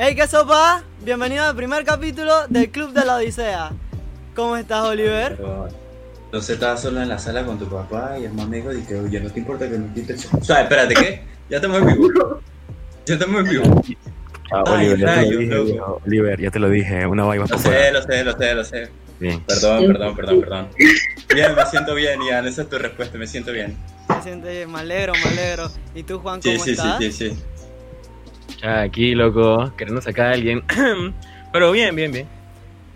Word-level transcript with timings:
Hey, 0.00 0.14
¿qué 0.14 0.28
sopa? 0.28 0.84
Bienvenido 1.04 1.42
al 1.44 1.56
primer 1.56 1.84
capítulo 1.84 2.46
del 2.48 2.70
Club 2.70 2.92
de 2.92 3.04
la 3.04 3.16
Odisea. 3.16 3.72
¿Cómo 4.36 4.56
estás, 4.56 4.84
Oliver? 4.84 5.36
Entonces 6.26 6.50
estabas 6.50 6.80
solo 6.82 7.02
en 7.02 7.08
la 7.08 7.18
sala 7.18 7.44
con 7.44 7.58
tu 7.58 7.68
papá 7.68 8.16
y 8.16 8.24
el 8.24 8.32
más 8.32 8.46
amigo 8.46 8.70
dije, 8.70 8.94
oye, 8.94 9.18
no 9.18 9.28
te 9.28 9.40
importa 9.40 9.68
que 9.68 9.76
nos 9.76 9.92
quites. 9.92 10.28
O 10.40 10.44
sea, 10.44 10.62
espérate, 10.62 10.94
¿qué? 10.94 11.22
Ya 11.50 11.56
estamos 11.56 11.78
en 11.78 11.86
vivo. 11.88 12.40
Ya 13.06 13.14
estamos 13.14 13.40
en 13.40 13.48
vivo. 13.50 13.82
Ah, 14.52 14.62
Oliver, 14.66 14.98
ya 14.98 15.14
te 15.14 15.30
lo 15.30 15.38
dije. 15.38 15.80
Oliver, 16.06 16.40
ya 16.40 16.50
te 16.50 16.58
lo 16.60 16.70
dije, 16.70 17.06
una 17.06 17.24
vaina 17.24 17.46
Lo 17.48 17.58
sé, 17.58 17.90
lo 17.90 18.02
sé, 18.02 18.24
lo 18.24 18.38
sé, 18.38 18.54
lo 18.54 18.64
sé. 18.64 18.88
Bien. 19.18 19.42
Perdón, 19.48 19.86
perdón, 19.88 20.14
perdón, 20.16 20.40
perdón. 20.40 20.68
Bien, 21.34 21.54
me 21.56 21.66
siento 21.66 21.94
bien, 21.96 22.20
Ian. 22.22 22.46
Esa 22.46 22.62
es 22.62 22.68
tu 22.70 22.78
respuesta, 22.78 23.18
me 23.18 23.26
siento 23.26 23.50
bien. 23.50 23.76
Me 24.08 24.22
siente, 24.22 24.64
me 24.66 24.78
alegro, 24.78 25.12
me 25.24 25.30
alegro. 25.30 25.70
¿Y 25.94 26.04
tú, 26.04 26.20
Juan, 26.20 26.40
cómo 26.40 26.54
Sí, 26.54 26.60
sí, 26.60 26.64
sí, 26.64 26.70
estás? 26.70 26.98
sí, 26.98 27.12
sí. 27.12 27.36
Ya 28.60 28.82
aquí, 28.82 29.14
loco, 29.14 29.72
queriendo 29.76 30.02
sacar 30.02 30.26
a 30.26 30.32
alguien. 30.32 30.64
Pero 31.52 31.70
bien, 31.70 31.94
bien, 31.94 32.10
bien. 32.10 32.26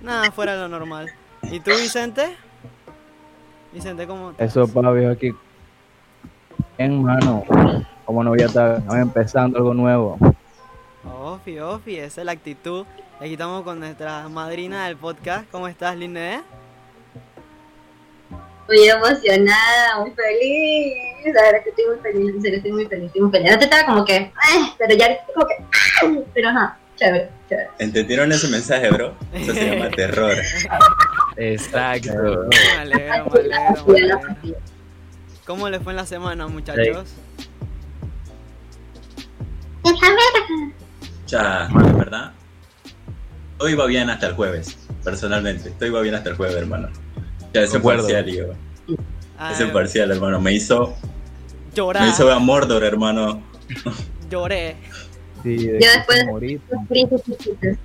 Nada, 0.02 0.30
fuera 0.32 0.54
de 0.54 0.62
lo 0.62 0.68
normal. 0.68 1.10
¿Y 1.42 1.60
tú, 1.60 1.70
Vicente? 1.70 2.36
Vicente, 3.72 4.06
¿cómo 4.06 4.32
estás? 4.32 4.50
Eso, 4.50 4.66
pa, 4.66 4.90
viejo, 4.90 5.12
aquí. 5.12 5.32
En 6.78 7.02
mano. 7.02 7.44
Como 8.04 8.24
no 8.24 8.30
voy 8.30 8.42
a 8.42 8.46
estar 8.46 8.82
empezando 8.90 9.58
algo 9.58 9.72
nuevo. 9.72 10.18
Ofi, 11.04 11.60
ofi, 11.60 11.96
esa 11.96 12.22
es 12.22 12.24
la 12.24 12.32
actitud. 12.32 12.84
Aquí 13.20 13.32
estamos 13.32 13.62
con 13.62 13.78
nuestra 13.78 14.28
madrina 14.28 14.86
del 14.86 14.96
podcast. 14.96 15.48
¿Cómo 15.52 15.68
estás, 15.68 15.96
Linne? 15.96 16.42
Muy 18.66 18.88
emocionada, 18.88 20.00
muy 20.00 20.10
feliz. 20.10 21.11
La 21.32 21.42
verdad 21.42 21.62
que 21.64 21.70
estoy 21.70 21.84
muy 21.86 21.96
feliz, 22.02 22.34
en 22.34 22.42
serio, 22.42 22.56
estoy 22.58 22.72
muy 22.72 22.86
feliz, 22.86 23.06
estoy 23.06 23.20
muy 23.22 23.30
feliz. 23.30 23.50
Antes 23.52 23.64
estaba 23.68 23.86
como 23.86 24.04
que, 24.04 24.14
"Ay", 24.36 24.72
pero 24.78 24.94
ya 24.94 25.06
estoy 25.06 25.34
como 25.34 25.46
que, 25.46 25.54
"Ay", 26.02 26.24
pero 26.34 26.48
ajá, 26.48 26.78
chévere, 26.96 27.28
chévere. 27.48 27.68
¿Entendieron 27.78 28.32
ese 28.32 28.48
mensaje, 28.48 28.90
bro? 28.90 29.14
Eso 29.32 29.52
se 29.54 29.70
llama 29.74 29.90
terror. 29.96 30.34
Exacto. 31.36 32.12
Me 32.48 32.80
alegro, 32.80 33.30
me 33.30 33.40
alegro, 33.40 33.86
me 33.86 33.98
alegro. 34.00 34.20
¿Cómo 35.46 35.68
les 35.68 35.82
fue 35.82 35.92
en 35.92 35.96
la 35.96 36.06
semana, 36.06 36.46
muchachos? 36.48 37.14
Ya, 41.26 41.66
en 41.70 41.98
verdad. 41.98 42.32
Todo 43.58 43.68
iba 43.68 43.86
bien 43.86 44.10
hasta 44.10 44.26
el 44.28 44.34
jueves, 44.34 44.76
personalmente. 45.04 45.70
Todo 45.70 45.86
iba 45.86 46.00
bien 46.02 46.14
hasta 46.14 46.30
el 46.30 46.36
jueves, 46.36 46.56
hermano. 46.56 46.88
Ya, 47.52 47.62
ese 47.62 47.80
parcial, 47.80 48.26
yo. 48.26 48.44
Ah, 49.38 49.52
Ese 49.52 49.66
parcial, 49.66 50.10
hermano. 50.10 50.40
Me 50.40 50.52
hizo, 50.52 50.94
llorar, 51.74 52.02
me 52.04 52.08
hizo 52.10 52.24
ver 52.26 52.34
a 52.34 52.38
Mordor, 52.38 52.84
hermano. 52.84 53.42
lloré. 54.30 54.76
Sí, 55.42 55.56
de 55.66 55.80
Ya 55.80 56.04
que 56.06 56.14
después- 56.14 56.20
sufrí, 56.22 56.60
¿sabes? 56.70 57.78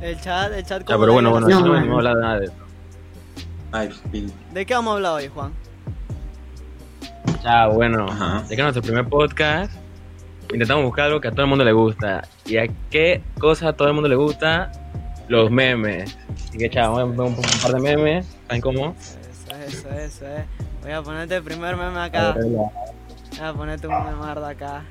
El 0.00 0.20
chat, 0.20 0.52
el 0.52 0.64
chat. 0.64 0.80
Ya, 0.80 0.84
¿cómo 0.86 1.00
pero 1.00 1.12
bueno, 1.12 1.30
bueno, 1.30 1.48
No, 1.48 1.80
no 1.84 1.96
hablar 1.98 2.16
nada 2.16 2.38
de 2.40 2.44
eso. 2.46 2.54
Ay, 3.70 3.90
¿De 4.52 4.66
qué 4.66 4.74
vamos 4.74 4.92
a 4.92 4.96
hablar 4.96 5.12
hoy, 5.12 5.28
Juan? 5.28 5.52
Ya, 7.44 7.66
bueno, 7.68 8.06
Ajá. 8.08 8.42
ya 8.42 8.48
que 8.48 8.54
es 8.54 8.60
nuestro 8.60 8.82
primer 8.82 9.06
podcast, 9.08 9.72
intentamos 10.52 10.84
buscar 10.84 11.06
algo 11.06 11.20
que 11.20 11.28
a 11.28 11.30
todo 11.30 11.42
el 11.42 11.48
mundo 11.48 11.64
le 11.64 11.72
gusta. 11.72 12.22
¿Y 12.46 12.56
a 12.58 12.66
qué 12.90 13.22
cosa 13.38 13.68
a 13.68 13.72
todo 13.72 13.88
el 13.88 13.94
mundo 13.94 14.08
le 14.08 14.16
gusta? 14.16 14.70
Los 15.28 15.50
memes. 15.50 16.16
Así 16.48 16.58
que, 16.58 16.68
chao, 16.68 16.94
vamos 16.94 17.18
a 17.18 17.22
ver 17.22 17.30
un, 17.30 17.38
un 17.38 17.60
par 17.62 17.72
de 17.72 17.80
memes. 17.80 18.26
¿Saben 18.48 18.60
cómo? 18.60 18.94
Eso, 18.98 19.56
eso, 19.66 19.88
eso, 19.90 20.26
eh. 20.26 20.44
Voy 20.82 20.90
a 20.90 21.02
ponerte 21.02 21.36
el 21.36 21.42
primer 21.44 21.76
meme 21.76 22.00
acá. 22.00 22.34
Voy 22.34 22.70
a 23.40 23.52
ponerte 23.52 23.86
un 23.86 24.04
memardo 24.04 24.44
acá. 24.44 24.82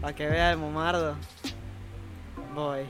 Para 0.00 0.14
que 0.14 0.26
vea 0.26 0.52
el 0.52 0.58
momardo. 0.58 1.16
Voy. 2.54 2.86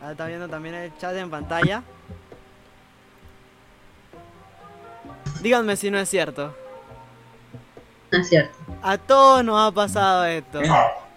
Ahora 0.00 0.12
está 0.12 0.26
viendo 0.26 0.48
también 0.48 0.76
el 0.76 0.96
chat 0.96 1.14
en 1.16 1.28
pantalla. 1.28 1.82
Díganme 5.42 5.76
si 5.76 5.90
no 5.90 5.98
es 5.98 6.08
cierto. 6.08 6.54
No 8.12 8.18
es 8.18 8.28
cierto. 8.28 8.56
A 8.82 8.96
todos 8.96 9.44
nos 9.44 9.60
ha 9.60 9.74
pasado 9.74 10.24
esto. 10.24 10.60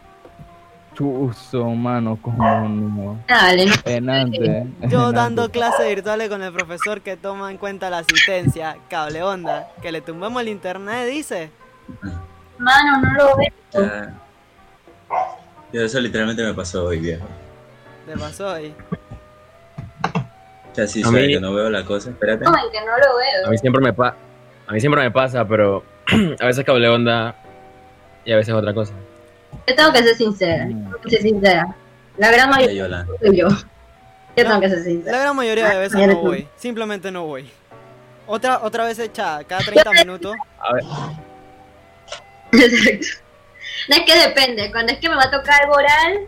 Chuzo, 0.94 1.66
mano, 1.70 2.18
como 2.22 2.70
no. 2.70 3.20
Dale, 3.28 3.66
no. 3.66 3.74
Enante. 3.86 4.68
Yo 4.90 5.12
dando 5.12 5.50
clases 5.50 5.88
virtuales 5.88 6.30
con 6.30 6.44
el 6.44 6.54
profesor 6.54 7.02
que 7.02 7.18
toma 7.18 7.50
en 7.52 7.58
cuenta 7.58 7.90
la 7.90 8.00
asistencia. 8.00 8.78
Cable 8.90 9.24
onda. 9.24 9.68
Que 9.82 9.92
le 9.92 10.02
tumbemos 10.02 10.42
el 10.42 10.50
internet, 10.50 11.08
dice. 11.10 11.50
Mano, 12.60 13.02
no 13.02 13.14
lo 13.14 13.36
veo. 13.74 14.12
eso 15.86 16.00
literalmente 16.00 16.44
me 16.44 16.54
pasó 16.54 16.86
hoy, 16.86 17.00
viejo. 17.00 17.26
Le 18.08 18.18
pasó 18.18 18.50
ahí. 18.50 18.76
Ya 20.76 20.88
sí, 20.88 21.02
A 21.06 21.12
mí- 21.12 21.28
que 21.28 21.40
no 21.40 21.54
veo 21.54 21.70
la 21.70 21.84
cosa, 21.86 22.10
espérate. 22.10 22.46
No, 22.46 22.52
en 22.52 22.72
que 22.72 22.80
no 22.80 22.98
lo 22.98 23.04
A 23.14 23.42
veo. 23.44 23.52
mí 23.52 23.58
siempre 23.58 23.82
me, 23.82 23.94
pa 23.94 24.16
a 24.68 24.72
mí 24.72 24.80
siempre 24.80 25.02
me 25.02 25.12
pasa, 25.12 25.46
pero 25.48 25.84
a 26.40 26.46
veces 26.46 26.66
cable 26.66 26.88
onda 26.90 27.36
y 28.26 28.32
a 28.32 28.38
veces 28.38 28.54
otra 28.54 28.74
cosa. 28.74 28.94
Yo 29.68 29.76
tengo 29.76 29.94
que 29.94 30.04
ser 30.04 30.16
sincera, 30.16 30.66
tengo 30.68 30.98
que 31.02 31.10
ser 31.10 31.22
sincera. 31.22 31.76
La 32.18 32.32
gran 32.32 32.50
mayoría 32.50 33.06
soy 33.20 33.38
yo. 33.38 33.48
Yo 33.50 34.44
No. 34.44 34.50
tengo 34.50 34.60
que 34.62 34.70
ser 34.70 34.78
La 34.80 34.84
sincera. 34.84 35.20
gran 35.20 35.36
mayoría 35.36 35.70
de 35.70 35.78
veces 35.80 36.08
no 36.08 36.16
voy. 36.18 36.48
Simplemente 36.58 37.12
no 37.12 37.26
voy. 37.26 37.50
Otra, 38.28 38.60
otra 38.64 38.86
vez 38.86 38.98
echada, 39.00 39.44
cada 39.44 39.62
30 39.66 39.94
minutos. 39.94 40.36
A 40.60 40.74
ver, 40.74 40.84
Exacto. 42.52 43.08
No 43.90 43.96
es 43.96 44.02
que 44.06 44.20
depende, 44.28 44.72
cuando 44.72 44.94
es 44.94 45.00
que 45.00 45.10
me 45.10 45.16
va 45.16 45.24
a 45.24 45.32
tocar 45.32 45.62
algo 45.64 45.74
oral, 45.76 46.20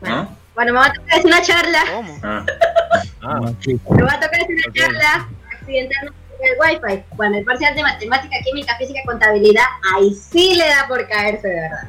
¿No? 0.00 0.36
bueno, 0.54 0.72
me 0.72 0.78
va 0.78 0.86
a 0.86 0.92
tocar 0.92 1.10
hacer 1.18 1.26
una 1.26 1.42
charla, 1.42 1.78
¿Cómo? 1.94 2.18
Ah, 2.22 2.44
ah, 3.22 3.40
me 3.40 4.02
va 4.02 4.12
a 4.12 4.20
tocar 4.20 4.40
hacer 4.40 4.54
una 4.54 4.68
Ok. 4.68 4.74
charla 4.76 5.28
accidentalmente 5.52 6.18
el 6.42 6.56
wifi. 6.60 7.02
Cuando 7.16 7.38
el 7.38 7.44
parcial 7.44 7.74
de 7.74 7.82
matemática, 7.82 8.36
química, 8.44 8.76
física, 8.76 9.00
contabilidad, 9.06 9.64
ahí 9.94 10.12
sí 10.14 10.54
le 10.56 10.66
da 10.68 10.86
por 10.88 11.06
caerse, 11.08 11.48
de 11.48 11.54
verdad. 11.60 11.88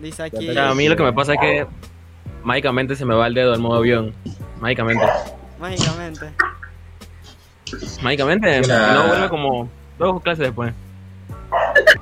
Dice 0.00 0.22
aquí. 0.24 0.48
o 0.48 0.52
sea, 0.52 0.70
a 0.70 0.74
mí 0.74 0.88
lo 0.88 0.96
que 0.96 1.02
me 1.02 1.12
pasa 1.12 1.34
es 1.34 1.40
que 1.40 1.66
mágicamente 2.42 2.96
se 2.96 3.04
me 3.04 3.14
va 3.14 3.26
el 3.26 3.34
dedo 3.34 3.52
al 3.52 3.60
modo 3.60 3.76
avión. 3.78 4.14
Mágicamente. 4.60 5.04
Mágicamente. 5.60 6.32
Mágicamente. 8.02 8.58
Y 8.58 8.68
no 8.68 9.06
vuelve 9.08 9.28
como 9.28 9.68
dos 9.98 10.22
clases 10.22 10.46
después. 10.46 10.72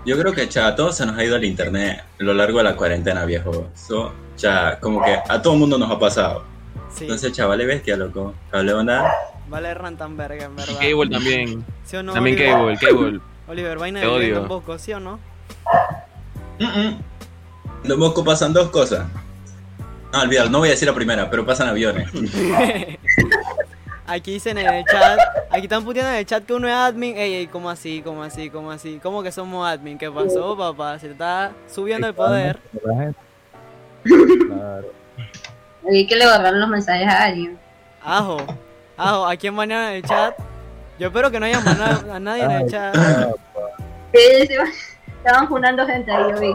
yo 0.04 0.18
creo 0.18 0.32
que 0.32 0.48
cha, 0.48 0.68
a 0.68 0.76
todos 0.76 0.96
se 0.96 1.06
nos 1.06 1.16
ha 1.18 1.24
ido 1.24 1.36
el 1.36 1.44
internet 1.44 2.02
a 2.20 2.22
lo 2.22 2.34
largo 2.34 2.58
de 2.58 2.64
la 2.64 2.76
cuarentena, 2.76 3.24
viejo. 3.24 3.68
So, 3.74 4.12
cha, 4.36 4.78
como 4.80 5.02
que 5.02 5.16
a 5.28 5.42
todo 5.42 5.54
el 5.54 5.60
mundo 5.60 5.78
nos 5.78 5.90
ha 5.90 5.98
pasado. 5.98 6.44
Sí. 6.90 7.04
Entonces, 7.04 7.32
chaval, 7.32 7.64
bestia, 7.66 7.96
loco. 7.96 8.34
Cable 8.50 8.72
onda. 8.72 9.12
Vale 9.48 9.74
Rantanberg, 9.74 10.42
en 10.42 10.52
Y 10.52 10.56
verdad. 10.56 10.74
Cable 10.80 11.10
también. 11.10 11.64
¿Sí 11.84 11.96
o 11.96 12.02
no? 12.02 12.12
También 12.12 12.36
Oliver? 12.36 12.78
Cable, 12.78 13.00
Cable. 13.00 13.20
Oliver, 13.48 13.78
vaina 13.78 14.00
Te 14.00 14.06
de 14.06 14.12
odio. 14.12 14.44
Bosco, 14.46 14.78
¿sí 14.78 14.92
o 14.92 15.00
no? 15.00 15.20
Mm, 16.58 16.64
mm. 16.64 17.04
En 17.84 18.24
pasan 18.24 18.52
dos 18.52 18.70
cosas. 18.70 19.06
No, 20.12 20.22
olvídalo, 20.22 20.50
no 20.50 20.58
voy 20.58 20.68
a 20.68 20.72
decir 20.72 20.88
la 20.88 20.94
primera, 20.94 21.28
pero 21.30 21.44
pasan 21.44 21.68
aviones. 21.68 22.08
Aquí 24.08 24.34
dicen 24.34 24.56
en 24.56 24.72
el 24.72 24.84
chat, 24.84 25.18
aquí 25.50 25.62
están 25.62 25.84
puteando 25.84 26.12
en 26.12 26.18
el 26.18 26.26
chat 26.26 26.44
que 26.44 26.52
uno 26.52 26.68
es 26.68 26.74
admin. 26.74 27.16
Ey, 27.16 27.34
ey, 27.34 27.46
¿cómo 27.48 27.68
así? 27.68 28.02
¿Cómo 28.02 28.22
así? 28.22 28.50
¿Cómo 28.50 28.70
así? 28.70 29.00
¿Cómo 29.02 29.20
que 29.20 29.32
somos 29.32 29.68
admin? 29.68 29.98
¿Qué 29.98 30.08
pasó, 30.08 30.56
papá? 30.56 30.96
Se 31.00 31.10
está 31.10 31.50
subiendo 31.68 32.06
el 32.06 32.14
poder. 32.14 32.60
Claro. 34.04 34.92
Hay 35.90 36.06
que 36.06 36.14
le 36.14 36.24
borraron 36.24 36.60
los 36.60 36.68
mensajes 36.68 37.08
a 37.08 37.24
alguien. 37.24 37.58
Ajo, 38.00 38.36
ajo, 38.96 39.26
¿a 39.26 39.36
quién 39.36 39.56
banearon 39.56 39.88
en 39.88 39.94
el 39.96 40.04
chat? 40.04 40.36
Yo 41.00 41.08
espero 41.08 41.28
que 41.32 41.40
no 41.40 41.46
hayan 41.46 41.64
baneado 41.64 42.12
a 42.12 42.20
nadie 42.20 42.44
en 42.44 42.50
el 42.52 42.70
chat. 42.70 42.96
Estaban 45.26 45.48
funando 45.48 45.84
gente 45.84 46.12
ahí, 46.12 46.30
yo 46.30 46.38
vi. 46.40 46.54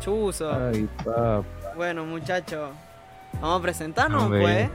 Chuzo. 0.00 0.50
Ay, 0.50 0.88
papá. 1.04 1.42
Bueno, 1.76 2.06
muchachos, 2.06 2.70
vamos 3.38 3.58
a 3.58 3.62
presentarnos, 3.62 4.28
pues. 4.30 4.70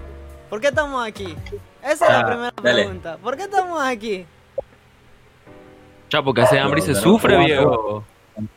¿Por 0.51 0.61
qué 0.61 0.67
estamos 0.67 1.03
aquí? 1.05 1.35
Esa 1.81 2.05
es 2.05 2.11
la 2.11 2.19
Ah, 2.19 2.25
primera 2.27 2.53
dale. 2.61 2.83
pregunta. 2.83 3.17
¿Por 3.17 3.35
qué 3.35 3.43
estamos 3.43 3.81
aquí? 3.81 4.23
Chapo, 6.09 6.25
porque 6.25 6.41
hace 6.41 6.59
hambre 6.59 6.79
y 6.79 6.83
se 6.83 6.93
sufre, 6.93 7.37
viejo. 7.43 8.03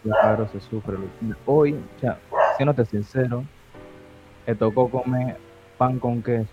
Claro, 0.02 0.46
se 0.52 0.60
sufre. 0.60 0.98
Hoy, 1.46 1.80
sea, 1.98 2.18
siéndote 2.58 2.84
sincero, 2.84 3.42
me 4.46 4.54
tocó 4.54 4.90
comer 4.90 5.38
pan 5.78 5.98
con 5.98 6.22
queso. 6.22 6.50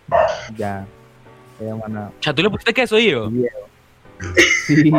Ya. 0.56 0.86
Ya, 2.22 2.34
¿tú 2.34 2.42
le 2.42 2.50
pusiste 2.50 2.74
queso, 2.74 2.96
viejo. 2.96 3.30
Sí. 4.66 4.94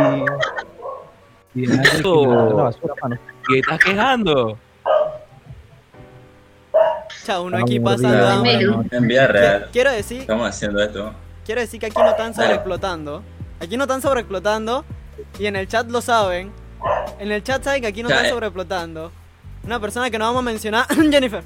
Mano. 1.66 2.70
¿Qué 3.48 3.58
estás 3.60 3.78
quejando? 3.78 4.58
Chao, 7.24 7.42
uno 7.44 7.58
aquí 7.58 7.80
pasando 7.80 8.26
hambre. 8.28 8.58
Quiero 9.72 9.90
decir, 9.92 10.20
Estamos 10.22 10.48
haciendo 10.48 10.82
esto. 10.82 11.12
quiero 11.44 11.60
decir 11.60 11.80
que 11.80 11.86
aquí 11.86 11.98
no 11.98 12.10
están 12.10 12.34
sobreexplotando. 12.34 13.22
Aquí 13.60 13.76
no 13.76 13.84
están 13.84 14.00
sobreexplotando. 14.02 14.84
Y 15.38 15.46
en 15.46 15.56
el 15.56 15.66
chat 15.68 15.88
lo 15.90 16.00
saben. 16.00 16.52
En 17.18 17.32
el 17.32 17.42
chat 17.42 17.62
saben 17.64 17.80
que 17.82 17.88
aquí 17.88 18.02
no 18.02 18.08
están 18.08 18.26
eh. 18.26 18.30
sobreexplotando. 18.30 19.10
Una 19.64 19.80
persona 19.80 20.10
que 20.10 20.18
no 20.18 20.24
vamos 20.26 20.40
a 20.40 20.44
mencionar, 20.44 20.86
Jennifer. 21.10 21.42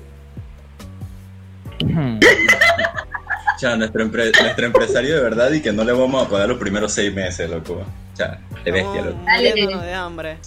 O 1.82 3.58
sea, 3.58 3.76
nuestro, 3.76 4.04
empre- 4.04 4.32
nuestro 4.42 4.66
empresario 4.66 5.14
de 5.16 5.22
verdad 5.22 5.50
y 5.52 5.62
que 5.62 5.72
no 5.72 5.84
le 5.84 5.92
vamos 5.92 6.26
a 6.26 6.28
pagar 6.28 6.48
los 6.48 6.58
primeros 6.58 6.92
seis 6.92 7.12
meses, 7.14 7.48
loco. 7.50 7.82
Sea, 8.26 8.62
de 8.64 8.70
bestia, 8.72 9.00
Estamos 9.00 9.04
loco. 9.04 9.30
muriéndonos 9.30 9.82
de 9.82 9.94
hambre. 9.94 10.38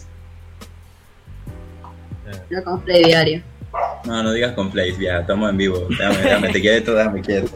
No 2.50 2.64
con 2.64 2.82
Play 2.82 3.04
diario. 3.04 3.44
No, 4.06 4.24
no 4.24 4.32
digas 4.32 4.54
con 4.54 4.72
Place, 4.72 4.94
vieja, 4.94 5.20
estamos 5.20 5.50
en 5.50 5.58
vivo. 5.58 5.86
Déjame, 5.90 6.18
déjame, 6.18 6.50
te 6.54 6.62
quieto, 6.62 6.94
déjame 6.96 7.22
quieto. 7.22 7.52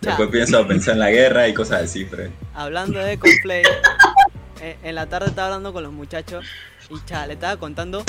Ya. 0.00 0.10
Después 0.10 0.28
pienso 0.30 0.66
pensar 0.68 0.94
en 0.94 1.00
la 1.00 1.10
guerra 1.10 1.48
y 1.48 1.54
cosas 1.54 1.82
así, 1.82 2.04
pero... 2.04 2.30
Hablando 2.54 2.98
de 3.00 3.18
Complay, 3.18 3.62
eh, 4.60 4.76
en 4.82 4.94
la 4.94 5.06
tarde 5.06 5.28
estaba 5.28 5.48
hablando 5.48 5.72
con 5.72 5.82
los 5.82 5.92
muchachos 5.92 6.44
y 6.90 6.94
cha, 7.06 7.26
le 7.26 7.32
estaba 7.34 7.56
contando. 7.56 8.04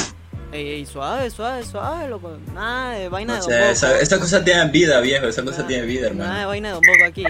Ey, 0.52 0.68
ey, 0.70 0.86
suave, 0.86 1.30
suave, 1.32 1.64
suave, 1.64 2.08
loco. 2.08 2.38
Nada 2.54 2.92
de 2.94 3.10
vaina 3.10 3.38
No 3.38 3.46
de 3.46 3.52
Don 3.54 3.60
Boco. 3.62 3.72
esa, 3.72 4.00
esa 4.00 4.20
cosa 4.20 4.44
tiene 4.44 4.70
vida, 4.70 5.00
viejo, 5.00 5.26
esa 5.28 5.42
cosa 5.44 5.58
Nada- 5.58 5.68
tiene 5.68 5.86
vida, 5.86 6.10
Nada 6.12 6.14
de 6.14 6.22
hermano. 6.30 6.48
vaina 6.50 6.68
de 6.68 6.74
Don 6.76 6.84
Boco 6.86 7.06
aquí. 7.10 7.26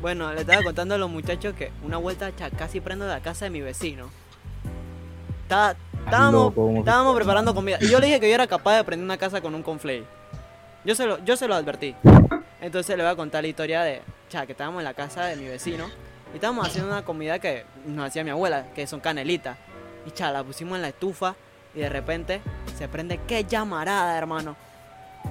Bueno, 0.00 0.32
le 0.32 0.42
estaba 0.42 0.62
contando 0.62 0.94
a 0.94 0.98
los 0.98 1.10
muchachos 1.10 1.54
que 1.54 1.72
una 1.82 1.96
vuelta 1.96 2.30
casi 2.56 2.80
prendo 2.80 3.06
la 3.06 3.20
casa 3.20 3.46
de 3.46 3.50
mi 3.50 3.60
vecino. 3.60 4.08
Estaba- 5.42 5.74
estábamos, 6.04 6.32
loco, 6.32 6.54
¿cómo? 6.66 6.78
estábamos 6.78 7.16
preparando 7.16 7.54
comida. 7.54 7.78
Y 7.80 7.88
yo 7.88 7.98
le 7.98 8.06
dije 8.06 8.20
que 8.20 8.28
yo 8.28 8.34
era 8.34 8.46
capaz 8.46 8.76
de 8.76 8.84
prender 8.84 9.04
una 9.04 9.16
casa 9.16 9.40
con 9.40 9.54
un 9.54 9.62
conflay. 9.62 10.04
Yo 10.84 10.94
se 10.94 11.06
lo, 11.06 11.18
yo 11.24 11.36
se 11.36 11.48
lo 11.48 11.54
advertí. 11.54 11.94
Entonces 12.60 12.96
le 12.96 13.02
voy 13.02 13.12
a 13.12 13.16
contar 13.16 13.42
la 13.42 13.48
historia 13.48 13.82
de, 13.82 14.02
cha, 14.28 14.46
que 14.46 14.52
estábamos 14.52 14.80
en 14.80 14.84
la 14.84 14.94
casa 14.94 15.24
de 15.24 15.36
mi 15.36 15.46
vecino. 15.48 15.86
Y 16.32 16.36
estábamos 16.36 16.66
haciendo 16.68 16.90
una 16.90 17.04
comida 17.04 17.38
que 17.38 17.64
nos 17.86 18.06
hacía 18.06 18.22
mi 18.24 18.30
abuela, 18.30 18.66
que 18.74 18.86
son 18.86 19.00
canelitas. 19.00 19.56
Y 20.06 20.10
cha, 20.12 20.30
la 20.30 20.44
pusimos 20.44 20.76
en 20.76 20.82
la 20.82 20.88
estufa 20.88 21.34
y 21.74 21.80
de 21.80 21.88
repente 21.88 22.40
se 22.76 22.88
prende 22.88 23.18
qué 23.26 23.44
llamarada, 23.44 24.16
hermano. 24.16 24.54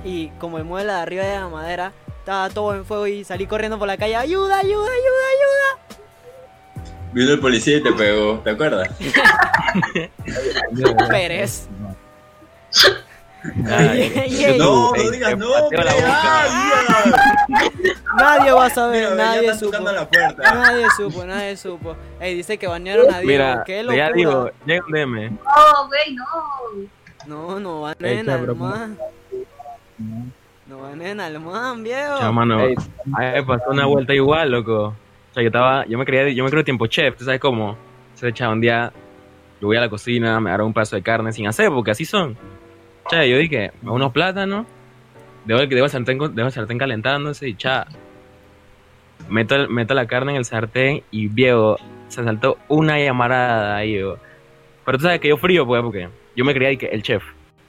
Y 0.03 0.27
como 0.39 0.57
el 0.57 0.63
mueble 0.65 0.91
de 0.91 0.99
arriba 0.99 1.23
de 1.23 1.35
la 1.39 1.47
madera 1.47 1.91
estaba 2.27 2.49
todo 2.49 2.75
en 2.75 2.83
fuego 2.83 3.07
y 3.07 3.23
salí 3.23 3.47
corriendo 3.47 3.79
por 3.79 3.87
la 3.87 3.95
calle, 3.95 4.17
ayuda, 4.17 4.59
ayuda, 4.59 4.83
ayuda, 4.83 6.01
Vino 7.13 7.31
el 7.31 7.39
policía 7.39 7.77
y 7.77 7.83
te 7.83 7.93
pegó, 7.93 8.41
¿te 8.43 8.49
acuerdas? 8.49 8.89
ayuda. 10.69 11.07
Pérez. 11.07 11.69
Ay, 13.65 14.57
No, 14.59 14.91
no 14.93 15.11
digas 15.11 15.37
no, 15.37 15.53
pateo 15.53 15.83
la 15.85 15.93
boca. 15.93 16.45
Nadie 18.17 18.51
va 18.51 18.65
a 18.65 18.69
saber, 18.71 19.11
Mira, 19.11 19.15
nadie 19.15 19.55
supo. 19.55 19.79
la 19.79 20.09
puerta. 20.09 20.53
Nadie 20.53 20.85
supo, 20.97 21.23
nadie 21.25 21.55
supo. 21.55 21.95
Ey, 22.19 22.35
dice 22.35 22.57
que 22.57 22.67
banearon 22.67 23.05
a 23.07 23.19
Diego. 23.19 23.25
Mira, 23.25 23.63
qué 23.65 23.85
ya 23.95 24.11
digo, 24.11 24.51
llega 24.65 24.85
un 24.85 24.91
DM. 24.91 25.29
No, 25.31 25.87
güey, 25.87 26.13
no. 26.13 26.27
No, 27.25 27.59
no 27.61 27.87
al 27.87 27.95
cabrón. 28.25 28.59
man. 28.59 28.97
No 30.69 30.79
banen 30.79 31.19
al 31.19 31.39
man, 31.39 31.83
viejo. 31.83 32.17
Chao, 32.19 32.33
mano. 32.33 32.59
Ey, 32.59 32.75
A 32.75 33.19
mí 33.19 33.25
me 33.35 33.43
pasó 33.43 33.69
una 33.69 33.85
vuelta 33.85 34.13
igual, 34.13 34.51
loco. 34.51 34.87
O 34.87 35.33
sea, 35.33 35.43
yo 35.43 35.47
estaba, 35.47 35.85
yo 35.85 35.97
me 35.97 36.05
creía, 36.05 36.29
yo 36.29 36.43
me 36.43 36.49
creo 36.49 36.63
tiempo 36.63 36.87
chef, 36.87 37.15
¿tú 37.17 37.23
sabes 37.23 37.39
cómo? 37.39 37.77
Se 38.15 38.27
echaba 38.27 38.53
un 38.53 38.59
día, 38.61 38.91
yo 39.61 39.67
voy 39.67 39.77
a 39.77 39.81
la 39.81 39.89
cocina, 39.89 40.39
me 40.39 40.49
agarro 40.49 40.65
un 40.65 40.73
pedazo 40.73 40.95
de 40.95 41.03
carne 41.03 41.31
sin 41.31 41.47
hacer, 41.47 41.69
porque 41.69 41.91
así 41.91 42.03
son. 42.05 42.37
O 43.05 43.09
sea, 43.09 43.25
yo 43.25 43.37
dije, 43.37 43.71
unos 43.83 44.11
plátanos, 44.11 44.65
dejo 45.45 45.61
el, 45.61 45.69
dejo 45.69 45.85
el 45.85 45.89
sartén, 45.91 46.17
dejo 46.17 46.47
el 46.47 46.51
sartén 46.51 46.77
calentándose 46.77 47.47
y 47.47 47.53
cha. 47.55 47.85
Meto, 49.29 49.55
el- 49.55 49.69
meto 49.69 49.93
la 49.93 50.05
carne 50.07 50.31
en 50.33 50.37
el 50.39 50.45
sartén 50.45 51.03
y 51.11 51.27
viejo, 51.27 51.77
se 52.07 52.23
saltó 52.23 52.57
una 52.67 52.99
llamarada 52.99 53.77
ahí, 53.77 53.93
viejo. 53.93 54.17
Pero 54.85 54.97
tú 54.97 55.03
sabes 55.03 55.19
que 55.19 55.29
yo 55.29 55.37
frío, 55.37 55.65
pues, 55.65 55.81
porque 55.81 56.09
yo 56.35 56.43
me 56.45 56.53
creía 56.53 56.77
que 56.77 56.87
el 56.87 57.03
chef. 57.03 57.23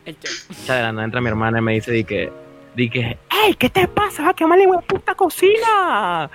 El 0.05 0.19
chef. 0.19 0.49
Ya 0.67 0.77
de 0.77 0.83
la 0.83 0.93
nada 0.93 1.05
entra 1.05 1.21
mi 1.21 1.29
hermana 1.29 1.59
y 1.59 1.63
me 1.63 1.73
dice 1.75 1.93
di 1.93 2.05
que, 2.05 2.33
di 2.75 2.89
que, 2.91 3.19
¡Ey, 3.45 3.55
qué 3.59 3.69
te 3.71 3.89
pasa! 3.89 4.23
¡Va 4.23 4.31
a 4.31 4.35
quemar 4.35 4.59
la 4.59 4.81
puta 4.81 5.15
cocina! 5.15 6.31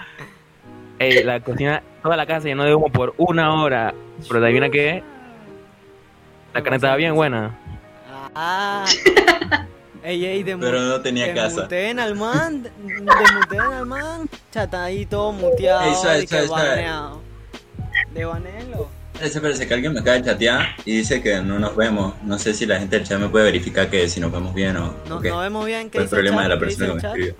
Ey, 0.99 1.23
la 1.23 1.39
cocina, 1.39 1.81
toda 2.01 2.15
la 2.17 2.25
casa 2.25 2.41
se 2.41 2.47
llenó 2.49 2.63
de 2.65 2.75
humo 2.75 2.89
por 2.89 3.13
una 3.17 3.61
hora. 3.61 3.93
Pero 4.27 4.39
de 4.39 4.45
adivina 4.47 4.69
qué, 4.69 5.03
la 6.53 6.61
carne 6.61 6.75
estaba 6.77 6.95
bien 6.95 7.15
buena. 7.15 7.57
Ah. 8.35 8.85
Ey, 10.03 10.25
ey, 10.25 10.43
demu- 10.43 10.59
Pero 10.61 10.81
no 10.81 11.01
tenía 11.01 11.33
casa. 11.33 11.61
Desmuteen 11.67 11.99
al 11.99 12.15
man, 12.15 12.63
de- 12.63 12.71
desmuteen 12.77 13.61
al 13.61 13.85
man. 13.85 14.29
Chata 14.51 14.83
ahí 14.83 15.05
todo 15.05 15.31
muteado, 15.31 15.81
Ey, 15.83 15.95
suave, 15.95 16.27
suave, 16.27 16.47
suave. 16.47 16.85
De 18.11 18.25
banelo. 18.25 18.89
Parece, 19.13 19.39
parece 19.41 19.67
que 19.67 19.73
alguien 19.73 19.93
me 19.93 19.99
acaba 19.99 20.17
de 20.17 20.23
chatear 20.23 20.75
y 20.85 20.97
dice 20.97 21.21
que 21.21 21.39
no 21.41 21.59
nos 21.59 21.75
vemos. 21.75 22.13
No 22.23 22.37
sé 22.39 22.53
si 22.53 22.65
la 22.65 22.79
gente 22.79 22.97
del 22.97 23.07
chat 23.07 23.19
me 23.19 23.29
puede 23.29 23.45
verificar 23.45 23.89
que 23.89 24.09
si 24.09 24.19
nos 24.19 24.31
vemos 24.31 24.53
bien 24.53 24.75
o, 24.77 24.93
No, 25.07 25.17
o 25.17 25.21
qué. 25.21 25.29
no 25.29 25.39
vemos 25.39 25.65
bien 25.65 25.89
qué 25.89 25.99
el 25.99 26.09
problema 26.09 26.37
chat, 26.37 26.43
de 26.43 26.49
la 26.49 26.55
qué 26.55 26.59
persona 26.65 26.85
que 26.87 26.91
el 26.91 26.95
me 26.95 27.01
chat, 27.01 27.11
escribió. 27.15 27.35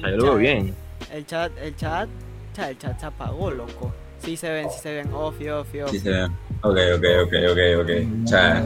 yo 0.00 0.08
lo 0.16 0.24
veo 0.24 0.36
bien. 0.36 0.74
El 1.12 1.26
chat, 1.26 1.52
el 1.58 1.76
chat, 1.76 2.08
cha, 2.54 2.68
el 2.70 2.78
chat 2.78 3.00
se 3.00 3.06
apagó, 3.06 3.50
loco. 3.50 3.92
Sí 4.22 4.36
se 4.36 4.50
ven, 4.50 4.70
sí 4.70 4.78
se 4.80 4.94
ven, 4.94 5.12
off, 5.12 5.34
off, 5.40 5.66
off. 5.84 5.90
Sí 5.90 5.98
se 5.98 6.10
ve. 6.10 6.24
Ok, 6.62 6.78
ok, 6.96 7.04
ok, 7.24 7.32
ok, 7.50 7.58
ok. 7.82 7.90
Mm, 8.06 8.24
Cha. 8.24 8.62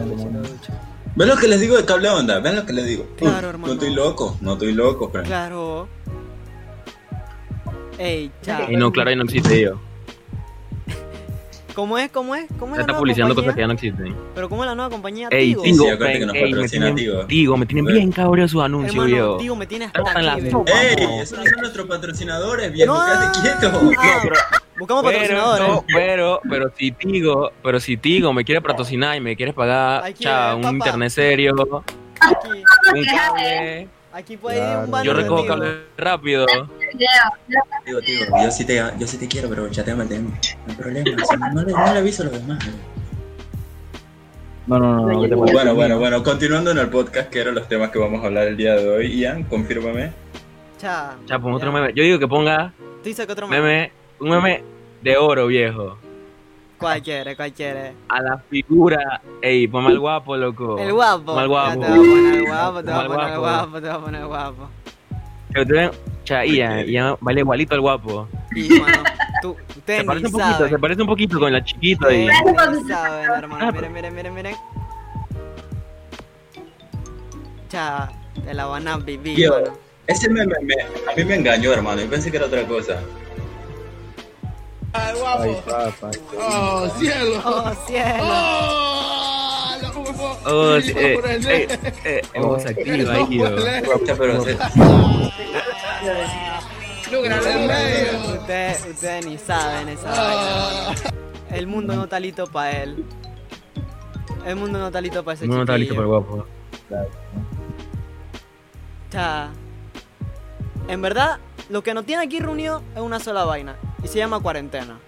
¿Ven 1.14 1.28
lo 1.28 1.36
que 1.36 1.48
les 1.48 1.60
digo 1.60 1.76
de 1.78 1.84
cable 1.86 2.10
onda? 2.10 2.40
¿Ven 2.40 2.56
lo 2.56 2.66
que 2.66 2.74
les 2.74 2.84
digo? 2.86 3.06
Claro, 3.16 3.48
hermano. 3.48 3.68
No 3.68 3.80
estoy 3.80 3.94
loco, 3.94 4.36
no 4.42 4.52
estoy 4.52 4.72
loco, 4.72 5.10
pero... 5.10 5.24
Claro. 5.24 5.88
Ey, 7.98 8.30
cha. 8.42 8.66
Y 8.70 8.76
no, 8.76 8.90
claro, 8.92 9.10
ahí 9.10 9.16
no 9.16 9.24
existe 9.24 9.62
yo. 9.62 9.78
¿Cómo 11.74 11.98
es? 11.98 12.10
¿Cómo 12.10 12.34
es? 12.34 12.46
¿Cómo 12.58 12.72
es 12.74 12.76
Se 12.76 12.76
la 12.78 12.80
está 12.80 12.92
nueva 12.92 12.98
publicando 13.00 13.34
compañía? 13.34 13.34
cosas 13.34 13.54
que 13.54 13.60
ya 13.60 13.66
no 13.66 13.72
existen. 13.74 14.16
Pero 14.34 14.48
¿cómo 14.48 14.64
es 14.64 14.68
la 14.70 14.74
nueva 14.74 14.90
compañía? 14.90 15.28
Ey, 15.30 15.48
Tigo. 15.48 15.62
Tigo, 15.62 15.84
acuérdate 15.92 16.18
que 16.20 16.26
nos 16.26 16.34
ey, 16.36 16.54
me 16.54 16.68
tienen, 16.68 16.94
Tigo. 16.94 17.26
Tigo, 17.26 17.56
me 17.58 17.66
tienen 17.66 17.84
bien 17.84 18.12
cabrón 18.12 18.48
sus 18.48 18.62
anuncios, 18.62 19.04
viejo. 19.04 19.36
Tigo 19.36 19.56
me 19.56 19.66
tiene 19.66 19.84
hasta 19.84 20.22
la 20.22 20.32
aquí, 20.34 20.50
sopa. 20.50 20.72
¡Ey! 20.72 20.96
Esos 21.20 21.38
no 21.38 21.44
son 21.44 21.60
nuestros 21.60 21.86
patrocinadores, 21.86 22.72
viejo, 22.72 22.94
No. 22.94 23.04
quédate 23.04 23.40
quieto. 23.42 23.90
Ah, 23.98 24.22
buscamos 24.78 25.04
Pero, 25.04 25.18
patrocinadores. 25.18 25.68
no, 25.68 25.84
pero, 25.92 26.40
pero 26.48 26.72
si 26.74 26.92
Tigo, 26.92 27.52
pero 27.62 27.78
si 27.78 27.98
Tigo 27.98 28.32
me 28.32 28.42
quiere 28.46 28.62
patrocinar 28.62 29.14
y 29.16 29.20
me 29.20 29.36
quieres 29.36 29.54
pagar, 29.54 30.02
Hay 30.02 30.14
que 30.14 30.24
cha, 30.24 30.46
ver, 30.46 30.56
un 30.56 30.62
papá. 30.62 30.76
internet 30.76 31.10
serio, 31.10 31.54
Aquí, 32.18 32.48
un 32.94 33.04
cable, 33.04 33.88
aquí 34.16 34.36
puede 34.36 34.58
ir 34.58 34.78
un 34.78 34.90
banner 34.90 35.06
yo 35.06 35.14
recojo 35.14 35.46
cable 35.46 35.76
rápido. 35.96 36.46
Digo, 37.84 38.00
tío, 38.00 38.26
yo 38.42 38.50
sí 38.50 38.64
te, 38.64 38.82
yo 38.98 39.06
sí 39.06 39.18
te 39.18 39.28
quiero, 39.28 39.48
pero 39.48 39.68
chateame 39.68 40.04
el 40.04 40.08
tema. 40.08 40.30
No 40.30 40.72
hay 40.72 40.74
problema, 40.74 41.10
no, 41.38 41.52
no 41.52 41.62
le, 41.62 41.72
no 41.72 41.92
le 41.92 41.98
aviso 41.98 42.22
a 42.22 42.26
los 42.26 42.34
demás. 42.34 42.66
No, 44.66 44.78
no, 44.78 44.96
no, 44.96 45.06
no, 45.06 45.22
¿qué 45.22 45.28
te? 45.28 45.34
Bueno, 45.34 45.74
bueno, 45.74 45.98
bueno, 45.98 46.22
continuando 46.24 46.72
en 46.72 46.78
el 46.78 46.88
podcast, 46.88 47.30
que 47.30 47.40
eran 47.40 47.54
los 47.54 47.68
temas 47.68 47.90
que 47.90 47.98
vamos 47.98 48.22
a 48.22 48.26
hablar 48.26 48.48
el 48.48 48.56
día 48.56 48.74
de 48.74 48.88
hoy. 48.88 49.20
Ian, 49.20 49.44
confírmame. 49.44 50.12
Cha. 50.78 51.16
Ya, 51.26 51.38
pon 51.38 51.52
otro 51.52 51.70
meme. 51.70 51.92
Yo 51.94 52.02
digo 52.02 52.18
que 52.18 52.26
ponga 52.26 52.72
Tú 53.02 53.08
dices 53.08 53.26
que 53.26 53.32
otro 53.32 53.46
meme. 53.46 53.62
meme, 53.62 53.92
un 54.18 54.30
meme 54.30 54.64
de 55.02 55.16
oro, 55.16 55.46
viejo. 55.46 55.98
¿Cuál 56.78 57.02
quiere? 57.02 57.34
¿Cuál 57.36 57.52
quiere? 57.52 57.92
A 58.08 58.20
la 58.20 58.38
figura. 58.38 59.20
Ey, 59.40 59.66
ponme 59.66 59.88
al 59.88 59.98
guapo, 59.98 60.36
loco. 60.36 60.78
El 60.78 60.92
guapo. 60.92 61.24
Ponme 61.34 61.42
al 61.42 61.48
Ya 61.48 61.74
guapo. 61.74 61.80
te 61.80 61.86
voy 61.88 61.96
a 61.96 62.10
poner 62.10 62.34
el 62.34 62.46
guapo, 62.46 62.82
te 62.82 62.90
voy 62.92 63.00
a 63.00 63.06
poner 63.06 63.32
el 63.32 63.38
guapo. 63.38 63.40
guapo, 63.40 63.80
te 63.80 63.86
voy 63.88 63.96
a 63.96 63.98
poner 64.00 64.20
el 64.20 64.26
guapo. 64.26 64.68
Cha, 66.24 66.44
Ian, 66.44 66.86
Ian 66.86 67.16
baila 67.20 67.40
igualito 67.40 67.74
al 67.74 67.80
guapo. 67.80 68.28
Y 68.54 68.68
mano, 68.80 69.04
tú, 69.40 69.56
Se 69.72 69.78
ustedes 69.78 70.04
parece 70.04 70.26
ni 70.26 70.26
un 70.26 70.32
poquito, 70.32 70.56
se 70.58 70.64
saben. 70.64 70.80
parece 70.80 71.00
un 71.02 71.08
poquito 71.08 71.38
con 71.38 71.52
la 71.52 71.64
chiquita 71.64 72.12
y. 72.12 72.28
Ustedes 72.28 72.82
ni 72.82 72.88
saben, 72.88 73.30
hermano. 73.30 73.64
Ah, 73.68 73.72
Miren, 73.72 73.92
miren, 73.92 74.14
miren, 74.14 74.34
miren. 74.34 74.56
Cha, 77.68 78.10
te 78.44 78.54
la 78.54 78.66
van 78.66 78.86
a 78.88 78.96
vivir, 78.98 79.38
Yo, 79.38 79.54
ese 80.06 80.28
meme 80.30 80.54
me- 80.62 80.74
a 81.12 81.16
mí 81.16 81.24
me 81.24 81.34
engañó, 81.36 81.72
hermano. 81.72 82.00
Yo 82.02 82.08
pensé 82.10 82.30
que 82.30 82.36
era 82.36 82.46
otra 82.46 82.64
cosa. 82.66 83.00
Ay, 84.96 85.56
papá. 85.66 86.10
Oh, 86.38 86.88
cielo. 86.98 87.42
Oh, 87.44 87.74
cielo. 87.86 88.22
Oh, 88.22 89.76
no 89.82 89.88
me 90.02 90.12
puedo- 90.12 90.38
Oh, 90.46 90.76
eh, 90.76 90.82
eh, 90.96 91.78
eh, 92.04 92.22
eh, 92.34 92.40
voz 92.40 92.64
activa 92.66 93.14
ahí, 93.14 93.40
pero. 94.16 94.44
Ustedes, 97.06 98.86
ustedes 98.90 99.26
ni 99.26 99.38
saben 99.38 99.88
esa 99.88 100.08
vaina, 100.10 100.92
hermano. 100.92 101.00
El 101.50 101.66
mundo 101.66 101.94
no 101.94 102.04
está 102.04 102.18
listo 102.20 102.46
para 102.46 102.70
él. 102.82 103.04
El 104.44 104.56
mundo 104.56 104.78
no 104.78 104.86
está 104.88 105.00
listo 105.00 105.24
para 105.24 105.34
ese 105.34 105.46
No, 105.46 105.56
no 105.56 105.60
está 105.62 105.78
listo 105.78 105.94
para 105.94 106.02
el 106.04 106.08
guapo. 106.08 106.46
Cha. 109.10 109.48
En 110.88 111.02
verdad, 111.02 111.38
lo 111.68 111.82
que 111.82 111.94
nos 111.94 112.04
tiene 112.06 112.22
aquí 112.22 112.38
reunidos 112.40 112.82
es 112.94 113.00
una 113.00 113.18
sola 113.20 113.44
vaina. 113.44 113.76
Y 114.02 114.08
se 114.08 114.18
llama 114.18 114.40
cuarentena. 114.40 114.98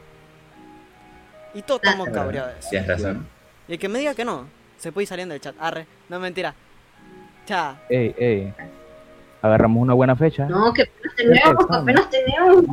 Y 1.55 1.63
todos 1.63 1.81
estamos 1.83 2.09
cabreados 2.11 2.53
de 2.55 2.59
eso. 2.61 2.69
tienes 2.71 2.89
razón. 2.89 3.27
Y 3.69 3.73
el 3.75 3.79
que 3.79 3.89
me 3.89 3.99
diga 3.99 4.15
que 4.15 4.25
no, 4.25 4.47
se 4.79 4.93
puede 4.93 5.05
ir 5.05 5.09
saliendo 5.09 5.33
del 5.35 5.41
chat. 5.41 5.55
Arre, 5.61 5.87
no 6.09 6.19
mentira. 6.21 6.55
Cha. 7.47 7.77
Ey, 7.89 8.15
ey. 8.19 8.53
Agarramos 9.41 9.83
una 9.83 9.95
buena 9.95 10.17
fecha. 10.17 10.47
No, 10.47 10.73
que 10.73 10.83
apenas 10.83 11.15
tenemos, 11.17 11.67
que 11.67 11.77
apenas 11.77 12.11
tenemos. 12.11 12.65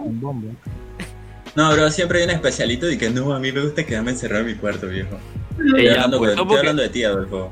No, 1.56 1.72
bro, 1.72 1.90
siempre 1.90 2.20
hay 2.20 2.26
un 2.26 2.32
especialito 2.32 2.90
y 2.90 2.98
que 2.98 3.10
no, 3.10 3.34
a 3.34 3.40
mí 3.40 3.52
me 3.52 3.62
gusta 3.62 3.86
quedarme 3.86 4.12
encerrado 4.12 4.42
en 4.42 4.48
mi 4.48 4.56
cuarto, 4.56 4.88
viejo. 4.88 5.18
Estoy 5.52 5.88
hablando, 5.88 6.18
pues, 6.18 6.32
estoy 6.32 6.44
¿cómo 6.44 6.54
que- 6.56 6.60
hablando 6.60 6.82
de 6.82 6.90
ti, 6.90 7.04
Adolfo. 7.04 7.52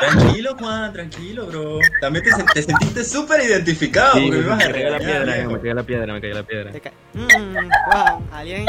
Tranquilo, 0.00 0.56
Juan, 0.58 0.92
tranquilo, 0.92 1.46
bro. 1.46 1.78
También 2.00 2.24
te, 2.24 2.30
sen- 2.30 2.52
te 2.52 2.62
sentiste 2.62 3.04
súper 3.04 3.40
identificado 3.44 4.14
Sí, 4.14 4.22
porque 4.26 4.36
me 4.38 4.42
me 4.42 4.46
ibas 4.46 4.64
a 4.64 4.72
cayó 4.72 4.90
la 4.90 4.98
piedra, 4.98 5.48
me 5.48 5.58
cayó 5.60 5.74
la 5.74 5.82
piedra, 5.84 6.12
me 6.14 6.20
cayó 6.20 6.34
la 6.34 6.42
piedra. 6.42 6.72
Ca- 6.80 6.92
Mm, 7.14 7.68
Juan, 7.90 8.28
alguien, 8.32 8.66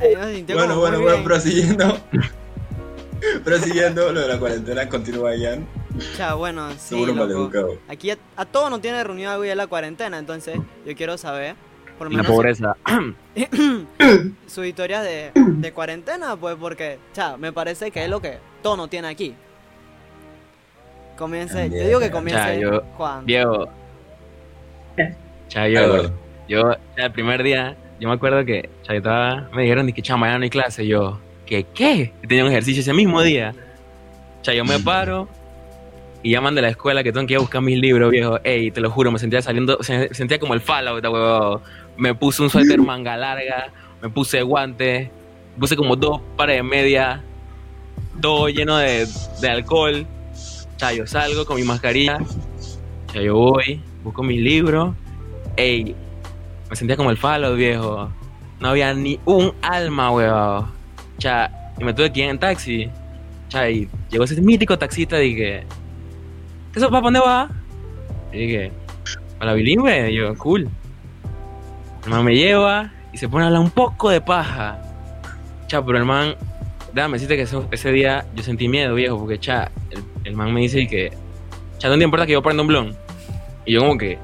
alguien 0.00 0.46
se 0.46 0.54
Bueno, 0.54 0.78
bueno, 0.80 0.98
bueno, 1.00 1.16
bien. 1.16 1.24
prosiguiendo. 1.24 1.98
prosiguiendo 3.44 4.12
lo 4.12 4.20
de 4.20 4.28
la 4.28 4.38
cuarentena, 4.38 4.88
continúa 4.88 5.36
Ian. 5.36 5.66
Cha, 6.16 6.34
bueno, 6.34 6.70
sí, 6.72 6.76
Seguro 6.88 7.12
loco. 7.12 7.20
maleducado. 7.26 7.78
Aquí 7.88 8.10
a, 8.10 8.16
a 8.36 8.44
todos 8.46 8.70
nos 8.70 8.80
tiene 8.80 9.02
reunido 9.04 9.30
algo 9.30 9.44
ya 9.44 9.54
la 9.54 9.66
cuarentena, 9.66 10.18
entonces 10.18 10.58
yo 10.86 10.96
quiero 10.96 11.18
saber, 11.18 11.54
por 12.02 12.12
lo 12.12 12.16
La 12.18 12.24
pobreza. 12.24 12.76
sus 14.46 14.66
historias 14.66 15.04
de, 15.04 15.30
de 15.34 15.72
cuarentena, 15.72 16.36
pues 16.36 16.56
porque, 16.58 16.98
cha, 17.12 17.36
me 17.36 17.52
parece 17.52 17.90
que 17.90 18.02
es 18.04 18.10
lo 18.10 18.20
que 18.20 18.38
todo 18.62 18.76
no 18.76 18.88
tiene 18.88 19.08
aquí. 19.08 19.34
Comience, 21.16 21.70
yo 21.70 21.86
digo 21.86 22.00
que 22.00 22.10
comience 22.10 22.58
yo- 22.60 22.82
Juan. 22.96 23.24
Viejo. 23.24 23.68
Chayo, 25.48 26.10
yo, 26.48 26.74
el 26.96 27.12
primer 27.12 27.42
día, 27.42 27.76
yo 28.00 28.08
me 28.08 28.14
acuerdo 28.14 28.44
que, 28.44 28.68
cha, 28.82 28.92
yo 28.92 28.98
estaba, 28.98 29.48
me 29.54 29.62
dijeron 29.62 29.90
que 29.92 30.02
chama, 30.02 30.20
mañana 30.22 30.38
no 30.38 30.44
hay 30.44 30.50
clase. 30.50 30.86
Yo, 30.86 31.20
¿qué 31.46 31.64
qué? 31.74 32.12
Y 32.22 32.26
tenía 32.26 32.44
un 32.44 32.50
ejercicio 32.50 32.80
ese 32.80 32.92
mismo 32.92 33.22
día. 33.22 33.54
Cha, 34.42 34.52
yo 34.54 34.64
me 34.64 34.78
paro 34.80 35.28
y 36.24 36.30
llaman 36.32 36.54
de 36.54 36.62
la 36.62 36.68
escuela 36.68 37.02
que 37.02 37.12
tengo 37.12 37.26
que 37.26 37.34
ir 37.34 37.38
a 37.38 37.40
buscar 37.40 37.60
mis 37.62 37.78
libros, 37.78 38.10
viejo. 38.10 38.38
Ey, 38.44 38.70
te 38.70 38.80
lo 38.80 38.90
juro, 38.90 39.10
me 39.12 39.18
sentía 39.18 39.42
saliendo, 39.42 39.82
se- 39.82 40.12
sentía 40.14 40.38
como 40.38 40.54
el 40.54 40.60
Fallout, 40.60 41.04
huevón. 41.04 41.60
Me 41.96 42.14
puse 42.14 42.42
un 42.42 42.50
suéter 42.50 42.80
manga 42.80 43.16
larga, 43.16 43.72
me 44.00 44.08
puse 44.08 44.42
guantes, 44.42 45.10
puse 45.58 45.76
como 45.76 45.94
dos 45.96 46.20
pares 46.36 46.56
de 46.56 46.62
media, 46.62 47.22
todo 48.20 48.48
lleno 48.48 48.76
de, 48.78 49.06
de 49.40 49.48
alcohol. 49.48 50.06
Cha, 50.76 50.92
yo 50.92 51.06
salgo 51.06 51.44
con 51.44 51.56
mi 51.56 51.62
mascarilla, 51.62 52.18
cha, 53.12 53.20
yo 53.20 53.36
voy, 53.36 53.80
busco 54.02 54.22
mis 54.22 54.40
libros. 54.40 54.94
Ey, 55.56 55.94
me 56.68 56.76
sentía 56.76 56.96
como 56.96 57.10
el 57.10 57.16
Fallout, 57.16 57.56
viejo. 57.56 58.10
No 58.58 58.68
había 58.68 58.94
ni 58.94 59.20
un 59.24 59.52
alma, 59.60 60.10
weón. 60.10 60.66
Cha, 61.18 61.50
y 61.78 61.84
me 61.84 61.92
tuve 61.92 62.12
que 62.12 62.20
ir 62.20 62.30
en 62.30 62.38
taxi. 62.38 62.88
Cha, 63.48 63.68
y 63.68 63.88
llegó 64.10 64.24
ese 64.24 64.40
mítico 64.40 64.78
taxista 64.78 65.22
y 65.22 65.34
dije, 65.34 65.64
¿qué 66.72 66.78
eso, 66.78 66.88
para 66.88 67.02
dónde 67.02 67.20
va? 67.20 67.50
Y 68.32 68.38
dije, 68.38 68.72
a 69.38 69.44
la 69.44 69.52
bilingüe. 69.52 70.10
Y 70.10 70.14
yo, 70.14 70.34
cool. 70.38 70.68
El 72.04 72.10
man 72.10 72.24
me 72.24 72.34
lleva 72.34 72.90
y 73.12 73.18
se 73.18 73.28
pone 73.28 73.44
a 73.44 73.46
hablar 73.48 73.62
un 73.62 73.70
poco 73.70 74.10
de 74.10 74.20
paja. 74.20 74.78
Cha, 75.68 75.84
pero 75.84 75.98
el 75.98 76.04
man, 76.04 76.34
déjame 76.92 77.14
decirte 77.14 77.36
que 77.36 77.42
eso- 77.42 77.66
ese 77.70 77.92
día 77.92 78.24
yo 78.34 78.42
sentí 78.42 78.68
miedo, 78.68 78.94
viejo, 78.94 79.18
porque 79.18 79.38
cha, 79.38 79.70
el, 79.90 80.02
el 80.24 80.34
man 80.36 80.52
me 80.52 80.60
dice 80.60 80.86
que, 80.86 81.12
cha, 81.78 81.88
¿no 81.88 81.96
te 81.96 82.04
importa 82.04 82.26
que 82.26 82.32
yo 82.32 82.42
prenda 82.42 82.62
un 82.62 82.68
blon? 82.68 82.96
Y 83.64 83.74
yo 83.74 83.80
como 83.80 83.96
que, 83.96 84.18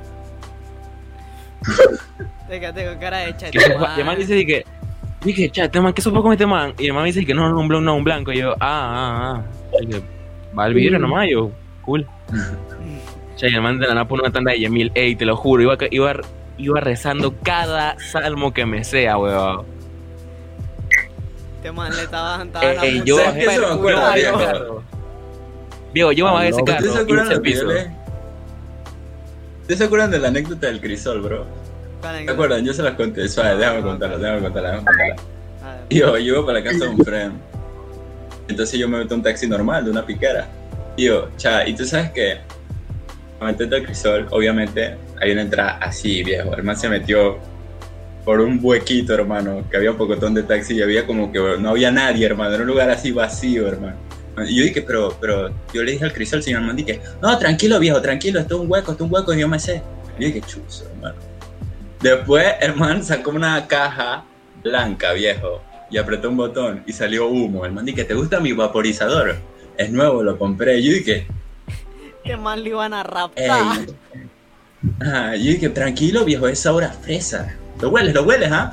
Te 2.49 2.59
tengo 2.73 2.99
cara 2.99 3.19
de 3.19 3.37
cha. 3.37 3.51
que 3.51 3.59
sopa- 3.61 3.95
y 3.97 4.01
el 4.01 4.07
man 4.07 4.19
dice 4.19 4.45
que, 4.47 4.65
dije, 5.23 5.51
cha, 5.51 5.65
este 5.65 5.81
man, 5.81 5.93
¿qué 5.93 6.03
sopa 6.03 6.23
con 6.23 6.33
este 6.33 6.47
man? 6.47 6.73
Y 6.79 6.87
el 6.87 6.93
man 6.95 7.03
me 7.03 7.09
dice 7.09 7.25
que 7.25 7.35
no, 7.35 7.49
no, 7.51 7.59
un 7.61 7.69
blon, 7.69 7.85
no, 7.85 7.95
un 7.95 8.05
blanco. 8.05 8.33
Y 8.33 8.39
yo, 8.39 8.53
ah, 8.53 8.57
ah, 8.61 9.35
ah. 9.37 9.79
Y 9.83 9.87
dije, 9.87 10.03
va 10.59 10.65
al 10.65 10.75
vidrio 10.75 10.99
nomás, 10.99 11.29
yo, 11.31 11.51
cool. 11.83 12.07
Cha, 13.37 13.49
y 13.49 13.55
el 13.55 13.61
man 13.63 13.79
de 13.79 13.87
la 13.87 13.95
nada 13.95 14.09
pone 14.09 14.23
una 14.23 14.33
tanda 14.33 14.53
de 14.53 14.59
Yemil, 14.61 14.91
ey, 14.95 15.15
te 15.15 15.25
lo 15.25 15.37
juro, 15.37 15.63
iba, 15.63 15.77
iba, 15.91 16.13
iba 16.59 16.81
rezando 16.81 17.35
cada 17.43 17.99
salmo 18.01 18.53
que 18.53 18.67
me 18.67 18.85
sea, 18.85 19.17
weón. 19.17 19.65
Este 21.57 21.73
man 21.73 21.95
le 21.97 22.03
estaba 22.03 22.43
ey, 22.43 22.45
punta 22.45 23.05
yo, 23.05 23.17
¿Sabes 23.19 23.45
qué 23.45 23.51
se 23.51 23.61
me 23.61 23.67
acuerda, 23.67 24.15
viejo? 24.15 24.83
viejo. 25.93 26.13
Yo 26.13 26.27
me 26.27 26.33
bajé 26.33 26.49
ese 26.49 26.65
carro 26.65 26.79
¿Ustedes 26.79 26.95
se 26.95 27.01
acuerdan 27.03 27.29
que 27.29 27.35
yo 27.35 27.43
piso. 27.43 27.65
le- 27.67 27.91
¿Ustedes 29.63 29.79
se 29.79 29.85
acuerdan 29.85 30.11
de 30.11 30.19
la 30.19 30.29
anécdota 30.29 30.67
del 30.67 30.81
crisol, 30.81 31.21
bro? 31.21 31.47
¿Cuál 32.01 32.25
¿Se 32.25 32.31
acuerdan? 32.31 32.65
Yo 32.65 32.73
se 32.73 32.83
las 32.83 32.95
conté. 32.95 33.29
Suave, 33.29 33.57
déjame 33.57 33.83
contarla, 33.83 34.19
déjame 34.19 34.41
contarla, 34.41 34.71
déjame 34.71 34.87
contarla. 34.87 35.17
Yo, 35.91 36.17
yo 36.19 36.35
iba 36.37 36.47
para 36.47 36.59
la 36.61 36.65
casa 36.65 36.85
de 36.85 36.89
un 36.89 36.99
friend. 37.05 37.33
Entonces 38.49 38.79
yo 38.79 38.89
me 38.89 38.99
meto 38.99 39.15
a 39.15 39.17
un 39.17 39.23
taxi 39.23 39.47
normal, 39.47 39.85
de 39.85 39.91
una 39.91 40.07
piquera. 40.07 40.47
Y 40.97 41.05
yo, 41.07 41.29
cha, 41.37 41.67
y 41.67 41.75
tú 41.75 41.85
sabes 41.85 42.11
que, 42.13 42.39
cuando 43.39 43.59
metiste 43.59 43.77
al 43.77 43.83
crisol, 43.85 44.27
obviamente 44.31 44.97
hay 45.21 45.33
una 45.33 45.43
entrada 45.43 45.79
así, 45.81 46.23
viejo. 46.23 46.55
El 46.55 46.63
man 46.63 46.77
se 46.77 46.89
metió 46.89 47.39
por 48.25 48.41
un 48.41 48.59
huequito, 48.63 49.15
hermano, 49.15 49.65
que 49.71 49.77
había 49.77 49.91
un 49.91 49.97
pocotón 49.97 50.35
de 50.35 50.43
taxi 50.43 50.75
y 50.75 50.83
había 50.83 51.07
como 51.07 51.33
que 51.33 51.39
no 51.59 51.71
había 51.71 51.91
nadie, 51.91 52.27
hermano. 52.27 52.55
Era 52.55 52.63
un 52.63 52.69
lugar 52.69 52.91
así 52.91 53.11
vacío, 53.11 53.67
hermano. 53.67 53.97
Y 54.47 54.57
yo 54.57 54.65
dije, 54.65 54.83
pero, 54.83 55.17
pero, 55.21 55.51
yo 55.73 55.83
le 55.83 55.93
dije 55.93 56.05
al 56.05 56.13
crisol, 56.13 56.43
señor 56.43 56.63
man, 56.63 56.77
dije, 56.77 57.01
no, 57.21 57.37
tranquilo, 57.39 57.79
viejo, 57.79 58.01
tranquilo, 58.01 58.39
esto 58.39 58.57
es 58.57 58.61
un 58.61 58.71
hueco, 58.71 58.93
esto 58.93 59.05
es 59.05 59.11
un 59.11 59.15
hueco, 59.15 59.35
y 59.35 59.41
yo 59.41 59.49
me 59.49 59.59
sé. 59.59 59.83
Y 60.19 60.23
yo 60.23 60.27
dije, 60.29 60.41
chuzo, 60.43 60.85
hermano. 60.91 61.17
Después, 62.01 62.47
el 62.61 62.77
man 62.77 63.03
sacó 63.03 63.31
una 63.31 63.67
caja 63.67 64.25
blanca, 64.63 65.13
viejo, 65.13 65.61
y 65.91 65.99
apretó 65.99 66.29
un 66.29 66.37
botón 66.37 66.85
y 66.87 66.93
salió 66.93 67.27
humo. 67.29 67.65
El 67.65 67.73
man 67.73 67.85
dije, 67.85 68.05
¿te 68.05 68.15
gusta 68.15 68.41
mi 68.41 68.53
vaporizador? 68.53 69.37
Es 69.77 69.91
nuevo, 69.91 70.23
lo 70.23 70.39
compré. 70.39 70.79
Y 70.79 70.85
yo 70.85 70.93
dije, 70.93 71.27
Este 72.23 72.37
man 72.37 72.63
le 72.63 72.71
iban 72.71 72.95
a 72.95 73.31
ey. 73.35 73.51
Ah, 75.01 75.35
yo 75.37 75.51
dije, 75.53 75.69
tranquilo, 75.71 76.25
viejo, 76.25 76.47
es 76.49 76.65
ahora 76.67 76.91
fresa. 76.91 77.55
¿Lo 77.81 77.91
hueles, 77.91 78.15
lo 78.15 78.23
hueles, 78.25 78.51
ah? 78.53 78.71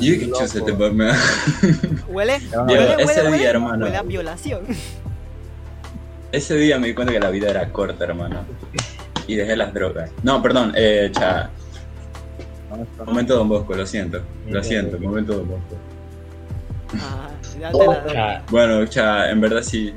Yo 0.00 0.12
dije, 0.12 0.26
chuzo, 0.30 0.58
este 0.58 0.72
man 0.72 0.96
me 0.96 1.10
¿Huele? 2.08 2.38
Viejo, 2.38 2.64
¿Huele, 2.64 3.02
ese 3.02 3.04
huele, 3.04 3.22
día, 3.22 3.30
huele? 3.30 3.44
hermano. 3.48 3.84
Huele 3.84 3.96
a 3.96 4.02
violación. 4.02 4.60
Ese 6.32 6.54
día 6.56 6.78
me 6.78 6.86
di 6.86 6.94
cuenta 6.94 7.12
que 7.12 7.20
la 7.20 7.28
vida 7.28 7.50
era 7.50 7.68
corta, 7.70 8.04
hermano. 8.04 8.40
Y 9.26 9.34
dejé 9.36 9.54
las 9.54 9.74
drogas. 9.74 10.10
No, 10.22 10.40
perdón, 10.42 10.72
eh, 10.74 11.10
cha. 11.12 11.50
Momento 13.04 13.36
Don 13.36 13.50
Bosco, 13.50 13.74
lo 13.74 13.84
siento. 13.84 14.22
Lo 14.48 14.64
siento, 14.64 14.98
momento 14.98 15.34
Don 15.34 15.48
Bosco. 15.48 15.76
Ajá, 16.94 17.28
ya 17.60 17.70
te 17.70 17.78
la 17.78 17.84
doy. 18.00 18.12
Cha, 18.14 18.42
Bueno, 18.50 18.86
cha, 18.86 19.30
en 19.30 19.40
verdad 19.42 19.62
sí. 19.62 19.92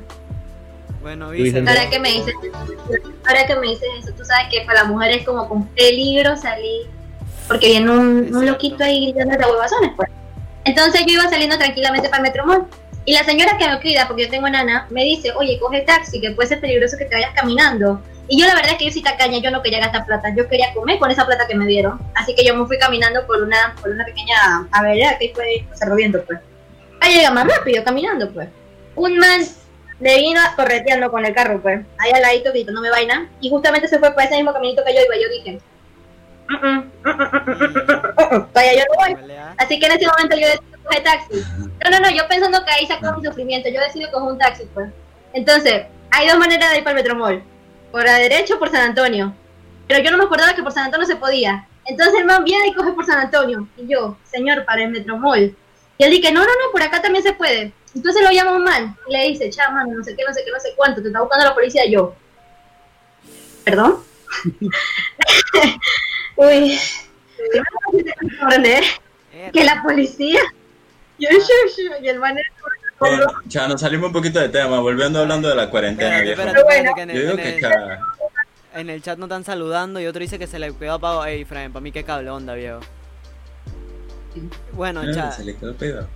Bueno, 1.00 1.30
Vicente. 1.30 1.70
Ahora 1.70 1.88
que 1.88 2.00
me 2.00 2.10
dices, 2.10 2.34
ahora 3.26 3.46
que 3.46 3.56
me 3.56 3.68
dices 3.68 3.88
eso, 4.00 4.12
tú 4.16 4.24
sabes 4.24 4.46
que 4.50 4.62
para 4.62 4.82
la 4.82 4.88
mujer 4.88 5.12
es 5.12 5.24
como 5.24 5.48
con 5.48 5.66
peligro 5.68 6.36
salir, 6.36 6.86
porque 7.48 7.68
viene 7.68 7.90
un, 7.90 8.34
un 8.34 8.46
loquito 8.46 8.84
ahí 8.84 9.12
gritando 9.12 9.36
de 9.36 9.52
huevazones, 9.52 9.92
pues. 9.96 10.08
Entonces 10.64 11.02
yo 11.06 11.14
iba 11.14 11.28
saliendo 11.28 11.56
tranquilamente 11.56 12.08
para 12.08 12.18
el 12.18 12.28
Metromol. 12.28 12.66
Y 13.04 13.14
la 13.14 13.22
señora 13.22 13.56
que 13.56 13.68
me 13.68 13.80
cuida, 13.80 14.08
porque 14.08 14.24
yo 14.24 14.30
tengo 14.30 14.48
nana, 14.48 14.88
me 14.90 15.04
dice, 15.04 15.30
oye, 15.36 15.60
coge 15.60 15.82
taxi, 15.82 16.20
que 16.20 16.32
puede 16.32 16.48
ser 16.48 16.60
peligroso 16.60 16.96
que 16.98 17.04
te 17.04 17.14
vayas 17.14 17.30
caminando. 17.34 18.02
Y 18.26 18.40
yo 18.40 18.48
la 18.48 18.56
verdad 18.56 18.72
es 18.72 18.78
que 18.78 18.86
yo 18.86 18.90
sí 18.90 19.00
tacaña, 19.00 19.38
yo 19.38 19.52
no 19.52 19.62
quería 19.62 19.78
gastar 19.78 20.04
plata, 20.04 20.34
yo 20.36 20.48
quería 20.48 20.74
comer 20.74 20.98
con 20.98 21.12
esa 21.12 21.24
plata 21.24 21.46
que 21.46 21.54
me 21.54 21.66
dieron. 21.66 22.00
Así 22.16 22.34
que 22.34 22.44
yo 22.44 22.56
me 22.56 22.66
fui 22.66 22.78
caminando 22.78 23.24
por 23.28 23.40
una, 23.40 23.76
por 23.80 23.92
una 23.92 24.04
pequeña 24.04 24.66
avenida 24.72 25.16
que 25.18 25.30
fue 25.32 25.64
Cerro 25.74 25.94
Viento, 25.94 26.20
pues. 26.26 26.40
Ahí 27.00 27.14
llega 27.14 27.30
más 27.30 27.46
rápido, 27.46 27.84
caminando, 27.84 28.28
pues. 28.32 28.48
Un 28.96 29.18
man 29.18 29.46
le 30.00 30.16
vino 30.18 30.40
correteando 30.56 31.10
con 31.10 31.24
el 31.24 31.34
carro, 31.34 31.60
pues. 31.62 31.80
Ahí 31.98 32.10
al 32.12 32.22
ladito 32.22 32.50
gritándome 32.52 32.90
vaina. 32.90 33.28
Y 33.40 33.50
justamente 33.50 33.88
se 33.88 33.98
fue 33.98 34.12
por 34.12 34.22
ese 34.22 34.36
mismo 34.36 34.52
caminito 34.52 34.82
que 34.84 34.94
yo 34.94 35.00
iba. 35.00 35.14
Yo 35.16 35.28
dije, 35.30 35.60
"Mm, 36.48 36.54
mm, 36.54 36.90
mm, 37.02 37.10
mm, 37.10 37.10
mm, 37.10 38.32
mm, 38.32 38.36
mm, 38.36 38.46
vaya, 38.52 38.72
yo 38.74 38.84
no 38.90 38.94
voy. 39.04 39.14
Huele 39.14 39.38
a- 39.38 39.54
Así 39.58 39.78
que 39.80 39.86
en 39.86 39.92
ese 39.92 40.06
momento 40.06 40.36
yo 40.36 40.46
decido 40.48 40.78
coger 40.84 41.02
taxi. 41.02 41.42
No, 41.84 41.90
no, 41.90 42.00
no, 42.00 42.10
yo 42.10 42.28
pensando 42.28 42.64
que 42.64 42.70
ahí 42.72 42.86
sacó 42.86 43.18
mi 43.18 43.24
sufrimiento, 43.26 43.68
yo 43.68 43.80
decido 43.80 44.10
coger 44.12 44.32
un 44.32 44.38
taxi, 44.38 44.64
pues. 44.74 44.90
Entonces, 45.32 45.86
hay 46.10 46.28
dos 46.28 46.38
maneras 46.38 46.70
de 46.70 46.78
ir 46.78 46.84
para 46.84 46.96
el 46.98 47.02
Metromol. 47.02 47.42
Por 47.90 48.04
la 48.04 48.14
derecha 48.14 48.54
o 48.54 48.58
por 48.58 48.70
San 48.70 48.82
Antonio. 48.82 49.34
Pero 49.88 50.02
yo 50.02 50.10
no 50.10 50.18
me 50.18 50.24
acordaba 50.24 50.54
que 50.54 50.62
por 50.62 50.72
San 50.72 50.84
Antonio 50.84 51.06
se 51.06 51.16
podía. 51.16 51.66
Entonces 51.86 52.14
el 52.18 52.24
man 52.26 52.42
viene 52.44 52.68
y 52.68 52.74
coge 52.74 52.92
por 52.92 53.06
San 53.06 53.18
Antonio. 53.20 53.66
Y 53.76 53.86
yo, 53.86 54.16
señor, 54.24 54.64
para 54.64 54.82
el 54.82 54.90
Metromol. 54.90 55.56
Y 55.98 56.04
él 56.04 56.10
dice, 56.10 56.30
no, 56.32 56.40
no, 56.40 56.46
no, 56.46 56.70
por 56.72 56.82
acá 56.82 57.00
también 57.00 57.22
se 57.24 57.32
puede. 57.32 57.72
Entonces 57.94 58.22
lo 58.22 58.30
llama 58.30 58.58
man 58.58 58.96
y 59.08 59.12
le 59.12 59.28
dice, 59.28 59.48
cha, 59.50 59.70
mano, 59.70 59.94
no 59.96 60.04
sé 60.04 60.14
qué, 60.14 60.22
no 60.26 60.34
sé 60.34 60.42
qué, 60.44 60.50
no 60.50 60.60
sé 60.60 60.72
cuánto, 60.76 61.00
te 61.00 61.08
está 61.08 61.20
buscando 61.20 61.46
la 61.46 61.54
policía. 61.54 61.82
Yo, 61.88 62.14
¿perdón? 63.64 64.02
Uy, 66.36 66.78
Eh, 69.32 69.50
que 69.52 69.64
la 69.64 69.82
policía. 69.82 70.40
Yo, 71.18 71.28
yo, 71.30 71.38
yo, 71.38 71.92
y 72.02 72.08
el 72.08 72.18
man 72.18 72.36
Bueno, 72.98 73.26
cha, 73.48 73.66
nos 73.68 73.80
salimos 73.80 74.08
un 74.08 74.12
poquito 74.12 74.38
de 74.40 74.48
tema, 74.50 74.80
volviendo 74.80 75.20
hablando 75.20 75.48
de 75.48 75.54
la 75.54 75.70
cuarentena, 75.70 76.20
viejo. 76.20 76.40
espérate, 76.42 76.58
espérate, 76.58 76.80
Bueno. 76.82 76.94
que 76.94 77.02
en 77.02 77.08
Yo 77.08 77.14
el, 77.14 77.20
digo 77.22 77.32
en 77.32 77.36
que 77.60 77.66
el- 77.66 77.98
en 78.74 78.90
el 78.90 79.02
chat 79.02 79.18
no 79.18 79.24
están 79.24 79.44
saludando 79.44 79.98
y 80.00 80.06
otro 80.06 80.20
dice 80.20 80.38
que 80.38 80.46
se 80.46 80.58
le 80.58 80.74
quedó 80.76 80.94
apagado. 80.94 81.24
Ey, 81.24 81.44
Fran, 81.46 81.72
para 81.72 81.80
mí 81.82 81.92
qué 81.92 82.04
cable 82.04 82.28
onda, 82.30 82.54
viejo. 82.54 82.80
Bueno, 84.72 85.00
Ah, 85.04 85.12
chat. 85.14 85.32
Se 85.32 85.44
le 85.44 85.56
quedó 85.56 85.74
pedo. 85.74 86.06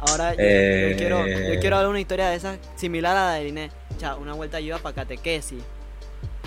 Ahora 0.00 0.32
yo, 0.34 0.40
Eh. 0.40 0.88
yo 0.92 0.96
quiero, 0.98 1.26
yo 1.26 1.60
quiero 1.60 1.76
hablar 1.76 1.90
una 1.90 2.00
historia 2.00 2.28
de 2.30 2.36
esas 2.36 2.58
similar 2.76 3.16
a 3.16 3.26
la 3.26 3.32
de 3.34 3.44
Liné. 3.44 3.70
Cha, 3.98 4.16
una 4.16 4.32
vuelta 4.34 4.60
yo 4.60 4.68
iba 4.68 4.78
para 4.78 4.94
Catequesi. 4.94 5.58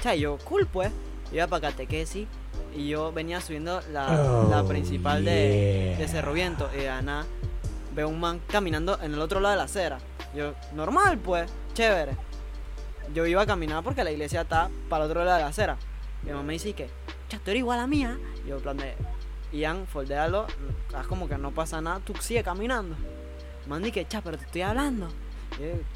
Cha, 0.01 0.15
yo, 0.15 0.37
cool 0.45 0.65
pues. 0.67 0.91
Iba 1.31 1.47
para 1.47 1.69
Catequesi 1.69 2.27
y 2.75 2.87
yo 2.89 3.11
venía 3.11 3.41
subiendo 3.41 3.81
la, 3.91 4.45
la 4.49 4.63
principal 4.63 5.23
de, 5.25 5.95
de 5.97 6.07
Cerro 6.07 6.33
Viento. 6.33 6.69
Y 6.75 6.83
nada 7.03 7.25
veo 7.95 8.07
un 8.09 8.19
man 8.19 8.41
caminando 8.47 8.99
en 9.01 9.13
el 9.13 9.21
otro 9.21 9.39
lado 9.39 9.53
de 9.53 9.57
la 9.57 9.63
acera. 9.63 9.99
Yo, 10.35 10.53
normal 10.73 11.17
pues, 11.19 11.49
chévere. 11.73 12.13
Yo 13.13 13.25
iba 13.27 13.41
a 13.43 13.45
caminar 13.45 13.83
porque 13.83 14.03
la 14.03 14.11
iglesia 14.11 14.41
está 14.41 14.69
para 14.89 15.05
el 15.05 15.11
otro 15.11 15.23
lado 15.23 15.37
de 15.37 15.43
la 15.43 15.49
acera. 15.49 15.77
Mi 16.23 16.31
mamá 16.31 16.43
me 16.43 16.53
dice 16.53 16.73
que, 16.73 16.89
cha, 17.29 17.37
tú 17.37 17.51
eres 17.51 17.59
igual 17.59 17.79
a 17.79 17.85
mía. 17.87 18.17
Y 18.45 18.49
yo, 18.49 18.57
en 18.57 18.61
plan 18.63 18.77
de, 18.77 18.95
Ian, 19.53 19.85
foldealo, 19.87 20.47
haz 20.93 21.07
como 21.07 21.27
que 21.29 21.37
no 21.37 21.51
pasa 21.51 21.79
nada, 21.81 21.99
tú 22.03 22.13
sigue 22.19 22.43
caminando. 22.43 22.95
Man, 23.67 23.83
que, 23.91 24.05
cha, 24.07 24.21
pero 24.21 24.37
te 24.37 24.45
estoy 24.45 24.61
hablando. 24.63 25.07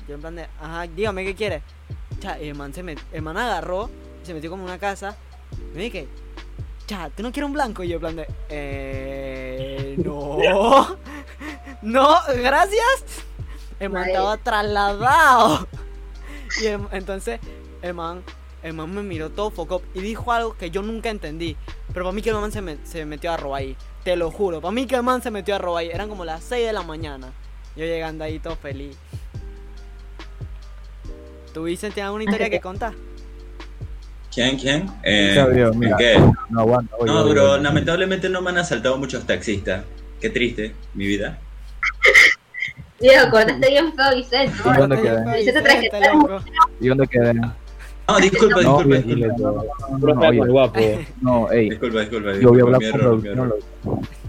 Yo, 0.07 0.13
en 0.15 0.21
plan 0.21 0.35
de, 0.35 0.47
ajá, 0.61 0.83
dígame 0.87 1.25
qué 1.25 1.35
quiere. 1.35 1.63
Cha, 2.19 2.39
y 2.39 2.49
el 2.49 2.55
man, 2.55 2.73
se 2.73 2.83
me, 2.83 2.95
el 3.11 3.21
man 3.21 3.35
agarró, 3.37 3.89
se 4.23 4.33
metió 4.33 4.49
como 4.49 4.63
en 4.63 4.69
una 4.69 4.79
casa. 4.79 5.17
Me 5.73 5.81
dije, 5.81 6.07
cha, 6.85 7.09
¿tú 7.09 7.23
no 7.23 7.31
quieres 7.31 7.47
un 7.47 7.53
blanco? 7.53 7.83
Y 7.83 7.89
yo 7.89 7.95
en 7.95 7.99
plan 7.99 8.15
de, 8.15 8.27
eh, 8.49 9.95
no. 10.03 10.37
no, 11.81 12.15
gracias. 12.41 13.23
El 13.79 13.89
man 13.89 14.03
estaba 14.07 14.37
trasladado. 14.37 15.67
Y 16.61 16.67
el- 16.67 16.87
entonces 16.91 17.39
el 17.81 17.93
man, 17.93 18.23
el 18.67 18.73
man 18.73 18.93
me 18.93 19.01
miró 19.03 19.29
todo 19.29 19.49
foco 19.49 19.81
y 19.93 20.01
dijo 20.01 20.31
algo 20.31 20.55
que 20.57 20.69
yo 20.69 20.81
nunca 20.81 21.09
entendí. 21.09 21.55
Pero 21.93 22.05
para 22.05 22.13
mí 22.13 22.21
que 22.21 22.29
el 22.29 22.35
man 22.35 22.51
se, 22.51 22.61
me- 22.61 22.77
se 22.83 23.05
metió 23.05 23.31
a 23.31 23.37
robar 23.37 23.61
ahí. 23.61 23.75
Te 24.03 24.15
lo 24.15 24.29
juro. 24.31 24.61
Para 24.61 24.71
mí 24.71 24.85
que 24.85 24.95
el 24.95 25.03
man 25.03 25.21
se 25.21 25.31
metió 25.31 25.55
a 25.55 25.57
robar 25.57 25.81
ahí. 25.81 25.89
Eran 25.89 26.09
como 26.09 26.25
las 26.25 26.43
6 26.43 26.67
de 26.67 26.73
la 26.73 26.83
mañana. 26.83 27.31
Yo 27.75 27.85
llegando 27.85 28.23
ahí 28.23 28.39
todo 28.39 28.55
feliz. 28.55 28.95
¿Tú, 31.53 31.63
Vicente, 31.63 31.95
tienes 31.95 32.07
alguna 32.07 32.23
historia 32.25 32.49
que 32.49 32.59
contar? 32.59 32.93
¿Quién? 34.33 34.57
¿Quién? 34.57 34.85
Eh, 35.03 35.31
Sabio, 35.35 35.73
mira. 35.73 35.97
¿Qué? 35.97 36.19
No, 36.49 36.59
aguanta. 36.61 36.95
No, 37.05 37.21
oye, 37.23 37.33
bro, 37.33 37.57
lamentablemente 37.57 38.29
no 38.29 38.41
me 38.41 38.51
han 38.51 38.59
asaltado 38.59 38.97
muchos 38.97 39.25
taxistas. 39.25 39.83
Qué 40.21 40.29
triste, 40.29 40.75
mi 40.93 41.07
vida. 41.07 41.39
Viejo, 42.99 43.29
cortaste 43.29 43.69
bien 43.69 43.93
feo, 43.93 44.15
Vicente. 44.15 44.53
¿Y 44.63 44.77
dónde 44.77 45.01
quedé? 45.01 45.41
¿Y 46.79 46.87
dónde 46.87 47.07
quedé? 47.07 47.33
No, 48.07 48.17
disculpa, 48.19 48.61
No, 48.61 48.77
disculpa, 48.83 48.97
disculpa. 48.97 49.33
no, 49.37 49.97
no, 49.97 50.13
no, 50.13 50.27
oye, 50.27 50.39
guapo. 50.39 50.79
no, 51.21 51.51
ey, 51.51 51.69
Disculpa, 51.71 51.99
disculpa. 52.01 52.33
yo 52.39 52.49
voy 52.49 52.59
a 52.59 52.63
hablar 52.63 52.81
con 52.91 52.99
producción, 52.99 53.53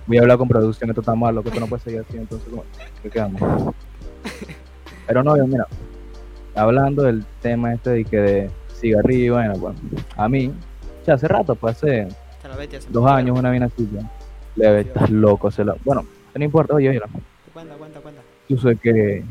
voy 0.06 0.16
a 0.16 0.20
hablar 0.20 0.38
con 0.38 0.48
producción, 0.48 0.90
esto 0.90 1.00
está 1.00 1.14
mal, 1.14 1.34
loco, 1.34 1.48
esto 1.48 1.60
no 1.60 1.66
puede 1.68 1.82
seguir 1.82 2.00
así, 2.00 2.16
entonces, 2.16 2.48
¿cómo? 2.50 2.64
¿qué 3.02 3.10
quedamos? 3.10 3.40
Pero 5.06 5.22
no, 5.22 5.34
mira, 5.46 5.66
hablando 6.56 7.04
del 7.04 7.24
tema 7.40 7.72
este 7.74 7.90
de 7.90 8.04
que 8.04 8.16
de 8.16 8.50
cigarrillo, 8.74 9.34
bueno, 9.34 9.54
pues, 9.60 9.76
a 10.16 10.28
mí, 10.28 10.52
ya 11.06 11.14
hace 11.14 11.28
rato, 11.28 11.54
pues 11.54 11.76
hace 11.76 12.08
dos 12.90 13.10
años, 13.10 13.38
una 13.38 13.50
vaina 13.50 13.66
así, 13.66 13.88
ya, 13.94 14.10
leve, 14.56 14.80
estás 14.80 15.08
loco, 15.08 15.50
se 15.52 15.64
la, 15.64 15.76
bueno, 15.84 16.04
no 16.34 16.44
importa, 16.44 16.74
oye, 16.74 16.88
oye, 16.90 17.00
Cuenta, 17.52 17.74
cuenta, 17.76 18.00
cuenta. 18.00 18.20
yo 18.48 18.56
sé 18.58 18.76
que 18.76 19.24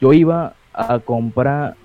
yo 0.00 0.12
iba 0.12 0.54
a 0.72 0.98
comprar 1.00 1.76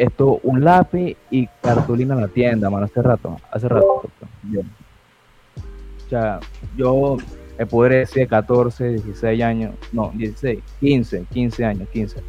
esto, 0.00 0.40
un 0.44 0.64
lápiz 0.64 1.16
y 1.30 1.46
cartulina 1.62 2.14
en 2.14 2.22
la 2.22 2.28
tienda, 2.28 2.70
mano, 2.70 2.86
hace 2.86 3.02
rato, 3.02 3.36
hace 3.50 3.68
rato. 3.68 4.02
Yo. 4.50 4.60
O 4.60 6.08
sea, 6.08 6.40
yo 6.76 7.16
me 7.58 7.66
podré 7.66 7.98
decir 7.98 8.26
14, 8.26 8.92
16 8.92 9.42
años, 9.42 9.74
no, 9.92 10.10
16, 10.14 10.60
15, 10.80 11.26
15 11.30 11.64
años, 11.64 11.88
15. 11.90 12.22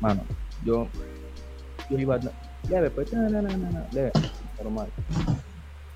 Mano, 0.00 0.22
yo, 0.64 0.86
yo 1.90 1.98
iba, 1.98 2.18
leve, 2.70 2.90
pues, 2.90 3.12
no, 3.12 3.28
no, 3.28 3.42
no, 3.42 3.86
leve, 3.92 4.12
normal. 4.62 4.88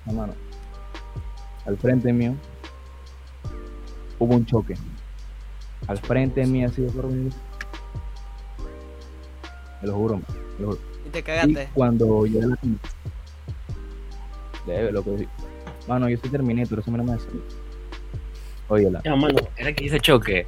No, 0.05 0.13
mano, 0.13 0.33
al 1.65 1.77
frente 1.77 2.11
mío 2.11 2.35
hubo 4.19 4.35
un 4.35 4.45
choque 4.45 4.75
al 5.87 5.97
frente 5.97 6.41
de 6.41 6.47
mí 6.47 6.63
así 6.63 6.81
de 6.81 6.89
forma 6.89 7.29
me 9.81 9.87
lo 9.87 9.95
juro, 9.95 10.21
lo. 10.61 10.77
Y 11.05 11.09
te 11.11 11.19
Y 11.19 11.23
cagaste. 11.23 11.69
cuando 11.73 12.25
llegué 12.25 12.43
a 12.43 12.47
la 12.47 12.57
debe 14.65 14.91
lo 14.91 15.03
que 15.03 15.27
mano 15.87 16.07
yo 16.07 16.17
soy 16.17 16.29
Terminator 16.29 16.79
eso 16.79 16.91
me 16.91 16.97
no 16.99 17.03
me 17.03 17.17
óyela 18.67 19.01
Ya, 19.03 19.15
mano, 19.15 19.35
era 19.57 19.73
que 19.73 19.85
hice 19.85 19.99
choque. 19.99 20.45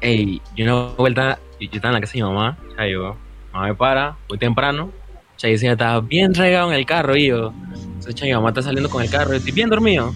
Ey, 0.00 0.40
yo 0.56 0.64
una 0.64 0.94
vuelta, 0.96 1.38
yo, 1.60 1.68
yo 1.68 1.76
estaba 1.76 1.90
en 1.90 1.94
la 1.94 2.00
casa 2.00 2.12
de 2.14 2.22
mi 2.22 2.28
mamá, 2.28 2.58
o 2.70 2.74
sea, 2.74 2.88
yo, 2.88 3.16
mamá 3.52 3.66
me 3.66 3.74
para, 3.74 4.16
muy 4.28 4.38
temprano, 4.38 4.84
o 4.84 5.38
sea, 5.38 5.48
yo 5.50 5.52
decía, 5.52 5.72
estaba 5.72 6.00
bien 6.00 6.34
regado 6.34 6.72
en 6.72 6.78
el 6.78 6.86
carro, 6.86 7.16
y 7.16 7.28
yo, 7.28 7.48
o 7.48 8.02
sea, 8.02 8.26
mi 8.26 8.32
mamá 8.32 8.48
está 8.48 8.62
saliendo 8.62 8.88
con 8.88 9.02
el 9.02 9.10
carro, 9.10 9.30
yo 9.30 9.36
estoy 9.36 9.52
bien 9.52 9.68
dormido. 9.68 10.14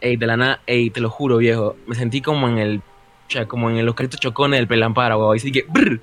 Ey, 0.00 0.16
de 0.16 0.26
la 0.26 0.36
nada, 0.36 0.60
ey, 0.66 0.90
te 0.90 1.00
lo 1.00 1.10
juro, 1.10 1.36
viejo, 1.38 1.76
me 1.86 1.94
sentí 1.94 2.20
como 2.20 2.48
en 2.48 2.58
el, 2.58 2.78
o 2.78 3.30
sea, 3.30 3.46
como 3.46 3.70
en 3.70 3.86
los 3.86 3.94
créditos 3.94 4.18
chocones 4.18 4.58
del 4.58 4.66
pelampara, 4.66 5.16
weón, 5.16 5.36
y 5.36 5.38
así 5.38 5.52
que, 5.52 5.64
brr. 5.68 6.00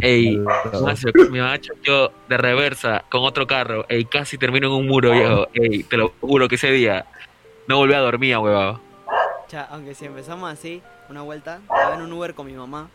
Ey, 0.00 0.36
mi 1.30 1.38
mamá 1.38 1.58
choqueó 1.60 2.12
de 2.28 2.36
reversa 2.36 3.04
con 3.10 3.24
otro 3.24 3.46
carro, 3.46 3.84
ey, 3.88 4.04
casi 4.04 4.38
termino 4.38 4.68
en 4.68 4.72
un 4.74 4.86
muro, 4.86 5.10
viejo, 5.12 5.48
ey, 5.54 5.82
te 5.82 5.96
lo 5.96 6.12
juro 6.20 6.48
que 6.48 6.54
ese 6.54 6.70
día 6.70 7.04
no 7.66 7.78
volví 7.78 7.94
a 7.94 7.98
dormir, 7.98 8.36
weón. 8.38 8.80
Cha, 9.48 9.66
aunque 9.70 9.94
si 9.94 10.04
empezamos 10.06 10.52
así, 10.52 10.82
una 11.08 11.22
vuelta, 11.22 11.56
estaba 11.62 11.94
en 11.94 12.02
un 12.02 12.12
Uber 12.12 12.34
con 12.34 12.46
mi 12.46 12.52
mamá. 12.52 12.88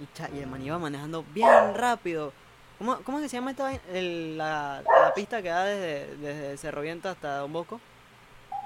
Y, 0.00 0.06
cha, 0.16 0.28
y 0.34 0.38
el 0.38 0.46
man 0.46 0.62
iba 0.62 0.78
manejando 0.78 1.24
bien 1.34 1.74
rápido. 1.74 2.32
¿Cómo, 2.78 2.98
cómo 3.02 3.20
que 3.20 3.28
se 3.28 3.36
llama 3.36 3.50
esta? 3.50 3.72
El- 3.92 4.38
la, 4.38 4.82
la 4.84 5.12
pista 5.14 5.42
que 5.42 5.48
da 5.48 5.64
desde, 5.64 6.16
desde 6.18 6.56
Cerro 6.58 6.82
Viento 6.82 7.08
hasta 7.08 7.38
Don 7.38 7.52
Bosco? 7.52 7.80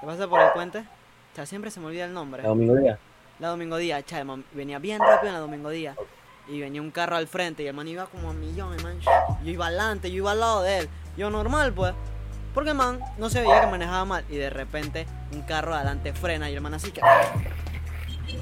Que 0.01 0.05
pasa 0.05 0.27
por 0.27 0.39
el 0.41 0.51
puente. 0.51 0.83
Cha, 1.35 1.45
siempre 1.47 1.71
se 1.71 1.79
me 1.79 1.87
olvida 1.87 2.05
el 2.05 2.13
nombre. 2.13 2.43
domingo 2.43 2.75
día. 2.75 2.99
La 3.39 3.47
Domingo 3.47 3.77
Día, 3.77 4.03
cha, 4.03 4.19
el 4.19 4.25
man 4.25 4.43
venía 4.53 4.77
bien 4.77 4.99
rápido 4.99 5.29
en 5.29 5.33
la 5.33 5.39
Domingo 5.39 5.69
Día. 5.71 5.95
Y 6.47 6.59
venía 6.59 6.81
un 6.81 6.91
carro 6.91 7.15
al 7.15 7.27
frente 7.27 7.63
y 7.63 7.67
el 7.67 7.73
man 7.73 7.87
iba 7.87 8.05
como 8.07 8.29
a 8.29 8.33
millón, 8.33 8.73
el 8.73 8.83
man. 8.83 8.99
Yo 9.43 9.51
iba 9.51 9.67
adelante, 9.67 10.11
yo 10.11 10.17
iba 10.17 10.31
al 10.31 10.39
lado 10.39 10.61
de 10.61 10.79
él. 10.79 10.89
Yo 11.17 11.29
normal, 11.29 11.73
pues. 11.73 11.93
Porque 12.53 12.73
man 12.73 12.99
no 13.17 13.29
se 13.29 13.41
veía 13.41 13.61
que 13.61 13.67
manejaba 13.67 14.05
mal. 14.05 14.25
Y 14.29 14.35
de 14.35 14.49
repente 14.49 15.07
un 15.31 15.41
carro 15.43 15.73
adelante 15.73 16.13
frena 16.13 16.49
y 16.49 16.55
el 16.55 16.61
man 16.61 16.73
así 16.73 16.91
que. 16.91 17.01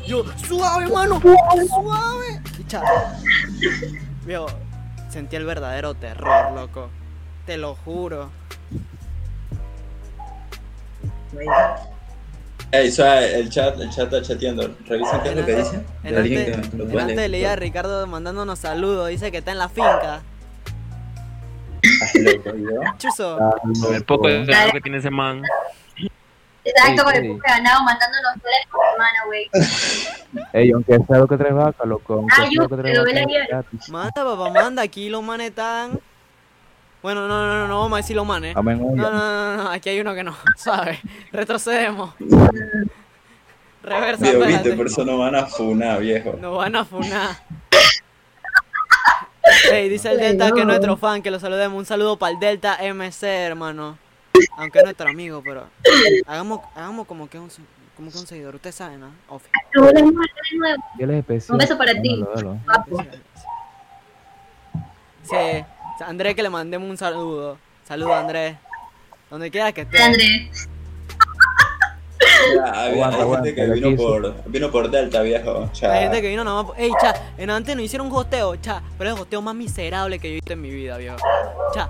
Yo, 0.06 0.24
suave, 0.38 0.88
mano, 0.88 1.22
suave. 1.22 2.42
Y 2.58 2.64
cha. 2.66 2.82
Viejo, 4.26 4.48
sentí 5.10 5.36
el 5.36 5.46
verdadero 5.46 5.94
terror, 5.94 6.52
loco. 6.54 6.90
Te 7.46 7.58
lo 7.58 7.76
juro. 7.76 8.32
Ey, 12.74 12.90
suave, 12.90 13.36
el 13.38 13.50
chat, 13.50 13.78
el 13.82 13.90
chat 13.90 14.06
está 14.06 14.22
chateando. 14.22 14.74
Revisen 14.86 15.22
qué 15.22 15.30
es 15.30 15.36
lo 15.36 15.46
que 15.46 15.56
dice. 15.56 15.86
En 16.04 16.18
antes, 16.18 16.70
que 16.72 16.78
lo 16.78 16.90
en 16.90 17.00
antes 17.00 17.30
leía 17.30 17.52
a 17.52 17.56
Ricardo 17.58 18.08
mandándonos 18.08 18.60
saludos. 18.60 19.10
Dice 19.10 19.30
que 19.30 19.40
está 19.40 19.52
en 19.52 19.58
la 19.58 19.68
finca. 19.68 20.22
Chuzo. 22.98 23.38
Ah, 23.42 23.56
El 23.94 24.06
poco 24.06 24.28
de 24.28 24.46
ganado 24.46 24.72
que 24.72 24.82
tiene 24.82 25.00
ese 25.00 25.10
man. 25.10 25.42
Exacto, 26.64 27.04
con 27.04 27.16
el 27.16 27.28
poco 27.28 27.42
de 27.44 27.50
ganado 27.50 27.84
mandándonos 27.84 28.36
dólares 28.42 28.68
por 28.72 28.82
semana, 28.92 29.20
güey. 29.26 29.50
Ey, 30.54 30.72
aunque 30.72 30.98
sea 31.08 31.18
lo 31.18 31.28
que 31.28 31.38
tres 31.38 31.54
vacas, 31.54 31.86
loco. 31.86 32.26
Ah, 32.32 32.48
yo, 32.50 32.62
lo 32.62 32.70
que 32.70 32.76
tres 32.78 32.92
pero 32.94 33.04
ve 33.04 33.14
la. 33.50 33.66
Manda, 33.90 34.24
papá, 34.24 34.50
manda. 34.50 34.82
Aquí 34.82 35.10
los 35.10 35.22
manes 35.22 35.50
están. 35.50 36.00
Bueno, 37.02 37.28
no, 37.28 37.48
no, 37.48 37.60
no, 37.62 37.68
no 37.68 37.80
vamos 37.80 37.94
a 37.94 37.98
decir 37.98 38.16
los 38.16 38.26
manes. 38.26 38.56
Amén, 38.56 38.80
oye. 38.84 38.96
No, 38.96 39.12
no, 39.12 39.18
no, 39.20 39.64
no, 39.64 39.70
aquí 39.72 39.90
hay 39.90 40.00
uno 40.00 40.14
que 40.14 40.24
no, 40.24 40.36
¿sabes? 40.56 41.00
Retrocedemos. 41.32 42.14
Reversa, 43.84 44.26
Tío, 44.26 44.46
viste, 44.46 44.74
por 44.74 44.86
eso 44.86 45.04
no 45.04 45.18
van 45.18 45.36
a 45.36 45.48
funar, 45.48 46.00
viejo. 46.00 46.38
Nos 46.40 46.56
van 46.56 46.76
a 46.76 46.86
funar. 46.86 47.36
Ey, 49.72 49.90
dice 49.90 50.12
el 50.12 50.20
Delta 50.20 50.52
que 50.52 50.60
es 50.60 50.66
nuestro 50.68 50.98
fan, 50.98 51.24
que 51.24 51.32
lo 51.32 51.40
saludemos. 51.40 51.80
Un 51.80 51.86
saludo 51.86 52.18
para 52.18 52.34
el 52.34 52.40
Delta 52.40 52.78
MC, 52.82 53.24
hermano. 53.24 53.98
Aunque 54.58 54.80
es 54.80 54.86
nuestro 54.86 55.10
amigo, 55.10 55.42
pero 55.44 55.66
hagamos, 56.28 56.60
hagamos 56.76 57.08
como 57.08 57.28
que 57.28 57.40
un, 57.40 57.50
como 57.96 58.12
que 58.12 58.18
un 58.20 58.28
seguidor. 58.28 58.54
Ustedes 58.54 58.76
saben, 58.76 59.00
¿no? 59.00 59.12
Ofi. 59.30 59.50
Un 61.50 61.58
beso 61.58 61.78
para 61.78 62.00
ti. 62.00 62.24
Sí, 65.24 65.66
Andrés 66.02 66.36
que 66.36 66.44
le 66.44 66.50
mandemos 66.50 66.90
un 66.90 66.98
saludo. 66.98 67.58
Saludo, 67.88 68.14
Andrés. 68.14 68.58
Donde 69.30 69.50
quiera 69.52 69.72
que 69.72 69.82
esté. 69.82 70.02
Andrés. 70.02 70.68
Ya, 72.56 72.64
había, 72.66 72.92
Aguanta, 72.92 73.16
hay 73.18 73.22
aguanta, 73.22 73.46
gente 73.48 73.56
que 73.62 73.72
vino 73.74 73.96
por, 73.98 74.44
vino 74.46 74.72
por 74.72 74.90
Delta, 74.90 75.22
viejo. 75.22 75.70
Cha. 75.74 75.92
Hay 75.94 76.04
gente 76.04 76.22
que 76.22 76.30
vino 76.30 76.44
nada 76.44 76.64
más. 76.64 76.74
Ey, 76.78 76.92
cha, 77.02 77.14
en 77.38 77.50
antes 77.50 77.76
nos 77.76 77.86
hicieron 77.86 78.08
un 78.08 78.14
hosteo, 78.16 78.56
cha, 78.58 78.82
pero 78.98 79.10
es 79.12 79.16
el 79.16 79.22
hosteo 79.22 79.42
más 79.42 79.56
miserable 79.56 80.20
que 80.20 80.28
yo 80.28 80.32
he 80.34 80.36
visto 80.36 80.54
en 80.54 80.62
mi 80.62 80.70
vida, 80.70 80.98
viejo. 80.98 81.18
Cha, 81.74 81.90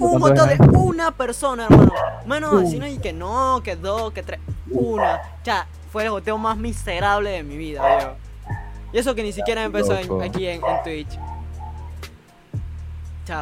un 0.00 0.20
¿Cuánto 0.20 0.42
hosteo 0.42 0.66
de 0.66 0.76
una 0.78 1.10
persona, 1.12 1.64
hermano. 1.64 1.92
Menos 2.26 2.62
así 2.62 2.78
no 2.78 2.86
y 2.86 2.98
que 2.98 3.12
no, 3.12 3.60
que 3.62 3.76
dos, 3.76 4.12
que 4.12 4.22
tres. 4.22 4.40
Una. 4.70 5.20
Cha, 5.42 5.66
fue 5.92 6.04
el 6.04 6.10
hosteo 6.10 6.36
más 6.38 6.56
miserable 6.56 7.30
de 7.30 7.42
mi 7.42 7.56
vida, 7.56 7.96
viejo. 7.96 8.16
Y 8.92 8.98
eso 8.98 9.14
que 9.14 9.22
ni 9.22 9.32
siquiera 9.32 9.62
empezó 9.64 9.96
en- 9.96 10.22
aquí 10.22 10.46
en, 10.46 10.60
en 10.64 10.82
Twitch. 10.84 11.18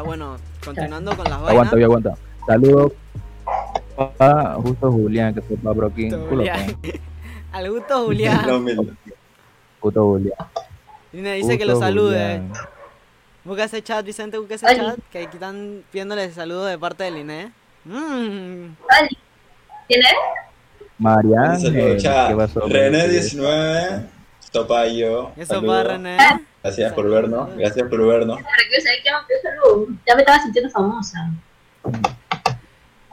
Bueno, 0.05 0.37
continuando 0.65 1.15
con 1.15 1.25
las 1.25 1.43
vainas. 1.43 1.51
Aguanta, 1.51 1.77
voy 1.77 1.85
aguanta. 1.85 2.15
Saludos 2.47 2.93
a 4.19 4.55
justo 4.55 4.91
Julián, 4.91 5.35
que 5.35 5.43
se 5.43 5.57
va 5.57 5.75
por 5.75 5.85
aquí. 5.85 6.11
Justo, 6.11 6.27
Julián. 6.29 6.77
Al 7.53 7.71
gusto 7.71 7.95
La 7.95 8.01
Julián. 9.93 10.35
Liné 11.13 11.35
dice 11.35 11.59
que 11.59 11.67
lo 11.67 11.79
salude. 11.79 12.39
Julián. 12.39 12.53
Busca 13.45 13.65
ese 13.65 13.83
chat, 13.83 14.05
Vicente, 14.05 14.39
busca 14.39 14.55
ese 14.55 14.67
Ay. 14.67 14.77
chat. 14.77 14.99
Que 15.13 15.19
aquí 15.19 15.37
están 15.37 15.83
pidiéndole 15.93 16.33
saludos 16.33 16.71
de 16.71 16.79
parte 16.79 17.05
de 17.05 17.11
Liné. 17.11 17.53
Mmm. 17.85 18.75
¿Quién 19.87 20.01
es? 20.01 20.15
Cha. 22.03 22.29
¿qué 22.29 22.37
pasó? 22.37 22.67
René 22.67 23.07
19, 23.09 24.07
Topayo. 24.51 25.33
Eso 25.37 25.55
saludo. 25.57 25.73
va, 25.73 25.83
René. 25.83 26.17
Gracias 26.65 26.95
por 26.95 27.11
vernos, 27.11 27.55
gracias 27.57 27.87
por 27.91 28.07
vernos. 28.07 28.41
Ya 30.07 30.15
me 30.15 30.23
estaba 30.23 30.39
sintiendo 30.41 30.71
famosa. 30.71 31.31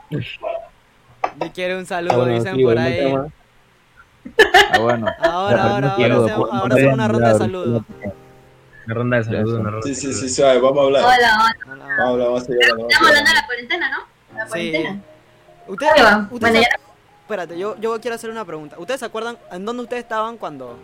Le 0.10 1.52
quiere 1.52 1.76
un 1.76 1.82
Ah, 1.84 1.86
saludo, 1.86 2.18
bueno, 2.18 2.34
dicen 2.34 2.56
sí, 2.56 2.64
por 2.64 2.78
ahí. 2.78 2.98
tema. 2.98 3.28
Ah, 4.72 4.80
bueno. 4.80 5.06
Ahora, 5.20 5.34
ahora, 5.34 5.64
ahora, 5.74 5.94
quiero, 5.98 6.26
hacemos, 6.26 6.50
ahora 6.50 6.76
hacemos 6.76 6.94
una 6.94 7.08
ronda 7.10 7.34
de 7.34 7.38
saludos. 7.40 7.84
Una 8.86 8.96
ronda 8.96 9.18
de 9.18 9.24
saludos, 9.26 9.60
una 9.60 9.70
ronda 9.72 9.88
Sí, 9.88 9.96
sí, 9.96 10.14
sí, 10.14 10.30
suave, 10.30 10.60
vamos 10.62 10.80
a 10.80 10.84
hablar. 10.86 11.04
Hola, 11.04 11.16
hola. 11.18 11.56
Hola. 11.74 11.86
Vamos 11.86 12.00
a 12.00 12.08
hablar, 12.10 12.28
vamos 12.28 12.42
a 12.42 12.46
seguir 12.46 12.64
hablando, 12.64 12.88
Estamos 12.90 13.10
hablando 13.10 13.30
de 13.30 13.36
la 13.36 13.46
cuarentena, 13.46 13.90
¿no? 13.92 13.98
La 14.38 14.44
Sí. 14.46 14.50
cuarentena. 14.50 15.02
Ustedes, 15.68 15.94
¿Qué 15.94 16.04
va? 16.04 16.18
ustedes 16.32 16.40
Bueno, 16.40 16.62
ya 16.62 16.68
espérate, 17.24 17.60
yo, 17.60 17.78
yo 17.82 18.00
quiero 18.00 18.16
hacer 18.16 18.30
una 18.30 18.46
pregunta. 18.46 18.78
¿Ustedes 18.80 19.00
se 19.02 19.06
acuerdan 19.06 19.38
en 19.52 19.66
dónde 19.66 19.84
ustedes 19.84 20.04
estaban 20.04 20.38
cuando, 20.38 20.78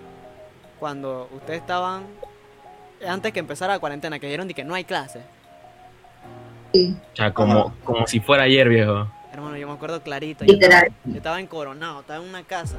cuando 0.79 1.29
ustedes 1.33 1.61
estaban 1.61 2.03
antes 3.05 3.33
que 3.33 3.39
empezara 3.39 3.73
la 3.73 3.79
cuarentena, 3.79 4.19
que 4.19 4.27
dijeron 4.27 4.47
de 4.47 4.53
que 4.53 4.63
no 4.63 4.73
hay 4.75 4.83
clase? 4.83 5.21
O 6.73 7.15
sea, 7.15 7.33
como, 7.33 7.73
como 7.83 8.05
si 8.07 8.19
fuera 8.19 8.43
ayer, 8.43 8.69
viejo. 8.69 9.07
Hermano, 9.33 9.57
yo 9.57 9.67
me 9.67 9.73
acuerdo 9.73 10.01
clarito. 10.01 10.45
Yo 10.45 10.53
Literal. 10.53 10.85
estaba, 10.87 11.01
yo 11.05 11.17
estaba 11.17 11.39
en 11.39 11.47
Coronado, 11.47 12.01
estaba 12.01 12.23
en 12.23 12.29
una 12.29 12.43
casa. 12.43 12.77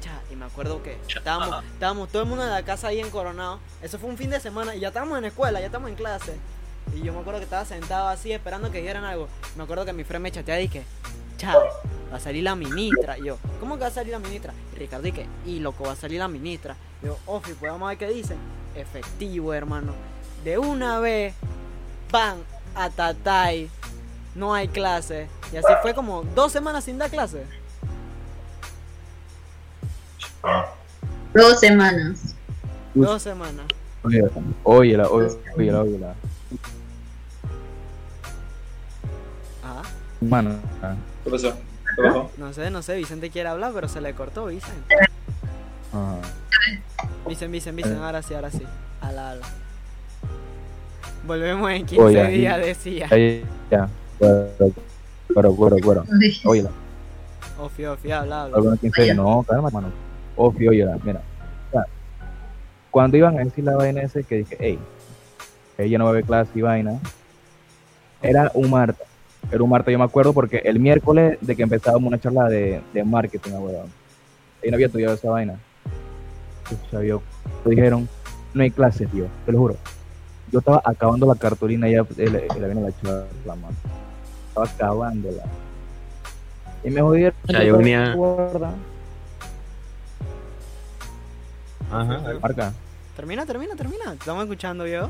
Cha, 0.00 0.20
y 0.30 0.36
me 0.36 0.44
acuerdo 0.46 0.82
que 0.82 0.98
estábamos, 1.08 1.64
estábamos 1.72 2.08
todo 2.08 2.22
el 2.22 2.28
mundo 2.28 2.44
en 2.44 2.50
la 2.50 2.62
casa 2.62 2.88
ahí 2.88 3.00
en 3.00 3.10
Coronado. 3.10 3.60
Eso 3.82 3.98
fue 3.98 4.08
un 4.10 4.16
fin 4.16 4.30
de 4.30 4.40
semana 4.40 4.74
y 4.74 4.80
ya 4.80 4.88
estábamos 4.88 5.16
en 5.16 5.22
la 5.22 5.28
escuela, 5.28 5.60
ya 5.60 5.66
estamos 5.66 5.88
en 5.90 5.96
clase. 5.96 6.36
Y 6.94 7.02
yo 7.02 7.12
me 7.12 7.20
acuerdo 7.20 7.40
que 7.40 7.44
estaba 7.44 7.64
sentado 7.64 8.08
así 8.08 8.32
esperando 8.32 8.70
que 8.70 8.80
dijeran 8.80 9.04
algo. 9.04 9.28
Me 9.56 9.64
acuerdo 9.64 9.84
que 9.84 9.92
mi 9.92 10.04
friend 10.04 10.22
me 10.22 10.30
chateaba 10.30 10.60
y 10.60 10.68
que, 10.68 10.82
chao, 11.36 11.62
va 12.12 12.16
a 12.16 12.20
salir 12.20 12.44
la 12.44 12.54
ministra. 12.54 13.18
Y 13.18 13.24
yo, 13.24 13.38
¿cómo 13.60 13.74
que 13.76 13.82
va 13.82 13.88
a 13.88 13.90
salir 13.90 14.12
la 14.12 14.18
ministra? 14.18 14.52
Y 14.74 14.78
Ricardo 14.78 15.08
y 15.08 15.12
que, 15.12 15.26
y 15.44 15.58
loco, 15.58 15.84
va 15.84 15.92
a 15.92 15.96
salir 15.96 16.18
la 16.18 16.28
ministra. 16.28 16.76
Yo, 17.02 17.18
Ofi, 17.26 17.52
pues 17.54 17.70
vamos 17.70 17.86
a 17.86 17.90
ver 17.90 17.98
qué 17.98 18.08
dicen. 18.08 18.38
Efectivo, 18.74 19.52
hermano. 19.54 19.92
De 20.44 20.58
una 20.58 20.98
vez, 21.00 21.34
van 22.10 22.38
a 22.74 22.90
Tatay. 22.90 23.70
No 24.34 24.54
hay 24.54 24.68
clase. 24.68 25.28
Y 25.52 25.56
así 25.56 25.72
fue 25.82 25.94
como 25.94 26.22
dos 26.34 26.52
semanas 26.52 26.84
sin 26.84 26.98
dar 26.98 27.10
clase. 27.10 27.44
Dos 31.34 31.60
semanas. 31.60 32.34
Dos 32.94 33.22
semanas. 33.22 33.66
Óyela, 34.62 35.08
óyela, 35.08 35.08
óyela, 35.56 35.82
óyela. 35.82 36.14
Ajá. 39.62 39.82
Mano, 40.20 40.56
¿Qué 41.24 41.30
pasó? 41.30 41.52
¿Qué 41.96 42.02
pasó? 42.02 42.30
No 42.36 42.52
sé, 42.52 42.70
no 42.70 42.82
sé. 42.82 42.96
Vicente 42.96 43.30
quiere 43.30 43.48
hablar, 43.48 43.72
pero 43.74 43.88
se 43.88 44.00
le 44.00 44.14
cortó, 44.14 44.46
Vicente. 44.46 44.94
ah, 45.92 46.18
Vicente, 47.28 47.52
Vicente, 47.52 47.82
Vicente. 47.82 48.02
Ahora 48.04 48.22
sí, 48.22 48.34
ahora 48.34 48.50
sí. 48.50 48.62
Ala, 49.00 49.30
ala. 49.32 49.46
Volvemos 51.26 51.70
en 51.72 51.86
15 51.86 52.04
Oye, 52.04 52.26
días, 52.28 52.58
decía. 52.60 53.08
ya, 53.08 53.18
ya, 53.70 53.88
cuero, 55.32 55.54
cuero, 55.54 55.76
cuero. 55.82 56.04
Óyela, 56.44 56.70
Ofi, 57.58 57.84
ofi, 57.86 58.12
habla, 58.12 58.42
habla. 58.44 58.56
algo 58.58 58.70
no 58.70 58.76
quince, 58.76 59.12
no, 59.14 59.42
calma, 59.42 59.68
hermano. 59.68 59.88
Ofi, 60.36 60.68
óyela, 60.68 60.98
mira. 61.02 61.20
O 61.68 61.72
sea, 61.72 61.84
cuando 62.90 63.16
iban 63.16 63.38
a 63.38 63.44
decir 63.44 63.64
la 63.64 63.74
vaina 63.76 64.02
ese 64.02 64.22
que 64.24 64.36
dije, 64.38 64.56
hey, 64.60 64.78
ella 65.78 65.98
no 65.98 66.04
va 66.04 66.10
a 66.10 66.14
ver 66.14 66.24
clase 66.24 66.50
y 66.54 66.60
vaina, 66.62 67.00
era 68.22 68.50
un 68.54 68.70
martes. 68.70 69.06
Era 69.50 69.62
un 69.62 69.70
martes, 69.70 69.92
yo 69.92 69.98
me 69.98 70.04
acuerdo, 70.04 70.32
porque 70.32 70.58
el 70.64 70.78
miércoles 70.80 71.38
de 71.40 71.56
que 71.56 71.62
empezábamos 71.62 72.06
una 72.08 72.20
charla 72.20 72.48
de, 72.48 72.82
de 72.92 73.04
marketing, 73.04 73.52
weón. 73.52 73.86
Ahí 74.62 74.70
no 74.70 74.76
había 74.76 74.86
estudiado 74.86 75.14
esa 75.14 75.30
vaina. 75.30 75.58
Dijeron, 77.64 78.08
no 78.54 78.62
hay 78.62 78.70
clases, 78.70 79.10
tío, 79.10 79.26
te 79.44 79.52
lo 79.52 79.58
juro. 79.58 79.76
Yo 80.52 80.60
estaba 80.60 80.80
acabando 80.84 81.26
la 81.26 81.34
cartulina 81.34 81.88
ya, 81.88 82.02
y 82.16 82.26
le, 82.28 82.46
y 82.54 82.58
le 82.60 82.66
viene 82.66 82.92
la 83.44 83.54
mano. 83.56 83.74
Estaba 84.48 84.66
acabándola. 84.66 85.42
Y 86.84 86.90
me 86.90 87.00
jodieron. 87.00 87.34
Yo 87.48 87.78
venía- 87.78 88.14
Guarda. 88.14 88.70
Ajá. 91.90 92.20
Marca. 92.40 92.72
Termina, 93.16 93.46
termina, 93.46 93.74
termina. 93.74 94.04
Te 94.12 94.18
estamos 94.18 94.44
escuchando, 94.44 94.86
yo. 94.86 95.08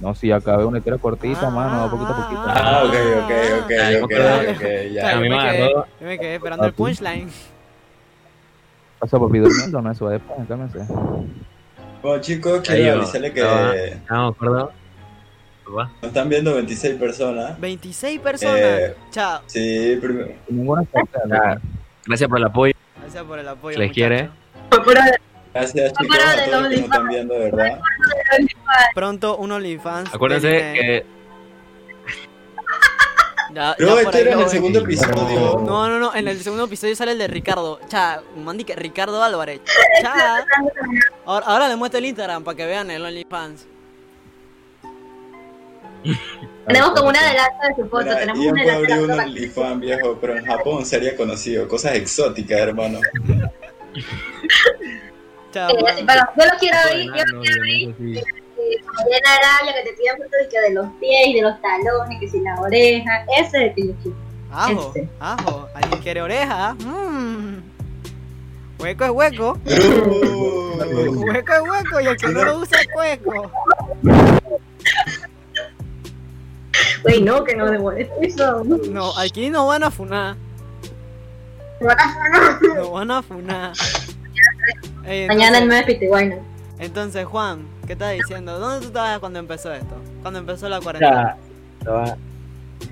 No, 0.00 0.14
sí, 0.14 0.30
acabé 0.30 0.64
una 0.64 0.80
tira 0.80 0.96
cortita, 0.98 1.48
Ah, 1.48 1.50
mano, 1.50 1.82
a 1.84 1.90
poquito 1.90 2.12
a 2.12 2.16
poquito. 2.16 2.42
Ah, 2.46 2.82
ok, 2.84 2.94
ok, 3.24 3.64
ok, 3.64 3.72
Ah, 3.80 3.90
yo 3.92 4.04
ok, 4.04 4.12
ok, 4.54 4.64
A 4.64 5.12
ya. 5.12 5.16
mí 5.20 5.28
me 5.28 6.18
quedé, 6.18 6.34
esperando 6.36 6.66
el 6.66 6.72
punchline. 6.72 7.28
Pasa 8.98 9.18
por 9.18 9.30
durmiendo, 9.38 9.80
no, 9.80 9.92
eso 9.92 10.08
después, 10.08 10.46
cálmense. 10.48 10.80
Bueno, 12.02 12.20
chicos, 12.20 12.60
quiero 12.64 12.98
avisarle 12.98 13.32
que 13.32 13.40
nos 13.42 14.22
me 14.22 14.28
acuerdo. 14.28 14.72
Va. 15.76 15.90
están 16.00 16.28
viendo 16.28 16.54
26 16.54 16.94
personas. 16.96 17.60
26 17.60 18.20
personas. 18.20 18.58
Eh, 18.58 18.96
Chao. 19.10 19.42
Sí, 19.46 19.98
primero. 20.00 20.32
Ninguna 20.48 20.84
falta, 20.84 21.20
Ya. 21.28 21.60
Gracias 22.06 22.28
por 22.28 22.38
el 22.38 22.44
apoyo. 22.44 22.74
Gracias 23.00 23.24
por 23.24 23.38
el 23.38 23.48
apoyo. 23.48 23.74
¿Se 23.74 23.80
les 23.80 23.92
quiere? 23.92 24.30
Gracias, 25.52 25.92
chicos, 25.92 26.18
a 26.18 26.44
todos 26.44 26.62
los 26.62 26.70
que 26.70 26.76
nos 26.76 26.84
están 26.84 27.08
viendo, 27.08 27.34
de 27.34 27.50
verdad. 27.50 27.80
Pronto 28.94 29.36
un 29.36 29.52
OnlyFans. 29.52 30.14
Acuérdense 30.14 30.48
que 30.48 31.06
Ya, 33.54 33.72
este 33.78 34.20
era 34.20 34.32
en 34.32 34.40
el 34.40 34.48
segundo 34.48 34.80
episodio. 34.80 35.62
No, 35.64 35.88
no, 35.88 35.98
no. 35.98 36.14
En 36.14 36.28
el 36.28 36.40
segundo 36.42 36.64
episodio 36.64 36.94
sale 36.94 37.12
el 37.12 37.18
de 37.18 37.28
Ricardo. 37.28 37.80
Cha, 37.88 38.20
un 38.36 38.44
mandi 38.44 38.64
que 38.64 38.76
Ricardo 38.76 39.22
Álvarez. 39.22 39.60
Cha. 40.02 40.44
Ahora, 41.24 41.46
ahora 41.46 41.68
les 41.68 41.76
muestro 41.78 41.98
el 41.98 42.04
Instagram 42.06 42.44
para 42.44 42.56
que 42.56 42.66
vean 42.66 42.90
el 42.90 43.04
OnlyFans. 43.04 43.66
Tenemos 46.66 46.90
como 46.90 47.08
una 47.08 47.20
adelanto 47.20 47.66
de 47.68 47.74
su 47.82 47.88
foto. 47.88 48.04
Mira, 48.04 48.18
Tenemos 48.18 48.40
una 48.46 48.50
puede 48.52 48.70
abrir 48.70 48.92
adelanto 48.92 49.14
un 49.14 49.20
OnlyFans 49.28 49.80
viejo, 49.80 50.18
pero 50.20 50.36
en 50.36 50.44
Japón 50.44 50.84
sería 50.86 51.16
conocido. 51.16 51.66
Cosas 51.68 51.94
exóticas, 51.94 52.58
hermano. 52.60 53.00
Cha, 55.52 55.68
Eh, 55.70 55.76
bueno. 55.80 56.00
Yo 56.36 56.44
lo 56.44 56.58
quiero 56.60 56.76
abrir, 56.78 57.06
yo 57.06 57.24
lo 57.32 57.40
quiero 57.40 57.60
abrir. 57.60 58.24
Arabia, 59.26 59.74
que 59.82 59.90
te 59.90 59.96
piden 59.96 60.16
fotos 60.16 60.30
de, 60.42 60.48
que 60.48 60.60
de 60.60 60.70
los 60.74 60.86
pies 61.00 61.26
y 61.28 61.34
de 61.34 61.42
los 61.42 61.54
talones, 61.60 62.20
que 62.20 62.28
si 62.28 62.40
las 62.40 62.58
orejas. 62.60 63.26
Ese 63.38 63.46
es 63.46 63.54
el 63.54 63.74
que 63.74 63.86
yo 63.88 63.92
quiero. 64.02 64.16
Ajo, 64.50 64.92
Este. 64.94 65.08
ajo. 65.20 65.68
¿Alguien 65.74 66.02
quiere 66.02 66.22
oreja? 66.22 66.74
Mm. 66.74 67.62
Hueco 68.80 69.04
es 69.04 69.10
hueco. 69.10 69.58
Hueco 69.64 71.52
es 71.52 71.60
hueco 71.62 72.00
y 72.00 72.06
el 72.06 72.16
que 72.16 72.28
no 72.28 72.44
lo 72.44 72.58
usa 72.58 72.80
es 72.80 72.88
hueco. 72.96 73.50
Güey, 77.02 77.22
no, 77.22 77.44
que 77.44 77.56
no 77.56 77.70
devuelve 77.70 78.08
eso. 78.22 78.64
No, 78.64 79.16
aquí 79.18 79.50
no 79.50 79.66
van 79.66 79.84
a 79.84 79.90
funar. 79.90 80.36
No 81.80 82.90
van 82.90 83.10
a 83.10 83.22
funar. 83.22 83.72
Mañana 85.28 85.58
el 85.58 85.66
mes 85.68 85.84
Pitiguayna. 85.84 86.38
entonces, 86.78 87.24
Juan, 87.24 87.66
¿qué 87.88 87.94
estás 87.94 88.12
diciendo? 88.12 88.58
¿Dónde 88.58 88.80
tú 88.80 88.88
estabas 88.88 89.18
cuando 89.18 89.38
empezó 89.38 89.72
esto? 89.72 89.96
Cuando 90.20 90.40
empezó 90.40 90.68
la 90.68 90.78
cuarentena. 90.78 91.36
Ya, 91.36 91.38
estaba. 91.78 92.16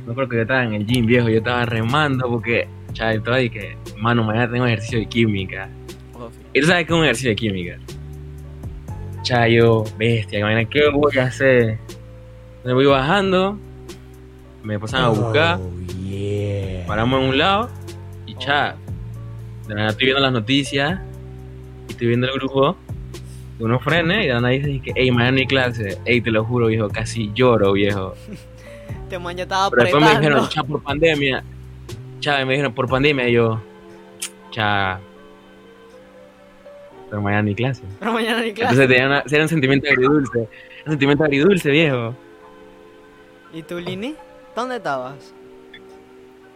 No 0.06 0.14
creo 0.14 0.28
que 0.28 0.36
yo 0.36 0.42
estaba 0.42 0.64
en 0.64 0.72
el 0.72 0.86
gym 0.86 1.04
viejo, 1.04 1.28
yo 1.28 1.38
estaba 1.38 1.66
remando 1.66 2.26
porque, 2.30 2.66
yo 2.94 3.04
estaba 3.04 3.40
y 3.42 3.50
que, 3.50 3.76
mano, 3.98 4.24
mañana 4.24 4.50
tengo 4.50 4.64
ejercicio 4.64 4.98
de 4.98 5.06
química. 5.06 5.68
Y 6.54 6.60
tú 6.62 6.66
sabes 6.66 6.86
que 6.86 6.94
es 6.94 6.98
un 6.98 7.04
ejercicio 7.04 7.30
de 7.30 7.36
química. 7.36 7.78
Chayo, 9.22 9.84
bestia, 9.98 10.42
mañana, 10.42 10.64
¿qué 10.64 10.88
voy 10.88 11.18
a 11.18 11.24
hacer? 11.24 11.78
Me 12.64 12.72
voy 12.72 12.86
bajando, 12.86 13.58
me 14.62 14.78
pasan 14.78 15.04
a 15.04 15.08
buscar, 15.08 15.60
paramos 16.86 17.20
en 17.20 17.28
un 17.28 17.38
lado 17.38 17.68
y 18.24 18.34
cha, 18.36 18.76
de 19.68 19.74
la 19.74 19.74
nada 19.74 19.88
estoy 19.90 20.06
viendo 20.06 20.22
las 20.22 20.32
noticias 20.32 21.00
y 21.86 21.92
estoy 21.92 22.06
viendo 22.08 22.28
el 22.28 22.32
grupo 22.32 22.76
de 23.58 23.64
unos 23.64 23.82
frenes 23.82 24.24
y 24.24 24.28
nada 24.28 24.48
dicen 24.48 24.80
que, 24.82 24.92
hey, 24.94 25.10
mañana 25.10 25.32
no 25.32 25.38
hay 25.38 25.46
clase, 25.46 25.98
hey, 26.04 26.20
te 26.20 26.30
lo 26.30 26.44
juro, 26.44 26.66
viejo, 26.66 26.88
casi 26.88 27.30
lloro, 27.34 27.72
viejo. 27.72 28.14
Este 29.06 29.20
man 29.20 29.36
ya 29.36 29.44
estaba 29.44 29.70
Pero 29.70 29.82
después 29.84 30.02
me 30.04 30.10
dijeron, 30.10 30.48
cha, 30.48 30.64
por 30.64 30.82
pandemia. 30.82 31.44
Cha, 32.18 32.44
me 32.44 32.54
dijeron, 32.54 32.74
por 32.74 32.88
pandemia. 32.88 33.28
Y 33.28 33.34
yo, 33.34 33.60
cha. 34.50 34.98
Pero 37.08 37.22
mañana 37.22 37.42
ni 37.42 37.54
clase. 37.54 37.84
Pero 38.00 38.12
mañana 38.12 38.42
ni 38.42 38.52
clase. 38.52 38.72
Entonces 38.72 38.88
tenía 38.88 39.06
una, 39.06 39.22
era 39.30 39.42
un 39.44 39.48
sentimiento 39.48 39.88
agridulce. 39.88 40.38
Un 40.86 40.90
sentimiento 40.90 41.22
agridulce, 41.22 41.70
viejo. 41.70 42.16
¿Y 43.52 43.62
tú, 43.62 43.78
Lini? 43.78 44.16
¿Dónde 44.56 44.76
estabas? 44.76 45.32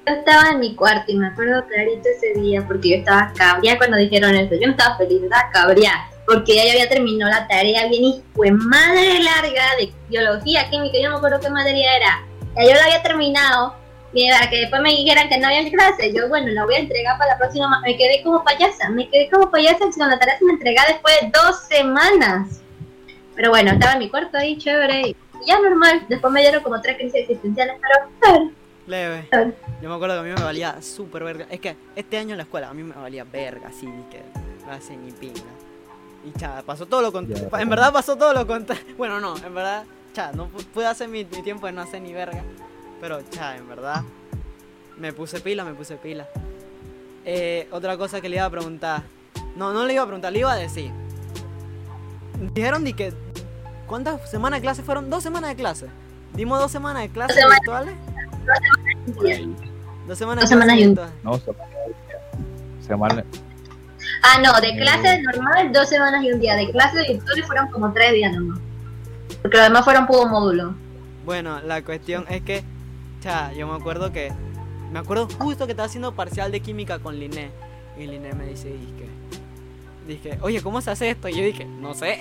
Yo 0.08 0.14
estaba 0.14 0.50
en 0.50 0.58
mi 0.58 0.74
cuarto 0.74 1.04
y 1.06 1.16
me 1.18 1.28
acuerdo 1.28 1.64
clarito 1.68 2.08
ese 2.16 2.40
día 2.40 2.66
porque 2.66 2.90
yo 2.90 2.96
estaba 2.96 3.32
cabreada 3.32 3.78
cuando 3.78 3.96
dijeron 3.96 4.34
eso. 4.34 4.56
Yo 4.56 4.66
no 4.66 4.72
estaba 4.72 4.96
feliz, 4.96 5.22
estaba 5.22 5.50
cabreada 5.52 6.09
porque 6.32 6.54
ya 6.54 6.64
yo 6.64 6.70
había 6.72 6.88
terminado 6.88 7.28
la 7.32 7.48
tarea 7.48 7.88
bien 7.88 8.04
y 8.04 8.22
fue 8.34 8.52
madre 8.52 9.18
larga 9.20 9.64
de 9.80 9.92
biología, 10.08 10.70
química, 10.70 10.96
yo 10.96 11.08
no 11.08 11.14
me 11.14 11.16
acuerdo 11.16 11.40
qué 11.40 11.50
materia 11.50 11.96
era. 11.96 12.24
Ya 12.56 12.62
yo 12.68 12.74
la 12.74 12.84
había 12.84 13.02
terminado 13.02 13.74
y 14.12 14.30
para 14.30 14.48
que 14.48 14.58
después 14.58 14.80
me 14.80 14.90
dijeran 14.90 15.28
que 15.28 15.38
no 15.38 15.48
había 15.48 15.68
clase, 15.70 16.12
yo 16.14 16.28
bueno, 16.28 16.46
la 16.52 16.64
voy 16.64 16.74
a 16.76 16.78
entregar 16.78 17.18
para 17.18 17.32
la 17.32 17.38
próxima. 17.38 17.66
ma- 17.68 17.80
Me 17.80 17.96
quedé 17.96 18.22
como 18.22 18.44
payasa, 18.44 18.90
me 18.90 19.08
quedé 19.08 19.28
como 19.28 19.50
payasa 19.50 19.84
y 19.86 19.98
con 19.98 20.08
la 20.08 20.18
tarea 20.20 20.38
se 20.38 20.44
me 20.44 20.52
entregaba 20.52 20.86
después 20.88 21.14
de 21.20 21.30
dos 21.32 21.64
semanas. 21.68 22.60
Pero 23.34 23.50
bueno, 23.50 23.72
estaba 23.72 23.94
en 23.94 23.98
mi 23.98 24.08
cuarto 24.08 24.38
ahí, 24.38 24.56
chévere, 24.56 25.08
y 25.08 25.16
ya 25.46 25.58
normal. 25.60 26.06
Después 26.08 26.32
me 26.32 26.42
dieron 26.42 26.62
como 26.62 26.80
tres 26.80 26.96
crisis 26.96 27.22
existenciales, 27.22 27.74
pero. 28.22 28.50
Leve. 28.86 29.28
Yo 29.82 29.88
me 29.88 29.94
acuerdo 29.94 30.14
que 30.14 30.20
a 30.20 30.22
mí 30.22 30.30
me 30.36 30.44
valía 30.44 30.80
súper 30.82 31.24
verga. 31.24 31.46
Es 31.50 31.58
que 31.60 31.74
este 31.96 32.18
año 32.18 32.30
en 32.32 32.36
la 32.38 32.42
escuela 32.44 32.68
a 32.68 32.74
mí 32.74 32.82
me 32.84 32.94
valía 32.94 33.24
verga, 33.24 33.68
así 33.68 33.86
que 34.10 34.20
no 34.66 34.72
hace 34.72 34.96
ni 34.96 35.10
pinga. 35.12 35.40
Y 36.24 36.32
cha, 36.38 36.62
pasó 36.66 36.86
todo 36.86 37.00
lo 37.02 37.12
contrario. 37.12 37.48
En 37.58 37.68
verdad 37.70 37.92
pasó 37.92 38.16
todo 38.16 38.32
lo 38.34 38.46
contrario. 38.46 38.84
Bueno, 38.98 39.20
no, 39.20 39.36
en 39.38 39.54
verdad, 39.54 39.84
cha, 40.12 40.32
no 40.32 40.48
pu- 40.48 40.64
pude 40.66 40.86
hacer 40.86 41.08
mi, 41.08 41.24
mi 41.24 41.42
tiempo 41.42 41.66
de 41.66 41.72
no 41.72 41.80
hacer 41.82 42.02
ni 42.02 42.12
verga. 42.12 42.42
Pero 43.00 43.20
cha, 43.30 43.56
en 43.56 43.66
verdad, 43.68 44.02
me 44.98 45.12
puse 45.12 45.40
pila, 45.40 45.64
me 45.64 45.72
puse 45.74 45.96
pila. 45.96 46.28
Eh, 47.24 47.68
otra 47.72 47.96
cosa 47.96 48.20
que 48.20 48.28
le 48.28 48.36
iba 48.36 48.44
a 48.44 48.50
preguntar. 48.50 49.02
No, 49.56 49.72
no 49.72 49.86
le 49.86 49.94
iba 49.94 50.02
a 50.02 50.06
preguntar, 50.06 50.32
le 50.32 50.40
iba 50.40 50.52
a 50.52 50.56
decir. 50.56 50.90
Dijeron 52.54 52.84
de 52.84 52.92
que. 52.94 53.12
¿Cuántas 53.86 54.30
semanas 54.30 54.58
de 54.58 54.62
clase 54.62 54.82
fueron? 54.82 55.10
Dos 55.10 55.22
semanas 55.22 55.50
de 55.50 55.56
clase. 55.56 55.86
Dimos 56.34 56.60
dos 56.60 56.70
semanas 56.70 57.02
de 57.02 57.08
clases 57.08 57.36
Dos 57.36 57.54
semanas. 57.58 57.86
virtuales. 59.06 59.56
Dos 60.06 60.18
semanas, 60.18 60.42
Dos 60.42 60.50
de 60.50 60.54
semanas 60.56 60.76
y 60.78 60.82
un- 60.84 60.94
virtuales. 60.94 61.14
No, 61.24 61.38
semana, 61.38 61.64
semana, 62.86 63.24
Ah, 64.22 64.40
no, 64.42 64.60
de 64.60 64.68
Eh. 64.68 64.76
clase 64.76 65.22
normal 65.22 65.72
dos 65.72 65.88
semanas 65.88 66.22
y 66.24 66.32
un 66.32 66.40
día. 66.40 66.56
De 66.56 66.70
clase 66.70 67.02
virtuales 67.08 67.46
fueron 67.46 67.68
como 67.68 67.92
tres 67.92 68.12
días 68.12 68.32
nomás. 68.32 68.58
Porque 69.42 69.56
los 69.56 69.66
demás 69.66 69.84
fueron 69.84 70.06
puro 70.06 70.26
módulo. 70.26 70.74
Bueno, 71.24 71.60
la 71.60 71.82
cuestión 71.82 72.26
es 72.28 72.42
que, 72.42 72.62
cha, 73.20 73.52
yo 73.52 73.66
me 73.66 73.74
acuerdo 73.74 74.12
que, 74.12 74.32
me 74.92 74.98
acuerdo 74.98 75.28
justo 75.38 75.66
que 75.66 75.72
estaba 75.72 75.86
haciendo 75.86 76.12
parcial 76.12 76.52
de 76.52 76.60
química 76.60 76.98
con 76.98 77.18
Liné. 77.18 77.50
Y 77.96 78.06
Liné 78.06 78.32
me 78.34 78.46
dice, 78.46 78.68
dije, 78.68 79.08
dije, 80.06 80.38
oye, 80.42 80.62
¿cómo 80.62 80.80
se 80.80 80.90
hace 80.90 81.10
esto? 81.10 81.28
Y 81.28 81.34
yo 81.34 81.42
dije, 81.42 81.64
no 81.64 81.94
sé. 81.94 82.18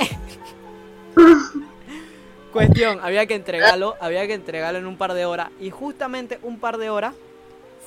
cuestión, 2.53 2.99
había 3.01 3.25
que 3.25 3.35
entregarlo, 3.35 3.95
había 3.99 4.25
que 4.27 4.33
entregarlo 4.33 4.79
en 4.79 4.85
un 4.87 4.97
par 4.97 5.13
de 5.13 5.25
horas. 5.25 5.49
Y 5.59 5.69
justamente 5.69 6.39
un 6.43 6.59
par 6.59 6.77
de 6.77 6.89
horas 6.89 7.13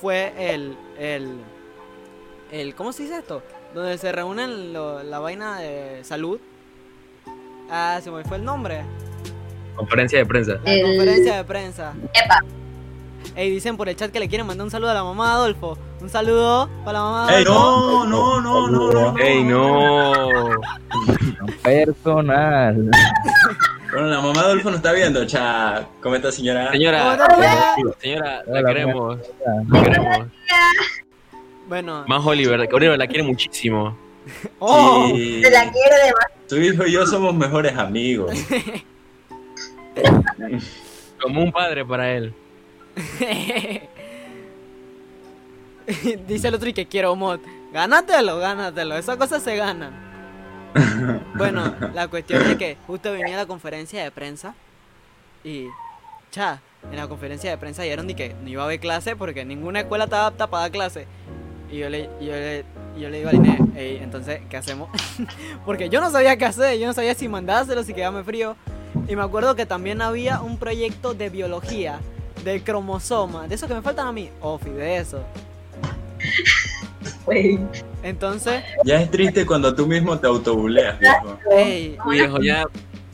fue 0.00 0.32
el, 0.36 0.76
el, 0.98 1.36
el, 2.50 2.74
¿cómo 2.74 2.92
se 2.92 3.04
dice 3.04 3.18
esto? 3.18 3.42
Donde 3.74 3.96
se 3.98 4.12
reúnen 4.12 4.72
lo- 4.72 5.02
la 5.02 5.18
vaina 5.18 5.58
de 5.58 6.04
salud. 6.04 6.38
Ah, 7.70 8.00
se 8.02 8.10
me 8.10 8.22
fue 8.24 8.36
el 8.36 8.44
nombre. 8.44 8.82
Conferencia 9.76 10.18
de 10.18 10.26
prensa. 10.26 10.58
La 10.64 10.72
El- 10.72 10.82
conferencia 10.82 11.36
de 11.36 11.44
prensa. 11.44 11.94
Epa. 12.12 12.38
Ey, 13.34 13.50
dicen 13.50 13.78
por 13.78 13.88
el 13.88 13.96
chat 13.96 14.10
que 14.10 14.20
le 14.20 14.28
quieren 14.28 14.46
mandar 14.46 14.64
un 14.64 14.70
saludo 14.70 14.90
a 14.90 14.94
la 14.94 15.04
mamá 15.04 15.28
de 15.28 15.32
Adolfo. 15.36 15.78
Un 16.02 16.10
saludo 16.10 16.68
para 16.84 16.98
la 16.98 17.04
mamá 17.04 17.26
de 17.28 17.38
¡Ey, 17.38 17.44
Adolfo. 17.46 18.04
no, 18.06 18.40
no, 18.40 18.68
no, 18.68 18.90
no, 18.90 19.12
no! 19.12 19.18
¡Ey, 19.18 19.42
no! 19.44 20.28
personal. 21.62 22.90
Bueno, 23.90 24.06
la 24.08 24.20
mamá 24.20 24.32
de 24.34 24.38
Adolfo 24.40 24.68
nos 24.70 24.76
está 24.78 24.92
viendo, 24.92 25.24
cha. 25.24 25.86
¿Cómo 26.02 26.14
está, 26.16 26.30
señora? 26.30 26.70
Señora, 26.72 27.16
¿Cómo 27.76 27.94
señora, 28.00 28.42
la 28.46 28.64
queremos. 28.64 29.18
La 29.70 29.82
queremos. 29.82 30.26
Bueno. 31.72 32.04
Más 32.06 32.26
Oliver, 32.26 32.68
que 32.68 32.76
Oliver 32.76 32.98
la 32.98 33.06
quiere 33.06 33.22
muchísimo. 33.22 33.96
¡Oh! 34.58 35.10
Sí. 35.14 35.42
Se 35.42 35.50
la 35.50 35.62
quiero 35.62 35.96
de 36.04 36.12
más. 36.12 36.26
Tu 36.46 36.56
hijo 36.56 36.84
y 36.84 36.92
yo 36.92 37.06
somos 37.06 37.34
mejores 37.34 37.74
amigos. 37.78 38.30
Como 41.22 41.44
un 41.44 41.50
padre 41.50 41.82
para 41.86 42.12
él. 42.12 42.34
Dice 46.28 46.48
el 46.48 46.54
otro 46.56 46.68
y 46.68 46.74
que 46.74 46.84
quiero 46.84 47.16
mod. 47.16 47.40
Gánatelo, 47.72 48.36
gánatelo. 48.36 48.98
Esas 48.98 49.16
cosas 49.16 49.42
se 49.42 49.56
ganan. 49.56 49.94
bueno, 51.36 51.74
la 51.94 52.06
cuestión 52.08 52.42
es 52.50 52.56
que 52.56 52.76
justo 52.86 53.12
venía 53.12 53.34
la 53.34 53.46
conferencia 53.46 54.04
de 54.04 54.10
prensa. 54.10 54.54
Y, 55.42 55.68
cha, 56.30 56.60
en 56.90 56.98
la 56.98 57.08
conferencia 57.08 57.48
de 57.48 57.56
prensa 57.56 57.82
dijeron 57.82 58.08
que 58.08 58.34
no 58.42 58.50
iba 58.50 58.60
a 58.60 58.66
haber 58.66 58.78
clase 58.78 59.16
porque 59.16 59.46
ninguna 59.46 59.80
escuela 59.80 60.04
estaba 60.04 60.26
apta 60.26 60.48
para 60.48 60.64
dar 60.64 60.70
clase. 60.70 61.06
Y 61.72 61.78
yo 61.78 61.88
le, 61.88 62.02
yo 62.20 62.32
le, 62.32 62.64
yo 62.98 63.08
le 63.08 63.16
digo 63.18 63.30
a 63.30 63.32
Liné, 63.32 63.58
"Ey, 63.74 63.96
entonces, 64.02 64.40
¿qué 64.50 64.58
hacemos? 64.58 64.90
porque 65.64 65.88
yo 65.88 66.00
no 66.02 66.10
sabía 66.10 66.36
qué 66.36 66.44
hacer, 66.44 66.78
yo 66.78 66.86
no 66.86 66.92
sabía 66.92 67.14
si 67.14 67.28
mandárselo, 67.28 67.82
si 67.82 67.94
quedarme 67.94 68.22
frío. 68.22 68.56
Y 69.08 69.16
me 69.16 69.22
acuerdo 69.22 69.54
que 69.56 69.64
también 69.64 70.02
había 70.02 70.42
un 70.42 70.58
proyecto 70.58 71.14
de 71.14 71.30
biología, 71.30 71.98
del 72.44 72.62
cromosoma, 72.62 73.48
de 73.48 73.54
esos 73.54 73.66
que 73.68 73.74
me 73.74 73.80
faltan 73.82 74.06
a 74.06 74.12
mí. 74.12 74.28
Ofi, 74.42 74.68
de 74.70 74.98
eso. 74.98 75.24
Entonces, 78.02 78.62
Ya 78.84 79.00
es 79.00 79.10
triste 79.10 79.46
cuando 79.46 79.74
tú 79.74 79.86
mismo 79.86 80.18
te 80.18 80.26
autobuleas, 80.26 80.98
viejo. 80.98 81.38
ey, 81.56 81.96
Viejo, 82.10 82.38
ya, 82.40 82.64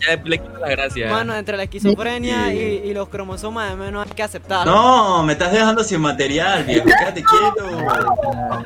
ya 0.01 0.17
le 0.23 0.39
quito 0.39 0.59
la 0.59 0.69
gracia. 0.69 1.11
mano, 1.11 1.35
entre 1.35 1.57
la 1.57 1.65
esquizofrenia 1.65 2.53
y, 2.53 2.59
y 2.59 2.95
los 2.95 3.09
cromosomas 3.09 3.71
de 3.71 3.77
menos 3.77 4.07
hay 4.07 4.13
que 4.13 4.23
aceptarlo. 4.23 4.73
No, 4.73 5.23
me 5.23 5.33
estás 5.33 5.53
dejando 5.53 5.83
sin 5.85 6.01
material, 6.01 6.65
viejo. 6.65 6.87
Quédate 6.87 7.23
quieto. 7.23 8.65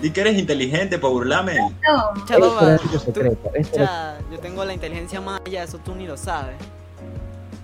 Di 0.00 0.10
que 0.10 0.20
eres 0.20 0.38
inteligente 0.38 0.98
para 0.98 1.12
burlarme. 1.12 1.58
No. 1.58 2.26
Cha, 3.72 4.18
yo 4.30 4.38
tengo 4.40 4.64
la 4.64 4.74
inteligencia 4.74 5.20
más 5.20 5.40
allá, 5.46 5.62
eso 5.64 5.78
tú 5.78 5.94
ni 5.94 6.06
lo 6.06 6.16
sabes. 6.16 6.56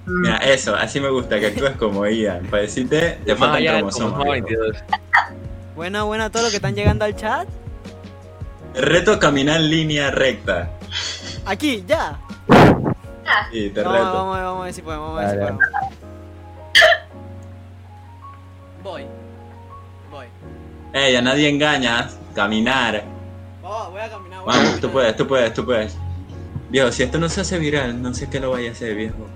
Mira, 0.07 0.37
eso, 0.39 0.75
así 0.75 1.01
me 1.01 1.11
gusta 1.11 1.39
que 1.39 1.47
actúes 1.47 1.77
como 1.77 2.07
Ian. 2.07 2.47
Para 2.47 2.63
decirte, 2.63 3.19
te 3.25 3.37
faltan 3.37 3.65
cromosomas. 3.65 4.15
cromosoma 4.15 4.47
viejo. 4.47 4.63
22. 4.63 4.77
Buena, 5.77 6.03
buena, 6.03 6.31
todo 6.31 6.45
lo 6.45 6.51
que 6.51 6.57
están 6.57 6.75
llegando 6.75 7.05
al 7.05 7.17
chat. 7.17 7.49
Reto 8.75 9.19
caminar 9.19 9.61
en 9.61 9.71
línea 9.71 10.11
recta. 10.11 10.71
Aquí, 11.45 11.85
ya. 11.87 12.19
Sí, 13.51 13.71
te 13.71 13.83
Vamos, 13.83 13.99
reto. 13.99 14.13
vamos, 14.15 14.37
vamos 14.39 14.61
a 14.61 14.65
ver 14.65 14.75
si 14.75 14.83
podemos, 14.83 15.15
vamos 15.15 15.21
a 15.21 15.27
ver 15.27 15.31
si 15.33 15.39
podemos. 15.41 15.63
Voy. 18.83 19.07
Voy. 20.11 20.27
Ey, 20.93 21.17
a 21.17 21.23
nadie 21.23 21.49
engañas. 21.49 22.17
Caminar. 22.35 23.05
Vamos, 23.63 23.91
voy 23.93 24.01
a 24.01 24.09
caminar. 24.11 24.41
Voy 24.43 24.49
a 24.55 24.57
Vamos, 24.57 24.57
caminar. 24.57 24.81
tú 24.81 24.91
puedes, 24.91 25.17
tú 25.17 25.27
puedes, 25.27 25.55
tú 25.55 25.65
puedes. 25.65 25.97
Viejo, 26.71 26.91
si 26.91 27.03
esto 27.03 27.19
no 27.19 27.29
se 27.29 27.43
hace 27.43 27.59
viral, 27.59 28.01
no 28.03 28.15
sé 28.15 28.29
qué 28.31 28.41
lo 28.41 28.51
vaya 28.53 28.71
a 28.71 28.73
hacer, 28.73 28.95
viejo. 28.95 29.27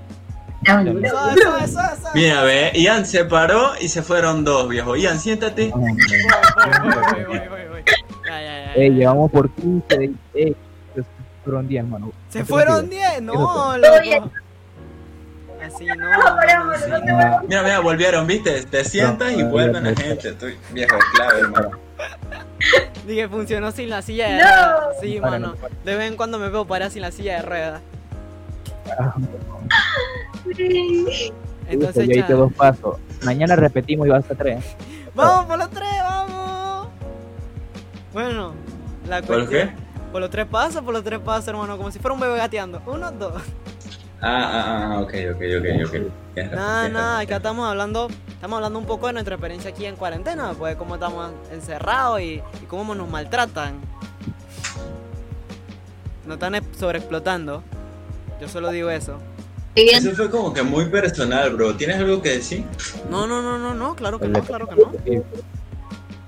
Mira, 2.15 2.43
ve, 2.43 2.73
Ian 2.75 3.05
se 3.07 3.25
paró 3.25 3.73
y 3.81 3.89
se 3.89 4.03
fueron 4.03 4.43
dos, 4.45 4.69
viejo. 4.69 4.97
Ian, 4.97 5.21
siéntate. 5.21 5.71
Voy, 5.75 5.83
voy, 5.93 5.93
voy, 5.93 7.25
voy, 7.27 7.49
voy, 7.49 7.69
voy. 7.71 7.85
Ya, 8.27 8.41
ya, 8.43 8.65
ya, 8.67 8.73
Ey, 8.75 8.91
llevamos 8.91 9.31
por 9.31 9.49
15. 9.51 9.99
de- 9.99 10.13
Ey, 10.35 10.53
se 10.55 10.66
fueron 11.47 11.69
10, 11.69 11.85
mano. 11.87 12.13
Se 12.29 12.41
¿No 12.41 12.47
fueron 12.47 12.81
sentido? 12.81 13.03
10, 13.11 13.23
no, 13.23 13.79
loco. 13.79 14.31
Así 15.65 15.87
no, 15.87 15.95
así 16.75 16.91
no. 17.07 17.19
Ah, 17.19 17.41
Mira, 17.49 17.63
mira, 17.63 17.81
volvieron, 17.81 18.27
viste. 18.27 18.63
Te 18.67 18.85
sientas 18.85 19.33
y 19.33 19.43
No, 19.43 19.49
vuelven 19.51 19.85
la 19.85 19.91
no, 19.93 19.97
no. 19.97 19.97
gente. 19.97 20.33
Tú, 20.33 20.47
viejo, 20.73 20.97
clave, 21.15 21.41
hermano. 21.41 21.71
Dije, 23.07 23.29
funcionó 23.29 23.71
sin 23.73 23.89
la 23.89 24.03
silla 24.03 24.27
de 24.29 24.33
No. 24.35 24.39
ruedas. 24.45 24.97
Sí, 25.01 25.21
mano. 25.21 25.55
no. 25.61 25.69
De 25.85 25.97
vez 25.97 26.11
en 26.11 26.17
cuando 26.17 26.39
me 26.39 26.49
veo 26.51 26.67
parar 26.67 26.91
sin 26.91 27.03
la 27.03 27.11
silla 27.11 27.37
de 27.37 27.43
ruedas. 27.43 27.81
ah, 28.99 29.15
Entonces, 31.69 32.07
yo 32.07 32.13
hice 32.13 32.29
cha, 32.29 32.35
dos 32.35 32.53
pasos. 32.53 32.99
Mañana 33.25 33.57
repetimos 33.57 34.07
y 34.07 34.11
va 34.11 34.19
a 34.19 34.21
tres. 34.23 34.65
vamos 35.15 35.47
por 35.47 35.59
los 35.59 35.71
tres, 35.71 35.89
vamos. 36.03 36.89
Bueno, 38.13 38.53
la 39.09 39.23
¿Por 39.23 39.37
cuestión. 39.49 39.69
qué? 39.69 39.86
Por 40.13 40.21
los 40.21 40.31
tres 40.31 40.47
pasos, 40.47 40.83
por 40.83 40.95
los 40.95 41.05
tres 41.05 41.19
pasos, 41.19 41.49
hermano, 41.49 41.77
como 41.77 41.91
si 41.91 41.99
fuera 41.99 42.15
un 42.15 42.21
bebé 42.21 42.37
gateando. 42.39 42.81
Uno, 42.87 43.11
dos. 43.13 43.43
Ah, 44.23 44.51
ah, 44.53 44.93
ah, 44.95 45.01
ok, 45.01 45.13
ok, 45.35 45.43
ok, 45.59 45.87
ok. 45.89 46.43
Nada, 46.55 46.89
nada, 46.89 47.19
acá 47.21 47.37
estamos 47.37 47.69
hablando, 47.69 48.09
estamos 48.29 48.57
hablando 48.57 48.79
un 48.79 48.87
poco 48.87 49.07
de 49.09 49.13
nuestra 49.15 49.35
experiencia 49.35 49.71
aquí 49.71 49.85
en 49.85 49.97
cuarentena, 49.97 50.53
pues 50.59 50.73
de 50.75 50.79
cómo 50.79 50.95
estamos 50.95 51.31
encerrados 51.53 52.21
y, 52.21 52.43
y 52.63 52.67
cómo 52.67 52.95
nos 52.95 53.09
maltratan. 53.11 53.75
Nos 56.25 56.35
están 56.35 56.55
ex- 56.55 56.79
sobreexplotando. 56.79 57.63
Yo 58.41 58.49
solo 58.49 58.71
digo 58.71 58.91
eso. 58.91 59.19
Eso 59.75 60.13
fue 60.13 60.31
como 60.31 60.53
que 60.55 60.63
muy 60.63 60.87
personal, 60.87 61.51
bro. 61.55 61.75
¿Tienes 61.77 61.97
algo 61.99 62.23
que 62.23 62.31
decir? 62.31 62.65
No, 63.11 63.27
no, 63.27 63.43
no, 63.43 63.59
no, 63.59 63.75
no, 63.75 63.95
claro 63.95 64.19
que 64.19 64.29
no, 64.29 64.41
claro 64.43 64.67
que 64.67 64.77
no. 64.77 64.93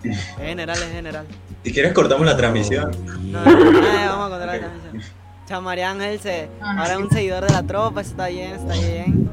Es 0.05 0.27
general, 0.37 0.77
es 0.81 0.93
general. 0.93 1.27
Si 1.69 1.75
quieres, 1.75 1.93
cortamos 1.93 2.25
la 2.25 2.35
transmisión. 2.35 2.91
No, 3.31 3.45
no, 3.45 3.55
no, 3.61 3.81
vamos 3.83 4.27
a 4.27 4.31
contar 4.31 4.47
la 4.47 4.59
transmisión. 4.59 5.03
Chao, 5.47 5.61
María 5.61 5.91
Ángel 5.91 6.19
se, 6.19 6.49
ahora 6.63 6.93
es 6.95 6.97
un 6.97 7.11
seguidor 7.11 7.45
de 7.45 7.53
la 7.53 7.63
tropa, 7.63 8.01
eso 8.01 8.13
está 8.13 8.29
bien, 8.29 8.53
está 8.53 8.73
bien. 8.73 9.31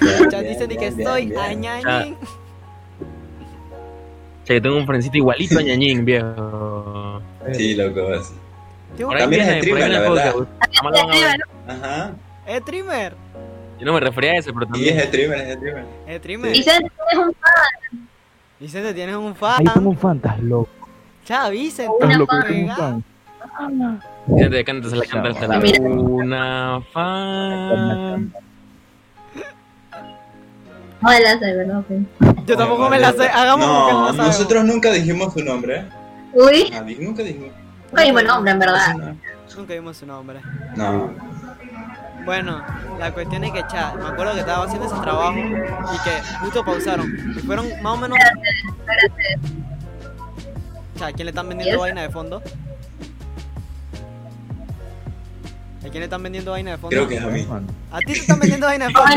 Bien, 0.00 0.48
dicen 0.48 0.68
que 0.68 0.76
bien, 0.76 0.98
estoy 0.98 1.26
bien, 1.26 1.28
bien. 1.28 1.40
añañín. 1.40 2.16
sea, 4.44 4.56
yo 4.56 4.62
tengo 4.62 4.76
un 4.76 4.86
frencito 4.86 5.16
igualito 5.18 5.56
a 5.60 5.62
ñañín, 5.62 6.04
viejo. 6.04 7.22
Sí, 7.52 7.76
loco. 7.76 8.00
ahí 8.12 9.18
También 9.18 9.42
es 9.42 9.58
streamer, 9.58 9.90
la 9.90 9.96
el 9.98 10.02
verdad. 10.02 10.34
a 10.82 11.06
ver. 11.06 11.40
Ajá. 11.68 12.12
Es 12.44 12.60
streamer. 12.62 13.14
Yo 13.78 13.86
no 13.86 13.92
me 13.92 14.00
refería 14.00 14.32
a 14.32 14.38
ese, 14.38 14.52
pero 14.52 14.66
Y 14.66 14.70
también. 14.72 14.98
es 14.98 15.04
streamer, 15.06 15.38
es 15.42 15.56
streamer. 15.58 15.84
Es 16.08 16.18
streamer. 16.18 16.56
Y 16.56 16.62
se 16.64 16.70
es 16.72 16.80
un 17.18 17.34
Vicente, 18.60 18.92
tienes 18.92 19.14
un 19.14 19.36
fan. 19.36 19.60
Ahí 19.60 19.72
tengo 19.72 19.90
un 19.90 19.96
fan, 19.96 20.16
estás 20.16 20.40
loco. 20.40 20.77
Cha, 21.28 21.50
Vicente. 21.50 21.92
Una 22.00 22.26
fan. 22.74 24.02
Fíjate, 24.34 24.64
cántase, 24.64 24.96
cántase 25.06 25.46
la 25.46 25.58
una 25.90 26.80
fan. 26.90 28.32
No 31.02 31.10
me 31.10 31.20
la 31.20 31.38
sé, 31.38 31.54
¿verdad? 31.54 31.84
Yo 32.46 32.56
tampoco 32.56 32.88
me 32.88 32.98
la 32.98 33.12
sé. 33.12 33.28
Hagamos 33.28 33.66
que 33.66 33.92
no 33.92 34.12
la 34.12 34.24
nosotros 34.24 34.64
nunca 34.64 34.90
dijimos 34.90 35.34
su 35.34 35.44
nombre. 35.44 35.84
Uy, 36.32 36.72
di- 36.86 36.96
nunca 36.98 37.22
dijimos. 37.22 37.50
no 37.92 38.02
mismo 38.02 38.22
nombre, 38.22 38.52
en 38.52 38.58
verdad. 38.58 38.96
Nunca 39.54 39.74
vimos 39.74 39.98
su 39.98 40.06
nombre. 40.06 40.40
No. 40.76 41.12
Bueno, 42.24 42.62
la 42.98 43.12
cuestión 43.12 43.44
es 43.44 43.52
que, 43.52 43.66
cha, 43.66 43.92
me 43.96 44.06
acuerdo 44.08 44.32
que 44.32 44.40
estaba 44.40 44.64
haciendo 44.64 44.86
ese 44.86 44.96
trabajo 45.02 45.38
y 45.38 45.98
que 46.04 46.38
justo 46.40 46.64
pausaron. 46.64 47.06
Y 47.36 47.40
fueron 47.40 47.66
más 47.82 47.92
o 47.92 47.96
menos. 47.98 48.18
¿A 51.06 51.12
quién 51.12 51.26
le 51.26 51.30
están 51.30 51.48
vendiendo 51.48 51.80
vaina 51.80 52.02
de 52.02 52.10
fondo? 52.10 52.42
¿A 55.78 55.90
quién 55.90 56.00
le 56.00 56.04
están 56.04 56.22
vendiendo 56.22 56.50
vaina 56.50 56.72
de 56.72 56.78
fondo? 56.78 56.90
Creo 56.96 57.08
que 57.08 57.16
es 57.16 57.22
a 57.22 57.28
mí. 57.28 57.46
A 57.92 57.98
ti 58.00 58.06
te 58.06 58.12
están 58.12 58.38
vendiendo 58.40 58.66
vaina 58.66 58.86
de 58.88 58.92
fondo. 58.92 59.08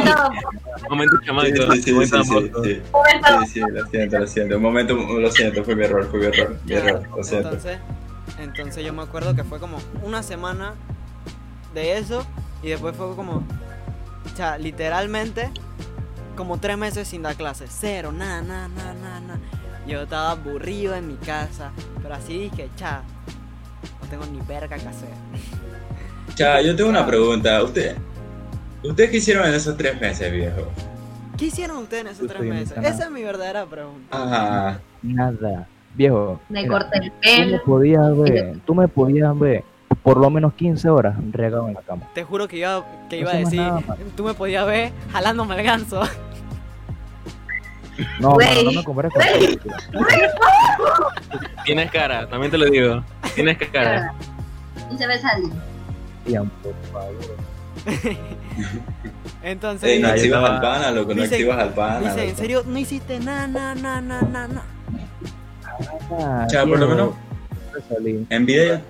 Momento, 0.89 0.89
Momento 0.89 1.17
Sí, 1.20 1.26
chamadito. 1.26 1.72
sí, 1.72 1.82
sí, 1.82 1.91
sí, 1.94 2.06
sí, 2.06 2.15
amoroso. 2.15 2.63
sí. 2.63 2.82
momento. 2.91 3.39
Sí, 3.41 3.46
sí, 3.48 3.60
lo 3.72 3.86
siento, 3.88 4.20
lo 4.20 4.28
siento. 4.28 4.56
Un 4.58 4.62
momento, 4.62 4.94
lo 4.96 5.32
siento, 5.32 5.63
fue 5.63 5.76
mi 5.76 5.84
error, 5.86 6.08
fue 6.10 6.20
mi 6.20 6.26
error, 6.28 6.58
mi 6.65 6.74
error, 6.74 7.08
lo 7.15 7.24
siento. 7.24 7.48
Entonces, 7.50 7.78
entonces 8.39 8.86
yo 8.86 8.94
me 8.94 9.02
acuerdo 9.02 9.36
que 9.36 9.44
fue 9.44 9.60
como 9.60 9.78
una 10.04 10.24
semana 10.24 10.74
de 11.74 11.98
eso 11.98 12.26
y 12.63 12.70
después 12.70 12.96
fue 12.96 13.15
como, 13.15 13.38
o 13.38 14.36
sea, 14.38 14.58
literalmente 14.58 15.50
como 16.38 16.58
tres 16.60 16.78
meses 16.78 17.08
sin 17.08 17.22
dar 17.24 17.36
clases, 17.36 17.70
cero, 17.78 18.12
nada, 18.12 18.41
nada, 18.41 18.67
nada, 18.70 18.94
nada, 18.94 19.20
nada. 19.20 19.39
Yo 19.88 20.02
estaba 20.04 20.32
aburrido 20.32 20.96
en 20.96 21.08
mi 21.08 21.15
casa, 21.15 21.72
pero 22.02 22.15
así 22.15 22.38
dije, 22.38 22.70
cha, 22.76 23.02
no 24.02 24.08
tengo 24.10 24.26
ni 24.28 24.39
verga 24.41 24.78
que 24.78 24.88
hacer. 24.88 25.10
Cha, 26.36 26.62
yo 26.62 26.74
tengo 26.76 26.89
una 26.89 27.06
pregunta. 27.06 27.62
¿Usted, 27.62 27.98
¿Ustedes 28.84 29.10
qué 29.12 29.17
hicieron 29.17 29.48
en 29.48 29.54
esos 29.54 29.76
tres 29.76 30.00
meses, 30.00 30.32
viejo? 30.32 30.72
¿Qué 31.38 31.46
hicieron 31.46 31.78
ustedes 31.78 32.02
en 32.02 32.08
esos 32.08 32.22
Yo 32.22 32.28
tres 32.28 32.41
meses? 32.41 32.78
Esa 32.78 33.06
es 33.06 33.12
mi 33.12 33.22
verdadera 33.22 33.65
pregunta. 33.65 34.08
Ajá. 34.12 34.80
Nada. 35.02 35.67
Viejo. 35.94 36.39
Me 36.50 36.63
mira, 36.63 36.74
corté 36.80 37.00
el 37.00 37.12
Tú 37.12 37.15
me 37.20 37.22
pelo. 37.22 37.63
podías 37.65 38.17
ver, 38.17 38.58
tú 38.65 38.76
me 38.76 38.88
podías 38.88 39.38
ver 39.39 39.63
por 40.04 40.17
lo 40.17 40.30
menos 40.30 40.54
15 40.54 40.89
horas 40.89 41.15
regado 41.32 41.67
en 41.67 41.74
la 41.74 41.82
cama. 41.82 42.08
Te 42.13 42.24
juro 42.24 42.48
que 42.48 42.58
iba, 42.58 42.86
que 43.10 43.17
No 43.17 43.22
iba 43.22 43.32
a 43.32 43.36
decir, 43.38 43.60
nada 43.60 43.84
tú 44.15 44.24
me 44.24 44.34
podías 44.34 44.65
ver 44.65 44.91
jalándome 45.12 45.56
el 45.60 45.63
ganso. 45.63 46.02
No, 48.20 48.36
mano, 48.36 48.64
no 48.64 48.72
me 48.72 48.84
compares 48.84 49.12
con. 49.14 49.22
Tienes 51.66 51.92
cara, 51.92 52.28
también 52.28 52.52
te 52.52 52.58
lo 52.58 52.66
digo. 52.66 53.04
Tienes 53.36 53.58
cara. 53.72 54.14
Y 54.92 54.98
se 54.98 55.08
ve 55.08 55.20
salir. 55.20 55.52
Ian, 56.28 56.50
por 56.62 56.74
favor. 56.92 57.38
Entonces, 59.44 59.90
Ey, 59.90 60.00
no 60.00 60.08
activas 60.10 60.50
al 60.50 60.62
pana, 60.62 60.92
loco, 60.92 61.14
no 61.16 61.22
Dice- 61.24 61.36
activas 61.36 61.58
al 61.60 61.74
pana. 61.74 62.00
dice, 62.14 62.30
¿en 62.30 62.36
serio 62.36 62.64
no 62.68 62.78
hiciste 62.78 63.20
nada, 63.20 63.48
nada, 63.48 64.02
nada, 64.02 64.22
nada? 64.22 64.64
Ah, 66.20 66.46
Cha, 66.50 66.66
por 66.66 66.78
lo 66.80 66.88
menos 66.88 67.10
en 68.30 68.46
video 68.46 68.82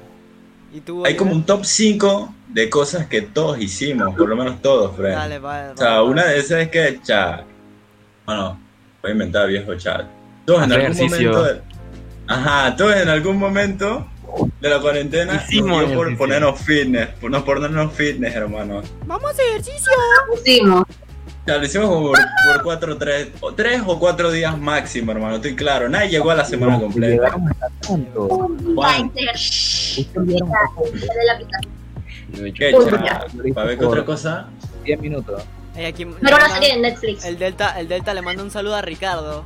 Y 0.74 0.82
tú, 0.82 1.06
hay 1.06 1.16
como 1.16 1.32
un 1.32 1.46
top 1.46 1.64
5 1.64 2.34
de 2.50 2.70
cosas 2.70 3.06
que 3.08 3.22
todos 3.22 3.60
hicimos, 3.60 4.14
por 4.16 4.28
lo 4.28 4.36
menos 4.36 4.62
todos, 4.62 4.96
Fred. 4.98 5.14
Dale, 5.14 5.40
vale, 5.40 5.70
O 5.72 5.78
sea, 5.78 6.04
una 6.04 6.26
de 6.26 6.40
esas 6.40 6.60
es 6.64 6.70
que, 6.70 7.00
cha, 7.02 7.44
bueno, 8.26 8.60
voy 9.02 9.12
a 9.12 9.14
inventar 9.14 9.48
viejo, 9.48 9.76
cha. 9.76 10.08
Todos 10.46 10.64
en 10.64 10.72
algún 10.72 10.92
ejercicio. 10.92 11.32
momento, 11.32 11.44
de- 11.44 11.62
ajá, 12.28 12.76
todos 12.76 12.96
en 12.96 13.10
algún 13.10 13.38
momento 13.38 14.08
de 14.62 14.70
la 14.70 14.80
cuarentena 14.80 15.36
Hicimos 15.36 15.82
nos 15.82 15.90
dio 15.90 15.98
por 15.98 16.18
ponernos 16.18 16.60
fitness, 16.62 17.10
por 17.20 17.32
no 17.32 17.44
ponernos 17.44 17.94
fitness, 17.94 18.36
hermano. 18.36 18.82
Vamos 19.06 19.26
a 19.26 19.30
hacer 19.34 19.46
ejercicio. 19.50 19.92
Pusimos. 20.30 20.82
O 20.84 21.44
sea, 21.46 21.58
lo 21.58 21.66
hicimos 21.66 21.88
como 21.90 22.08
por, 22.12 22.18
por 22.54 22.64
cuatro, 22.64 22.98
tres, 22.98 23.30
o 23.42 23.54
tres 23.54 23.82
o 23.86 23.98
cuatro 24.00 24.32
días 24.32 24.58
máximo, 24.60 25.12
hermano, 25.12 25.38
estoy 25.38 25.56
claro. 25.56 25.90
Nadie 25.90 26.10
llegó 26.10 26.30
a 26.32 26.36
la 26.36 26.46
semana 26.46 26.80
completa. 26.80 27.36
¿Qué? 32.56 32.72
¿Para 33.54 33.68
ver 33.68 33.78
qué 33.78 33.86
otra 33.86 34.06
cosa? 34.06 34.48
10 34.84 35.00
minutos. 35.02 35.44
Aquí 35.88 36.06
Pero 36.06 36.36
una 36.36 36.50
serie 36.50 36.76
de 36.76 36.82
Netflix. 36.82 37.24
el 37.26 37.38
Delta, 37.40 37.80
el 37.80 37.88
Delta 37.88 38.14
le 38.14 38.22
manda 38.22 38.44
un 38.44 38.52
saludo 38.52 38.76
a 38.76 38.82
Ricardo. 38.82 39.46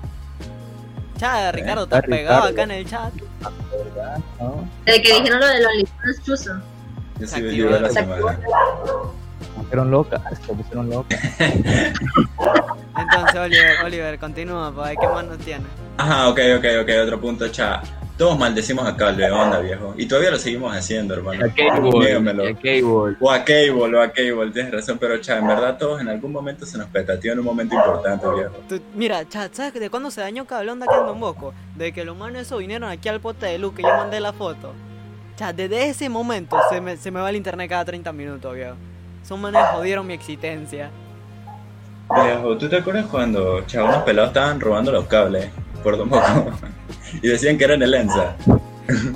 Cha, 1.18 1.52
Ricardo, 1.52 1.84
está 1.84 1.98
estás 1.98 2.10
pegado 2.10 2.48
Ricardo. 2.48 2.54
acá 2.54 2.64
en 2.64 2.72
el 2.72 2.90
chat. 2.90 3.14
¿Verdad? 3.14 4.18
¿No? 4.40 4.68
Desde 4.86 5.02
que 5.02 5.14
dijeron 5.14 5.40
lo 5.40 5.48
de 5.48 5.62
los. 5.62 5.72
Yo 6.26 6.36
sí 6.36 6.50
Se 7.26 7.42
pusieron 7.42 7.82
locas. 9.92 10.22
Se 10.46 10.54
pusieron 10.54 10.90
locas. 10.90 11.20
Entonces, 12.98 13.36
Oliver, 13.36 13.76
Oliver, 13.86 14.20
continúa, 14.20 14.72
ver 14.72 14.96
qué 15.00 15.08
más 15.08 15.26
nos 15.26 15.38
tiene. 15.40 15.64
Ajá, 15.98 16.28
ok, 16.30 16.40
ok, 16.58 16.66
ok, 16.82 16.90
otro 17.04 17.20
punto, 17.22 17.48
cha. 17.50 17.82
Todos 18.18 18.40
maldecimos 18.40 18.88
a 18.88 18.96
Cable 18.96 19.30
Onda, 19.30 19.60
viejo. 19.60 19.94
Y 19.98 20.06
todavía 20.06 20.32
lo 20.32 20.38
seguimos 20.38 20.74
haciendo, 20.74 21.16
hermano. 21.16 21.46
A 21.46 21.50
Cable. 21.50 22.14
A 22.14 22.54
Cable. 22.56 23.18
O 23.20 23.30
a 23.30 23.40
Cable, 23.44 23.98
o 23.98 24.02
a 24.02 24.08
Cable, 24.10 24.52
tienes 24.54 24.72
razón, 24.72 24.98
pero 24.98 25.18
cha, 25.18 25.38
en 25.38 25.48
verdad 25.48 25.78
todos 25.78 26.00
en 26.00 26.08
algún 26.08 26.32
momento 26.32 26.66
se 26.66 26.78
nos 26.78 26.88
petateó 26.88 27.34
en 27.34 27.40
un 27.40 27.46
momento 27.46 27.76
importante, 27.76 28.26
viejo. 28.34 28.54
Tú- 28.70 28.80
mira, 28.94 29.28
chat, 29.28 29.54
¿sabes 29.54 29.74
de 29.74 29.90
cuándo 29.90 30.10
se 30.12 30.22
dañó 30.22 30.46
Cablonda 30.46 30.86
aquí 30.90 30.96
en 30.98 31.08
Don 31.08 31.20
Bosco? 31.20 31.54
De 31.76 31.92
que 31.92 32.06
los 32.06 32.16
manos 32.16 32.42
esos 32.44 32.58
vinieron 32.60 32.90
aquí 32.90 33.10
al 33.10 33.20
pote 33.20 33.48
de 33.48 33.58
luz 33.58 33.74
que 33.74 33.82
yo 33.82 33.90
mandé 33.90 34.22
la 34.22 34.32
foto. 34.32 34.72
Chat, 35.36 35.54
desde 35.54 35.90
ese 35.90 36.08
momento 36.08 36.58
se 36.70 36.80
me, 36.80 36.96
se 36.96 37.12
me 37.12 37.20
va 37.20 37.30
el 37.30 37.36
internet 37.36 37.70
cada 37.70 37.84
30 37.84 38.14
minutos, 38.14 38.56
viejo. 38.56 38.76
Esos 39.22 39.38
manes 39.38 39.62
jodieron 39.74 40.08
mi 40.08 40.14
existencia. 40.14 40.90
Viejo, 42.24 42.56
¿tú 42.58 42.70
te 42.70 42.78
acuerdas 42.78 43.08
cuando, 43.08 43.62
cha, 43.66 43.84
unos 43.84 44.04
pelados 44.04 44.30
estaban 44.30 44.62
robando 44.62 44.92
los 44.94 45.06
cables 45.08 45.50
por 45.86 45.98
Bosco? 46.08 46.52
y 47.22 47.28
decían 47.28 47.58
que 47.58 47.64
eran 47.64 47.82
el 47.82 47.94
ENSA. 47.94 48.36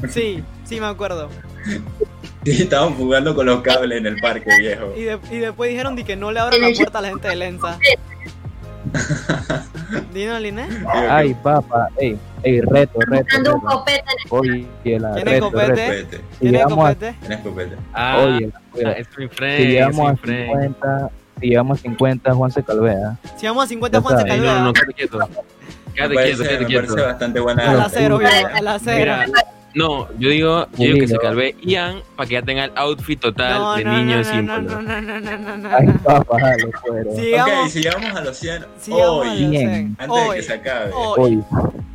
Sí, 0.09 0.43
sí 0.63 0.79
me 0.79 0.85
acuerdo. 0.87 1.29
Y 2.45 2.51
estaban 2.63 2.93
jugando 2.95 3.35
con 3.35 3.45
los 3.47 3.61
cables 3.61 3.97
en 3.97 4.05
el 4.05 4.15
parque, 4.21 4.49
viejo. 4.57 4.93
Y, 4.95 5.03
de- 5.03 5.19
y 5.29 5.39
después 5.39 5.69
dijeron 5.69 5.97
de 5.97 6.05
que 6.05 6.15
no 6.15 6.31
le 6.31 6.39
abran 6.39 6.61
la 6.61 6.69
puerta 6.73 6.99
a 6.99 7.01
la 7.01 7.09
gente 7.09 7.27
de 7.27 7.35
Lenza. 7.35 7.77
Dino, 10.13 10.39
Liné. 10.39 10.65
Ay, 10.87 11.33
papá. 11.43 11.89
Ey, 11.97 12.17
ey, 12.43 12.61
reto, 12.61 12.97
reto. 13.01 13.23
Buscando 13.25 13.55
un 13.55 13.61
reto. 13.61 13.77
copete 13.77 14.03
Oye, 14.29 14.99
la 14.99 15.15
¿Tiene 15.15 15.31
reto, 15.31 15.51
copete? 15.51 15.89
reto. 15.89 16.17
Si 16.17 16.39
¿Tiene 16.39 16.57
llegamos 16.59 16.77
a, 16.89 16.93
copete? 16.93 17.15
escopete. 17.33 17.75
Ah, 17.93 18.17
oye, 18.23 18.51
oye, 18.73 18.99
es 19.01 19.07
mi 19.17 19.27
friend. 19.27 19.57
si 19.57 19.67
llegamos 19.67 20.09
a 20.11 20.15
friend. 20.15 20.51
50, 20.53 21.09
si 21.41 21.47
llegamos 21.47 21.77
a 21.77 21.81
50, 21.81 22.33
Juan 22.33 22.51
se 22.51 22.63
calvea. 22.63 23.17
Si 23.37 23.45
vamos 23.47 23.65
a 23.65 23.67
50, 23.67 24.01
Juan 24.01 24.17
se. 24.21 24.33
Ey, 24.33 24.39
no, 24.39 24.45
no, 24.45 24.63
no, 24.63 24.73
calvea. 24.73 25.27
Quédate 26.07 26.15
quieto. 26.15 26.15
Me 26.15 26.15
Quédate 26.15 26.15
parece, 26.15 26.37
quieto, 26.37 26.49
quédate 26.49 26.65
me 26.65 26.75
parece 26.75 26.93
quieto. 26.93 27.07
bastante 27.07 27.39
A 27.39 27.41
buena. 27.41 27.73
la 27.73 27.89
cero, 27.89 28.17
viejo, 28.17 28.47
a 28.53 28.61
la 28.61 28.79
cero. 28.79 29.13
No, 29.75 30.07
yo 30.17 30.29
digo, 30.29 30.67
yo 30.71 30.77
digo 30.77 30.97
que 30.99 31.07
se 31.07 31.17
calve 31.19 31.55
Ian 31.61 32.01
para 32.15 32.27
que 32.27 32.33
ya 32.33 32.41
tenga 32.41 32.65
el 32.65 32.71
outfit 32.75 33.19
total 33.19 33.59
No, 33.59 33.75
de 33.75 33.83
no, 33.83 33.91
niño 33.97 34.11
no, 34.17 34.17
no, 34.17 34.23
símbolo. 34.23 34.61
no, 34.61 34.81
no, 34.81 35.01
no, 35.01 35.19
no, 35.19 35.37
no, 35.37 35.57
no, 35.57 35.69
Ay, 35.75 35.87
papá, 36.03 36.37
lo 36.57 36.71
fueron. 36.79 37.15
Sí. 37.15 37.33
Ok, 37.33 37.45
Sigamos. 37.45 37.71
si 37.71 37.81
llegamos 37.83 38.15
a 38.15 38.21
los 38.21 38.37
100 38.37 38.65
Si 38.79 38.91
llegamos 38.91 39.27
a 39.27 39.31
hoy, 39.31 39.41
los 39.41 39.49
Bien. 39.51 39.95
100, 39.95 39.97
antes 39.99 40.29
de 40.29 40.35
que 40.35 40.41
se 40.41 40.53
acabe, 40.53 40.91
hoy, 40.95 41.43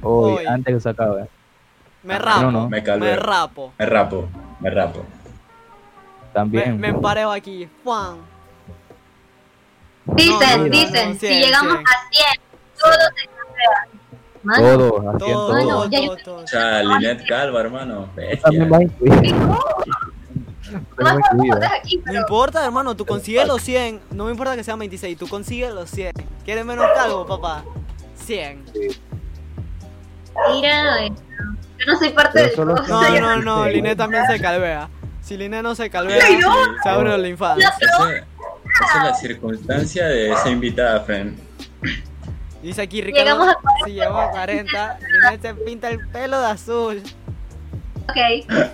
Hoy, 0.03 0.47
antes 0.47 0.75
que 0.75 0.81
se 0.81 0.89
acabe. 0.89 1.27
me 2.05 2.19
rapo, 2.19 2.43
No, 2.43 2.51
no. 2.53 2.69
me 2.69 2.81
me 2.81 3.17
rapo. 3.17 3.73
Me 3.77 3.87
rapo, 3.87 4.29
me 4.61 4.71
rapo. 4.71 4.99
Me, 5.01 6.33
También. 6.33 6.79
me 6.79 6.89
empareo 6.89 7.33
aquí. 7.33 7.69
Juan. 7.83 8.19
Dicen, 10.07 10.39
No, 10.39 10.57
no, 10.59 10.65
no, 10.65 10.65
dicen, 10.71 11.19
si 11.19 11.27
llegamos 11.29 11.75
a 11.75 12.11
100, 12.13 12.41
todos 12.79 12.97
se 13.17 13.27
campean. 13.27 13.94
Mano, 14.45 14.63
Todo, 14.63 15.01
Bueno, 15.01 15.19
todo, 15.19 15.89
ya 15.89 15.99
todo, 15.99 16.17
yo- 16.17 16.17
todo. 16.25 16.37
O 16.37 16.47
sea, 16.47 16.83
Linet 16.83 17.27
Calva, 17.27 17.61
hermano. 17.61 18.09
También 18.15 18.31
Bestia. 18.41 18.67
vas 18.69 18.81
a 18.81 18.83
incluir. 18.83 19.35
no, 20.99 22.13
¿eh? 22.13 22.17
importa, 22.17 22.65
hermano, 22.65 22.95
tú 22.97 23.05
consigues 23.07 23.47
los 23.47 23.63
100. 23.63 24.01
No 24.11 24.25
me 24.27 24.31
importa 24.33 24.55
que 24.57 24.65
sean 24.65 24.79
26, 24.79 25.17
tú 25.19 25.27
consigues 25.29 25.73
los 25.73 25.91
100. 25.91 26.13
¿Quieres 26.45 26.65
menos 26.65 26.87
calvo, 26.95 27.27
papá? 27.27 27.65
100. 28.17 28.65
mira, 30.55 31.05
eh, 31.05 31.13
yo 31.79 31.87
no 31.93 31.99
soy 31.99 32.11
parte 32.11 32.43
de 32.43 32.55
solo- 32.55 32.75
todo. 32.75 33.03
No, 33.03 33.21
no, 33.21 33.37
no, 33.43 33.65
Sí. 33.65 33.71
Liné 33.73 33.97
también 33.97 34.25
se 34.27 34.41
calvea. 34.41 34.89
Si 35.23 35.37
Liné 35.37 35.63
no 35.63 35.75
se 35.75 35.89
calvea, 35.91 36.21
se 36.83 36.89
abre 36.89 37.17
la 37.17 37.29
infancia. 37.29 37.73
Esa, 37.81 38.11
esa 38.11 38.19
es 38.99 39.05
la 39.05 39.15
circunstancia 39.15 40.07
de 40.07 40.33
esa 40.33 40.51
invitada, 40.51 41.01
friend. 41.01 41.39
Dice 42.65 42.83
aquí 42.83 43.03
Ricardo. 43.03 43.25
Llegamos 43.25 43.49
a 43.49 43.85
Si 43.85 43.93
llegamos 43.93 44.25
a 44.25 44.31
40, 44.31 44.99
Lionel 45.01 45.41
se 45.43 45.55
pinta 45.55 45.91
el 45.91 46.09
pelo 46.09 46.41
de 46.41 46.47
azul. 46.47 47.03
Ok, 48.09 48.17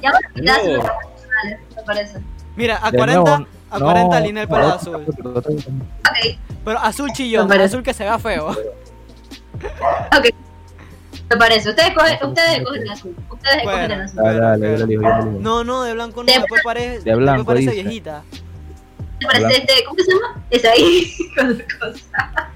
ya 0.00 0.10
vamos 0.10 0.20
a 0.28 0.32
quitar 0.34 0.64
No. 0.64 0.72
los 0.72 0.84
profesionales, 0.84 1.58
me 1.76 1.82
parece. 1.82 2.18
Mira, 2.56 2.78
a 2.82 2.90
De 2.90 2.98
40, 2.98 3.30
nuevo, 3.30 3.46
a 3.70 3.78
no, 3.78 3.84
40 3.84 4.20
Lionel 4.20 4.48
pelo 4.48 4.60
de 4.62 4.68
no, 4.68 4.74
azul. 4.74 5.06
Ok, 5.26 6.38
Pero 6.64 6.78
azul 6.78 7.10
chillón, 7.12 7.48
Me 7.48 7.56
azul 7.62 7.82
que 7.82 7.92
se 7.92 8.04
vea 8.04 8.18
feo. 8.18 8.48
ok. 8.50 8.56
Me 11.30 11.36
parece. 11.36 11.70
Ustedes 11.70 11.94
cogen, 11.94 12.18
ustedes 12.28 12.64
cogen 12.64 12.82
el 12.82 12.90
azul. 12.90 13.16
Ustedes 13.30 13.62
Bueno. 13.64 13.78
cogen 13.78 13.90
el 13.92 14.00
azul. 14.02 14.22
Dale, 14.22 14.40
dale, 14.40 14.78
lo 14.78 14.84
elijo. 14.84 15.24
No, 15.40 15.64
no, 15.64 15.82
de 15.84 15.94
blanco 15.94 16.22
no, 16.22 16.26
De 16.32 16.38
después 16.38 16.60
parece, 16.64 17.00
De 17.00 17.14
blanco, 17.14 17.38
después 17.38 17.54
parece 17.56 17.70
dice. 17.72 17.82
viejita. 17.82 18.22
Me 19.20 19.26
parece 19.26 19.56
este, 19.60 19.84
¿cómo 19.84 19.98
se 20.02 20.12
llama? 20.12 20.42
Es 20.50 20.64
ahí, 20.64 21.12
con 21.36 21.58
la 21.58 21.64
cosa. 21.78 22.49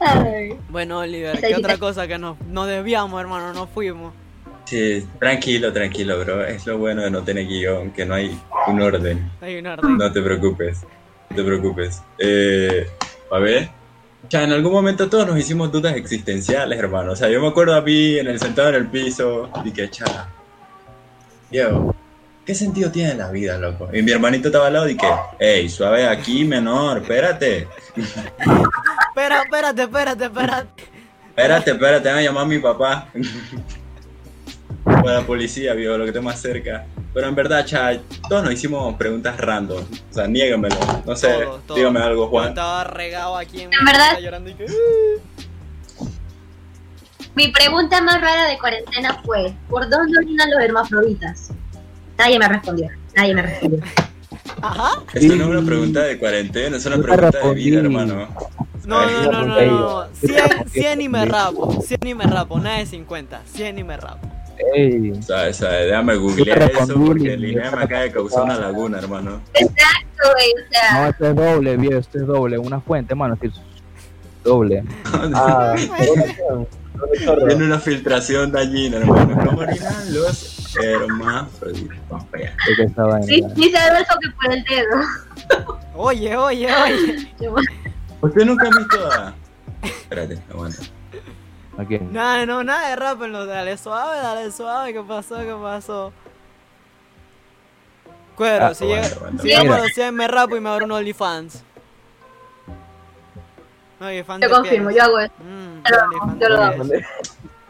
Ay. 0.00 0.54
Bueno, 0.68 0.98
Oliver, 0.98 1.40
¿qué 1.40 1.54
otra 1.54 1.78
cosa 1.78 2.06
que 2.06 2.18
nos, 2.18 2.40
nos 2.42 2.66
desviamos, 2.66 3.20
hermano? 3.20 3.52
Nos 3.52 3.68
fuimos. 3.70 4.12
Sí, 4.64 5.06
tranquilo, 5.18 5.72
tranquilo, 5.72 6.18
bro. 6.20 6.44
Es 6.44 6.66
lo 6.66 6.78
bueno 6.78 7.02
de 7.02 7.10
no 7.10 7.22
tener 7.22 7.46
guion, 7.46 7.90
que 7.90 8.04
no 8.04 8.14
hay 8.14 8.38
un 8.66 8.80
orden. 8.80 9.30
Hay 9.40 9.56
un 9.56 9.66
orden. 9.66 9.98
No 9.98 10.10
te 10.10 10.22
preocupes, 10.22 10.80
no 11.30 11.36
te 11.36 11.44
preocupes. 11.44 12.02
Eh, 12.18 12.88
a 13.30 13.38
ver, 13.38 13.68
ya 14.28 14.42
en 14.42 14.52
algún 14.52 14.72
momento 14.72 15.08
todos 15.08 15.26
nos 15.26 15.38
hicimos 15.38 15.70
dudas 15.70 15.94
existenciales, 15.96 16.78
hermano. 16.78 17.12
O 17.12 17.16
sea, 17.16 17.28
yo 17.28 17.40
me 17.40 17.48
acuerdo 17.48 17.74
a 17.74 17.82
mí 17.82 18.18
en 18.18 18.26
el 18.26 18.38
sentado 18.38 18.70
en 18.70 18.76
el 18.76 18.86
piso 18.86 19.50
y 19.64 19.70
que, 19.70 19.90
cha, 19.90 20.28
Diego, 21.50 21.94
¿qué 22.46 22.54
sentido 22.54 22.90
tiene 22.90 23.14
la 23.14 23.30
vida, 23.30 23.58
loco? 23.58 23.90
Y 23.92 24.02
mi 24.02 24.12
hermanito 24.12 24.48
estaba 24.48 24.68
al 24.68 24.72
lado 24.72 24.88
y 24.88 24.96
que, 24.96 25.08
hey, 25.38 25.68
suave 25.68 26.06
aquí, 26.06 26.44
menor, 26.44 26.98
espérate. 26.98 27.68
Espera, 29.14 29.42
espérate, 29.42 29.82
espérate, 29.82 30.24
espérate. 30.24 30.82
Espérate, 31.28 31.70
espérate, 31.70 32.08
voy 32.10 32.18
a 32.18 32.22
llamar 32.22 32.42
a 32.42 32.46
mi 32.46 32.58
papá. 32.58 33.08
Para 34.84 35.14
la 35.20 35.22
policía, 35.22 35.72
viejo, 35.74 35.96
lo 35.96 36.04
que 36.04 36.10
esté 36.10 36.20
más 36.20 36.40
cerca. 36.40 36.84
Pero 37.14 37.28
en 37.28 37.34
verdad, 37.34 37.64
cha, 37.64 37.92
todos 38.28 38.42
nos 38.42 38.52
hicimos 38.52 38.94
preguntas 38.96 39.36
random. 39.38 39.82
O 40.10 40.12
sea, 40.14 40.26
niégamelo. 40.26 40.76
No 41.06 41.14
sé, 41.16 41.28
Todo, 41.32 41.60
todo. 41.66 41.76
dígame 41.76 42.00
algo, 42.00 42.24
Yo 42.24 42.30
Juan. 42.30 42.48
estaba 42.48 42.84
regado 42.84 43.36
aquí 43.36 43.62
en, 43.62 43.72
En 43.72 43.84
verdad- 43.84 44.18
llorando 44.20 44.50
y 44.50 44.54
que... 44.54 44.66
Mi 47.36 47.48
pregunta 47.48 48.00
más 48.02 48.20
rara 48.20 48.46
de 48.46 48.58
cuarentena 48.58 49.20
fue: 49.24 49.54
¿por 49.68 49.88
dónde 49.88 50.18
orinan 50.18 50.50
los 50.50 50.60
hermafroditas? 50.62 51.50
Nadie 52.18 52.38
me 52.38 52.48
respondió. 52.48 52.90
Nadie 53.16 53.34
me 53.34 53.42
respondió. 53.42 53.80
Ajá. 54.62 55.02
Esto 55.14 55.34
no 55.36 55.44
es 55.44 55.50
una 55.50 55.62
pregunta 55.66 56.02
de 56.02 56.18
cuarentena, 56.18 56.76
es 56.76 56.86
una 56.86 56.98
pregunta 56.98 57.38
de 57.40 57.54
vida, 57.54 57.80
hermano. 57.80 58.28
No, 58.86 59.06
no, 59.06 59.32
no, 59.32 59.46
no, 59.46 59.46
no. 59.46 60.04
yo 60.04 60.08
te 60.20 60.28
100, 60.28 60.48
respondí, 60.48 60.70
100 60.70 61.00
y 61.00 61.08
me 61.08 61.24
rapo. 61.24 61.82
100 61.82 62.06
y 62.06 62.14
me 62.14 62.24
rapo. 62.24 62.60
Nada 62.60 62.78
de 62.78 62.86
50. 62.86 63.42
100 63.46 63.78
y 63.78 63.84
me 63.84 63.96
rapo. 63.96 64.28
Ey, 64.74 65.12
¿Sabes? 65.22 65.56
¿Sabes? 65.56 65.86
Déjame 65.86 66.16
googlear 66.16 66.62
eso 66.62 66.94
porque 66.94 67.34
el 67.34 67.40
te 67.40 67.48
INE 67.48 67.70
me 67.70 67.82
acaba 67.82 68.02
de 68.02 68.12
causar 68.12 68.44
una 68.44 68.56
laguna, 68.56 68.98
hermano. 68.98 69.40
Exacto, 69.54 70.22
güey. 70.32 70.52
O 70.52 70.70
sea, 70.70 71.00
no, 71.00 71.08
esto 71.08 71.26
es 71.28 71.36
doble, 71.36 71.76
viejo, 71.76 71.98
esto 71.98 72.18
es 72.18 72.26
doble. 72.26 72.58
Una 72.58 72.80
fuente, 72.80 73.14
mano, 73.14 73.34
esto 73.34 73.46
es 73.46 73.54
doble. 74.44 74.84
Ah, 75.34 75.74
Tiene 77.48 77.64
una 77.64 77.80
filtración 77.80 78.52
dañina, 78.52 78.98
hermano. 78.98 79.44
¿Cómo 79.44 79.60
orinan 79.62 80.14
los 80.14 80.76
hermafroditas? 80.76 81.98
Sí, 83.26 83.44
sí 83.56 83.62
se 83.64 83.90
ve 83.90 84.00
eso 84.00 84.18
que 84.20 84.30
por 84.30 84.52
el 84.52 84.64
dedo. 84.64 85.66
Oye, 85.96 86.36
oye, 86.36 86.68
oye. 86.72 87.28
¿Usted 88.24 88.44
nunca 88.44 88.66
ha 88.66 88.78
visto 88.78 89.06
a...? 89.12 89.34
Espérate, 89.82 90.38
aguanta. 90.50 90.82
Aquí. 91.76 91.98
Nada, 91.98 92.46
no, 92.46 92.62
nada 92.64 92.88
de 92.90 92.96
rap 92.96 93.22
en 93.22 93.32
los 93.32 93.46
dale 93.48 93.76
suave, 93.76 94.16
dale 94.18 94.50
suave. 94.52 94.92
¿Qué 94.92 95.02
pasó? 95.02 95.38
¿Qué 95.38 95.54
pasó? 95.60 96.12
Cuero, 98.36 98.66
Ah, 98.66 98.74
si, 98.74 98.84
llegamos 98.86 99.12
a 99.42 99.42
Mira. 99.42 99.78
los 99.78 99.92
100 99.92 100.14
me 100.14 100.26
rapo 100.28 100.56
y 100.56 100.60
me 100.60 100.68
abro 100.70 100.86
un 100.86 100.92
OnlyFans. 100.92 101.62
OnlyFans 104.00 104.42
Yo 104.42 104.48
de 104.48 104.54
confirmo, 104.54 104.90
yo 104.90 105.02
hago 105.02 105.18
eso. 105.20 105.32
Mm, 105.38 105.82
Yo 105.84 105.90
lo 105.90 106.02
hago, 106.02 106.12
OnlyFans 106.22 106.40
yo 106.40 106.48
lo 106.48 106.62
hago. 106.62 106.84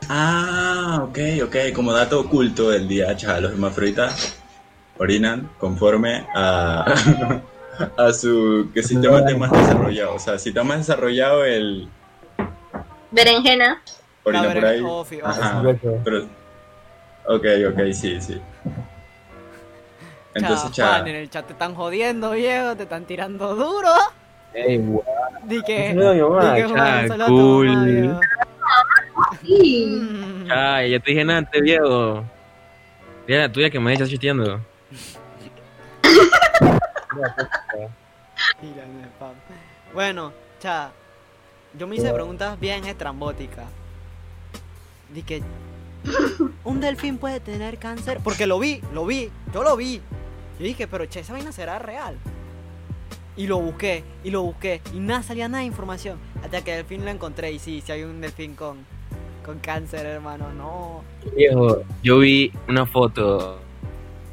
Ah, 0.08 1.00
ok, 1.02 1.18
ok. 1.44 1.56
Como 1.74 1.92
dato 1.92 2.20
oculto 2.20 2.70
del 2.70 2.86
día, 2.88 3.16
cha, 3.16 3.40
los 3.40 3.52
hermafroditas 3.52 4.36
orinan 4.98 5.50
conforme 5.58 6.26
a, 6.34 6.84
a 7.96 8.12
su 8.12 8.70
que 8.72 8.82
sistema 8.82 9.18
esté 9.20 9.34
más 9.36 9.50
desarrollado. 9.50 10.14
O 10.14 10.18
sea, 10.18 10.38
si 10.38 10.50
está 10.50 10.64
más 10.64 10.78
desarrollado 10.78 11.44
el 11.44 11.88
Berenjena. 13.10 13.82
por 14.22 14.36
ahí. 14.36 14.82
Ajá. 15.22 15.62
Pero, 16.04 16.24
ok, 17.26 17.46
ok, 17.72 17.92
sí, 17.92 18.20
sí. 18.20 18.40
Entonces, 20.34 20.72
Cha, 20.72 21.00
cha, 21.02 21.08
en 21.08 21.14
el 21.14 21.30
chat 21.30 21.46
te 21.46 21.52
están 21.52 21.74
jodiendo, 21.76 22.32
viejo, 22.32 22.74
te 22.76 22.82
están 22.82 23.04
tirando 23.04 23.54
duro. 23.54 23.88
Ey, 24.52 24.78
guau. 24.78 25.04
Di 25.44 25.62
que. 25.62 25.94
No, 25.94 26.12
yo, 26.14 26.40
di 26.40 26.62
que 26.62 26.68
cha, 26.68 26.68
Juan, 26.68 27.08
solo 27.08 27.24
a 27.24 27.26
tu 27.28 27.32
cool. 27.36 27.66
mamá. 27.68 28.20
Mm. 29.42 30.48
Ay, 30.50 30.90
ya 30.90 30.98
te 31.00 31.10
dije 31.10 31.24
nada 31.24 31.38
antes, 31.40 31.62
viejo. 31.62 32.24
Ya 33.28 33.36
la 33.38 33.52
tuya 33.52 33.70
que 33.70 33.78
me 33.78 33.92
echas 33.94 34.10
chuteando. 34.10 34.60
Bueno, 39.92 40.32
cha, 40.60 40.92
yo 41.78 41.86
me 41.86 41.96
hice 41.96 42.12
preguntas 42.12 42.58
bien 42.58 42.84
estrambóticas. 42.84 43.66
Di 45.12 45.22
que 45.22 45.42
un 46.64 46.80
delfín 46.80 47.18
puede 47.18 47.40
tener 47.40 47.78
cáncer, 47.78 48.20
porque 48.22 48.46
lo 48.46 48.58
vi, 48.58 48.80
lo 48.92 49.06
vi, 49.06 49.30
yo 49.52 49.62
lo 49.62 49.76
vi. 49.76 50.00
Yo 50.58 50.64
dije, 50.64 50.86
pero 50.86 51.08
che, 51.08 51.20
esa 51.20 51.32
vaina 51.32 51.52
será 51.52 51.78
real. 51.78 52.16
Y 53.36 53.46
lo 53.46 53.58
busqué, 53.58 54.04
y 54.22 54.30
lo 54.30 54.42
busqué, 54.42 54.80
y 54.92 55.00
nada 55.00 55.22
salía 55.22 55.48
nada 55.48 55.60
de 55.60 55.66
información. 55.66 56.18
Hasta 56.42 56.62
que 56.62 56.72
el 56.72 56.76
delfín 56.78 57.04
lo 57.04 57.10
encontré, 57.10 57.50
y 57.52 57.58
sí, 57.58 57.82
sí 57.84 57.90
hay 57.90 58.04
un 58.04 58.20
delfín 58.20 58.54
con, 58.54 58.78
con 59.44 59.58
cáncer, 59.58 60.06
hermano, 60.06 60.52
no. 60.52 61.02
Viejo, 61.34 61.82
yo 62.02 62.18
vi 62.18 62.52
una 62.68 62.86
foto 62.86 63.58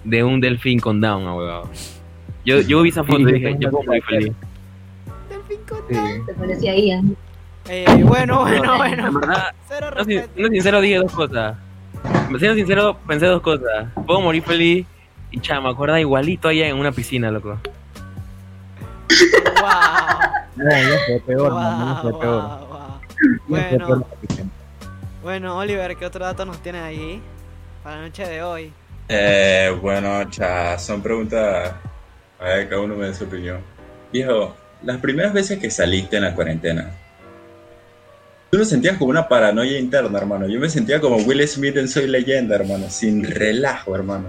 de 0.03 0.23
un 0.23 0.39
delfín 0.39 0.79
con 0.79 1.01
down, 1.01 1.25
huevado. 1.27 1.69
Yo, 2.45 2.59
yo 2.61 2.81
vi 2.81 2.89
esa 2.89 3.03
foto 3.03 3.19
y 3.19 3.33
dije, 3.33 3.55
yo 3.59 3.69
estoy 3.69 3.87
muy 3.87 4.01
feliz. 4.01 4.33
Se 6.25 6.33
parecía 6.33 6.75
Ian. 6.77 7.15
Eh, 7.69 7.85
bueno, 8.03 8.41
bueno, 8.41 8.73
En 8.73 8.77
bueno. 8.77 9.19
verdad, 9.19 9.53
Cero 9.67 9.87
no, 9.91 10.03
no 10.37 10.47
sincero 10.49 10.81
dije 10.81 10.95
dos 10.97 11.11
cosas. 11.11 11.55
Siendo 12.39 12.55
sincero, 12.55 12.97
pensé 13.07 13.27
dos 13.27 13.41
cosas. 13.41 13.87
Puedo 14.07 14.21
morir 14.21 14.41
feliz 14.43 14.85
y 15.29 15.39
chama, 15.39 15.61
me 15.67 15.69
acuerda 15.69 15.99
igualito 15.99 16.47
allá 16.47 16.67
en 16.67 16.77
una 16.77 16.91
piscina, 16.91 17.29
loco. 17.29 17.59
Wow. 19.59 19.69
No, 20.55 20.65
yo 20.65 20.95
sé 21.05 21.23
peor, 21.25 21.51
Wow, 21.51 21.61
yo 21.61 22.01
sé 22.11 22.17
peor. 22.19 22.41
wow, 22.41 22.67
wow. 22.67 23.01
Bueno, 23.47 23.87
peor. 23.87 24.05
bueno, 25.23 25.57
Oliver, 25.57 25.95
¿qué 25.95 26.05
otro 26.05 26.25
dato 26.25 26.45
nos 26.45 26.57
tienes 26.59 26.81
ahí 26.81 27.21
para 27.83 27.97
la 27.97 28.01
noche 28.03 28.27
de 28.27 28.41
hoy? 28.41 28.73
eh, 29.09 29.77
bueno, 29.81 30.23
cha, 30.29 30.77
son 30.79 31.01
preguntas. 31.01 31.73
A 32.41 32.45
ver, 32.45 32.69
cada 32.69 32.81
uno 32.81 32.95
me 32.95 33.07
dé 33.07 33.13
su 33.13 33.25
opinión. 33.25 33.59
Viejo, 34.11 34.55
las 34.83 34.97
primeras 34.97 35.31
veces 35.33 35.59
que 35.59 35.69
saliste 35.69 36.17
en 36.17 36.23
la 36.23 36.33
cuarentena, 36.33 36.89
tú 38.49 38.57
lo 38.57 38.65
sentías 38.65 38.97
como 38.97 39.11
una 39.11 39.27
paranoia 39.27 39.77
interna, 39.77 40.17
hermano. 40.17 40.47
Yo 40.47 40.59
me 40.59 40.69
sentía 40.69 40.99
como 40.99 41.17
Will 41.17 41.47
Smith 41.47 41.77
en 41.77 41.87
Soy 41.87 42.07
Leyenda, 42.07 42.55
hermano, 42.55 42.89
sin 42.89 43.23
relajo, 43.23 43.95
hermano. 43.95 44.25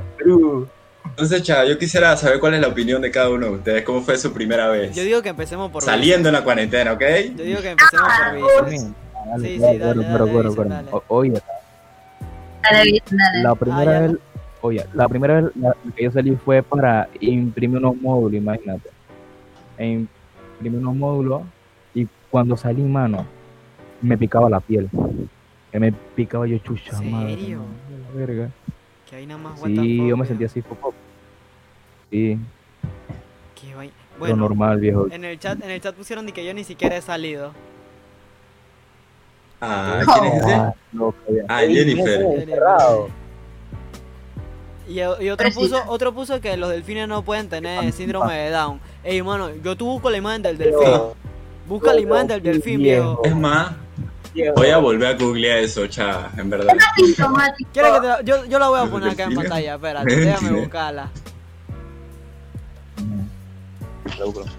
Entonces, 1.07 1.43
cha, 1.43 1.65
yo 1.65 1.79
quisiera 1.79 2.17
saber 2.17 2.39
cuál 2.39 2.55
es 2.55 2.61
la 2.61 2.69
opinión 2.69 3.03
de 3.03 3.11
cada 3.11 3.31
uno 3.31 3.47
de 3.47 3.53
ustedes. 3.53 3.83
¿Cómo 3.83 4.03
fue 4.03 4.17
su 4.19 4.33
primera 4.33 4.69
vez? 4.69 4.95
Yo 4.95 5.03
digo 5.03 5.21
que 5.23 5.31
empecemos 5.31 5.71
por 5.71 5.83
Saliendo 5.83 6.29
en 6.29 6.35
la 6.35 6.45
cuarentena, 6.45 6.93
¿ok? 6.93 7.03
Yo 7.37 7.45
digo 7.45 7.61
que 7.61 7.71
empecemos 7.71 8.09
por 8.25 8.35
vicios. 8.67 8.71
Bien, 8.71 8.95
dale, 9.27 9.49
Sí, 9.49 9.55
sí, 9.55 9.59
dale, 9.61 9.79
dale, 9.79 10.07
pero, 10.13 10.27
dale, 10.55 10.69
dale. 10.71 10.89
Oye, 11.09 11.33
Dale, 12.63 13.03
dale. 13.11 13.43
la 13.43 13.55
primera 13.57 13.93
ya, 13.93 14.01
vez, 14.01 14.11
oye, 14.63 14.85
la 14.95 15.09
primera 15.09 15.41
vez 15.43 15.53
la- 15.57 15.77
que 15.95 16.05
yo 16.05 16.11
salí 16.11 16.35
fue 16.37 16.63
para 16.63 17.09
imprimir 17.21 17.77
unos 17.79 17.97
módulos, 18.01 18.35
imagínate. 18.41 18.89
E 19.77 19.87
imprimí 20.57 20.79
unos 20.79 20.97
módulos 20.97 21.43
y 21.95 22.07
cuando 22.31 22.57
salí, 22.57 22.83
mano, 22.83 23.27
me 24.01 24.17
picaba 24.17 24.49
la 24.49 24.61
piel. 24.61 24.89
Que 25.71 25.79
me 25.81 25.93
picaba 25.93 26.47
yo 26.47 26.59
chucha, 26.59 26.97
¿En 27.03 27.11
madre. 27.13 27.35
serio? 27.37 27.59
no, 27.59 27.99
la 28.09 28.19
verga. 28.19 28.49
Que 29.09 29.17
hay 29.17 29.27
nada 29.27 29.41
más 29.43 29.61
Sí, 29.61 29.75
fuck, 29.99 30.09
yo 30.09 30.17
me 30.17 30.27
sentía 30.27 30.47
así, 30.47 30.63
poco. 30.63 30.95
Sí, 32.11 32.39
Qué 33.61 33.75
vai- 33.77 33.87
lo 33.89 34.19
Bueno, 34.19 34.37
normal, 34.37 34.79
viejo. 34.81 35.07
en 35.11 35.25
el 35.25 35.39
chat, 35.39 35.63
en 35.63 35.71
el 35.71 35.81
chat 35.81 35.95
pusieron 35.95 36.27
de 36.27 36.33
que 36.33 36.45
yo 36.45 36.53
ni 36.55 36.65
siquiera 36.65 36.97
he 36.97 37.01
salido. 37.03 37.53
Ah, 39.61 40.03
¿quién 40.13 40.25
es 40.27 40.43
ese? 40.43 40.53
Ah, 40.53 40.75
ya. 41.29 41.43
Ah, 41.49 41.61
Jennifer. 41.61 42.23
Encerrado. 42.41 43.09
Y, 44.93 45.25
y 45.25 45.31
otro 45.31 45.51
puso, 45.53 45.83
otro 45.87 46.13
puso 46.13 46.41
que 46.41 46.57
los 46.57 46.69
delfines 46.71 47.09
no 47.09 47.23
pueden 47.23 47.49
tener 47.49 47.93
síndrome 47.93 48.37
de 48.37 48.51
Down. 48.51 48.81
Ey, 49.03 49.23
mano, 49.23 49.49
yo 49.63 49.77
te 49.77 49.85
busco 49.85 50.11
la 50.11 50.19
imagen 50.19 50.43
del 50.43 50.59
delfín. 50.59 50.89
Busca 51.67 51.95
la 51.95 52.01
imagen 52.01 52.27
del 52.27 52.43
delfín, 52.43 52.79
viejo. 52.81 53.21
Es 53.25 53.35
más, 53.35 53.73
voy 54.57 54.69
a 54.69 54.79
volver 54.79 55.15
a 55.15 55.19
googlear 55.19 55.59
eso, 55.59 55.87
cha, 55.87 56.31
en 56.37 56.51
verdad. 56.51 56.75
¿Quieres 57.73 57.93
que 57.93 58.01
te 58.01 58.07
la- 58.09 58.23
yo, 58.23 58.45
yo 58.45 58.59
la 58.59 58.69
voy 58.69 58.81
a 58.81 58.91
poner 58.91 59.11
acá 59.11 59.25
en 59.25 59.35
pantalla, 59.37 59.75
espérate, 59.77 60.17
déjame 60.17 60.51
buscarla. 60.61 61.09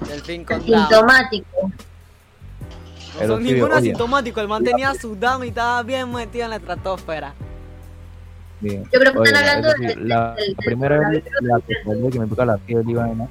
Delfín 0.07 0.43
con 0.45 0.65
Down. 0.65 0.81
Asintomático. 0.83 1.71
No 3.21 3.27
son 3.27 3.45
oye. 3.45 3.61
asintomático, 3.73 4.41
el 4.41 4.47
man 4.47 4.63
tenía 4.63 4.95
su 4.95 5.15
down 5.15 5.43
y 5.43 5.49
estaba 5.49 5.83
bien 5.83 6.11
metido 6.11 6.45
en 6.45 6.49
la 6.49 6.55
estratosfera. 6.55 7.33
Bien. 8.63 8.83
Yo 8.93 8.99
creo 8.99 9.11
que 9.11 9.19
Oye, 9.19 9.29
están 9.31 9.43
hablando 9.43 9.71
sí, 9.77 9.85
de- 9.87 9.95
la, 9.97 10.35
del- 10.35 10.51
la 10.53 10.63
primera 10.65 11.09
vez 11.09 11.23
la 11.41 11.59
que 11.59 11.73
salió 11.83 12.09
que 12.09 12.19
me 12.19 12.27
toca 12.27 12.45
la 12.45 12.57
piel 12.57 12.89
y 12.89 12.93
vaina. 12.93 13.27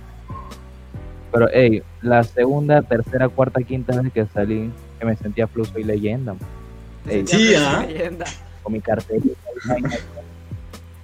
Pero, 1.32 1.48
hey, 1.50 1.82
la 2.02 2.22
segunda, 2.22 2.82
tercera, 2.82 3.30
cuarta, 3.30 3.62
quinta 3.62 3.98
vez 3.98 4.12
que 4.12 4.26
salí, 4.26 4.70
que 4.98 5.06
me 5.06 5.16
sentía 5.16 5.46
flujo 5.46 5.78
y 5.78 5.84
leyenda, 5.84 6.34
Ey. 7.08 7.26
Sí, 7.26 7.54
¿ah? 7.56 7.82
leyenda. 7.86 8.26
con 8.62 8.74
mi 8.74 8.80
cartel. 8.82 9.22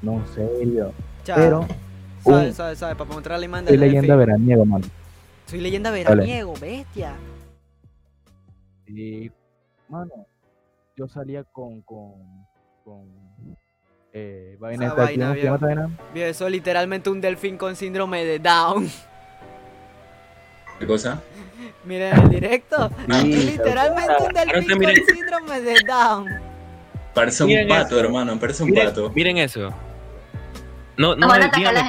No, 0.03 0.12
en 0.18 0.26
serio. 0.35 0.93
Pero, 1.24 1.66
Sabe, 2.22 2.49
un- 2.49 2.53
sabe, 2.55 2.76
sabe, 2.76 2.95
para 2.97 3.11
mostrar 3.11 3.39
la 3.39 3.47
imagen 3.47 3.68
soy 3.68 3.76
leyenda 3.79 4.14
veraniego, 4.16 4.64
man. 4.66 4.83
Soy 5.47 5.61
leyenda 5.62 5.91
Dale. 5.91 6.05
veraniego, 6.05 6.53
bestia. 6.61 7.14
Y, 8.87 9.31
mano, 9.89 10.12
yo 10.97 11.09
salía 11.09 11.43
con, 11.45 11.81
con, 11.83 12.12
con, 12.85 13.07
eh, 14.13 14.57
vaina 14.59 14.87
Esa 14.87 14.95
vaina, 14.95 15.35
eso 16.15 16.47
es 16.47 16.53
literalmente 16.53 17.11
un 17.11 17.21
delfín 17.21 17.57
con 17.57 17.77
síndrome 17.77 18.25
de 18.25 18.39
Down. 18.39 18.91
¿Qué 20.79 20.87
cosa? 20.87 21.21
Miren 21.85 22.17
el 22.19 22.29
directo. 22.31 22.91
Sí, 23.23 23.33
es 23.35 23.45
literalmente 23.47 24.13
un 24.27 24.33
delfín 24.33 24.69
con 24.69 24.79
miren. 24.79 25.05
síndrome 25.07 25.61
de 25.61 25.75
Down. 25.87 26.27
Parece 27.15 27.43
un 27.43 27.49
Miren 27.49 27.69
pato, 27.69 27.97
eso. 27.97 28.01
hermano, 28.01 28.39
parece 28.39 28.63
un 28.63 28.71
Miren, 28.71 28.87
pato. 28.89 29.11
miren 29.11 29.39
eso. 29.39 29.75
No, 30.97 31.15
no, 31.15 31.27
No 31.29 31.33
que 31.35 31.41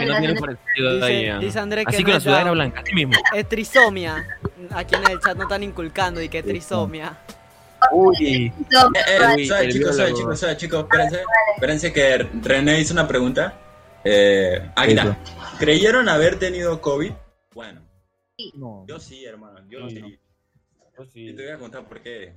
no 0.05 0.17
tiene 0.19 0.35
parecido 0.35 1.03
ahí. 1.03 1.17
Dice, 1.19 1.31
ah. 1.31 1.39
dice 1.39 1.59
Andrés 1.59 1.85
que 1.87 1.95
Así 1.95 2.03
no 2.03 2.11
con 2.13 2.31
la 2.31 2.39
Down. 2.43 2.51
blanca, 2.53 2.81
así 2.81 2.93
mismo. 2.93 3.13
Es 3.35 3.49
trisomia. 3.49 4.25
Aquí 4.71 4.95
en 4.95 5.09
el 5.11 5.19
chat 5.19 5.35
no 5.35 5.43
están 5.43 5.63
inculcando 5.63 6.21
y 6.21 6.29
que 6.29 6.39
es 6.39 6.45
trisomia. 6.45 7.17
Uy, 7.91 8.51
No, 8.71 8.87
Eh, 8.87 9.01
eh, 9.07 9.35
Uy, 9.35 9.41
el 9.65 9.71
chicos, 9.71 9.95
biólogo. 9.97 10.17
chicos, 10.17 10.39
suave, 10.39 10.57
chicos, 10.57 10.83
espérense. 10.83 11.21
Espérense 11.55 11.93
que 11.93 12.17
René 12.41 12.79
hizo 12.79 12.93
una 12.93 13.07
pregunta. 13.07 13.53
Eh, 14.03 14.61
aquí 14.75 14.91
está. 14.93 15.17
¿Creyeron 15.59 16.07
haber 16.09 16.37
tenido 16.39 16.79
COVID? 16.81 17.11
Bueno, 17.53 17.81
No. 18.55 18.85
yo 18.87 18.99
sí, 18.99 19.25
hermano, 19.25 19.59
yo 19.69 19.79
No, 19.81 19.89
sí. 19.89 19.99
no. 19.99 20.07
Y 21.13 21.33
te 21.33 21.43
voy 21.43 21.51
a 21.53 21.57
contar 21.57 21.83
por 21.85 22.01
qué. 22.01 22.33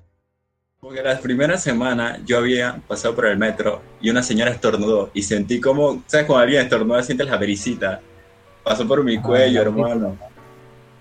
Porque 0.81 1.01
las 1.03 1.21
primeras 1.21 1.63
semanas 1.63 2.21
yo 2.25 2.39
había 2.39 2.81
pasado 2.89 3.15
por 3.15 3.27
el 3.27 3.39
metro 3.39 3.83
y 4.01 4.11
una 4.11 4.23
señora 4.23 4.51
estornudó 4.51 5.11
y 5.15 5.23
sentí 5.23 5.61
como, 5.61 6.03
¿sabes? 6.07 6.27
Cuando 6.27 6.43
alguien 6.45 6.63
estornuda 6.63 7.03
sientes 7.05 7.29
la 7.29 7.37
vericita. 7.37 8.01
Pasó 8.65 8.87
por 8.87 9.03
mi 9.05 9.17
Ah, 9.17 9.23
cuello, 9.23 9.63
hermano. 9.63 10.19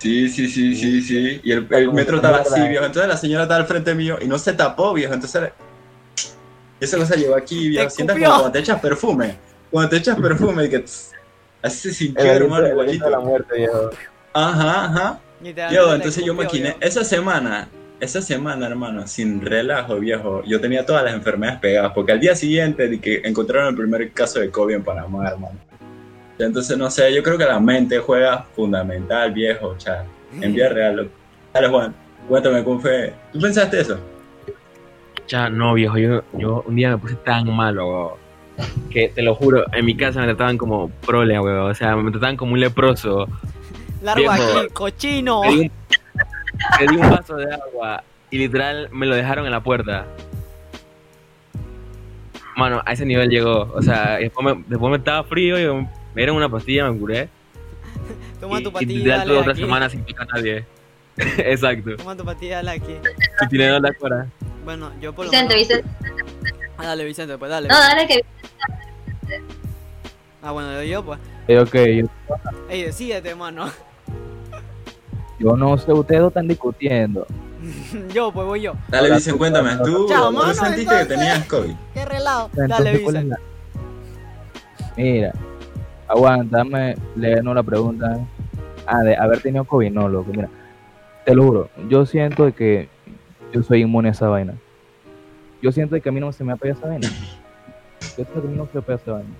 Sí, 0.02 0.28
sí, 0.28 0.48
sí, 0.48 0.74
sí, 0.74 1.00
sí. 1.00 1.40
Y 1.44 1.52
el, 1.52 1.68
el 1.70 1.92
metro 1.92 2.16
estaba 2.16 2.38
así, 2.38 2.60
viejo. 2.60 2.84
Entonces 2.84 3.06
la 3.06 3.16
señora 3.16 3.44
estaba 3.44 3.60
al 3.60 3.68
frente 3.68 3.94
mío 3.94 4.18
y 4.20 4.26
no 4.26 4.36
se 4.36 4.52
tapó, 4.52 4.92
viejo. 4.94 5.14
Entonces 5.14 5.52
y 6.80 6.84
esa 6.84 6.98
cosa 6.98 7.14
llegó 7.14 7.36
aquí, 7.36 7.68
viejo. 7.68 7.88
Sientas 7.88 8.18
como 8.18 8.28
cuando 8.28 8.50
te 8.50 8.58
echas 8.58 8.80
perfume. 8.80 9.36
Cuando 9.70 9.90
te 9.90 9.98
echas 9.98 10.18
perfume, 10.18 10.68
que 10.68 10.80
tss, 10.80 11.12
así 11.62 11.90
se 11.90 11.94
sintió, 11.94 12.24
hermano, 12.24 12.66
igualito. 12.66 13.08
la 13.08 13.20
muerte, 13.20 13.58
viejo. 13.58 13.90
Ajá, 14.32 14.84
ajá. 14.86 15.20
Yo, 15.70 15.94
entonces 15.94 16.24
yo 16.24 16.34
maquiné. 16.34 16.70
viejo. 16.70 16.78
Esa 16.80 17.04
semana, 17.04 17.68
esa 18.00 18.20
semana, 18.22 18.66
hermano, 18.66 19.06
sin 19.06 19.40
relajo, 19.40 20.00
viejo, 20.00 20.42
yo 20.44 20.60
tenía 20.60 20.84
todas 20.84 21.04
las 21.04 21.14
enfermedades 21.14 21.60
pegadas, 21.60 21.92
porque 21.94 22.10
al 22.10 22.18
día 22.18 22.34
siguiente 22.34 22.88
de 22.88 23.00
que 23.00 23.20
encontraron 23.22 23.68
el 23.68 23.76
primer 23.76 24.10
caso 24.10 24.40
de 24.40 24.50
COVID 24.50 24.74
en 24.74 24.82
Panamá, 24.82 25.28
hermano. 25.28 25.60
Entonces, 26.38 26.76
no 26.76 26.90
sé, 26.90 27.14
yo 27.14 27.22
creo 27.22 27.38
que 27.38 27.44
la 27.44 27.60
mente 27.60 27.98
juega 27.98 28.42
fundamental, 28.54 29.32
viejo, 29.32 29.76
cha, 29.78 30.04
en 30.40 30.52
vida 30.52 30.68
real. 30.70 30.96
loco. 30.96 31.10
Dale, 31.52 31.68
Juan, 31.68 31.94
cuéntame 32.28 32.64
con 32.64 32.80
fe. 32.80 33.12
¿Tú 33.32 33.40
pensaste 33.40 33.80
eso? 33.80 33.98
ya 35.32 35.48
no, 35.48 35.74
viejo. 35.74 35.98
Yo, 35.98 36.22
yo 36.34 36.62
un 36.66 36.76
día 36.76 36.90
me 36.90 36.98
puse 36.98 37.14
tan 37.16 37.54
malo, 37.54 37.88
weón, 37.88 38.12
que 38.90 39.08
te 39.08 39.22
lo 39.22 39.34
juro, 39.34 39.64
en 39.72 39.84
mi 39.84 39.96
casa 39.96 40.20
me 40.20 40.26
trataban 40.26 40.58
como 40.58 40.90
prole, 41.06 41.38
weón. 41.40 41.70
O 41.70 41.74
sea, 41.74 41.96
me 41.96 42.10
trataban 42.10 42.36
como 42.36 42.52
un 42.52 42.60
leproso. 42.60 43.26
Largo 44.02 44.20
viejo. 44.20 44.58
aquí, 44.58 44.68
cochino. 44.72 45.42
Me 45.42 45.48
di, 45.48 45.58
un, 45.60 45.70
me 46.80 46.86
di 46.86 46.96
un 46.96 47.10
vaso 47.10 47.36
de 47.36 47.54
agua 47.54 48.04
y 48.30 48.38
literal 48.38 48.88
me 48.92 49.06
lo 49.06 49.14
dejaron 49.14 49.46
en 49.46 49.52
la 49.52 49.62
puerta. 49.62 50.06
Mano, 52.56 52.82
a 52.84 52.92
ese 52.92 53.06
nivel 53.06 53.30
llegó. 53.30 53.72
O 53.74 53.80
sea, 53.80 54.18
después 54.18 54.44
me, 54.44 54.64
después 54.68 54.90
me 54.90 54.98
estaba 54.98 55.24
frío 55.24 55.58
y 55.58 55.86
me 56.14 56.20
dieron 56.22 56.36
una 56.36 56.48
pastilla, 56.48 56.90
me 56.90 56.98
curé. 56.98 57.28
Toma 58.40 58.60
y, 58.60 58.62
tu 58.62 58.68
y 58.70 58.72
pastilla, 58.72 58.94
literal 58.98 59.18
dale 59.28 59.38
otra 59.38 59.52
aquí. 59.52 59.60
semana 59.60 59.88
sin 59.90 60.02
picar 60.04 60.26
a 60.30 60.36
nadie. 60.36 60.64
Exacto. 61.16 61.96
Toma 61.96 62.16
tu 62.16 62.24
pastilla, 62.24 62.56
dale 62.56 62.70
aquí. 62.72 62.94
Tú 63.38 63.46
tienes 63.48 63.80
la 63.80 63.92
cara. 63.92 64.26
Bueno, 64.64 64.90
yo 65.00 65.12
por 65.12 65.26
lo 65.26 65.30
Vicente, 65.30 65.54
menos... 65.54 65.68
Vicente. 65.68 65.90
Ah, 66.78 66.86
dale, 66.86 67.04
Vicente, 67.04 67.38
pues 67.38 67.50
dale. 67.50 67.68
No, 67.68 67.78
dale 67.78 68.06
que 68.06 68.20
Ah, 70.42 70.50
bueno, 70.50 70.82
yo 70.82 71.04
pues. 71.04 71.20
Eh, 71.46 71.58
ok, 71.58 71.74
yo, 71.74 72.06
Ey, 72.68 72.82
decídete, 72.82 73.34
mano. 73.34 73.70
yo 75.38 75.56
no 75.56 75.78
sé, 75.78 75.92
ustedes 75.92 76.20
dos 76.20 76.30
están 76.30 76.48
discutiendo. 76.48 77.26
yo, 78.14 78.32
pues 78.32 78.46
voy 78.46 78.62
yo. 78.62 78.74
Dale, 78.88 79.06
Hola, 79.06 79.16
Vicen, 79.16 79.34
tú, 79.34 79.38
cuéntame, 79.38 79.76
¿tú, 79.84 80.06
Chao, 80.08 80.30
¿tú 80.30 80.38
mano, 80.38 80.54
sentiste 80.54 80.98
que 80.98 81.04
tenías 81.04 81.44
COVID? 81.46 81.74
Qué 81.94 82.04
relajo. 82.04 82.50
Dale, 82.54 83.00
¿cuál 83.02 83.16
es 83.16 83.22
Vicente. 83.24 83.36
la- 84.96 85.32
Mira, 86.12 86.34
aguántame, 86.34 86.96
leernos 87.16 87.54
la 87.54 87.62
pregunta. 87.62 88.18
Ah, 88.86 89.02
de 89.02 89.16
haber 89.16 89.40
tenido 89.40 89.64
COVID, 89.64 89.90
no, 89.90 90.08
loco, 90.08 90.30
mira. 90.32 90.48
Te 91.24 91.34
lo 91.34 91.44
juro, 91.44 91.70
yo 91.88 92.04
siento 92.04 92.44
de 92.44 92.52
que 92.52 92.88
yo 93.52 93.62
soy 93.62 93.82
inmune 93.82 94.08
a 94.08 94.12
esa 94.12 94.28
vaina. 94.28 94.54
Yo 95.62 95.70
siento 95.70 95.94
de 95.94 96.00
que 96.00 96.08
a 96.08 96.12
mí 96.12 96.20
no 96.20 96.32
se 96.32 96.42
me 96.44 96.52
ha 96.52 96.56
pegado 96.56 96.80
esa 96.80 96.88
vaina. 96.88 97.08
Yo 98.18 98.24
siento 98.24 98.32
que 98.42 98.48
a 98.48 98.50
mí 98.50 98.56
no 98.56 98.66
se 98.66 98.72
me 98.74 98.82
pega 98.82 98.98
esa 99.00 99.12
vaina. 99.12 99.30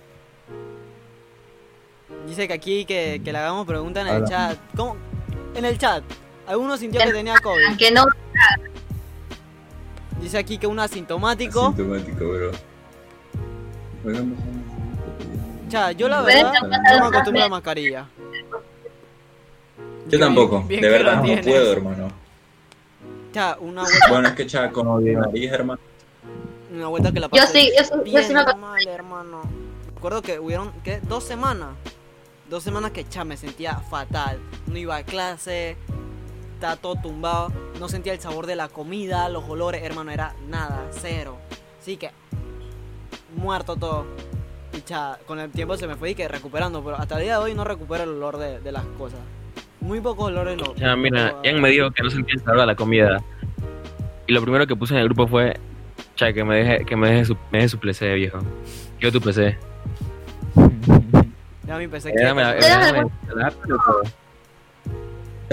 Dice 2.26 2.46
que 2.46 2.54
aquí 2.54 2.84
que, 2.84 3.20
que 3.22 3.32
le 3.32 3.38
hagamos 3.38 3.66
preguntas 3.66 4.06
en 4.06 4.14
el 4.14 4.24
chat. 4.24 4.56
¿Cómo? 4.76 4.96
En 5.56 5.64
el 5.64 5.76
chat. 5.76 6.04
¿Alguno 6.46 6.76
sintió 6.76 7.00
que 7.00 7.12
tenía 7.12 7.34
COVID? 7.42 7.66
aunque 7.66 7.90
no. 7.90 8.04
Dice 10.20 10.38
aquí 10.38 10.58
que 10.58 10.68
un 10.68 10.78
asintomático. 10.78 11.66
Asintomático, 11.66 12.24
bro. 12.24 12.52
Cha, 15.72 15.90
yo 15.92 16.06
la 16.06 16.20
verdad 16.20 16.52
no 16.60 16.68
me 16.68 17.06
acostumbro 17.06 17.40
a 17.40 17.44
la 17.44 17.48
mascarilla. 17.48 18.06
Yo 20.06 20.18
tampoco, 20.18 20.62
bien 20.64 20.82
de 20.82 20.88
verdad, 20.90 21.16
no 21.16 21.22
tienes. 21.22 21.46
puedo, 21.46 21.72
hermano. 21.72 22.08
Cha, 23.32 23.56
una 23.58 23.80
vuelta, 23.80 24.06
Bueno, 24.10 24.28
es 24.28 24.34
que 24.34 24.46
cha, 24.46 24.70
con 24.70 24.86
No, 24.86 24.98
bien. 24.98 25.18
nariz, 25.18 25.50
hermano. 25.50 25.80
una 26.70 26.88
vuelta 26.88 27.10
que 27.10 27.20
la 27.20 27.26
Yo 27.28 27.30
pasé 27.30 27.58
sí, 27.58 27.72
yo 27.74 27.84
sí, 27.84 27.90
yo 27.94 28.02
bien 28.02 28.22
sí 28.22 28.34
me 28.34 28.44
mal, 28.44 28.86
hermano. 28.86 29.44
Recuerdo 29.94 30.20
que 30.20 30.38
hubieron, 30.38 30.72
¿qué? 30.84 31.00
Dos 31.00 31.24
semanas. 31.24 31.70
Dos 32.50 32.62
semanas 32.62 32.90
que, 32.90 33.08
cha, 33.08 33.24
me 33.24 33.38
sentía 33.38 33.76
fatal. 33.76 34.40
No 34.66 34.76
iba 34.76 34.96
a 34.96 35.04
clase, 35.04 35.78
estaba 36.52 36.76
todo 36.76 36.96
tumbado. 36.96 37.50
No 37.80 37.88
sentía 37.88 38.12
el 38.12 38.20
sabor 38.20 38.44
de 38.46 38.56
la 38.56 38.68
comida, 38.68 39.26
los 39.30 39.48
olores, 39.48 39.82
hermano, 39.82 40.10
era 40.10 40.34
nada, 40.50 40.90
cero. 41.00 41.38
Así 41.80 41.96
que, 41.96 42.10
muerto 43.36 43.74
todo. 43.76 44.04
Y 44.72 44.80
cha, 44.82 45.18
con 45.26 45.38
el 45.38 45.50
tiempo 45.50 45.76
se 45.76 45.86
me 45.86 45.96
fue 45.96 46.10
y 46.10 46.14
que 46.14 46.26
recuperando, 46.28 46.82
pero 46.82 46.96
hasta 46.96 47.16
el 47.16 47.24
día 47.24 47.38
de 47.38 47.44
hoy 47.44 47.54
no 47.54 47.64
recupero 47.64 48.04
el 48.04 48.10
olor 48.10 48.38
de, 48.38 48.60
de 48.60 48.72
las 48.72 48.84
cosas. 48.98 49.20
Muy 49.80 50.00
pocos 50.00 50.26
olores 50.26 50.56
lo. 50.58 50.74
Ya, 50.76 50.94
mira, 50.96 51.34
Ian 51.42 51.60
me 51.60 51.70
dijo 51.70 51.90
que 51.90 52.02
no 52.02 52.10
sentía 52.10 52.34
el 52.34 52.40
sabor 52.40 52.60
de 52.60 52.66
la 52.66 52.74
comida. 52.76 53.22
Y 54.26 54.32
lo 54.32 54.40
primero 54.40 54.66
que 54.66 54.76
puse 54.76 54.94
en 54.94 55.00
el 55.00 55.06
grupo 55.06 55.26
fue, 55.26 55.58
cha, 56.14 56.32
que 56.32 56.44
me 56.44 56.56
deje, 56.56 56.84
que 56.84 56.96
me 56.96 57.10
deje 57.10 57.24
su, 57.26 57.34
me 57.50 57.58
deje 57.58 57.68
su 57.68 57.78
PC, 57.78 58.14
viejo. 58.14 58.38
Quiero 58.98 59.12
tu 59.12 59.20
PC. 59.20 59.58
Ya 61.66 61.76
me 61.76 61.84
empecé 61.84 62.12
Dame, 62.14 62.42
que. 62.42 62.68
dame, 62.68 63.10
dame, 63.34 63.52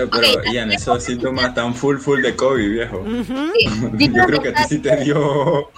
Pero, 0.08 0.43
Ian, 0.54 0.72
esos 0.72 1.04
síntomas 1.04 1.50
están 1.50 1.74
full, 1.74 1.97
full 1.97 2.22
de 2.22 2.36
COVID, 2.36 2.70
viejo. 2.72 3.04
Yo 3.97 4.26
creo 4.26 4.41
que 4.41 4.50
a 4.50 4.54
ti 4.54 4.64
sí 4.70 4.80
te 4.80 4.95
dio. 4.97 5.70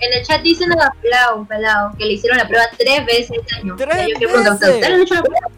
En 0.00 0.12
el 0.12 0.26
chat 0.26 0.42
dicen 0.42 0.72
a 0.72 0.92
pelado, 1.00 1.36
un 1.36 1.46
pelado, 1.46 1.92
que 1.96 2.04
le 2.04 2.14
hicieron 2.14 2.36
la 2.38 2.46
prueba 2.48 2.64
tres 2.76 3.06
veces 3.06 3.30
este 3.40 3.56
año. 3.56 3.76
¿Tres 3.76 4.08
yo 4.20 4.28
veces? 4.28 4.52
¿Ustedes 4.52 4.80
le 4.80 4.86
han 4.94 5.00
hecho 5.02 5.14
la 5.14 5.22
prueba? 5.22 5.48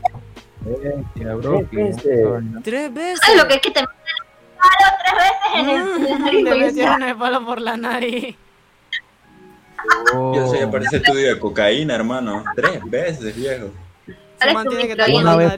Bestia, 0.66 1.34
bro, 1.34 1.70
que- 1.70 1.88
Este. 1.88 2.24
Tres 2.62 2.92
veces. 2.94 3.20
¿Sabes 3.24 3.42
lo 3.42 3.48
que 3.48 3.54
es 3.54 3.60
que 3.60 3.70
te 3.70 3.80
meten 3.80 3.96
el 4.06 4.56
palo 4.58 4.96
tres 5.02 5.14
veces 5.24 5.54
en 5.54 5.68
el- 5.68 6.06
en 6.06 6.12
el 6.12 6.20
nariz? 6.24 6.44
Te 6.44 6.50
Yo 6.50 6.56
metieron 6.66 7.02
el 7.02 7.16
palo 7.16 7.44
por 7.46 7.60
la 7.60 7.76
nariz. 7.76 8.36
Oh. 10.14 10.34
Yo 10.34 10.46
sé, 10.50 10.66
parece 10.68 10.96
estudio 10.96 11.34
de 11.34 11.38
cocaína, 11.38 11.94
hermano. 11.94 12.44
Tres 12.56 12.80
veces, 12.84 13.34
viejo. 13.36 13.70
Mantiene 14.52 14.82
es 14.82 14.88
que 14.88 14.96
tener. 14.96 15.20
Una 15.20 15.36
vez. 15.36 15.52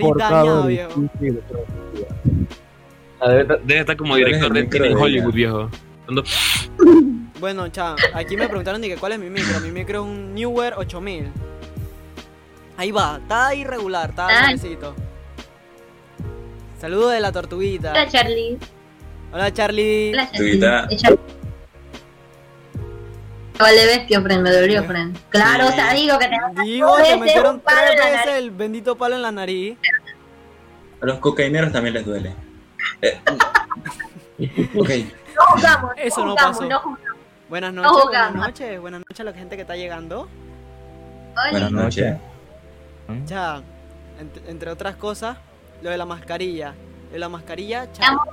Ah, 3.20 3.30
debe, 3.30 3.80
estar 3.80 3.97
como 3.97 4.11
¿Cuál 4.11 4.20
es 4.22 4.26
director 4.26 4.53
de 4.53 4.68
cine 4.70 4.87
en 4.89 4.97
Hollywood, 4.97 5.32
viejo. 5.32 5.70
Bueno, 7.39 7.68
cha, 7.68 7.97
aquí 8.14 8.34
me 8.34 8.47
preguntaron 8.49 8.80
de 8.80 8.89
que 8.89 8.97
cuál 8.97 9.12
es 9.12 9.18
mi 9.18 9.28
micro. 9.28 9.61
Mi 9.61 9.70
micro 9.70 10.01
es 10.01 10.07
un 10.07 10.34
Newer 10.34 10.74
8000. 10.78 11.28
Ahí 12.78 12.91
va, 12.91 13.18
está 13.20 13.55
irregular, 13.55 14.11
está 14.11 14.26
Ah. 14.28 14.43
nuevecito. 14.45 14.95
Saludos 16.80 17.12
de 17.12 17.20
la 17.20 17.32
tortuguita. 17.32 17.91
Hola, 17.91 18.09
Charlie. 18.09 18.59
Hola 19.32 19.53
Charlie. 19.53 20.12
Hola, 20.12 20.30
Charlie. 20.32 21.18
Vale, 23.59 23.87
bestia, 23.87 24.21
friend, 24.21 24.43
me 24.43 24.51
dolió, 24.53 24.85
friend. 24.85 25.19
Claro, 25.31 25.67
Sí. 25.67 25.73
o 25.73 25.75
sea, 25.77 25.93
digo 25.95 26.19
que 26.19 26.29
te 26.29 26.63
Digo, 26.63 26.97
te 26.97 27.17
metieron 27.17 27.61
tres 27.61 27.91
veces 28.05 28.35
el 28.37 28.51
bendito 28.51 28.97
palo 28.97 29.17
en 29.17 29.23
la 29.23 29.33
nariz. 29.33 29.79
A 31.01 31.07
los 31.07 31.19
cocaineros 31.19 31.73
también 31.73 31.95
les 31.95 32.05
duele. 32.05 32.35
Eh, 33.03 33.21
ok. 34.77 34.91
No 35.35 35.43
jugamos, 35.55 35.93
Eso 35.97 36.25
no 36.25 36.31
jugamos, 36.33 36.57
pasó. 36.57 36.69
no 36.69 36.79
jugamos. 36.81 37.01
Buenas 37.49 37.73
No 37.73 37.83
noches, 37.83 37.95
buenas 38.05 38.27
jugamos. 38.29 38.47
noches, 38.49 38.81
buenas 38.81 39.01
noches 39.01 39.21
a 39.21 39.25
la 39.25 39.33
gente 39.33 39.57
que 39.57 39.63
está 39.63 39.77
llegando. 39.77 40.23
Oli. 40.23 41.51
Buenas 41.53 41.71
noches. 41.73 42.17
Ya, 43.27 43.57
ent- 44.21 44.49
entre 44.49 44.71
otras 44.71 44.97
cosas, 44.97 45.37
lo 45.83 45.91
de 45.91 45.97
la 45.99 46.07
mascarilla. 46.07 46.75
Lo 47.07 47.13
de 47.13 47.19
la 47.21 47.29
mascarilla, 47.29 47.91
cha, 47.93 48.03
Vamos 48.11 48.27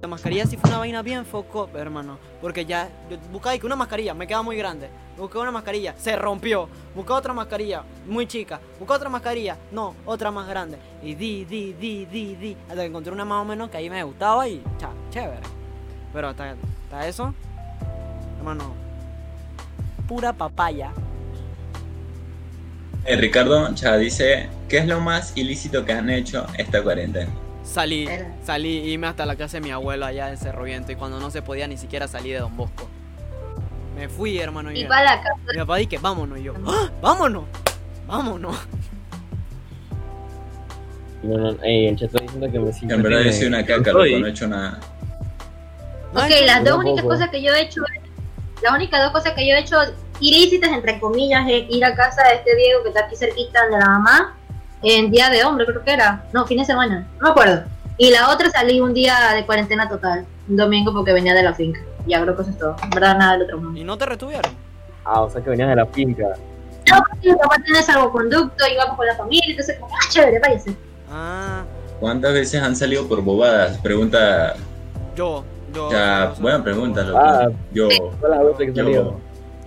La 0.00 0.08
mascarilla 0.08 0.46
sí 0.46 0.56
fue 0.56 0.70
una 0.70 0.78
vaina 0.78 1.02
bien 1.02 1.26
foco, 1.26 1.68
hermano. 1.74 2.18
Porque 2.40 2.64
ya, 2.64 2.88
yo 3.10 3.18
buscaba 3.30 3.54
una 3.62 3.76
mascarilla 3.76 4.14
me 4.14 4.26
queda 4.26 4.42
muy 4.42 4.56
grande. 4.56 4.88
Busqué 5.18 5.38
una 5.38 5.50
mascarilla, 5.50 5.94
se 5.98 6.16
rompió. 6.16 6.68
Busqué 6.94 7.12
otra 7.12 7.34
mascarilla, 7.34 7.82
muy 8.06 8.26
chica. 8.26 8.60
Busqué 8.78 8.94
otra 8.94 9.10
mascarilla, 9.10 9.56
no, 9.70 9.94
otra 10.06 10.30
más 10.30 10.48
grande. 10.48 10.78
Y 11.02 11.14
di, 11.14 11.44
di, 11.44 11.74
di, 11.74 12.06
di, 12.06 12.34
di. 12.36 12.56
Hasta 12.68 12.82
que 12.82 12.86
encontré 12.86 13.12
una 13.12 13.24
más 13.24 13.42
o 13.42 13.44
menos 13.44 13.68
que 13.70 13.76
ahí 13.76 13.90
me 13.90 14.02
gustaba 14.02 14.48
y 14.48 14.62
cha, 14.78 14.90
chévere. 15.10 15.42
Pero 16.12 16.28
hasta, 16.28 16.56
eso, 17.06 17.34
hermano, 18.38 18.74
pura 20.08 20.32
papaya. 20.32 20.92
Eh, 23.04 23.16
Ricardo 23.16 23.74
ya 23.74 23.96
dice, 23.98 24.48
¿qué 24.68 24.78
es 24.78 24.86
lo 24.86 25.00
más 25.00 25.36
ilícito 25.36 25.84
que 25.84 25.92
han 25.92 26.08
hecho 26.08 26.46
esta 26.56 26.82
cuarentena? 26.82 27.30
Salí, 27.64 28.06
Era. 28.08 28.32
salí, 28.44 28.78
irme 28.92 29.06
hasta 29.06 29.24
la 29.24 29.36
casa 29.36 29.58
de 29.58 29.60
mi 29.62 29.70
abuelo 29.70 30.04
allá 30.04 30.28
en 30.30 30.36
Cerro 30.36 30.64
Viento 30.64 30.92
y 30.92 30.96
cuando 30.96 31.20
no 31.20 31.30
se 31.30 31.42
podía 31.42 31.66
ni 31.68 31.76
siquiera 31.78 32.08
salir 32.08 32.34
de 32.34 32.40
Don 32.40 32.56
Bosco. 32.56 32.88
Me 33.96 34.08
fui, 34.08 34.38
hermano. 34.38 34.70
Y 34.72 34.82
mi- 34.82 34.84
para 34.84 35.04
la 35.16 35.22
casa. 35.22 35.36
Mi 35.52 35.58
papá 35.58 35.76
dije, 35.76 35.98
vámonos. 35.98 36.38
Y 36.38 36.42
yo, 36.44 36.54
¡Ah! 36.66 36.90
vámonos, 37.00 37.44
vámonos. 38.06 38.56
No, 41.22 41.38
no, 41.38 41.62
ey, 41.62 41.86
el 41.86 41.96
chat 41.96 42.08
está 42.08 42.20
diciendo 42.20 42.50
que 42.50 42.58
me 42.58 42.72
siento. 42.72 42.94
En 42.96 43.02
verdad 43.02 43.20
yo 43.20 43.32
soy 43.32 43.46
una 43.46 43.64
caca, 43.64 43.92
loco, 43.92 44.04
no 44.18 44.26
he 44.26 44.30
hecho 44.30 44.48
nada. 44.48 44.80
Ok, 46.14 46.30
las 46.44 46.64
dos 46.64 46.78
únicas 46.78 47.04
cosas 47.04 47.30
que 47.30 47.40
yo 47.42 47.54
he 47.54 47.62
hecho, 47.62 47.80
las 48.62 48.74
únicas 48.74 49.02
dos 49.04 49.12
cosas 49.12 49.32
que 49.34 49.46
yo 49.48 49.54
he 49.54 49.60
hecho 49.60 49.76
ilícitas, 50.20 50.70
entre 50.72 50.98
comillas, 50.98 51.46
es 51.48 51.64
ir 51.70 51.84
a 51.84 51.94
casa 51.94 52.22
de 52.28 52.34
este 52.34 52.56
Diego 52.56 52.82
que 52.82 52.88
está 52.88 53.04
aquí 53.06 53.14
cerquita 53.16 53.64
de 53.66 53.78
la 53.78 53.86
mamá, 53.86 54.36
en 54.82 55.10
día 55.10 55.30
de 55.30 55.44
hombre, 55.44 55.66
creo 55.66 55.82
que 55.84 55.92
era. 55.92 56.24
No, 56.32 56.46
fin 56.46 56.58
de 56.58 56.64
semana, 56.64 57.06
no 57.18 57.24
me 57.26 57.30
acuerdo. 57.30 57.62
Y 57.98 58.10
la 58.10 58.30
otra 58.30 58.50
salí 58.50 58.80
un 58.80 58.94
día 58.94 59.32
de 59.34 59.44
cuarentena 59.46 59.88
total, 59.88 60.26
un 60.48 60.56
domingo 60.56 60.92
porque 60.92 61.12
venía 61.12 61.34
de 61.34 61.42
la 61.42 61.54
finca. 61.54 61.80
Ya 62.06 62.20
creo 62.22 62.34
que 62.34 62.42
eso 62.42 62.50
es 62.50 62.58
todo. 62.58 62.76
En 62.82 62.90
verdad, 62.90 63.16
nada 63.16 63.32
del 63.34 63.42
otro 63.42 63.58
mundo. 63.60 63.78
¿Y 63.78 63.84
no 63.84 63.96
te 63.96 64.06
retuvieron? 64.06 64.50
Ah, 65.04 65.20
o 65.22 65.30
sea 65.30 65.42
que 65.42 65.50
venías 65.50 65.68
de 65.68 65.76
la 65.76 65.86
finca. 65.86 66.24
No, 66.90 66.96
porque 67.08 67.30
mi 67.30 67.36
papá 67.38 67.56
tiene 67.64 67.82
salvoconducto, 67.82 68.64
íbamos 68.72 68.96
con 68.96 69.06
la 69.06 69.14
familia, 69.16 69.44
entonces, 69.50 69.78
como, 69.78 69.94
ah, 69.94 70.06
chévere, 70.10 70.40
váyase. 70.40 70.76
Ah, 71.10 71.62
¿Cuántas 72.00 72.32
veces 72.32 72.60
han 72.60 72.74
salido 72.74 73.06
por 73.06 73.22
bobadas? 73.22 73.78
Pregunta, 73.78 74.54
yo, 75.14 75.44
yo. 75.72 75.90
ya, 75.92 76.32
yo- 76.34 76.42
buena 76.42 76.64
pregunta, 76.64 77.02
loco. 77.04 77.18
Ah. 77.22 77.48
Yo, 77.72 77.88
Todas 78.20 78.36
las 78.36 78.46
veces 78.46 78.58
que 78.58 78.72
yo, 78.74 78.82
salió. 78.84 79.20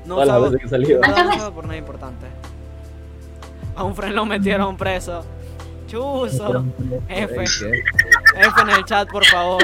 No 0.05 0.15
Todas 0.15 0.27
las 0.27 0.41
veces 0.41 0.61
que 0.61 0.67
salió. 0.67 0.95
no 0.95 1.01
¿Cuántas 1.13 1.35
usaba 1.35 1.51
por 1.55 1.63
nada 1.63 1.77
importante. 1.77 2.25
A 3.75 3.83
un 3.83 3.95
friend 3.95 4.15
lo 4.15 4.25
metieron 4.25 4.77
preso. 4.77 5.23
Chuzo. 5.87 6.65
F. 7.09 7.43
F 7.43 8.61
en 8.61 8.69
el 8.69 8.85
chat, 8.85 9.09
por 9.09 9.25
favor. 9.25 9.61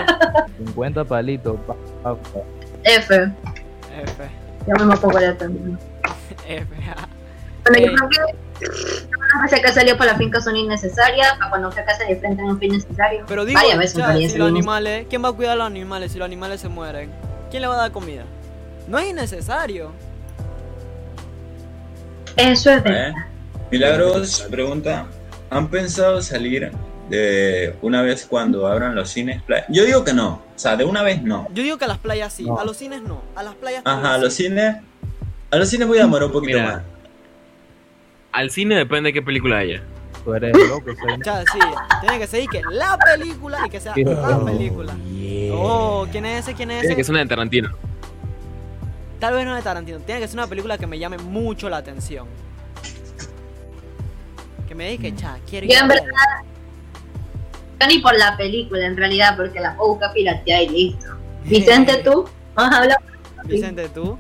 50 0.58 1.04
palitos. 1.06 1.58
pa- 1.66 1.76
pa- 2.04 2.16
pa. 2.16 2.40
F, 2.84 3.16
F. 4.04 4.30
ya 4.68 4.74
me 4.76 4.86
moco 4.86 5.10
por 5.10 5.22
esto. 5.24 5.46
F. 6.48 6.68
Bueno, 7.64 7.78
yo 7.80 7.92
Eh. 7.92 7.96
creo 7.96 8.10
que 8.10 8.18
las 9.34 9.42
veces 9.44 9.62
que 9.62 9.72
salió 9.74 9.98
por 9.98 10.06
la 10.08 10.16
finca 10.16 10.40
son 10.42 10.56
innecesarias, 10.56 11.34
para 11.38 11.50
cuando 11.50 11.72
fui 11.72 11.82
a 11.82 11.86
casa 11.86 12.04
de 12.06 12.16
frente 12.18 12.42
no 12.44 12.56
fue 12.58 12.68
innecesario. 12.68 13.24
Pero 13.28 13.46
digo, 13.46 13.60
Varias 13.60 13.78
veces 13.78 13.98
ya, 13.98 14.14
si 14.16 14.38
los 14.38 14.48
animales, 14.50 15.06
¿quién 15.10 15.24
va 15.24 15.30
a 15.30 15.34
cuidar 15.34 15.54
a 15.54 15.56
los 15.56 15.68
animales 15.68 16.12
si 16.12 16.18
los 16.20 16.26
animales 16.26 16.60
se 16.62 16.70
mueren? 16.70 17.12
¿Quién 17.50 17.62
le 17.62 17.68
va 17.68 17.76
a 17.76 17.78
dar 17.78 17.92
comida? 17.92 18.24
No 18.88 18.98
es 19.00 19.10
innecesario. 19.10 19.92
Eso 22.38 22.72
es 22.72 22.84
verdad. 22.84 23.10
¿eh? 23.10 23.14
Milagros 23.72 24.46
pregunta, 24.50 25.06
¿han 25.50 25.68
pensado 25.70 26.22
salir 26.22 26.72
de 27.10 27.76
una 27.82 28.02
vez 28.02 28.26
cuando 28.30 28.68
abran 28.68 28.96
los 28.96 29.10
cines? 29.10 29.42
play- 29.44 29.64
Yo 29.70 29.86
digo 29.86 30.04
que 30.04 30.14
no, 30.14 30.42
o 30.56 30.60
sea, 30.60 30.76
de 30.76 30.84
una 30.84 31.02
vez 31.04 31.22
no. 31.24 31.48
Yo 31.54 31.64
digo 31.64 31.78
que 31.78 31.86
a 31.86 31.88
las 31.88 31.98
playas 31.98 32.34
sí, 32.34 32.44
No. 32.44 32.60
a 32.60 32.66
los 32.66 32.78
cines 32.78 33.02
no. 33.02 33.22
A 33.36 33.44
las 33.44 33.56
playas 33.56 33.82
Ajá, 33.86 34.16
a 34.16 34.18
los 34.18 34.34
sí. 34.34 34.44
cines, 34.44 34.76
a 35.50 35.56
los 35.56 35.70
cines 35.70 35.88
voy 35.88 36.00
a 36.00 36.02
demorar 36.02 36.26
un 36.28 36.32
poquito 36.34 36.58
Mira. 36.60 36.72
más. 36.74 36.82
Al 38.34 38.50
cine 38.52 38.76
depende 38.76 39.10
de 39.10 39.14
qué 39.14 39.22
película 39.22 39.58
haya. 39.60 39.82
Tú 40.24 40.34
eres 40.36 40.56
loco, 40.56 40.86
soy 40.86 41.18
Ya, 41.26 41.42
sí, 41.52 41.60
tiene 42.02 42.20
que 42.20 42.28
ser 42.28 42.44
y 42.44 42.48
que 42.48 42.62
la 42.70 42.98
película 42.98 43.60
y 43.66 43.70
que 43.70 43.80
sea 43.80 43.94
Sí. 43.94 44.04
la 44.04 44.40
película. 44.46 44.94
Oh, 45.54 46.06
¿quién 46.12 46.26
es 46.26 46.42
ese? 46.46 46.54
¿Quién 46.56 46.72
es 46.72 46.82
Tiene 46.82 46.96
que 46.96 47.02
ese? 47.02 47.08
ser 47.08 47.14
una 47.14 47.22
de 47.24 47.30
Tarantino. 47.30 47.70
Tal 49.20 49.34
vez 49.34 49.46
no 49.46 49.56
de 49.56 49.62
Tarantino, 49.62 50.00
tiene 50.00 50.22
que 50.22 50.28
ser 50.28 50.38
una 50.38 50.48
película 50.48 50.78
que 50.78 50.88
me 50.88 50.98
llame 51.00 51.18
mucho 51.18 51.70
la 51.70 51.78
atención. 51.78 52.28
Que 54.72 54.76
me 54.76 54.98
que, 54.98 55.14
cha, 55.14 55.38
quiero 55.50 55.68
Yo 55.68 55.74
ir 55.74 55.80
en 55.82 55.88
ver. 55.90 56.00
Yo 57.78 57.88
ni 57.88 58.00
por 58.00 58.18
la 58.18 58.38
película 58.38 58.86
en 58.86 58.96
realidad, 58.96 59.36
porque 59.36 59.60
la 59.60 59.76
puedo 59.76 59.90
buscar 59.90 60.14
pirateada 60.14 60.62
y 60.62 60.70
listo. 60.70 61.08
Vicente, 61.44 61.98
tú, 62.06 62.24
vamos 62.56 62.74
a 62.74 62.78
hablar, 62.82 62.98
Vicente, 63.44 63.90
tú. 63.90 64.18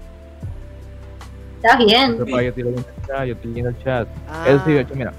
estás 1.56 1.78
bien. 1.78 2.18
Papá, 2.18 2.42
yo 2.42 2.50
estoy 2.50 2.64
leyendo 2.64 2.86
el 2.86 3.08
chat, 3.08 3.26
yo 3.28 3.34
estoy 3.34 3.50
leyendo 3.52 3.70
el 3.70 3.80
chat. 3.82 4.08
Ah, 4.28 4.46
Eso 4.46 4.62
sí, 4.66 4.74
de 4.74 4.82
hecho, 4.82 4.94
mira. 4.94 5.14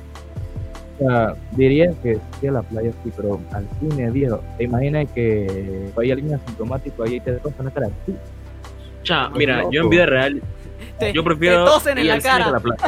O 1.01 1.09
sea, 1.09 1.35
diría 1.53 1.91
que 2.03 2.18
sí 2.39 2.47
a 2.49 2.53
la 2.53 2.62
playa 2.62 2.93
sí, 3.03 3.11
pero 3.16 3.41
al 3.53 3.66
cine, 3.80 4.11
viejo. 4.11 4.39
Te 4.59 4.64
imaginas 4.64 5.11
que 5.12 5.91
vaya 5.97 6.12
alguien 6.12 6.35
asintomático 6.35 7.05
ahí 7.05 7.14
y 7.14 7.20
te 7.20 7.33
tosa 7.37 7.57
en 7.61 7.64
la 7.64 7.70
cara. 7.70 7.89
Sí. 8.05 8.14
Cha, 9.03 9.30
mira, 9.30 9.61
loco. 9.61 9.72
yo 9.72 9.83
en 9.85 9.89
vida 9.89 10.05
real, 10.05 10.43
te, 10.99 11.11
yo 11.14 11.24
prefiero 11.24 11.64
te 11.64 11.70
tosen 11.70 11.97
en 11.97 12.20
cara. 12.20 12.51
la 12.51 12.61
playa. 12.61 12.83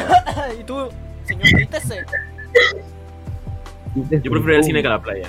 y 0.61 0.65
tú, 0.65 0.91
señor, 1.25 1.49
quítese. 1.59 2.05
Yo 3.95 4.31
prefiero 4.31 4.57
al 4.57 4.65
cine 4.65 4.83
que 4.83 4.89
la 4.89 5.01
playa. 5.01 5.29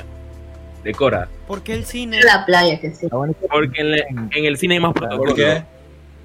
Decora. 0.84 1.28
¿Por 1.48 1.62
qué 1.62 1.74
el 1.74 1.86
cine? 1.86 2.20
La 2.24 2.46
playa, 2.46 2.80
que 2.80 2.92
sí. 2.92 3.08
Porque 3.10 3.82
en, 3.82 3.92
le- 3.92 4.06
en 4.10 4.46
el 4.46 4.58
cine 4.58 4.76
hay 4.76 4.80
más 4.80 4.94
protocolo. 4.94 5.30
¿Por 5.30 5.36
qué? 5.36 5.64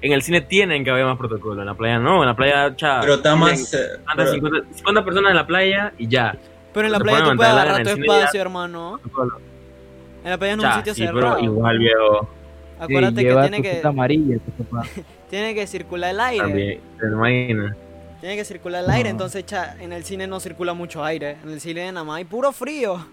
En 0.01 0.13
el 0.13 0.21
cine 0.23 0.41
tienen 0.41 0.83
que 0.83 0.89
haber 0.89 1.05
más 1.05 1.17
protocolo. 1.17 1.61
En 1.61 1.67
la 1.67 1.73
playa 1.75 1.99
no. 1.99 2.21
En 2.23 2.27
la 2.27 2.35
playa, 2.35 2.75
cha. 2.75 2.99
Pero 3.01 3.15
está 3.15 3.35
más... 3.35 3.73
eh, 3.73 3.77
pero- 4.15 4.31
50, 4.31 4.73
50 4.75 5.05
personas 5.05 5.31
en 5.31 5.35
la 5.37 5.47
playa 5.47 5.93
y 5.97 6.07
ya. 6.07 6.35
Pero 6.73 6.85
en 6.87 6.91
la 6.93 6.99
playa 6.99 7.23
tú 7.23 7.35
puedes 7.35 7.51
agarrar 7.51 7.83
tu 7.83 7.89
el 7.89 7.99
espacio, 8.01 8.29
ya. 8.33 8.41
hermano. 8.41 8.99
En 10.23 10.29
la 10.29 10.37
playa 10.37 10.53
es 10.53 10.59
un 10.59 10.73
sitio 10.73 10.93
sí, 10.93 11.05
cerrado. 11.05 11.35
pero 11.35 11.39
igual, 11.39 11.77
viejo. 11.79 12.29
Acuérdate 12.79 13.21
sí, 13.21 13.27
que 13.27 13.33
tiene 13.33 13.57
tu 13.57 13.63
que, 13.63 13.81
amarilla, 13.87 14.37
tu 14.39 14.63
papá. 14.63 14.87
tiene 15.29 15.53
que 15.53 15.67
circular 15.67 16.11
el 16.11 16.19
aire. 16.19 16.43
También. 16.43 16.79
¿Te 16.99 17.05
imaginas? 17.07 17.77
Tiene 18.21 18.35
que 18.35 18.45
circular 18.45 18.83
el 18.83 18.89
aire, 18.91 19.09
entonces 19.09 19.43
cha, 19.47 19.75
en 19.79 19.91
el 19.91 20.05
cine 20.05 20.27
no 20.27 20.39
circula 20.39 20.75
mucho 20.75 21.03
aire. 21.03 21.37
En 21.43 21.49
el 21.49 21.59
cine 21.59 21.91
nada 21.91 22.03
más 22.03 22.17
hay 22.17 22.23
puro 22.23 22.51
frío. 22.51 23.03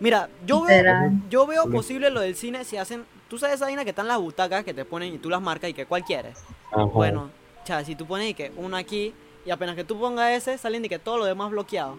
Mira, 0.00 0.28
yo 0.46 0.62
veo, 0.62 0.84
yo 1.30 1.46
veo 1.46 1.64
posible 1.70 2.10
lo 2.10 2.20
del 2.20 2.36
cine 2.36 2.64
si 2.66 2.76
hacen. 2.76 3.06
Tú 3.26 3.38
sabes 3.38 3.56
esa 3.56 3.64
vaina 3.64 3.84
que 3.84 3.90
están 3.90 4.06
las 4.06 4.18
butacas 4.18 4.64
que 4.64 4.74
te 4.74 4.84
ponen 4.84 5.14
y 5.14 5.18
tú 5.18 5.30
las 5.30 5.40
marcas 5.40 5.70
y 5.70 5.74
que 5.74 5.86
cuál 5.86 6.04
quieres. 6.04 6.36
Ajá. 6.70 6.84
Bueno, 6.84 7.30
cha, 7.64 7.82
si 7.84 7.96
tú 7.96 8.06
pones 8.06 8.30
y 8.30 8.34
que 8.34 8.52
uno 8.56 8.76
aquí 8.76 9.14
y 9.46 9.50
apenas 9.50 9.76
que 9.76 9.84
tú 9.84 9.98
pongas 9.98 10.30
ese, 10.32 10.58
salen 10.58 10.84
y 10.84 10.88
que 10.90 10.98
todo 10.98 11.16
lo 11.16 11.24
demás 11.24 11.50
bloqueado. 11.50 11.96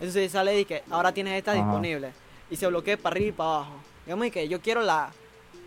Entonces 0.00 0.32
sale 0.32 0.58
y 0.58 0.64
que 0.64 0.82
ahora 0.90 1.12
tienes 1.12 1.34
esta 1.38 1.52
Ajá. 1.52 1.62
disponible. 1.62 2.12
Y 2.50 2.56
se 2.56 2.66
bloquea 2.66 2.96
para 2.96 3.14
arriba 3.14 3.28
y 3.28 3.32
para 3.32 3.50
abajo. 3.50 3.74
Digamos 4.04 4.26
y 4.26 4.30
que 4.32 4.48
yo 4.48 4.60
quiero 4.60 4.82
la, 4.82 5.12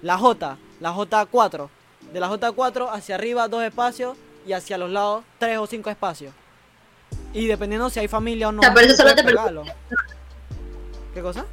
la 0.01 0.17
J, 0.17 0.57
la 0.81 0.93
J4. 0.93 1.69
De 2.11 2.19
la 2.19 2.29
J4 2.29 2.89
hacia 2.91 3.15
arriba 3.15 3.47
dos 3.47 3.63
espacios 3.63 4.17
y 4.45 4.53
hacia 4.53 4.77
los 4.77 4.89
lados 4.89 5.23
tres 5.37 5.57
o 5.57 5.67
cinco 5.67 5.89
espacios. 5.89 6.33
Y 7.33 7.47
dependiendo 7.47 7.89
si 7.89 7.99
hay 7.99 8.07
familia 8.07 8.49
o 8.49 8.51
no. 8.51 8.59
O 8.59 8.63
sea, 8.63 8.73
pero 8.73 8.87
eso 8.87 8.95
solo 8.95 9.15
te 9.15 9.23
pegarlo. 9.23 9.63
¿Qué 11.13 11.21
cosa? 11.21 11.45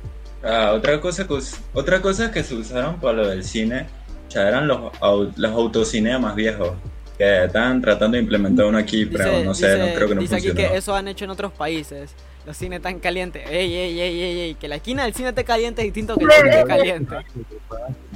Ah, 0.43 0.72
otra 0.74 1.01
cosa 1.01 1.26
que 1.26 1.38
otra 1.72 2.03
cosa 2.03 2.30
que 2.30 2.43
se 2.43 2.55
usaron 2.55 3.01
para 3.01 3.14
lo 3.14 3.28
del 3.28 3.45
cine, 3.45 3.86
ya 4.28 4.49
eran 4.49 4.66
los, 4.66 4.93
los 5.36 5.53
autocinemas 5.53 6.34
viejos. 6.34 6.70
Que 7.18 7.45
están 7.45 7.80
tratando 7.80 8.16
de 8.16 8.22
implementar 8.22 8.66
uno 8.66 8.78
aquí, 8.78 9.07
pero 9.07 9.45
no 9.45 9.55
sé, 9.55 9.78
no 9.78 9.95
creo 9.95 10.09
que 10.09 10.14
no 10.14 10.20
dice 10.22 10.36
aquí 10.36 10.49
funcione. 10.49 10.70
que 10.70 10.76
eso 10.76 10.95
han 10.95 11.09
hecho 11.09 11.24
en 11.24 11.30
otros 11.30 11.53
países. 11.53 12.14
Los 12.47 12.57
cines 12.57 12.82
tan 12.82 12.99
calientes. 12.99 13.49
Ey, 13.49 13.72
ey, 13.72 14.01
ey, 14.01 14.22
ey, 14.22 14.40
ey. 14.40 14.55
Que 14.55 14.66
la 14.66 14.76
esquina 14.76 15.05
del 15.05 15.14
cine 15.14 15.28
esté 15.28 15.45
caliente 15.45 15.82
es 15.82 15.86
distinto 15.86 16.16
que 16.16 16.24
el 16.24 16.30
cine 16.32 16.51
esté 16.51 16.64
caliente. 16.64 17.16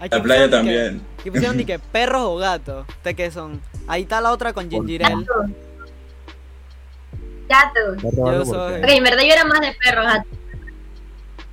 Aquí 0.00 0.16
La 0.16 0.22
playa 0.22 0.44
pusieron 0.44 0.66
de 0.66 0.72
que- 0.72 0.78
también. 0.78 1.06
Aquí 1.20 1.30
pusieron 1.30 1.56
ni 1.56 1.64
que 1.64 1.78
perros 1.92 2.22
o 2.24 2.36
gatos. 2.36 2.86
¿Ustedes 2.88 3.16
qué 3.16 3.30
son? 3.30 3.60
Ahí 3.86 4.02
está 4.02 4.20
la 4.20 4.32
otra 4.32 4.52
con 4.52 4.70
Gingerel. 4.70 5.26
Gato. 7.48 7.80
Perro, 8.02 8.28
algo, 8.28 8.44
soy- 8.44 8.72
porque- 8.80 8.84
Ok, 8.84 8.90
en 8.98 9.04
verdad 9.04 9.22
yo 9.22 9.32
era 9.32 9.44
más 9.44 9.60
de 9.60 9.72
perros, 9.82 10.04
gato. 10.06 10.28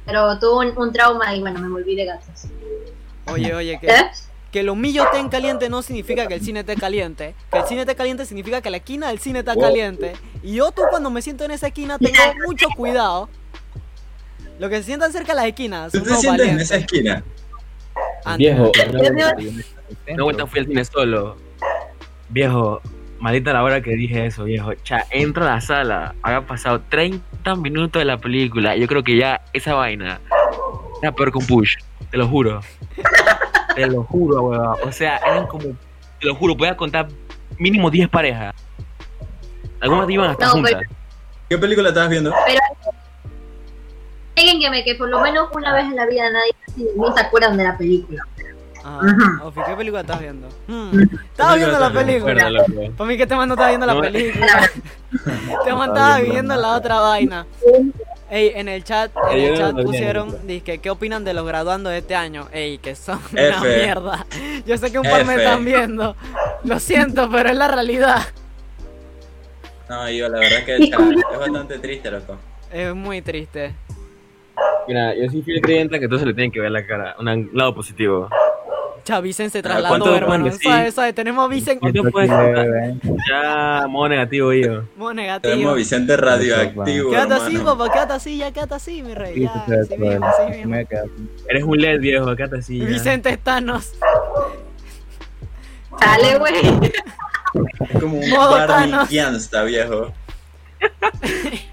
Pero 0.06 0.40
tuve 0.40 0.68
un, 0.72 0.78
un 0.78 0.94
trauma 0.94 1.36
y 1.36 1.42
bueno, 1.42 1.60
me 1.60 1.70
volví 1.70 1.96
de 1.96 2.06
gatos. 2.06 2.28
Oye, 3.28 3.54
oye, 3.54 3.78
que, 3.80 3.88
¿Eh? 3.88 4.12
que 4.52 4.64
lo 4.64 4.76
mío 4.76 5.04
esté 5.04 5.20
en 5.20 5.30
caliente 5.30 5.70
no 5.70 5.82
significa 5.82 6.28
que 6.28 6.34
el 6.36 6.42
cine 6.42 6.62
esté 6.62 6.76
caliente. 6.76 7.36
Que 7.52 7.60
el 7.60 7.66
cine 7.66 7.82
esté 7.82 7.96
caliente 7.96 8.26
significa 8.26 8.62
que 8.62 8.70
la 8.70 8.78
esquina 8.78 9.10
del 9.10 9.20
cine 9.20 9.40
está 9.40 9.54
Wow. 9.54 9.64
caliente. 9.64 10.14
Y 10.42 10.56
yo 10.56 10.72
tú 10.72 10.82
cuando 10.90 11.10
me 11.12 11.22
siento 11.22 11.44
en 11.46 11.52
esa 11.52 11.68
esquina 11.68 12.00
tengo 12.00 12.18
mucho 12.48 12.68
cuidado. 12.76 13.30
Lo 14.60 14.70
que 14.70 14.78
se 14.78 14.84
sientan 14.84 15.12
cerca 15.12 15.34
de 15.34 15.36
las 15.38 15.46
esquinas 15.46 15.92
¿Tú 15.92 16.00
son 16.00 16.06
te 16.06 16.10
unos 16.12 16.22
sientes 16.22 16.48
en 16.48 16.60
esa 16.60 16.76
esquina? 16.78 17.24
Antes. 18.26 18.38
Viejo, 18.38 18.72
Una 20.10 20.24
vuelta 20.24 20.48
fui 20.48 20.60
al 20.60 20.68
cine 20.68 20.86
solo. 20.86 21.38
Viejo, 22.30 22.82
maldita 23.20 23.54
la 23.54 23.64
hora 23.64 23.82
que 23.82 23.92
dije 23.92 24.26
eso, 24.26 24.44
viejo. 24.46 24.74
Cha, 24.84 25.06
entro 25.10 25.44
a 25.44 25.48
la 25.56 25.62
sala, 25.62 26.16
había 26.22 26.42
pasado 26.42 26.82
30 26.90 27.56
minutos 27.56 28.00
de 28.00 28.06
la 28.06 28.18
película. 28.18 28.76
Yo 28.76 28.88
creo 28.88 29.04
que 29.04 29.18
ya 29.18 29.42
esa 29.54 29.74
vaina 29.74 30.20
era 31.02 31.12
peor 31.12 31.32
que 31.32 31.38
un 31.40 31.48
push, 31.48 31.76
te 32.10 32.18
lo 32.18 32.28
juro. 32.28 32.62
Te 33.76 33.88
lo 33.88 34.04
juro, 34.04 34.42
weón. 34.42 34.76
O 34.84 34.92
sea, 34.92 35.16
eran 35.26 35.48
como, 35.48 35.64
te 35.64 36.28
lo 36.28 36.36
juro, 36.36 36.58
podía 36.58 36.76
contar 36.76 37.08
mínimo 37.58 37.90
10 37.90 38.10
parejas. 38.10 38.54
Algunas 39.80 40.10
iban 40.10 40.30
hasta 40.30 40.48
No, 40.48 40.52
juntas. 40.52 40.82
¿Qué 41.48 41.58
película 41.58 41.88
estabas 41.88 42.10
viendo? 42.10 42.34
Que 44.60 44.70
me 44.70 44.84
que 44.84 44.96
por 44.96 45.10
lo 45.10 45.20
menos 45.22 45.50
una 45.54 45.74
vez 45.74 45.86
en 45.86 45.96
la 45.96 46.06
vida 46.06 46.30
nadie 46.30 46.52
ni 46.76 47.14
se 47.14 47.20
acuerdan 47.20 47.58
de 47.58 47.64
la 47.64 47.78
película. 47.78 48.24
Ah. 48.84 49.02
Ofi, 49.44 49.60
¿qué 49.66 49.76
película 49.76 50.02
estás 50.02 50.20
viendo? 50.20 50.48
Hmm, 50.68 50.92
viendo 51.56 51.80
la 51.80 51.94
película. 51.94 52.66
Para 52.98 53.08
mí 53.08 53.18
que 53.18 53.24
este 53.24 53.36
man 53.36 53.48
no 53.48 53.54
estaba 53.54 53.70
viendo 53.70 53.86
la 53.86 53.94
No. 53.94 54.02
película. 54.02 54.70
Este 55.12 55.74
man 55.74 55.90
estaba 55.90 56.20
viendo 56.20 56.56
la 56.56 56.76
otra 56.78 57.00
vaina. 57.02 57.46
Ey, 58.30 58.54
en 58.56 58.70
el 58.70 58.84
chat, 58.86 59.12
en 59.30 59.40
el 59.40 59.58
chat 59.58 59.76
pusieron, 59.84 60.48
dizque, 60.48 60.78
¿qué 60.78 60.90
opinan 60.90 61.26
de 61.26 61.34
los 61.34 61.46
graduandos 61.46 61.92
de 61.92 61.98
este 61.98 62.16
año? 62.16 62.48
Ey, 62.54 62.78
que 62.78 62.96
son 62.96 63.20
una 63.34 63.60
mierda. 63.60 64.26
Yo 64.66 64.78
sé 64.78 64.90
que 64.90 65.00
un 65.00 65.04
par 65.04 65.26
me 65.26 65.36
están 65.36 65.66
viendo. 65.66 66.16
Lo 66.64 66.80
siento, 66.80 67.30
pero 67.30 67.50
es 67.50 67.58
la 67.58 67.68
realidad. 67.68 68.22
No, 69.90 70.10
yo 70.10 70.30
la 70.30 70.40
verdad 70.40 70.64
que 70.66 70.90
cha, 70.90 70.98
es 71.34 71.40
bastante 71.40 71.78
triste, 71.80 72.10
loco. 72.10 72.38
Es 72.72 72.96
muy 72.96 73.22
triste. 73.22 73.76
Mira, 74.88 75.16
yo 75.16 75.30
soy 75.30 75.42
fiel 75.42 75.62
creyente 75.62 76.00
que 76.00 76.08
se 76.20 76.26
le 76.26 76.34
tiene 76.34 76.52
que 76.52 76.60
ver 76.60 76.72
la 76.72 76.86
cara, 76.86 77.16
un 77.20 77.50
lado 77.54 77.76
positivo. 77.76 78.30
Chavicen 79.04 79.50
se 79.50 79.62
trasladó, 79.62 79.88
¿cuánto 79.88 80.06
pueden 80.06 80.24
hermano. 80.24 80.46
decir? 80.46 80.72
¿Sabes? 80.72 80.94
¿Sabes? 80.94 81.16
Tenemos 81.16 81.50
Vicen 81.50 81.80
¿Cuánto 81.80 82.04
puedes 82.12 82.30
contar? 82.30 82.68
Ya, 83.30 83.86
modo 83.90 84.10
negativo, 84.10 84.54
yo. 84.54 84.84
modo 84.96 85.14
Tenemos 85.14 85.16
negativo. 85.16 85.74
Vicente 85.74 86.18
radioactivo, 86.18 87.10
Quédate 87.12 87.34
así, 87.34 87.58
papá, 87.58 87.92
quédate 87.92 88.14
así, 88.14 88.38
ya 88.38 88.52
quédate 88.52 88.76
así, 88.76 89.02
mi 89.02 89.14
rey. 89.14 89.34
Sí, 89.34 89.42
Ya, 89.42 89.66
se 89.66 89.76
así 89.76 89.98
mismo, 89.98 90.26
así 90.26 90.58
mismo. 90.58 90.76
Eres 91.48 91.64
un 91.64 91.78
LED 91.82 92.00
viejo, 92.00 92.30
acá 92.30 92.48
te 92.48 92.58
así. 92.58 92.80
ya. 92.80 92.86
Vicente 92.86 93.38
Thanos. 93.38 93.94
Dale, 96.00 96.38
güey. 96.38 96.54
Es 97.90 98.00
como 98.00 98.18
un 98.20 98.30
Thanos. 98.68 99.10
Viejo. 99.66 100.14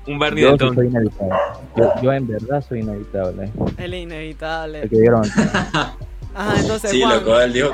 Un 0.06 0.18
Barney 0.18 0.42
Yo 0.42 0.52
de 0.52 0.59
sí 0.59 0.59
Tom. 0.59 0.74
soy 0.74 0.86
inevitable. 0.86 1.34
Yo, 1.76 1.92
yo 2.02 2.12
en 2.12 2.26
verdad 2.26 2.64
soy 2.66 2.80
inevitable. 2.80 3.50
El 3.76 3.94
inevitable. 3.94 4.82
El 4.82 4.90
que 4.90 4.96
vieron. 4.96 5.22
Ajá, 6.34 6.61
entonces, 6.61 6.90
Sí, 6.90 7.02
Juan, 7.02 7.18
loco, 7.18 7.40
él 7.40 7.52
dijo. 7.52 7.70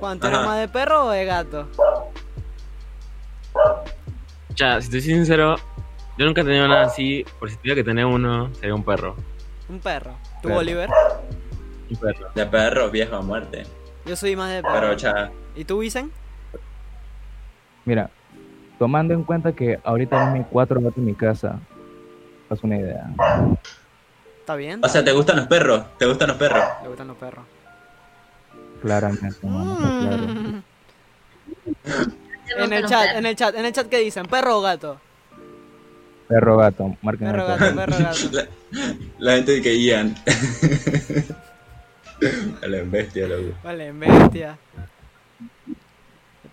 Juan, 0.00 0.20
¿tú 0.20 0.26
eres 0.26 0.40
más 0.40 0.58
de 0.60 0.68
perro 0.68 1.06
o 1.06 1.10
de 1.10 1.24
gato? 1.24 1.68
Ya, 4.54 4.80
si 4.80 4.90
te 4.90 5.00
soy 5.00 5.10
sincero, 5.14 5.56
yo 6.18 6.26
nunca 6.26 6.42
he 6.42 6.44
tenido 6.44 6.68
nada 6.68 6.84
así. 6.86 7.24
Por 7.38 7.50
si 7.50 7.56
tuviera 7.56 7.76
que 7.76 7.84
tener 7.84 8.04
uno, 8.04 8.52
sería 8.54 8.74
un 8.74 8.84
perro. 8.84 9.16
Un 9.68 9.78
perro. 9.80 10.14
¿Tú, 10.42 10.48
Perro. 10.48 10.60
Oliver? 10.60 10.90
Un 11.90 11.96
perro. 11.96 12.28
De 12.34 12.46
perro, 12.46 12.90
viejo, 12.90 13.16
a 13.16 13.22
muerte. 13.22 13.64
Yo 14.04 14.14
soy 14.16 14.36
más 14.36 14.52
de 14.52 14.62
perro. 14.62 14.74
Pero, 14.74 14.94
cha, 14.96 15.30
¿Y 15.56 15.64
tú, 15.64 15.78
Vicen? 15.78 16.12
Mira, 17.84 18.10
tomando 18.78 19.14
en 19.14 19.22
cuenta 19.24 19.52
que 19.52 19.78
ahorita 19.84 20.18
mismo 20.20 20.34
hay 20.36 20.46
cuatro 20.50 20.80
gatos 20.80 20.98
en 20.98 21.04
mi 21.04 21.14
casa, 21.14 21.58
haz 22.48 22.62
una 22.62 22.78
idea. 22.78 23.10
¿Está 24.40 24.56
bien? 24.56 24.84
o 24.84 24.88
sea, 24.88 25.04
¿te 25.04 25.12
gustan 25.12 25.36
los 25.36 25.46
perros? 25.46 25.84
¿Te 25.98 26.06
gustan 26.06 26.28
los 26.28 26.36
perros? 26.36 26.64
Le 26.82 26.88
gustan 26.88 27.08
los 27.08 27.16
perros. 27.16 27.44
Claramente, 28.82 29.28
está 29.28 29.48
claro. 29.48 30.26
Mm. 30.26 30.62
En 32.56 32.72
el 32.72 32.84
chat, 32.86 33.16
en 33.16 33.26
el 33.26 33.34
chat, 33.34 33.54
en 33.54 33.64
el 33.64 33.72
chat, 33.72 33.88
¿qué 33.88 33.98
dicen? 33.98 34.26
¿Perro 34.26 34.58
o 34.58 34.60
gato? 34.60 35.00
Perro 36.28 36.58
gato, 36.58 36.94
marquen 37.02 37.30
Perro, 37.30 37.42
el 37.42 37.48
gato, 37.58 37.74
perro, 37.74 37.96
gato. 37.98 38.30
La, 38.32 38.46
la 39.18 39.36
gente 39.36 39.52
de 39.52 39.62
que 39.62 39.82
Ian. 39.82 40.14
A 42.62 42.66
la 42.66 42.82
bestia, 42.84 43.26
loco. 43.26 43.56
Vale, 43.62 43.92
bestia. 43.92 44.58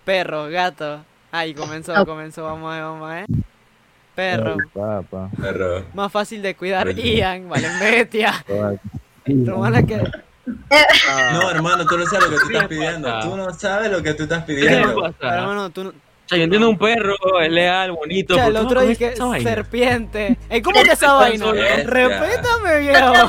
Perro, 0.04 0.48
gato. 0.48 1.04
Ay, 1.32 1.54
comenzó, 1.54 2.04
comenzó, 2.04 2.44
vamos 2.44 2.70
a 2.70 2.74
ver, 2.74 2.84
vamos 2.84 3.10
a 3.10 3.14
ver. 3.14 3.26
Perro. 4.14 4.56
Perro. 5.40 5.84
Más 5.94 6.12
fácil 6.12 6.42
de 6.42 6.54
cuidar. 6.54 6.94
Ian, 6.94 7.48
vale, 7.48 7.68
bestia. 7.80 8.44
Que... 8.46 10.02
No, 11.32 11.50
hermano, 11.50 11.86
tú 11.86 11.96
no 11.96 12.04
sabes 12.06 12.28
lo 12.28 12.36
que 12.36 12.36
tú 12.42 12.48
¿Qué 12.48 12.54
estás 12.54 12.68
pidiendo. 12.68 13.20
Tú 13.20 13.36
no 13.36 13.54
sabes 13.54 13.90
lo 13.90 14.02
que 14.02 14.14
tú 14.14 14.22
estás 14.24 14.44
¿Qué 14.44 14.52
le 14.52 14.60
pidiendo. 14.66 15.14
Hermano, 15.20 15.70
tú 15.70 15.84
no... 15.84 15.90
O 15.90 16.28
sea, 16.28 16.38
yo 16.38 16.44
entiendo 16.44 16.68
un 16.70 16.78
perro, 16.78 17.16
es 17.42 17.50
leal, 17.50 17.92
bonito. 17.92 18.34
El 18.38 18.54
no 18.54 18.60
otro 18.60 18.80
esa 18.82 19.24
vaina. 19.26 19.50
serpiente. 19.50 20.38
Ey, 20.48 20.62
¿Cómo 20.62 20.82
que 20.82 20.92
esa 20.92 21.14
vaina? 21.14 21.46
Respétame, 21.84 22.84
Yo 22.86 23.28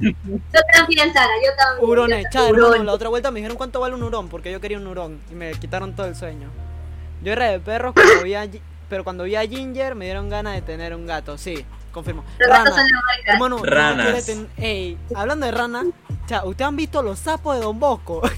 Yo 0.00 0.60
también 0.74 1.12
Sara. 1.12 1.32
Yo 1.44 1.50
también. 1.56 1.90
Hurones, 1.90 2.24
Yo 2.24 2.30
cha, 2.30 2.38
también. 2.40 2.54
hermano, 2.56 2.74
Hurón. 2.74 2.86
la 2.86 2.92
otra 2.92 3.08
vuelta 3.08 3.30
me 3.30 3.36
dijeron 3.38 3.56
cuánto 3.56 3.80
vale 3.80 3.94
un 3.94 4.02
hurón, 4.02 4.28
porque 4.28 4.52
yo 4.52 4.60
quería 4.60 4.78
un 4.78 4.86
hurón 4.86 5.20
y 5.30 5.34
me 5.34 5.52
quitaron 5.52 5.94
todo 5.94 6.06
el 6.06 6.16
sueño. 6.16 6.50
Yo 7.22 7.32
era 7.32 7.46
de 7.50 7.60
perros, 7.60 7.94
cuando 7.94 8.22
vi 8.22 8.34
a 8.34 8.48
pero 8.88 9.04
cuando 9.04 9.24
vi 9.24 9.36
a 9.36 9.42
Ginger 9.42 9.94
me 9.94 10.06
dieron 10.06 10.28
ganas 10.30 10.54
de 10.54 10.62
tener 10.62 10.94
un 10.94 11.06
gato, 11.06 11.36
sí, 11.36 11.64
confirmo. 11.92 12.24
Los 12.38 12.48
gatos 12.48 12.74
son 12.74 12.84
hermano, 13.26 13.58
Ranas. 13.62 14.24
ten- 14.24 14.48
Ey, 14.56 14.96
hablando 15.14 15.44
de 15.46 15.52
rana, 15.52 15.84
cha, 16.26 16.44
¿ustedes 16.44 16.68
han 16.68 16.76
visto 16.76 17.02
los 17.02 17.18
sapos 17.18 17.54
de 17.56 17.60
Don 17.62 17.78
Bosco? 17.78 18.22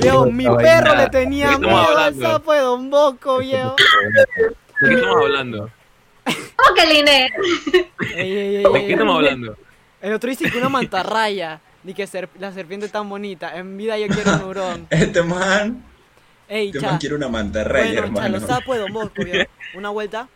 Viejo, 0.00 0.26
mi 0.26 0.44
perro 0.44 0.94
le 0.96 1.08
tenía 1.08 1.50
¿De 1.50 1.52
qué 1.54 1.58
miedo 1.60 1.70
estamos 1.72 1.88
al 1.88 1.96
hablando? 1.96 2.30
sapo 2.32 2.52
de 2.52 2.60
Don 2.60 2.90
Bosco, 2.90 3.38
viejo. 3.38 3.76
¿De 4.80 4.88
qué 4.88 4.94
estamos 4.94 5.16
hablando? 5.16 5.70
¿Cómo 6.56 6.74
que 6.74 6.86
Liné? 6.86 7.30
¿De 8.00 8.06
qué 8.14 8.92
estamos 8.92 9.12
ey. 9.14 9.16
hablando? 9.26 9.56
El 10.00 10.12
otro 10.14 10.30
dice 10.30 10.50
que 10.50 10.58
una 10.58 10.68
mantarraya. 10.68 11.60
Ni 11.84 11.94
que 11.94 12.06
ser- 12.06 12.28
la 12.38 12.52
serpiente 12.52 12.88
tan 12.88 13.08
bonita. 13.08 13.56
En 13.56 13.76
vida 13.76 13.98
yo 13.98 14.06
quiero 14.08 14.34
un 14.34 14.42
hurón. 14.48 14.86
Este 14.90 15.22
man. 15.22 15.84
Ey, 16.48 16.68
Este 16.68 16.80
cha. 16.80 16.86
man 16.90 16.98
quiere 16.98 17.14
una 17.16 17.28
mantarraya, 17.28 17.84
Bueno, 17.86 18.00
cha, 18.00 18.06
hermano. 18.26 18.38
los 18.38 18.48
sapos 18.48 18.76
de 18.76 18.88
Don. 18.88 19.12
Una 19.74 19.90
vuelta, 19.90 20.28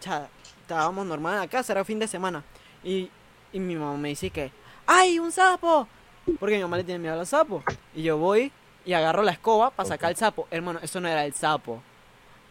cha, 0.00 0.28
estábamos 0.62 1.06
normal 1.06 1.34
en 1.34 1.40
la 1.40 1.48
casa, 1.48 1.72
era 1.72 1.84
fin 1.84 1.98
de 1.98 2.06
semana. 2.08 2.42
Y, 2.82 3.10
y 3.52 3.60
mi 3.60 3.74
mamá 3.76 3.96
me 3.96 4.08
dice 4.10 4.30
que, 4.30 4.50
¡ay, 4.86 5.18
un 5.18 5.30
sapo! 5.30 5.86
Porque 6.40 6.56
mi 6.56 6.62
mamá 6.62 6.76
le 6.78 6.84
tiene 6.84 6.98
miedo 7.00 7.14
a 7.14 7.18
los 7.18 7.28
sapos. 7.28 7.62
Y 7.94 8.02
yo 8.02 8.16
voy 8.18 8.50
y 8.84 8.92
agarro 8.92 9.22
la 9.22 9.32
escoba 9.32 9.70
para 9.70 9.88
sacar 9.88 10.10
el 10.10 10.16
sapo. 10.16 10.46
Hermano, 10.50 10.78
eso 10.82 11.00
no 11.00 11.08
era 11.08 11.24
el 11.24 11.34
sapo. 11.34 11.82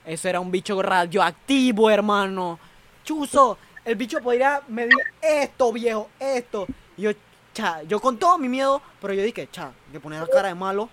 Eso 0.05 0.29
era 0.29 0.39
un 0.39 0.51
bicho 0.51 0.79
radioactivo, 0.81 1.89
hermano. 1.89 2.59
Chuzo, 3.03 3.57
el 3.83 3.95
bicho 3.95 4.19
podría 4.21 4.61
medir 4.67 4.93
esto, 5.21 5.71
viejo, 5.73 6.09
esto. 6.19 6.67
Y 6.97 7.03
yo, 7.03 7.11
cha, 7.57 7.81
yo 7.83 7.99
con 7.99 8.17
todo 8.17 8.37
mi 8.37 8.47
miedo, 8.47 8.81
pero 9.01 9.13
yo 9.13 9.23
dije, 9.23 9.49
cha, 9.51 9.71
que 9.91 9.99
poner 9.99 10.21
la 10.21 10.27
cara 10.27 10.49
de 10.49 10.55
malo. 10.55 10.89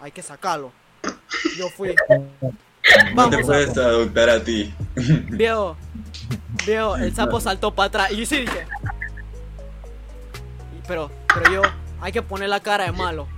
Hay 0.00 0.12
que 0.12 0.22
sacarlo. 0.22 0.72
Yo 1.56 1.68
fui. 1.68 1.94
No 3.10 3.14
Vamos, 3.14 3.36
te 3.36 3.44
puedes 3.44 3.68
sapo. 3.68 3.80
adoptar 3.82 4.30
a 4.30 4.42
ti. 4.42 4.74
Viejo, 5.28 5.76
viejo, 6.66 6.96
el 6.96 7.14
sapo 7.14 7.38
saltó 7.38 7.72
para 7.72 7.86
atrás. 7.86 8.10
Y 8.10 8.16
yo 8.16 8.26
sí 8.26 8.38
dije. 8.38 8.66
Pero, 10.88 11.08
pero 11.32 11.52
yo, 11.52 11.62
hay 12.00 12.10
que 12.10 12.22
poner 12.22 12.48
la 12.48 12.58
cara 12.58 12.84
de 12.84 12.92
malo. 12.92 13.28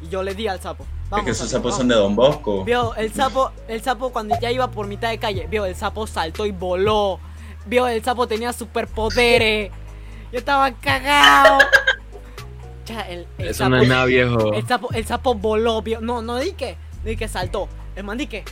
Y 0.00 0.08
yo 0.08 0.22
le 0.24 0.34
di 0.34 0.48
al 0.48 0.60
sapo. 0.60 0.82
Es 0.82 1.10
Vamos, 1.10 1.24
que 1.26 1.30
esos 1.30 1.48
sapo, 1.48 1.68
sapos 1.68 1.76
son 1.76 1.86
de 1.86 1.94
Don 1.94 2.16
Bosco. 2.16 2.64
Vio, 2.64 2.94
el 2.96 3.12
sapo, 3.12 3.52
el 3.68 3.82
sapo 3.82 4.10
cuando 4.10 4.36
ya 4.40 4.50
iba 4.50 4.68
por 4.68 4.88
mitad 4.88 5.10
de 5.10 5.18
calle, 5.18 5.46
vio, 5.46 5.64
el 5.64 5.76
sapo 5.76 6.06
saltó 6.06 6.44
y 6.44 6.50
voló. 6.50 7.20
Vio, 7.66 7.86
el 7.86 8.02
sapo 8.02 8.26
tenía 8.26 8.52
superpoderes. 8.52 9.70
Yo 10.32 10.38
estaba 10.38 10.72
cagado. 10.72 11.58
Cha, 12.84 13.02
el, 13.02 13.26
el 13.38 13.48
Eso 13.48 13.58
sapo, 13.58 13.70
no 13.70 13.76
es 13.82 13.88
nada 13.88 14.04
viejo. 14.06 14.54
el 14.54 14.66
sapo, 14.66 14.88
el 14.92 15.04
sapo 15.04 15.34
voló, 15.34 15.82
vio- 15.82 16.00
no, 16.00 16.20
no 16.22 16.38
di 16.38 16.52
que, 16.52 16.76
di 17.04 17.16
que 17.16 17.28
saltó, 17.28 17.68
el 17.94 18.02
man 18.04 18.18
di 18.18 18.26
que. 18.26 18.44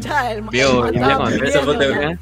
Cha, 0.00 0.32
el, 0.32 0.42
Viejo, 0.42 0.86
el 0.86 0.94
hoy 0.96 1.00
man 1.00 1.78
de- 1.78 1.90
ya. 2.00 2.18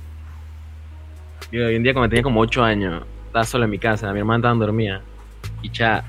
Yo 1.52 1.66
hoy 1.66 1.76
en 1.76 1.82
día 1.82 1.92
cuando 1.92 2.08
tenía 2.10 2.22
como 2.22 2.40
8 2.40 2.64
años, 2.64 3.04
estaba 3.26 3.44
solo 3.44 3.64
en 3.64 3.70
mi 3.70 3.78
casa, 3.78 4.12
mi 4.12 4.18
hermana 4.18 4.38
estaba 4.38 4.54
dormida. 4.66 5.00
Y 5.62 5.70
cha, 5.70 6.02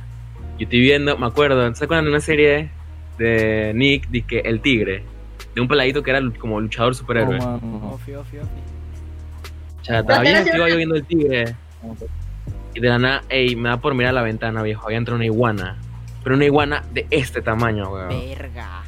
yo 0.57 0.63
estoy 0.63 0.79
viendo, 0.79 1.17
me 1.17 1.25
acuerdo, 1.27 1.73
¿se 1.75 1.83
acuerdan 1.85 2.05
de 2.05 2.11
una 2.11 2.19
serie 2.21 2.69
de 3.17 3.71
Nick, 3.75 4.25
que 4.25 4.39
El 4.39 4.61
Tigre? 4.61 5.03
De 5.53 5.61
un 5.61 5.67
peladito 5.67 6.01
que 6.01 6.09
era 6.11 6.21
como 6.39 6.59
luchador 6.59 6.95
superhéroe. 6.95 7.37
No, 7.37 7.59
mano. 7.59 7.91
Ofi, 7.93 8.15
ofi, 8.15 8.37
estoy 9.83 10.69
yo 10.69 10.77
viendo 10.77 10.95
El 10.95 11.05
Tigre. 11.05 11.55
Y 12.73 12.79
de 12.79 12.89
la 12.89 12.97
nada, 12.97 13.23
ey, 13.29 13.55
me 13.55 13.69
da 13.69 13.77
por 13.77 13.93
mirar 13.93 14.13
la 14.13 14.23
ventana, 14.23 14.63
viejo, 14.63 14.85
había 14.85 14.97
entrado 14.97 15.17
una 15.17 15.25
iguana. 15.25 15.77
Pero 16.23 16.35
una 16.35 16.45
iguana 16.45 16.83
de 16.91 17.05
este 17.09 17.41
tamaño, 17.41 17.91
weón. 17.91 18.09
Verga. 18.09 18.83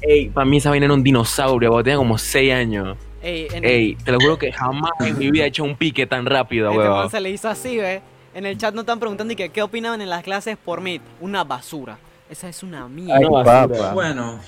Ey, 0.00 0.28
para 0.28 0.44
mí 0.44 0.56
esa 0.56 0.70
vaina 0.70 0.86
era 0.86 0.94
un 0.94 1.02
dinosaurio, 1.02 1.70
weón, 1.70 1.84
tenía 1.84 1.98
como 1.98 2.18
6 2.18 2.52
años. 2.52 2.96
Ey, 3.22 3.48
en 3.52 3.64
Ey, 3.64 3.96
te 3.96 4.12
lo 4.12 4.18
juro 4.18 4.38
que 4.38 4.52
jamás 4.52 4.92
en 5.00 5.18
mi 5.18 5.30
vida 5.30 5.44
he 5.44 5.48
hecho 5.48 5.64
un 5.64 5.76
pique 5.76 6.06
tan 6.06 6.24
rápido, 6.26 6.70
este 6.70 6.82
weón. 6.82 7.10
se 7.10 7.20
le 7.20 7.30
hizo 7.30 7.48
así, 7.48 7.76
ve. 7.76 8.00
En 8.34 8.46
el 8.46 8.56
chat 8.56 8.74
nos 8.74 8.82
están 8.82 9.00
preguntando 9.00 9.32
y 9.32 9.36
que 9.36 9.48
qué 9.48 9.62
opinaban 9.62 10.00
en 10.00 10.10
las 10.10 10.22
clases 10.22 10.56
por 10.56 10.80
Meet. 10.80 11.02
Una 11.20 11.44
basura. 11.44 11.98
Esa 12.30 12.48
es 12.48 12.62
una 12.62 12.86
mierda. 12.88 13.62
Ay. 13.62 13.94
Bueno, 13.94 14.38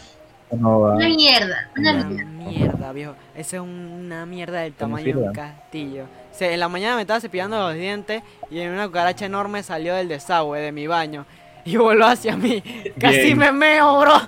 No 0.52 0.80
va. 0.80 0.94
Una 0.96 1.08
mierda, 1.08 1.68
una 1.76 1.90
Una 1.92 2.04
mierda. 2.04 2.24
mierda, 2.50 2.92
viejo. 2.92 3.14
Esa 3.36 3.56
es 3.56 3.62
una 3.62 4.26
mierda 4.26 4.60
del 4.60 4.72
tamaño 4.74 5.04
de 5.04 5.14
un 5.16 5.32
castillo. 5.32 6.04
O 6.04 6.34
sea, 6.34 6.50
en 6.52 6.58
la 6.60 6.68
mañana 6.68 6.96
me 6.96 7.02
estaba 7.02 7.20
cepillando 7.20 7.56
los 7.58 7.74
dientes 7.74 8.22
y 8.50 8.60
en 8.60 8.70
una 8.72 8.86
cucaracha 8.86 9.26
enorme 9.26 9.62
salió 9.62 9.94
del 9.94 10.08
desagüe 10.08 10.58
de 10.60 10.72
mi 10.72 10.86
baño 10.86 11.24
y 11.64 11.76
voló 11.78 12.06
hacia 12.06 12.36
mí. 12.36 12.62
Casi 12.98 13.18
Bien. 13.34 13.38
me 13.38 13.52
meo, 13.52 14.00
bro. 14.00 14.20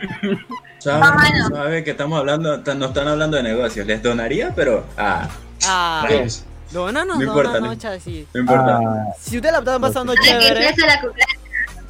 ¿sabes 0.78 1.48
sabe 1.52 1.84
que 1.84 1.90
estamos 1.90 2.18
hablando, 2.18 2.56
no 2.56 2.86
están 2.86 3.08
hablando 3.08 3.36
de 3.36 3.42
negocios? 3.42 3.86
Les 3.86 4.02
donaría, 4.02 4.52
pero 4.54 4.84
ah, 4.96 5.28
Ah, 5.66 6.06
rayos, 6.08 6.46
dónanos, 6.70 7.18
No 7.18 7.22
importa, 7.24 7.50
dónanos, 7.58 7.84
no- 7.84 8.10
no 8.32 8.40
importa. 8.40 8.78
Ah, 8.82 9.04
Si 9.20 9.36
ustedes 9.36 9.52
la 9.52 9.58
están 9.58 9.80
pasando 9.82 10.14
chévere, 10.14 10.74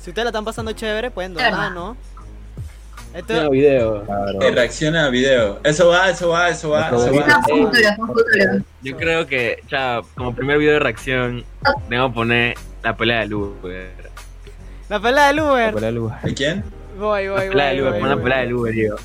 si 0.00 0.10
ustedes 0.10 0.24
la 0.24 0.30
están 0.30 0.44
pasando 0.44 0.72
chévere, 0.72 1.12
pueden 1.12 1.34
donar, 1.34 1.70
¿no? 1.70 1.96
Esto, 3.14 3.32
Mira, 3.34 3.48
video. 3.48 4.04
claro. 4.04 4.38
Reacciona 4.54 5.04
al 5.06 5.10
video. 5.10 5.58
Eso 5.64 5.88
va, 5.88 6.10
eso 6.10 6.28
va, 6.28 6.48
eso 6.50 6.70
va, 6.70 6.88
eso 6.88 7.10
No, 7.12 7.20
va. 7.20 8.62
Yo 8.82 8.96
creo 8.96 9.26
que, 9.26 9.62
ya, 9.68 10.00
como 10.16 10.34
primer 10.34 10.58
video 10.58 10.74
de 10.74 10.78
reacción, 10.80 11.44
debo 11.88 12.12
poner 12.12 12.54
la 12.82 12.96
pelea 12.96 13.20
de 13.20 13.26
luz, 13.26 13.50
weón. 13.62 13.86
la 14.88 15.00
pelea 15.00 15.26
del 15.28 15.40
Uber. 15.40 15.74
¿De 16.22 16.34
quién? 16.34 16.64
Voy, 16.98 17.26
La 17.26 17.32
voy, 17.32 17.48
pelea 17.48 17.66
de 17.66 17.72
voy, 17.74 17.80
luz, 17.80 17.90
voy, 17.90 18.00
pon 18.00 18.08
la 18.08 18.14
voy. 18.14 18.24
pelea 18.24 18.38
de 18.40 18.46
luz, 18.46 18.70
digo. 18.70 18.96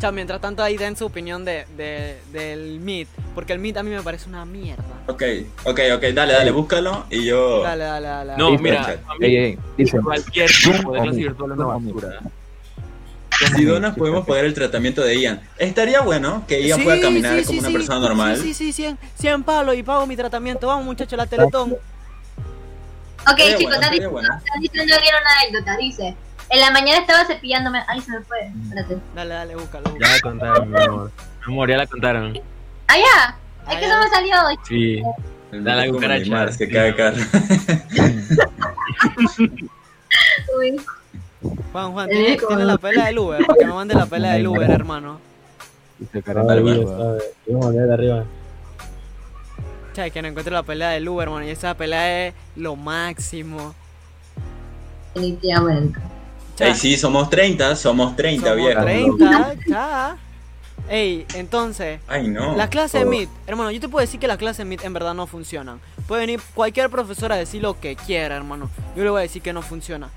Cha, 0.00 0.10
mientras 0.10 0.40
tanto 0.40 0.62
ahí 0.62 0.76
den 0.78 0.96
su 0.96 1.04
opinión 1.06 1.44
de, 1.44 1.66
de- 1.76 2.16
del 2.32 2.80
Meet, 2.80 3.06
porque 3.34 3.52
el 3.52 3.58
Meet 3.58 3.76
a 3.76 3.82
mí 3.82 3.90
me 3.90 4.00
parece 4.02 4.28
una 4.30 4.44
mierda. 4.46 4.82
Ok, 5.06 5.22
ok, 5.64 5.80
ok, 5.96 6.02
dale, 6.14 6.32
dale, 6.32 6.50
búscalo 6.50 7.04
y 7.10 7.26
yo. 7.26 7.62
Dale, 7.62 7.84
dale, 7.84 8.08
dale. 8.08 8.32
No, 8.38 8.50
mira, 8.58 8.84
chat. 8.86 8.98
a 9.08 9.14
mí 9.18 9.26
Ey, 9.26 9.36
ey, 9.36 9.58
dice. 9.76 10.00
cualquier 10.00 10.50
tipo 10.50 10.92
de 10.92 11.00
clase 11.02 11.18
virtual 11.18 11.52
es 11.52 11.58
una 11.58 11.66
basura. 11.66 12.20
Si 13.56 13.64
donas, 13.64 13.96
podemos 13.96 14.26
pagar 14.26 14.44
el 14.44 14.54
tratamiento 14.54 15.02
de 15.02 15.20
Ian. 15.20 15.40
Estaría 15.58 16.00
bueno 16.02 16.44
que 16.46 16.62
Ian 16.62 16.78
Sí, 16.78 16.84
pueda 16.84 17.00
caminar 17.00 17.38
sí, 17.38 17.44
como 17.46 17.52
sí, 17.52 17.58
una 17.58 17.68
sí. 17.68 17.74
persona 17.74 18.00
normal. 18.00 18.36
Sí, 18.36 18.54
sí, 18.54 18.54
sí, 18.54 18.72
100, 18.72 18.98
100 19.18 19.42
palos 19.44 19.76
y 19.76 19.82
pago 19.82 20.06
mi 20.06 20.16
tratamiento. 20.16 20.66
Vamos, 20.66 20.84
muchachos, 20.84 21.16
la 21.16 21.26
Teletón. 21.26 21.72
Ok, 21.72 23.38
chicos, 23.58 23.74
estaría 23.74 24.00
diciendo, 24.00 24.18
una 24.20 24.42
anécdota. 25.40 25.76
Dice: 25.78 26.16
En 26.48 26.60
la 26.60 26.70
mañana 26.70 27.00
estaba 27.00 27.24
cepillándome. 27.24 27.82
Ay, 27.88 28.00
se 28.00 28.12
me 28.12 28.20
fue. 28.22 28.50
Espérate. 28.64 28.98
Dale, 29.14 29.34
dale, 29.34 29.56
búscalo. 29.56 29.96
Ya 29.98 30.08
la 30.08 30.20
contaron, 30.20 30.70
mi 30.70 30.82
amor. 30.82 31.10
Mi 31.46 31.52
amor, 31.52 31.70
ya 31.70 31.76
la 31.76 31.86
contaron. 31.86 32.40
¡Ah, 32.88 32.96
ya! 32.96 33.36
Es 33.72 33.78
que 33.78 33.86
eso 33.86 33.98
me 33.98 34.08
salió 34.08 34.34
hoy. 34.46 34.56
Sí. 34.66 35.02
Dale, 35.52 35.86
como 35.88 35.98
cucaracha. 35.98 36.58
Que 36.58 36.68
cae 36.68 36.96
carro. 36.96 37.16
Uy. 40.58 40.80
Juan, 41.72 41.92
Juan, 41.92 42.08
Eh, 42.10 42.38
¿tiene, 42.46 42.64
la 42.64 42.78
pelea 42.78 43.06
del 43.06 43.18
Uber? 43.18 43.46
Para 43.46 43.58
que 43.58 43.66
me 43.66 43.72
mande 43.72 43.94
la 43.94 44.06
pelea 44.06 44.32
del 44.32 44.46
Uber, 44.48 44.70
hermano. 44.70 45.20
Vale, 46.12 46.54
del 46.54 46.64
vale. 46.64 46.82
lugar. 47.46 47.72
de 47.72 47.92
arriba. 47.94 48.24
Che, 49.94 50.10
que 50.10 50.22
no 50.22 50.28
encuentro 50.28 50.52
la 50.52 50.62
pelea 50.62 50.90
del 50.90 51.08
Uber, 51.08 51.28
hermano. 51.28 51.46
Y 51.46 51.50
esa 51.50 51.74
pelea 51.74 52.28
es 52.28 52.34
lo 52.56 52.74
máximo. 52.74 53.74
Definitivamente. 55.14 56.00
Ey, 56.58 56.74
sí, 56.74 56.96
somos 56.96 57.30
30, 57.30 57.74
somos 57.76 58.16
30, 58.16 58.48
somos 58.48 58.56
viejo. 58.56 58.82
30, 58.82 59.54
cha. 59.68 60.16
Ey, 60.88 61.24
entonces, 61.34 62.00
Ay, 62.08 62.28
no. 62.28 62.56
La 62.56 62.68
clase 62.68 62.98
de. 62.98 63.04
Meet, 63.04 63.28
hermano, 63.46 63.70
yo 63.70 63.80
te 63.80 63.88
puedo 63.88 64.00
decir 64.04 64.18
que 64.18 64.26
las 64.26 64.38
clases 64.38 64.58
de 64.58 64.64
Meet 64.64 64.84
en 64.84 64.92
verdad 64.92 65.14
no 65.14 65.26
funcionan. 65.26 65.80
Puede 66.08 66.22
venir 66.22 66.40
cualquier 66.54 66.90
profesor 66.90 67.32
a 67.32 67.36
decir 67.36 67.62
lo 67.62 67.78
que 67.78 67.94
quiera, 67.94 68.36
hermano. 68.36 68.68
Yo 68.96 69.04
le 69.04 69.10
voy 69.10 69.20
a 69.20 69.22
decir 69.22 69.40
que 69.40 69.52
no 69.52 69.62
funciona. 69.62 70.10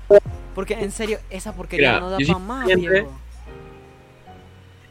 Porque 0.54 0.74
en 0.74 0.90
serio, 0.90 1.18
esa 1.30 1.54
porquería 1.54 1.94
Mira, 1.94 2.00
no 2.00 2.10
da 2.10 2.18
para 2.18 2.38
más, 2.38 2.66
viejo. 2.66 3.12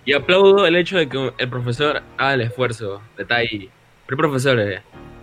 Y 0.05 0.14
aplaudo 0.14 0.66
el 0.68 0.76
hecho 0.76 0.97
de 0.97 1.07
que 1.07 1.32
el 1.38 1.49
profesor 1.49 2.01
haga 2.18 2.34
el 2.34 2.41
esfuerzo 2.41 3.01
de 3.16 3.24
estar 3.24 3.38
ahí. 3.39 3.70
Pero 4.05 4.16
hay 4.16 4.18
profesores 4.18 4.82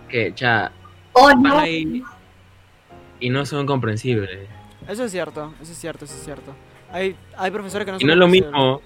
que, 0.09 0.33
ya, 0.35 0.71
Oh, 1.13 1.31
no. 1.33 1.59
ahí 1.59 2.01
y 3.19 3.29
no 3.29 3.45
son 3.45 3.65
comprensibles. 3.67 4.47
Eso 4.87 5.03
es 5.03 5.11
cierto, 5.11 5.53
eso 5.61 5.71
es 5.71 5.77
cierto, 5.77 6.05
eso 6.05 6.15
es 6.15 6.23
cierto. 6.23 6.55
Hay, 6.91 7.15
hay 7.37 7.51
profesores 7.51 7.85
que 7.85 7.91
no 7.91 7.97
Y 7.97 8.01
son 8.01 8.07
no 8.07 8.13
es 8.13 8.17
lo 8.19 8.25
comprensibles. 8.25 8.51
mismo, 8.53 8.81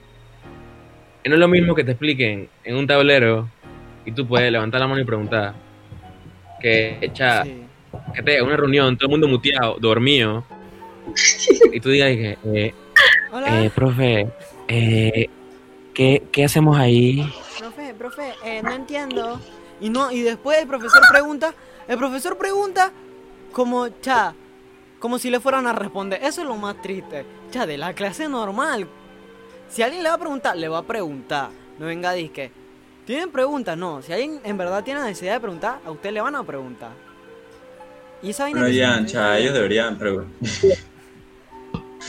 y 1.24 1.30
no 1.30 1.36
es 1.36 1.40
lo 1.40 1.48
mismo 1.48 1.76
que 1.76 1.84
te 1.86 1.92
expliquen 1.92 2.50
en 2.66 2.76
un 2.76 2.86
tablero 2.86 3.48
y 4.06 4.12
tú 4.12 4.28
puedes 4.28 4.52
levantar 4.52 4.82
la 4.82 4.88
mano 4.88 5.00
y 5.00 5.06
preguntar. 5.06 5.54
Que, 6.62 7.10
cha, 7.14 7.44
Sí. 7.44 7.62
que 8.14 8.22
te 8.22 8.42
una 8.42 8.58
reunión, 8.58 8.98
todo 8.98 9.08
el 9.08 9.12
mundo 9.12 9.28
muteado, 9.30 9.78
dormido, 9.80 10.44
y 11.74 11.80
tú 11.80 11.90
digas 11.90 12.10
que, 12.10 12.38
eh, 12.46 12.74
Hola, 13.32 13.64
eh, 13.64 13.70
profe, 13.70 14.28
eh, 14.68 15.30
¿qué, 15.94 16.24
¿qué 16.32 16.46
hacemos 16.46 16.78
ahí? 16.78 17.30
profe, 17.60 17.94
profe, 17.94 18.34
eh, 18.44 18.62
no 18.64 18.74
entiendo. 18.74 19.40
Y 19.82 19.90
no, 19.90 20.12
y 20.12 20.22
después 20.22 20.60
el 20.60 20.68
profesor 20.68 21.02
pregunta, 21.12 21.54
el 21.88 21.98
profesor 21.98 22.38
pregunta 22.38 22.92
como, 23.52 23.90
cha, 24.02 24.34
como 25.00 25.20
si 25.20 25.30
le 25.30 25.40
fueran 25.40 25.68
a 25.68 25.74
responder. 25.74 26.20
Eso 26.24 26.42
es 26.42 26.48
lo 26.48 26.56
más 26.56 26.82
triste. 26.82 27.26
Cha, 27.52 27.66
de 27.66 27.78
la 27.78 27.94
clase 27.94 28.28
normal. 28.30 28.88
Si 29.70 29.82
alguien 29.82 30.04
le 30.04 30.10
va 30.10 30.16
a 30.16 30.20
preguntar, 30.20 30.56
le 30.56 30.68
va 30.68 30.80
a 30.80 30.84
preguntar. 30.84 31.50
No 31.80 31.86
venga 31.86 32.12
a 32.12 32.14
disque. 32.14 32.52
¿Tienen 33.06 33.30
preguntas? 33.30 33.78
No. 33.78 34.02
Si 34.02 34.14
alguien 34.14 34.40
en 34.44 34.58
verdad 34.58 34.84
tiene 34.84 35.02
necesidad 35.02 35.34
de 35.34 35.40
preguntar, 35.42 35.80
a 35.86 35.92
usted 35.92 36.12
le 36.12 36.22
van 36.22 36.36
a 36.36 36.44
preguntar. 36.44 36.92
Y 38.24 38.30
esa 38.30 38.44
vaina 38.44 38.70
Ian, 38.70 39.06
cha, 39.06 39.38
ellos 39.38 39.54
deberían, 39.54 39.98
pero. 39.98 40.26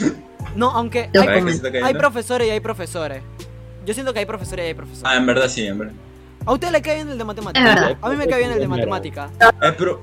No, 0.56 0.70
aunque 0.70 1.10
hay, 1.12 1.94
profesores 1.94 2.48
y 2.48 2.50
hay 2.50 2.60
profesores. 2.60 3.22
Yo 3.84 3.92
siento 3.92 4.14
que 4.14 4.20
hay 4.20 4.26
profesores 4.26 4.64
y 4.64 4.68
hay 4.68 4.74
profesores. 4.74 5.04
Ah, 5.04 5.16
en 5.16 5.26
verdad 5.26 5.48
sí, 5.48 5.66
en 5.66 5.78
verdad. 5.78 5.94
¿A 6.46 6.52
usted 6.52 6.70
le 6.70 6.80
cae 6.80 6.94
bien 6.96 7.08
el 7.10 7.18
de 7.18 7.24
verdad. 7.24 7.96
A 8.00 8.08
mí 8.08 8.16
me 8.16 8.26
cae 8.26 8.38
bien 8.38 8.52
el 8.52 8.58
de 8.60 8.68
matemáticas. 8.68 9.30
Eh, 9.40 9.74
pero. 9.76 10.00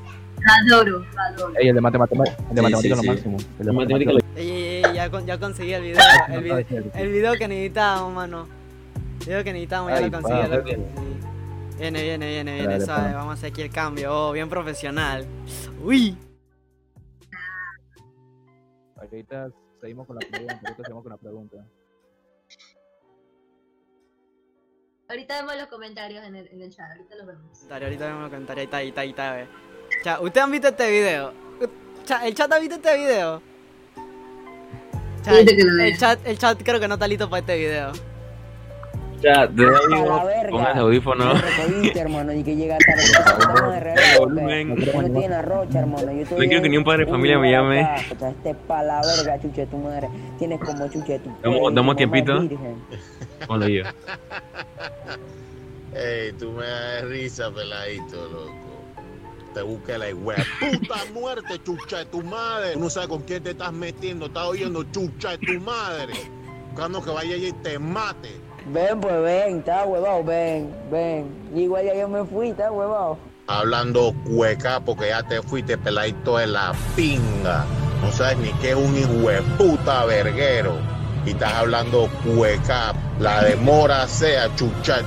Lo 0.68 0.76
adoro, 0.76 1.00
lo 1.00 1.22
adoro. 1.22 1.54
Ey, 1.58 1.70
el 1.70 1.76
de 1.76 1.82
matemática, 1.82 2.24
el 2.50 2.56
de 2.56 2.62
Sí, 2.62 2.62
matemática 2.62 2.82
sí, 2.82 2.88
es 2.90 2.98
lo 2.98 3.02
sí. 3.02 3.08
máximo. 3.08 3.38
El 3.60 3.66
de 3.66 3.72
Matemática 3.72 4.12
matemática. 4.12 4.42
Ey, 4.42 4.50
ey, 4.52 4.84
ey, 4.84 4.94
ya, 4.94 5.10
con- 5.10 5.26
ya 5.26 5.40
conseguí 5.40 5.74
el 5.74 5.82
video, 5.84 6.02
el 6.30 6.44
video, 6.44 6.58
el 6.94 7.12
video 7.12 7.34
que 7.34 7.48
necesitábamos, 7.48 8.14
mano. 8.14 8.48
El 9.22 9.26
video 9.26 9.44
que 9.44 9.54
necesitábamos, 9.54 9.92
ya 9.92 9.98
Ay, 9.98 10.10
lo 10.10 10.22
conseguí. 10.22 10.42
pa, 10.42 10.48
lo 10.48 10.64
conseguí. 10.64 10.84
Viene, 11.80 12.02
viene, 12.04 12.28
viene, 12.28 12.54
viene, 12.56 12.80
Dale, 12.80 12.86
pa. 12.86 13.14
Vamos 13.14 13.30
a 13.32 13.34
hacer 13.34 13.52
aquí 13.52 13.62
el 13.62 13.70
cambio. 13.72 14.14
Oh, 14.14 14.32
bien 14.34 14.50
profesional. 14.50 15.26
Uy. 15.82 16.18
Ahorita 18.98 19.48
seguimos 19.84 20.08
con 20.08 20.16
la 20.16 20.22
pregunta. 20.22 20.60
Ahorita 20.64 20.84
seguimos 20.84 21.04
con 21.04 21.12
la 21.12 21.18
pregunta. 21.18 21.58
Ahorita 25.10 25.42
vemos 25.42 25.58
los 25.58 25.68
comentarios 25.68 26.24
en 26.24 26.36
el, 26.38 26.48
en 26.48 26.62
el 26.62 26.74
chat, 26.74 26.90
ahorita 26.92 27.16
los 27.18 27.28
vemos. 27.28 27.68
Dale, 27.68 27.86
ahorita 27.86 28.06
vemos 28.06 28.22
los 28.22 28.32
comentarios. 28.32 28.60
Ahí 28.62 28.66
está, 28.66 28.78
ahí 28.78 28.88
está, 28.88 29.02
ahí 29.02 29.10
está, 29.10 29.34
ve. 29.34 29.48
Cha, 30.04 30.22
¿ustedes 30.22 30.44
han 30.44 30.52
visto 30.52 30.68
este 30.70 30.90
video? 30.90 31.34
Cha, 32.06 32.26
¿El 32.26 32.34
chat 32.34 32.52
ha 32.54 32.60
visto 32.60 32.76
este 32.76 32.98
video? 32.98 33.42
Cha, 35.22 35.40
el, 35.40 35.98
chat, 35.98 36.20
el 36.26 36.38
chat 36.38 36.64
creo 36.64 36.80
que 36.80 36.88
no 36.88 36.94
está 36.94 37.08
listo 37.08 37.30
para 37.30 37.42
este 37.42 37.58
video. 37.58 37.92
Ya, 39.24 39.48
de 39.48 39.64
ahí 39.66 40.50
ponga 40.52 40.72
el 40.74 40.80
audífono. 40.80 41.34
Hermano, 41.96 42.34
y 42.34 42.44
que 42.44 42.56
llega 42.56 42.78
tarde. 42.78 43.04
No 43.62 43.74
hermano. 43.74 44.76
Yo 44.76 46.38
quiero 46.38 46.62
que 46.62 46.70
ni 46.70 46.78
un 46.78 46.84
padre 46.84 47.06
de 47.06 47.12
familia 47.12 47.40
me 47.40 47.52
llame. 47.52 47.88
Este 48.12 48.54
pa' 48.68 48.84
la 48.84 49.02
verga, 49.02 49.40
chuche 49.42 49.66
tu 49.68 49.78
madre. 49.78 50.10
Tienes 50.38 50.60
como 50.60 50.88
chuche 50.90 51.20
tu 51.20 51.30
Damos- 51.42 51.74
damos 51.74 51.96
tiempito. 51.96 52.34
Ponlo 53.48 53.68
yo. 53.68 53.84
Ey, 55.96 56.34
tú 56.34 56.52
me 56.52 56.66
das 56.66 57.04
risa, 57.06 57.52
peladito, 57.52 58.28
loco. 58.30 58.52
te 59.54 59.62
busque 59.62 59.96
la 59.98 60.08
hue 60.14 60.36
puta 60.60 60.96
muerte, 61.14 61.62
chucha 61.64 62.00
de 62.00 62.06
tu 62.06 62.24
madre. 62.24 62.74
Tú 62.74 62.80
no 62.80 62.90
sabes 62.90 63.10
con 63.10 63.22
quién 63.22 63.44
te 63.44 63.52
estás 63.52 63.72
metiendo, 63.72 64.26
estás 64.26 64.48
oyendo 64.48 64.84
chucha 64.86 65.38
de 65.38 65.38
tu 65.38 65.60
madre. 65.62 66.14
Buscando 66.72 67.04
que 67.04 67.12
vaya 67.12 67.36
allí 67.36 67.48
y 67.50 67.54
te 67.54 67.78
mate. 67.78 68.30
Ven, 68.66 69.02
pues 69.02 69.22
ven, 69.22 69.58
está 69.60 69.86
huevado, 69.86 70.24
ven, 70.24 70.74
ven. 70.90 71.28
Igual 71.54 71.86
ya 71.86 71.96
yo 71.96 72.08
me 72.08 72.24
fui, 72.24 72.50
está 72.50 72.72
huevado. 72.72 73.18
Hablando 73.48 74.14
cueca 74.26 74.80
porque 74.80 75.10
ya 75.10 75.22
te 75.22 75.42
fuiste 75.42 75.78
peladito 75.78 76.38
de 76.38 76.48
la 76.48 76.74
pinga. 76.96 77.66
No 78.02 78.12
sabes 78.12 78.38
ni 78.38 78.54
qué 78.62 78.70
es 78.70 78.76
un 78.76 78.98
hijo 78.98 79.30
de 79.30 79.42
puta 79.58 80.06
verguero. 80.06 80.78
Y 81.26 81.32
estás 81.32 81.54
hablando 81.54 82.08
cueca. 82.24 82.94
La 83.20 83.44
demora 83.44 84.08
sea 84.08 84.54
chucha. 84.56 85.02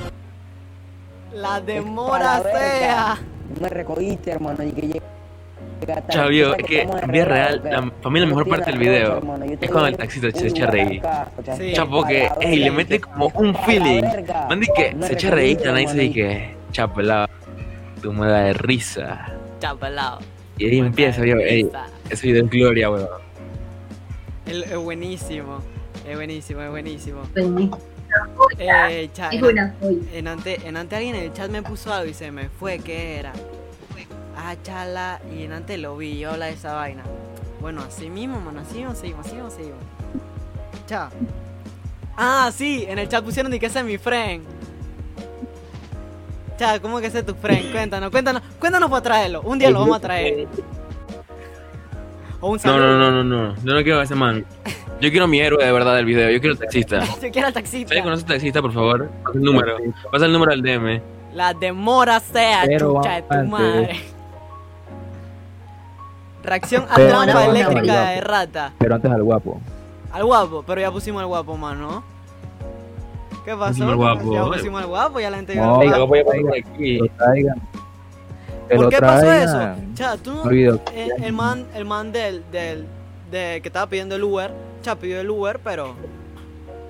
La 1.33 1.59
demora 1.59 2.43
sea. 2.43 3.17
No 3.55 3.61
me 3.61 3.69
recogiste, 3.69 4.31
hermano, 4.31 4.63
y 4.63 4.71
que 4.71 4.81
llegué. 4.81 5.16
Chavio, 6.09 6.55
es 6.55 6.65
que 6.65 6.81
en 6.81 7.11
vida 7.11 7.25
real, 7.25 7.61
la, 7.63 7.81
para 7.89 8.09
mí 8.09 8.19
la 8.19 8.25
mejor 8.25 8.47
parte 8.49 8.71
del 8.71 8.79
video 8.79 9.21
es 9.61 9.69
cuando 9.69 9.87
el 9.87 9.97
taxista 9.97 10.31
se 10.31 10.47
echa 10.47 10.63
a 10.67 10.71
reír. 10.71 11.01
Chapo 11.73 12.03
que, 12.03 12.29
ey, 12.41 12.57
le 12.57 12.71
mete 12.71 12.99
como 12.99 13.27
un 13.35 13.53
feeling. 13.65 14.01
verga. 14.01 14.47
Man, 14.49 14.59
di 14.59 14.67
que 14.75 14.95
se 15.01 15.13
echa 15.13 15.27
a 15.27 15.31
reír, 15.31 15.57
recogiste, 15.57 15.71
nadie 15.71 15.81
dice 15.85 15.91
hermano, 15.91 16.01
di 16.01 16.13
que, 16.13 16.55
chapelado, 16.71 17.27
tú 18.01 18.13
me 18.13 18.27
de 18.27 18.53
risa. 18.53 19.33
Chapelado. 19.59 20.19
Y 20.57 20.65
ahí 20.65 20.79
empieza, 20.79 21.23
yo, 21.25 21.37
ey, 21.37 21.69
ese 22.09 22.27
video 22.27 22.43
es 22.45 22.49
gloria, 22.49 22.89
weón. 22.89 23.07
El- 24.47 24.63
Es 24.63 24.77
buenísimo. 24.77 25.59
Es 26.07 26.15
buenísimo, 26.15 26.61
es 26.61 26.69
buenísimo. 26.69 27.21
Eh, 28.57 29.09
cha, 29.13 29.29
Es 29.29 29.41
en, 29.43 30.07
en 30.13 30.27
ante, 30.27 30.59
en 30.67 30.77
ante 30.77 30.95
alguien 30.95 31.15
en 31.15 31.23
el 31.23 31.33
chat 31.33 31.51
me 31.51 31.61
puso 31.61 31.93
algo 31.93 32.09
y 32.09 32.13
se 32.13 32.31
me 32.31 32.49
fue, 32.49 32.79
¿qué 32.79 33.19
era? 33.19 33.33
Ah, 34.39 34.55
chala, 34.63 35.19
y 35.35 35.43
en 35.43 35.51
ante 35.53 35.77
lo 35.77 35.97
vi, 35.97 36.19
yo 36.19 36.31
habla 36.31 36.45
de 36.45 36.53
esa 36.53 36.73
vaina. 36.75 37.03
Bueno, 37.59 37.81
así 37.81 38.07
mismo, 38.09 38.39
mano, 38.39 38.59
así 38.61 38.77
mismo, 38.77 38.93
seguimos, 38.93 39.25
así 39.25 39.35
mismo, 39.35 39.49
seguimos. 39.49 39.79
Cha. 40.85 41.09
Ah, 42.15 42.51
sí, 42.53 42.85
en 42.87 42.99
el 42.99 43.09
chat 43.09 43.23
pusieron 43.23 43.51
de 43.51 43.59
que 43.59 43.65
ese 43.65 43.79
es 43.79 43.85
mi 43.85 43.97
friend. 43.97 44.45
Cha, 46.57 46.79
¿cómo 46.79 46.99
que 46.99 47.07
ese 47.07 47.19
es 47.19 47.25
tu 47.25 47.35
friend? 47.35 47.71
Cuéntanos, 47.71 48.09
cuéntanos, 48.11 48.41
cuéntanos 48.59 48.89
para 48.89 49.01
traerlo. 49.01 49.41
Un 49.41 49.59
día 49.59 49.69
lo 49.69 49.79
vamos 49.79 49.97
a 49.97 49.99
traer. 50.01 50.47
O 52.39 52.47
un 52.49 52.53
No, 52.53 52.59
saludo. 52.59 52.97
no, 52.97 53.11
no, 53.11 53.23
no, 53.23 53.23
no, 53.23 53.55
yo 53.63 53.73
no 53.73 53.83
quiero 53.83 53.99
a 53.99 54.03
ese 54.03 54.15
man. 54.15 54.45
Yo 55.01 55.09
quiero 55.11 55.25
a 55.25 55.27
mi 55.27 55.39
héroe 55.39 55.63
de 55.63 55.71
verdad 55.71 55.95
del 55.95 56.05
video, 56.05 56.29
yo 56.31 56.39
quiero 56.39 56.53
al 56.53 56.59
taxista. 56.59 57.03
Yo 57.21 57.31
quiero 57.31 57.47
al 57.47 57.53
taxista. 57.53 57.89
¿Sabes 57.89 58.03
conoce 58.03 58.21
al 58.23 58.27
taxista, 58.27 58.61
por 58.61 58.73
favor? 58.73 59.09
Pasa 59.23 59.37
el 59.37 59.43
número, 59.43 59.77
pasa 60.11 60.25
el 60.25 60.31
número 60.31 60.51
al 60.51 60.61
DM. 60.61 61.01
La 61.33 61.53
demora 61.53 62.19
sea, 62.19 62.63
Pero 62.65 62.93
chucha 62.95 63.15
de 63.15 63.21
tu 63.23 63.33
antes- 63.33 63.49
madre. 63.49 63.99
Reacción 66.47 66.85
a 66.89 66.95
Pero 66.95 67.09
trampa 67.23 67.45
eléctrica 67.45 68.09
de 68.09 68.21
rata. 68.21 68.73
Pero 68.79 68.95
antes 68.95 69.11
al 69.11 69.21
guapo. 69.23 69.59
Al 70.11 70.23
guapo, 70.25 70.63
pero 70.65 70.79
ya 70.81 70.89
pusimos 70.91 71.19
al 71.21 71.27
guapo, 71.27 71.57
mano. 71.57 72.03
¿Qué 73.43 73.51
pasó? 73.55 73.67
Pusimos 73.69 73.89
al 73.91 73.95
guapo. 73.97 74.33
Ya 74.33 74.45
pusimos 74.45 74.81
al 74.81 74.87
guapo, 74.87 75.19
ya 75.19 75.29
la 75.29 75.37
gente 75.37 75.55
No, 75.55 75.79
vio. 75.79 75.91
Ey, 75.93 75.99
lo 75.99 76.07
voy 76.07 76.19
a 76.19 76.23
poner 76.23 76.37
ahí. 76.39 76.43
por 76.43 76.57
aquí. 76.57 76.97
Que 76.97 76.99
lo 76.99 77.07
traigan. 77.17 77.61
Que 78.69 78.75
¿Por 78.75 78.83
lo 78.85 78.89
qué 78.89 78.97
pasó 78.99 79.31
eso? 79.31 79.51
traigan. 79.57 79.95
Cha, 79.95 80.17
tú 80.17 80.31
no- 80.31 80.43
No 80.43 80.49
olvido. 80.49 80.81
el, 80.95 81.23
el 81.23 81.33
man, 81.33 81.65
el 81.75 81.85
man 81.85 82.11
del, 82.13 82.43
del, 82.51 82.85
de 83.29 83.59
que 83.61 83.67
estaba 83.69 83.87
pidiendo 83.87 84.15
el 84.15 84.23
Uber, 84.23 84.51
cha, 84.81 84.95
pidió 84.95 85.19
el 85.21 85.29
Uber, 85.29 85.59
pero, 85.63 85.95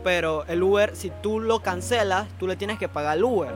pero 0.03 0.45
el 0.47 0.61
Uber, 0.63 0.95
si 0.95 1.11
tú 1.21 1.39
lo 1.39 1.61
cancelas, 1.61 2.27
tú 2.39 2.47
le 2.47 2.55
tienes 2.55 2.77
que 2.79 2.87
pagar 2.87 3.17
el 3.17 3.23
Uber. 3.23 3.51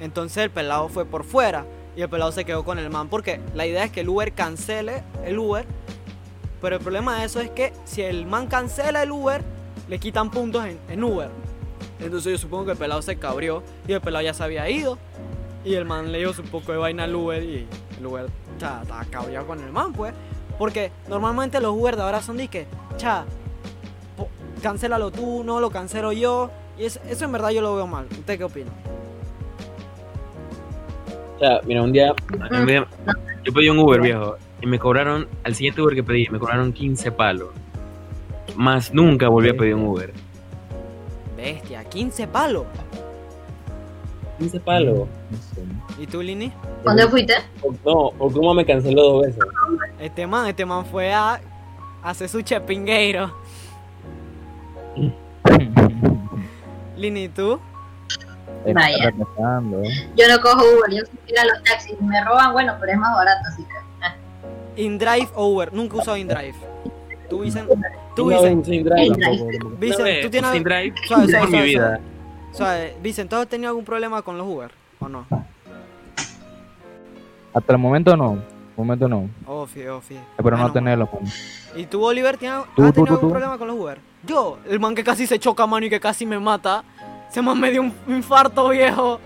Entonces 0.00 0.44
el 0.44 0.50
pelado 0.50 0.88
fue 0.88 1.04
por 1.06 1.24
fuera 1.24 1.64
y 1.96 2.02
el 2.02 2.08
pelado 2.08 2.32
se 2.32 2.44
quedó 2.44 2.64
con 2.64 2.78
el 2.78 2.88
man 2.90 3.08
porque 3.08 3.40
la 3.54 3.66
idea 3.66 3.84
es 3.84 3.90
que 3.92 4.00
el 4.00 4.08
Uber 4.08 4.32
cancele 4.32 5.02
el 5.24 5.38
Uber, 5.38 5.64
pero 6.60 6.76
el 6.76 6.82
problema 6.82 7.18
de 7.18 7.26
eso 7.26 7.40
es 7.40 7.50
que 7.50 7.72
si 7.84 8.02
el 8.02 8.26
man 8.26 8.46
cancela 8.46 9.02
el 9.02 9.10
Uber, 9.10 9.42
le 9.88 9.98
quitan 9.98 10.30
puntos 10.30 10.64
en, 10.66 10.78
en 10.88 11.02
Uber. 11.04 11.28
Entonces 12.00 12.32
yo 12.32 12.38
supongo 12.38 12.66
que 12.66 12.72
el 12.72 12.78
pelado 12.78 13.02
se 13.02 13.16
cabrió 13.16 13.62
y 13.86 13.92
el 13.92 14.00
pelado 14.00 14.24
ya 14.24 14.32
se 14.34 14.42
había 14.44 14.68
ido. 14.70 14.96
Y 15.64 15.74
el 15.74 15.84
man 15.84 16.10
le 16.10 16.18
dio 16.18 16.32
su 16.32 16.42
poco 16.42 16.72
de 16.72 16.78
vaina 16.78 17.04
al 17.04 17.14
Uber 17.14 17.42
y 17.42 17.66
el 17.98 18.06
Uber, 18.06 18.26
estaba 18.54 19.04
cabreado 19.10 19.46
con 19.46 19.60
el 19.60 19.70
man, 19.70 19.92
pues. 19.92 20.12
Porque 20.58 20.90
normalmente 21.08 21.60
los 21.60 21.72
Uber 21.76 21.94
de 21.96 22.02
ahora 22.02 22.20
son 22.22 22.36
de 22.36 22.48
que, 22.48 22.66
cha, 22.96 23.24
cancélalo 24.62 25.10
tú, 25.10 25.42
no 25.44 25.60
lo 25.60 25.70
cancelo 25.70 26.12
yo. 26.12 26.50
Y 26.78 26.84
es- 26.84 27.00
eso 27.08 27.24
en 27.24 27.32
verdad 27.32 27.50
yo 27.50 27.60
lo 27.62 27.74
veo 27.76 27.86
mal. 27.86 28.06
¿Usted 28.10 28.38
qué 28.38 28.44
opina? 28.44 28.70
Sea, 31.42 31.60
mira, 31.66 31.82
un 31.82 31.90
día, 31.92 32.14
día- 32.66 32.86
yo 33.42 33.52
pedí 33.52 33.68
un 33.68 33.80
Uber, 33.80 34.00
viejo, 34.00 34.36
y 34.60 34.66
me 34.68 34.78
cobraron, 34.78 35.26
al 35.42 35.56
siguiente 35.56 35.82
Uber 35.82 35.92
que 35.96 36.04
pedí, 36.04 36.28
me 36.30 36.38
cobraron 36.38 36.72
15 36.72 37.10
palos. 37.10 37.48
Más 38.54 38.94
nunca 38.94 39.26
volví 39.28 39.48
a 39.48 39.54
pedir 39.56 39.74
un 39.74 39.86
Uber. 39.88 40.12
Bestia, 41.36 41.82
15 41.82 42.28
palos. 42.28 42.66
15 44.38 44.60
palos. 44.60 45.08
¿Y 45.98 46.06
tú, 46.06 46.22
Lini? 46.22 46.52
¿Cuándo 46.84 47.08
fuiste? 47.08 47.34
O- 47.60 47.72
No, 47.84 48.24
o 48.24 48.30
cómo 48.30 48.54
me 48.54 48.64
canceló 48.64 49.02
dos 49.02 49.22
veces. 49.22 49.42
Este 49.98 50.24
man, 50.28 50.46
este 50.46 50.64
man 50.64 50.86
fue 50.86 51.12
a 51.12 51.40
hacer 52.04 52.28
su 52.28 52.40
chepingueiro. 52.42 53.32
Lini, 56.96 57.24
¿y 57.24 57.28
tú? 57.30 57.58
Vaya. 58.74 59.08
¿eh? 59.08 60.10
Yo 60.16 60.28
no 60.28 60.40
cojo 60.40 60.62
Uber, 60.62 60.90
yo 60.90 61.02
soy 61.04 61.36
a 61.36 61.44
los 61.44 61.62
taxis. 61.64 62.00
Me 62.00 62.22
roban, 62.24 62.52
bueno, 62.52 62.74
pero 62.80 62.92
es 62.92 62.98
más 62.98 63.14
barato, 63.16 63.40
así 63.48 63.62
que. 63.64 63.74
ah. 64.02 64.14
InDrive 64.76 65.28
o 65.34 65.46
Uber. 65.48 65.72
Nunca 65.72 65.96
he 65.96 66.00
usado 66.00 66.16
InDrive. 66.16 66.54
Tú, 67.28 67.40
Vicen. 67.40 67.66
Tú, 68.14 68.30
No, 68.30 68.42
Vicen. 68.42 68.62
tú 68.62 70.30
tienes. 70.30 70.50
sin 70.52 70.62
drive 70.62 70.94
Suave, 71.06 71.46
mi 71.48 71.62
vida. 71.62 72.00
Suave, 72.52 72.96
Vicen, 73.02 73.28
¿tú 73.28 73.36
has 73.36 73.48
tenido 73.48 73.70
algún 73.70 73.84
problema 73.84 74.20
con 74.22 74.36
los 74.36 74.46
Uber? 74.46 74.70
¿O 75.00 75.08
no? 75.08 75.26
Hasta 77.54 77.72
el 77.72 77.78
momento 77.78 78.16
no. 78.16 78.38
momento 78.76 79.08
no. 79.08 79.28
Ofi, 79.46 79.86
ofi. 79.86 80.16
Espero 80.36 80.56
no 80.56 80.72
tenerlo. 80.72 81.08
¿Y 81.76 81.86
tú, 81.86 82.04
Oliver, 82.04 82.36
tienes, 82.36 82.64
Tú, 82.76 82.82
has 82.84 82.92
tú, 82.92 82.92
tenido 82.94 83.06
tú, 83.06 83.12
algún 83.14 83.28
tú. 83.28 83.30
problema 83.30 83.58
con 83.58 83.68
los 83.68 83.76
Uber? 83.78 83.98
Yo, 84.24 84.58
el 84.68 84.78
man 84.80 84.94
que 84.94 85.02
casi 85.04 85.26
se 85.26 85.38
choca, 85.38 85.66
mano, 85.66 85.86
y 85.86 85.90
que 85.90 86.00
casi 86.00 86.24
me 86.26 86.38
mata. 86.38 86.84
Se 87.32 87.40
man 87.40 87.58
me 87.58 87.70
dio 87.70 87.80
un 87.82 87.94
infarto, 88.08 88.68
viejo. 88.68 89.18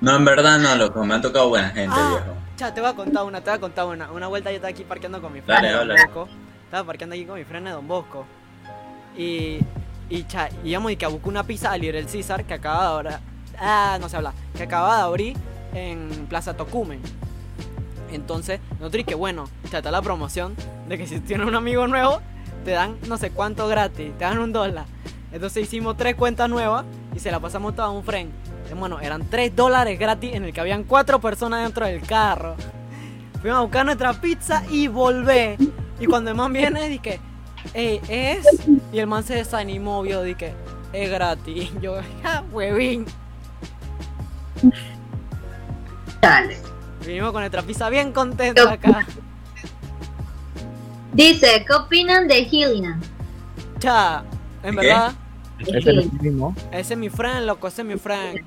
No, 0.00 0.16
en 0.16 0.24
verdad 0.24 0.58
no, 0.58 0.74
loco. 0.76 1.04
Me 1.04 1.14
han 1.14 1.22
tocado 1.22 1.48
buena 1.48 1.70
gente, 1.70 1.94
Ah. 1.96 2.08
viejo. 2.10 2.38
Cha, 2.56 2.74
te 2.74 2.80
voy 2.80 2.90
a 2.90 2.94
contar 2.94 3.24
una, 3.24 3.40
te 3.40 3.50
voy 3.50 3.56
a 3.56 3.60
contar 3.60 3.86
una. 3.86 4.10
Una 4.12 4.26
vuelta 4.26 4.50
yo 4.50 4.56
estaba 4.56 4.70
aquí 4.70 4.84
parqueando 4.84 5.20
con 5.22 5.32
mi 5.32 5.40
de 5.40 5.72
Don. 5.72 5.88
Bosco. 5.88 6.28
Estaba 6.64 6.84
parqueando 6.86 7.14
aquí 7.14 7.24
con 7.24 7.38
mi 7.38 7.44
frene 7.44 7.70
de 7.70 7.76
Don 7.76 7.88
Bosco. 7.88 8.26
Y, 9.16 9.60
y 10.10 10.24
cha, 10.24 10.50
íbamos 10.62 10.92
y 10.92 10.96
que 10.96 11.06
a 11.06 11.08
buscar 11.08 11.28
una 11.28 11.42
pizza 11.44 11.72
al 11.72 11.80
Little 11.80 12.06
César 12.06 12.44
que 12.44 12.54
acaba 12.54 12.82
de 12.82 12.86
ahora. 12.88 13.20
Ah, 13.58 13.96
no 14.00 14.08
se 14.08 14.16
habla. 14.16 14.34
Que 14.54 14.64
acaba 14.64 14.96
de 14.98 15.02
abrir 15.02 15.36
en 15.72 16.26
Plaza 16.28 16.54
Tocumen. 16.54 17.00
Entonces, 18.12 18.60
nosotros 18.78 19.04
que 19.06 19.14
bueno, 19.14 19.48
está 19.64 19.90
la 19.90 20.02
promoción 20.02 20.54
de 20.88 20.98
que 20.98 21.06
si 21.06 21.20
tienes 21.20 21.46
un 21.46 21.54
amigo 21.54 21.86
nuevo, 21.86 22.20
te 22.64 22.72
dan 22.72 22.96
no 23.08 23.16
sé 23.16 23.30
cuánto 23.30 23.68
gratis, 23.68 24.12
te 24.18 24.24
dan 24.24 24.38
un 24.38 24.52
dólar. 24.52 24.84
Entonces 25.32 25.64
hicimos 25.64 25.96
tres 25.96 26.14
cuentas 26.16 26.48
nuevas 26.48 26.84
y 27.14 27.18
se 27.20 27.30
la 27.30 27.38
pasamos 27.40 27.74
toda 27.74 27.88
a 27.88 27.90
un 27.90 28.02
friend. 28.04 28.32
Hermano, 28.68 29.00
eran 29.00 29.28
3 29.28 29.54
dólares 29.56 29.98
gratis 29.98 30.32
en 30.34 30.44
el 30.44 30.52
que 30.52 30.60
habían 30.60 30.84
cuatro 30.84 31.20
personas 31.20 31.64
dentro 31.64 31.86
del 31.86 32.02
carro. 32.02 32.54
Fuimos 33.40 33.58
a 33.58 33.62
buscar 33.62 33.84
nuestra 33.84 34.12
pizza 34.12 34.62
y 34.70 34.86
volvé. 34.88 35.56
Y 35.98 36.06
cuando 36.06 36.30
el 36.30 36.36
man 36.36 36.52
viene, 36.52 36.88
dije, 36.88 37.20
"Ey, 37.74 38.00
¿es? 38.08 38.46
Y 38.92 38.98
el 38.98 39.06
man 39.06 39.24
se 39.24 39.34
desanimó, 39.34 40.02
vio, 40.02 40.22
dije, 40.22 40.54
es 40.92 41.10
gratis. 41.10 41.70
Y 41.76 41.80
yo, 41.80 41.96
ja, 42.22 42.44
huevín. 42.52 43.06
Dale. 46.20 46.58
Vinimos 47.04 47.32
con 47.32 47.40
nuestra 47.40 47.62
pizza 47.62 47.88
bien 47.88 48.12
contentos 48.12 48.66
acá. 48.66 49.06
Dice, 51.12 51.64
¿qué 51.66 51.72
opinan 51.72 52.28
de 52.28 52.40
Hillinan? 52.40 53.00
Cha, 53.78 54.22
en 54.62 54.76
¿Qué? 54.76 54.86
verdad, 54.86 55.12
Ese 55.60 55.78
es 55.78 55.86
el 55.86 56.12
mismo. 56.20 56.54
ese 56.72 56.94
es 56.94 56.98
mi 56.98 57.08
friend, 57.08 57.46
loco, 57.46 57.68
ese 57.68 57.82
es 57.82 57.88
mi 57.88 57.96
friend. 57.96 58.38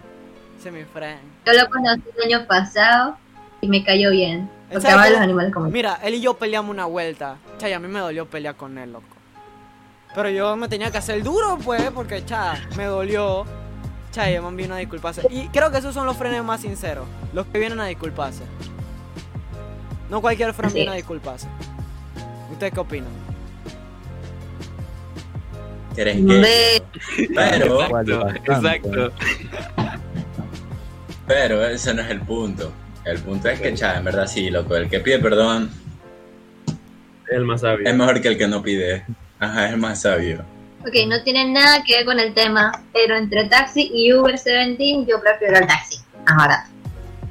Ese 0.59 0.69
es 0.69 0.73
mi 0.73 0.83
friend. 0.83 1.19
Yo 1.45 1.53
lo 1.53 1.69
conocí 1.69 2.01
el 2.17 2.33
año 2.33 2.47
pasado 2.47 3.17
y 3.61 3.67
me 3.67 3.83
cayó 3.83 4.11
bien. 4.11 4.49
Porque 4.69 4.81
¿Sabes 4.81 4.95
ama 4.95 5.03
a 5.03 5.07
qué? 5.07 5.13
los 5.13 5.21
animales 5.21 5.53
como. 5.53 5.69
Mira, 5.69 5.99
él 6.03 6.15
y 6.15 6.21
yo 6.21 6.33
peleamos 6.35 6.71
una 6.71 6.85
vuelta. 6.85 7.37
Cha, 7.57 7.69
y 7.69 7.73
a 7.73 7.79
mí 7.79 7.87
me 7.87 7.99
dolió 7.99 8.25
pelear 8.25 8.55
con 8.55 8.77
él, 8.77 8.91
loco. 8.93 9.05
Pero 10.15 10.29
yo 10.29 10.55
me 10.55 10.67
tenía 10.67 10.91
que 10.91 10.97
hacer 10.97 11.23
duro, 11.23 11.57
pues, 11.63 11.89
porque, 11.91 12.23
cha, 12.25 12.55
me 12.77 12.85
dolió. 12.85 13.45
Cha, 14.11 14.29
y 14.29 14.35
el 14.35 14.41
man 14.43 14.55
vino 14.55 14.75
a 14.75 14.77
disculparse. 14.77 15.25
Y 15.31 15.47
creo 15.47 15.71
que 15.71 15.79
esos 15.79 15.93
son 15.93 16.05
los 16.05 16.15
frenes 16.15 16.43
más 16.43 16.61
sinceros. 16.61 17.05
Los 17.33 17.47
que 17.47 17.57
vienen 17.59 17.79
a 17.79 17.85
disculparse. 17.85 18.43
No 20.09 20.21
cualquier 20.21 20.49
Así 20.49 20.73
viene 20.75 20.91
a 20.91 20.95
disculparse. 20.95 21.47
¿Ustedes 22.51 22.73
qué 22.73 22.79
opinan? 22.79 23.22
Pero, 25.95 26.11
Exacto, 27.87 29.11
pero 31.27 31.65
ese 31.67 31.93
no 31.93 32.01
es 32.01 32.09
el 32.09 32.21
punto. 32.21 32.71
El 33.05 33.19
punto 33.19 33.49
es 33.49 33.59
que, 33.59 33.73
cha, 33.73 33.97
en 33.97 34.03
verdad 34.05 34.27
sí, 34.27 34.49
loco. 34.49 34.75
El 34.75 34.89
que 34.89 34.99
pide 34.99 35.19
perdón 35.19 35.69
Es 37.27 37.33
el 37.37 37.45
más 37.45 37.61
sabio. 37.61 37.87
es 37.87 37.95
mejor 37.95 38.21
que 38.21 38.27
el 38.29 38.37
que 38.37 38.47
no 38.47 38.61
pide. 38.61 39.05
Ajá, 39.39 39.67
es 39.67 39.73
el 39.73 39.79
más 39.79 40.01
sabio. 40.01 40.43
Ok, 40.81 40.93
no 41.07 41.21
tiene 41.23 41.49
nada 41.51 41.83
que 41.85 41.97
ver 41.97 42.05
con 42.05 42.19
el 42.19 42.33
tema, 42.33 42.71
pero 42.93 43.15
entre 43.15 43.45
taxi 43.47 43.89
y 43.93 44.11
Uber 44.13 44.33
17 44.35 45.05
yo 45.09 45.19
prefiero 45.21 45.57
el 45.59 45.67
taxi. 45.67 45.97
Ahora, 46.25 46.65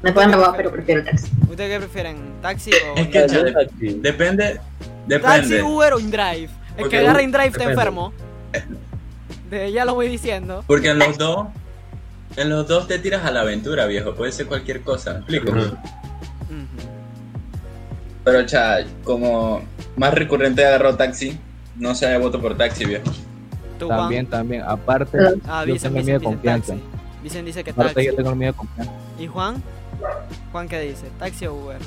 me 0.02 0.12
pueden 0.12 0.32
robar, 0.32 0.54
pero 0.56 0.70
prefiero 0.70 1.00
el 1.00 1.06
taxi. 1.06 1.30
¿Ustedes 1.50 1.70
qué 1.70 1.78
prefieren? 1.78 2.16
¿Taxi 2.40 2.70
o 2.70 2.96
Es 2.96 3.08
que, 3.08 3.26
cha, 3.26 3.34
Yo 3.34 3.44
de- 3.44 3.52
taxi. 3.52 3.88
depende. 4.00 4.54
Taxi, 4.54 5.50
Depende. 5.50 5.62
Uber 5.62 5.92
o 5.94 6.00
InDrive. 6.00 6.48
El 6.78 6.84
Ok, 6.84 6.90
que 6.90 6.98
agarra 6.98 7.22
InDrive 7.22 7.46
está 7.48 7.58
depende. 7.58 7.72
enfermo. 7.80 8.12
De, 9.50 9.70
ya 9.72 9.84
lo 9.84 9.94
voy 9.94 10.08
diciendo. 10.08 10.64
Porque 10.66 10.90
en 10.90 10.98
los 10.98 11.18
dos. 11.18 11.46
En 12.36 12.48
los 12.48 12.66
dos 12.66 12.88
te 12.88 12.98
tiras 12.98 13.24
a 13.26 13.30
la 13.30 13.42
aventura, 13.42 13.84
viejo. 13.86 14.14
Puede 14.14 14.32
ser 14.32 14.46
cualquier 14.46 14.80
cosa. 14.82 15.12
¿me 15.12 15.18
explico? 15.18 15.50
Ujú. 15.52 15.60
Ujú. 15.60 15.76
Pero, 18.24 18.46
cha, 18.46 18.78
como 19.04 19.62
más 19.96 20.14
recurrente 20.14 20.64
agarró 20.64 20.96
taxi. 20.96 21.38
No 21.76 21.94
sé, 21.94 22.16
voto 22.18 22.40
por 22.40 22.56
taxi, 22.56 22.84
viejo. 22.86 23.04
También, 23.78 24.26
también. 24.26 24.62
Aparte, 24.62 25.18
Ah, 25.46 25.64
yo 25.66 25.74
Vicen, 25.74 25.92
tengo 25.92 26.04
miedo 26.04 26.18
de 26.20 26.24
confianza. 26.24 26.72
taxi. 26.74 26.86
Vicen 27.22 27.44
dice 27.44 27.64
que 27.64 27.70
Aparte, 27.72 27.94
taxi. 27.94 28.06
yo 28.06 28.14
tengo 28.16 28.34
miedo 28.34 28.52
de 28.52 28.58
confianza. 28.58 28.92
¿Y 29.18 29.26
Juan? 29.26 29.62
¿Juan 30.52 30.68
qué 30.68 30.80
dice? 30.80 31.08
¿Taxi 31.18 31.46
o 31.46 31.54
Uber? 31.54 31.78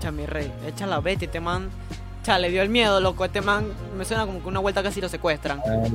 Cha, 0.00 0.10
mi 0.10 0.26
rey, 0.26 0.50
echa 0.66 0.86
la 0.86 1.00
bestia, 1.00 1.26
este 1.26 1.40
man. 1.40 1.68
Cha, 2.22 2.38
le 2.38 2.50
dio 2.50 2.62
el 2.62 2.68
miedo, 2.68 3.00
loco. 3.00 3.24
Este 3.24 3.40
man 3.40 3.66
me 3.96 4.04
suena 4.04 4.26
como 4.26 4.40
que 4.40 4.48
una 4.48 4.60
vuelta 4.60 4.82
casi 4.82 5.00
lo 5.00 5.08
secuestran. 5.08 5.60
Ay, 5.64 5.92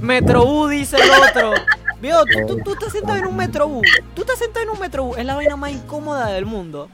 Metrobús, 0.00 0.70
dice 0.70 0.96
el 0.96 1.10
otro. 1.10 1.52
Vio, 2.00 2.24
tú, 2.24 2.46
tú, 2.46 2.62
tú 2.64 2.72
estás 2.72 2.92
sentado 2.92 3.18
en 3.18 3.26
un 3.26 3.36
Metrobús. 3.36 3.86
Tú 4.14 4.22
estás 4.22 4.38
sentado 4.38 4.64
en 4.64 4.70
un 4.70 4.78
Metrobús. 4.80 5.18
Es 5.18 5.24
la 5.24 5.34
vaina 5.34 5.56
más 5.56 5.72
incómoda 5.72 6.28
del 6.28 6.46
mundo. 6.46 6.88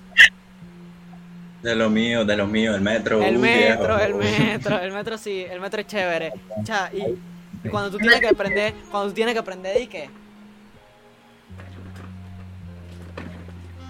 De 1.62 1.74
lo 1.74 1.90
mío, 1.90 2.24
de 2.24 2.36
lo 2.36 2.46
mío, 2.46 2.74
el 2.74 2.80
metro. 2.80 3.22
El 3.22 3.38
metro, 3.38 3.96
viejo. 3.96 4.02
el 4.02 4.14
metro, 4.14 4.78
el 4.78 4.92
metro 4.92 5.18
sí, 5.18 5.44
el 5.48 5.60
metro 5.60 5.80
es 5.80 5.86
chévere. 5.86 6.32
Cha, 6.64 6.90
y, 6.92 7.18
y 7.64 7.68
cuando 7.68 7.90
tú 7.90 7.98
tienes 7.98 8.20
que 8.20 8.28
aprender, 8.28 8.74
cuando 8.90 9.08
tú 9.08 9.14
tienes 9.14 9.34
que 9.34 9.40
aprender, 9.40 9.80
¿y 9.80 9.86
qué? 9.86 10.08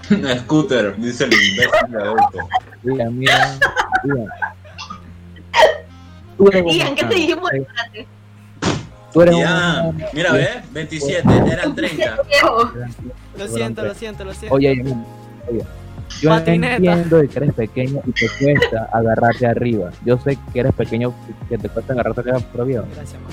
Scooter, 0.40 0.96
dice 0.96 1.24
el 1.24 1.34
imbécil 1.34 1.90
de 1.90 2.02
adulto. 2.02 2.48
Diga, 2.82 3.10
mira, 3.10 3.58
diga. 4.04 4.55
Tú 6.36 6.48
eres 6.48 6.64
Digan, 6.64 6.94
¿qué 6.94 7.04
te 7.04 7.14
dijimos? 7.14 7.50
Tú 9.12 9.22
eres 9.22 9.36
Ya, 9.38 9.90
mira, 10.12 10.32
ve, 10.32 10.48
27, 10.72 11.28
eran 11.50 11.74
30. 11.74 12.18
Viejo, 12.28 12.72
Lo 13.38 13.48
siento, 13.48 13.82
lo 13.84 13.94
siento, 13.94 14.24
lo 14.24 14.34
siento. 14.34 14.54
Oye, 14.54 14.70
oye, 14.82 14.94
oye. 15.50 15.64
Yo 16.20 16.30
Patineta. 16.30 16.76
entiendo 16.76 17.18
de 17.18 17.28
que 17.28 17.38
eres 17.38 17.54
pequeño 17.54 18.00
y 18.06 18.12
te 18.12 18.28
cuesta 18.28 18.88
agarrarte 18.92 19.46
arriba. 19.46 19.90
Yo 20.04 20.18
sé 20.18 20.38
que 20.52 20.60
eres 20.60 20.72
pequeño 20.74 21.12
que 21.48 21.58
te 21.58 21.68
cuesta 21.68 21.92
agarrarte 21.92 22.20
arriba, 22.20 22.38
pero 22.52 22.64
Gracias, 22.64 23.20
man. 23.20 23.32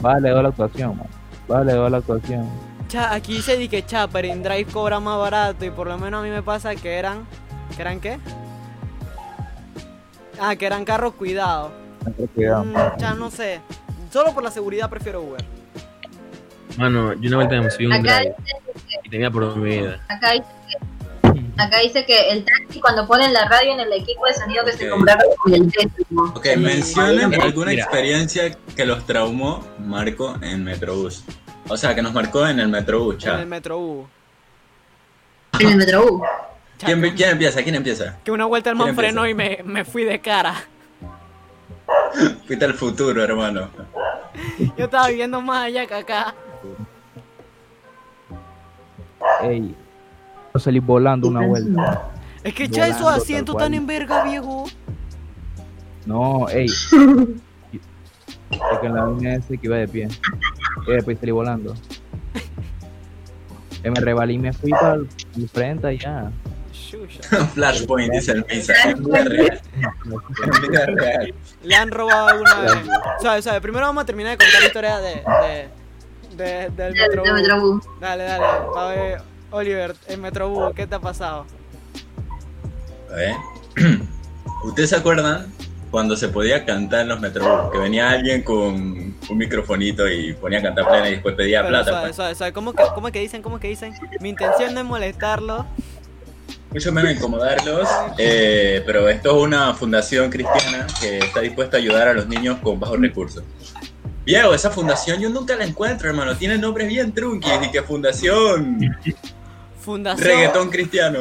Vale, 0.00 0.30
doy 0.30 0.42
la 0.42 0.48
actuación, 0.50 0.96
man. 0.96 1.06
Vale, 1.48 1.72
doy 1.72 1.90
la 1.90 1.96
actuación. 1.98 2.48
Cha, 2.88 3.14
aquí 3.14 3.34
dice 3.34 3.56
di 3.56 3.68
que 3.68 3.84
cha, 3.84 4.06
pero 4.08 4.28
InDrive 4.28 4.66
cobra 4.66 5.00
más 5.00 5.18
barato 5.18 5.64
y 5.64 5.70
por 5.70 5.86
lo 5.86 5.98
menos 5.98 6.20
a 6.20 6.22
mí 6.22 6.30
me 6.30 6.42
pasa 6.42 6.74
que 6.76 6.94
eran, 6.94 7.26
¿que 7.74 7.82
eran 7.82 8.00
qué? 8.00 8.18
Ah, 10.40 10.56
que 10.56 10.66
eran 10.66 10.84
carros 10.84 11.14
cuidados. 11.14 11.72
Ten 12.16 12.26
cuidado. 12.28 12.64
Mm, 12.64 12.96
cha, 12.98 13.14
no 13.14 13.30
sé. 13.30 13.60
Solo 14.12 14.32
por 14.32 14.42
la 14.42 14.50
seguridad 14.50 14.88
prefiero 14.88 15.22
Uber. 15.22 15.44
Mano, 16.76 17.14
yo 17.14 17.28
una 17.28 17.36
vuelta 17.36 17.60
me 17.60 17.70
subí 17.70 17.86
un 17.86 17.92
acá, 17.94 18.20
drive 18.20 18.34
y 19.04 19.08
tenía 19.08 19.30
por 19.30 19.56
mi 19.56 19.70
vida. 19.70 20.00
acá, 20.08 20.32
dice 20.32 20.46
que, 21.22 21.62
acá 21.62 21.78
dice 21.78 22.04
que 22.04 22.30
el 22.30 22.44
taxi 22.44 22.80
cuando 22.80 23.06
ponen 23.06 23.32
la 23.32 23.48
radio 23.48 23.72
en 23.72 23.80
el 23.80 23.92
equipo 23.94 24.26
de 24.26 24.34
sonido 24.34 24.64
que 24.64 24.72
se 24.72 24.88
compraron 24.90 25.24
con 25.38 25.54
el 25.54 25.70
décimo. 25.70 26.24
Ok, 26.34 26.46
mencionen 26.58 27.40
alguna 27.40 27.72
experiencia 27.72 28.56
que 28.76 28.84
los 28.84 29.06
traumó 29.06 29.66
Marco 29.78 30.36
en 30.42 30.64
Metrobús. 30.64 31.24
O 31.68 31.76
sea, 31.76 31.94
que 31.94 32.02
nos 32.02 32.12
marcó 32.12 32.46
en 32.46 32.60
el 32.60 32.68
Metrobús, 32.68 33.24
En 33.24 33.40
el. 33.40 33.46
Metrobús. 33.46 34.06
En 35.58 35.68
el 35.68 35.76
Metrobús. 35.76 36.22
¿Quién, 36.78 37.04
empieza? 37.04 37.62
¿Quién 37.62 37.74
empieza? 37.74 38.18
Que 38.22 38.30
una 38.30 38.44
vuelta 38.44 38.70
el 38.70 38.76
man 38.76 38.88
¿Quién 38.88 38.96
frenó 38.96 39.26
y 39.26 39.34
me, 39.34 39.60
me 39.64 39.84
fui 39.84 40.04
de 40.04 40.20
cara. 40.20 40.54
Fuiste 42.46 42.64
al 42.64 42.74
futuro, 42.74 43.22
hermano. 43.22 43.68
Yo 44.76 44.84
estaba 44.84 45.08
viviendo 45.08 45.40
más 45.40 45.66
allá 45.66 45.86
que 45.86 45.94
acá. 45.94 46.34
Ey, 49.42 49.74
yo 50.52 50.60
salí 50.60 50.78
volando 50.78 51.28
una 51.28 51.46
vuelta. 51.46 52.10
Es 52.42 52.54
que 52.54 52.68
cha, 52.68 52.88
esos 52.88 53.06
asientos 53.06 53.54
cual. 53.54 53.74
en 53.74 53.86
verga, 53.86 54.24
viejo. 54.24 54.66
No, 56.04 56.48
ey. 56.48 56.66
Es 56.66 56.90
que 58.80 58.86
en 58.86 58.94
la 58.94 59.06
línea 59.06 59.36
ese 59.36 59.58
que 59.58 59.66
iba 59.66 59.76
de 59.76 59.88
pie. 59.88 60.08
Y 60.86 60.92
después 60.92 61.18
salí 61.18 61.32
volando. 61.32 61.74
Eh, 63.82 63.90
me 63.90 64.00
rebalé 64.00 64.34
y 64.34 64.38
me 64.38 64.52
fui 64.52 64.70
para 64.70 64.94
el 64.94 65.48
frente 65.52 65.86
allá. 65.86 66.30
Flashpoint, 67.54 68.12
dice 68.12 68.32
el 68.32 68.46
Misa. 68.46 68.74
En 68.90 69.02
vida 69.04 69.24
real. 69.24 69.60
En 70.04 70.70
vida 70.70 70.86
real. 70.86 71.34
Le 71.62 71.74
han 71.74 71.90
robado 71.90 72.28
alguna 72.28 72.54
vez. 72.60 72.72
Sabe, 73.22 73.42
sabe, 73.42 73.60
primero 73.60 73.86
vamos 73.86 74.02
a 74.02 74.06
terminar 74.06 74.36
de 74.38 74.44
contar 74.44 74.60
la 74.60 74.66
historia 74.66 74.98
de, 74.98 75.22
de, 76.36 76.44
de- 76.44 76.70
del 76.70 76.94
Metrobús. 77.34 77.84
Dale, 78.00 78.24
dale. 78.24 78.44
A 78.76 78.86
ver, 78.88 79.20
Oliver, 79.50 79.94
el 80.08 80.18
Metrobús, 80.20 80.74
¿qué 80.74 80.86
te 80.86 80.94
ha 80.94 81.00
pasado? 81.00 81.46
A 83.10 83.14
ver. 83.14 83.34
¿Ustedes 84.64 84.90
se 84.90 84.96
acuerdan 84.96 85.52
cuando 85.90 86.16
se 86.16 86.28
podía 86.28 86.64
cantar 86.64 87.00
en 87.02 87.08
los 87.08 87.20
Metrobús? 87.20 87.70
Que 87.72 87.78
venía 87.78 88.10
alguien 88.10 88.42
con 88.42 88.74
un 89.28 89.38
microfonito 89.38 90.08
y 90.10 90.32
ponía 90.34 90.58
a 90.58 90.62
cantar 90.62 90.88
plena 90.88 91.08
y 91.08 91.12
después 91.12 91.34
pedía 91.36 91.60
Pero, 91.60 91.68
plata. 91.70 91.90
suave, 91.90 92.06
pues. 92.06 92.16
suave, 92.16 92.34
suave. 92.34 92.52
¿Cómo 92.52 92.72
que, 92.72 92.82
cómo 92.94 93.10
que 93.12 93.20
dicen? 93.20 93.42
¿Cómo 93.42 93.58
que 93.60 93.68
dicen? 93.68 93.92
Mi 94.20 94.28
intención 94.30 94.74
no 94.74 94.80
es 94.80 94.86
molestarlo. 94.86 95.66
Mucho 96.76 96.92
menos 96.92 97.10
incomodarlos, 97.12 97.88
eh, 98.18 98.82
pero 98.84 99.08
esto 99.08 99.34
es 99.34 99.42
una 99.44 99.72
fundación 99.72 100.28
cristiana 100.28 100.86
que 101.00 101.20
está 101.20 101.40
dispuesta 101.40 101.78
a 101.78 101.80
ayudar 101.80 102.08
a 102.08 102.12
los 102.12 102.28
niños 102.28 102.58
con 102.62 102.78
bajos 102.78 103.00
recursos. 103.00 103.42
Viejo, 104.26 104.52
esa 104.52 104.70
fundación 104.70 105.18
yo 105.18 105.30
nunca 105.30 105.56
la 105.56 105.64
encuentro, 105.64 106.06
hermano. 106.06 106.36
Tiene 106.36 106.58
nombres 106.58 106.86
bien 106.86 107.14
trunquis 107.14 107.50
y 107.66 107.70
que 107.70 107.82
fundación 107.82 108.94
Fundación. 109.80 110.28
reggaetón 110.28 110.68
cristiano. 110.68 111.20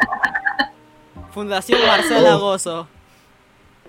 Fundación 1.34 1.86
Marcela 1.86 2.36
Gozo. 2.36 2.88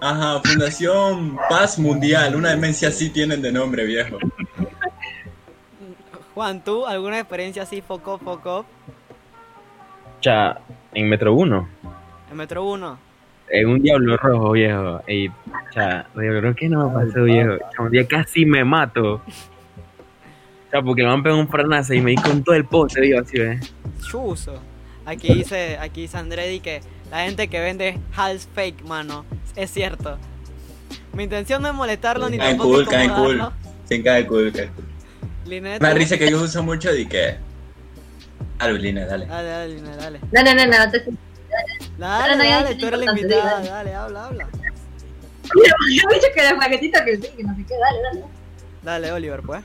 Ajá, 0.01 0.41
fundación 0.43 1.37
paz 1.49 1.79
mundial. 1.79 2.35
Una 2.35 2.49
demencia 2.49 2.89
así 2.89 3.11
tienen 3.11 3.41
de 3.41 3.53
nombre, 3.53 3.85
viejo. 3.85 4.17
Juan, 6.33 6.61
¿tú 6.65 6.85
alguna 6.85 7.17
experiencia 7.17 7.63
así, 7.63 7.81
foco, 7.81 8.17
foco? 8.17 8.65
Cha, 10.21 10.59
en 10.93 11.09
Metro 11.09 11.33
1, 11.33 11.69
En 12.31 12.37
Metro 12.37 12.63
1. 12.65 12.99
en 13.49 13.69
un 13.69 13.81
Diablo 13.81 14.17
Rojo, 14.17 14.51
viejo. 14.51 15.01
Ey, 15.07 15.29
cha, 15.73 16.07
Diablo 16.15 16.41
Rojo, 16.41 16.55
¿qué 16.55 16.69
no 16.69 16.89
me 16.89 16.93
pasó, 17.05 17.23
viejo? 17.23 17.57
Cha, 17.75 17.83
un 17.83 17.91
día 17.91 18.07
casi 18.07 18.45
me 18.45 18.63
mato. 18.63 19.21
Cha, 20.71 20.81
porque 20.81 21.03
me 21.03 21.09
han 21.09 21.23
pegado 21.23 21.39
un 21.39 21.47
franazo 21.47 21.93
y 21.93 22.01
me 22.01 22.11
di 22.11 22.17
con 22.17 22.43
todo 22.43 22.55
el 22.55 22.65
poste, 22.65 23.01
viejo, 23.01 23.21
así, 23.21 23.39
¿ves? 23.39 23.73
Chuzo. 24.09 24.59
Aquí 25.05 25.33
dice, 25.33 25.77
aquí 25.79 26.01
dice 26.01 26.17
Andredi 26.17 26.59
que 26.59 26.81
la 27.09 27.23
gente 27.23 27.47
que 27.47 27.61
vende 27.61 27.97
hals 28.15 28.47
fake, 28.53 28.83
mano. 28.83 29.23
Es 29.55 29.71
cierto. 29.71 30.17
Mi 31.13 31.23
intención 31.23 31.61
no 31.61 31.69
es 31.69 31.73
molestarlo 31.73 32.29
ni 32.29 32.37
Caen 32.37 32.57
tampoco 32.57 32.75
cool, 32.75 32.87
caen 32.87 33.11
cool. 33.11 33.41
Sí, 33.85 34.03
cae 34.03 34.27
cool, 34.27 34.51
cae 34.51 34.67
cool. 34.67 34.85
¿tú? 35.79 35.85
risa 35.95 36.17
que 36.17 36.29
yo 36.29 36.41
uso 36.41 36.61
mucho 36.61 36.91
de 36.91 37.07
que. 37.07 37.46
Dale. 38.59 39.25
Dale, 39.25 39.25
dale, 39.27 39.67
Linet, 39.75 39.95
dale. 39.97 40.19
No, 40.31 40.43
no, 40.43 40.53
no, 40.53 40.65
no. 40.65 40.91
Te... 40.91 41.05
Dale, 41.97 42.37
dale, 42.37 42.71
es 42.71 42.77
tú 42.77 42.87
eres 42.87 42.99
la 42.99 43.11
invitada. 43.11 43.51
dale. 43.53 43.69
Dale, 43.69 43.95
habla, 43.95 44.25
habla. 44.25 44.47
Yo 45.55 46.09
he 46.09 46.13
dicho 46.15 46.27
que 46.33 46.41
era 46.41 46.57
paquetito 46.57 46.99
que 47.05 47.17
sí, 47.17 47.29
que 47.35 47.43
no 47.43 47.55
sé 47.55 47.65
qué. 47.67 47.75
Dale, 47.77 48.01
dale. 48.01 48.23
Dale, 48.83 49.11
Oliver, 49.11 49.41
pues. 49.41 49.63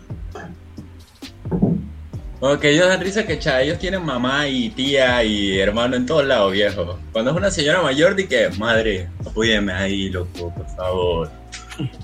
Ok, 2.44 2.64
ellos 2.64 2.88
dan 2.88 3.00
risa 3.00 3.24
que 3.24 3.38
cha, 3.38 3.62
ellos 3.62 3.78
tienen 3.78 4.04
mamá 4.04 4.48
y 4.48 4.70
tía 4.70 5.22
y 5.22 5.60
hermano 5.60 5.94
en 5.94 6.06
todos 6.06 6.24
lados, 6.24 6.50
viejo. 6.50 6.98
Cuando 7.12 7.30
es 7.30 7.36
una 7.36 7.52
señora 7.52 7.82
mayor, 7.82 8.16
di 8.16 8.26
que, 8.26 8.48
madre, 8.58 9.08
apóyeme 9.24 9.72
ahí, 9.72 10.08
loco, 10.08 10.52
por 10.52 10.66
favor. 10.74 11.30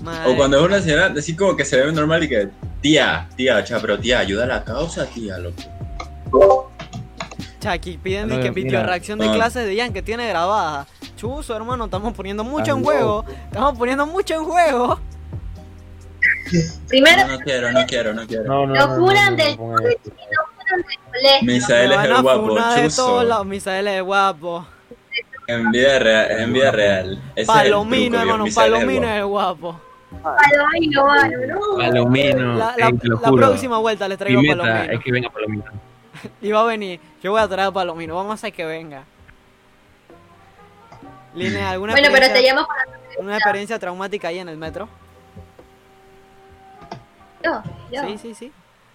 Madre. 0.01 0.31
O 0.31 0.37
cuando 0.37 0.57
es 0.57 0.63
una 0.63 0.79
señora 0.79 1.13
así 1.17 1.35
como 1.35 1.57
que 1.57 1.65
se 1.65 1.81
ve 1.81 1.91
normal 1.91 2.23
y 2.23 2.29
que, 2.29 2.47
tía, 2.79 3.27
tía, 3.35 3.61
cha, 3.65 3.81
pero 3.81 3.99
tía, 3.99 4.19
ayuda 4.19 4.45
a 4.45 4.47
la 4.47 4.63
causa, 4.63 5.05
tía, 5.07 5.37
loco. 5.39 6.68
Chaki, 7.59 7.97
piden 7.97 8.29
No, 8.29 8.35
que 8.39 8.51
mira. 8.51 8.63
video 8.69 8.83
reacción 8.83 9.19
de 9.19 9.27
Ah. 9.27 9.33
clases 9.33 9.65
de 9.65 9.75
Ian 9.75 9.91
que 9.93 10.01
tiene 10.01 10.27
grabada. 10.29 10.87
Chuzo, 11.17 11.55
hermano, 11.55 11.85
estamos 11.85 12.13
poniendo 12.13 12.43
mucho 12.43 12.71
en 12.71 12.79
Ah, 12.79 12.83
juego. 12.83 13.25
Estamos 13.45 13.77
poniendo 13.77 14.05
mucho 14.05 14.33
en 14.35 14.43
juego. 14.45 14.99
Primero, 16.87 17.27
No, 17.27 17.33
no 17.33 17.39
quiero, 17.39 17.71
no 17.71 17.85
quiero, 17.85 18.13
no 18.13 18.25
quiero. 18.27 18.43
No, 18.45 18.65
no, 18.65 18.73
Lo 18.75 18.87
no, 18.87 18.95
juran 18.95 19.35
no, 19.37 19.55
no, 19.57 19.75
del-. 19.79 19.99
Misael 21.43 21.91
es 21.91 21.99
el 22.05 22.21
guapo, 22.21 22.55
lados. 22.55 23.45
Misael 23.45 23.87
es 23.87 24.01
guapo. 24.01 24.65
En 25.47 25.71
vida 25.71 25.99
real, 25.99 26.31
en 26.41 26.53
vida 26.53 26.71
real. 26.71 27.11
Ese 27.35 27.41
es 27.41 27.47
el 27.49 27.55
Palomino, 27.55 28.09
truco, 28.17 28.21
hermano. 28.21 28.43
Misael 28.45 28.73
es 28.73 28.79
el 28.81 28.85
Palomino 28.87 29.07
guapo. 29.07 29.17
es 29.17 29.25
guapo. 29.25 29.81
Palomino. 30.23 31.05
Palomino. 31.77 32.55
La, 32.55 32.75
la- 32.77 32.89
lo 33.01 33.19
la 33.21 33.31
próxima 33.31 33.77
vuelta 33.79 34.07
les 34.07 34.17
traigo 34.17 34.41
Mi 34.41 34.49
meta 34.49 34.61
Palomino. 34.63 34.93
es 34.93 34.99
que 35.03 35.11
venga 35.11 35.29
Palomino. 35.29 35.63
Va 36.53 36.61
a 36.61 36.65
venir. 36.65 36.99
Yo 37.21 37.31
voy 37.31 37.41
a 37.41 37.47
traer 37.47 37.69
a 37.69 37.71
Palomino. 37.71 38.15
Vamos 38.15 38.31
a 38.31 38.33
hacer 38.35 38.53
que 38.53 38.65
venga. 38.65 39.03
Line, 41.33 41.61
¿alguna 41.61 41.93
Bueno, 41.93 42.09
pero 42.11 42.33
te 42.33 42.41
llamo 42.41 42.65
para 42.67 42.85
una 43.19 43.35
experiencia 43.35 43.77
traumática 43.77 44.29
ahí 44.29 44.39
en 44.39 44.49
el 44.49 44.57
metro? 44.57 44.89
yo, 47.43 47.63
yo. 47.91 48.03
Sí, 48.03 48.17
sí, 48.17 48.33
sí. 48.33 48.51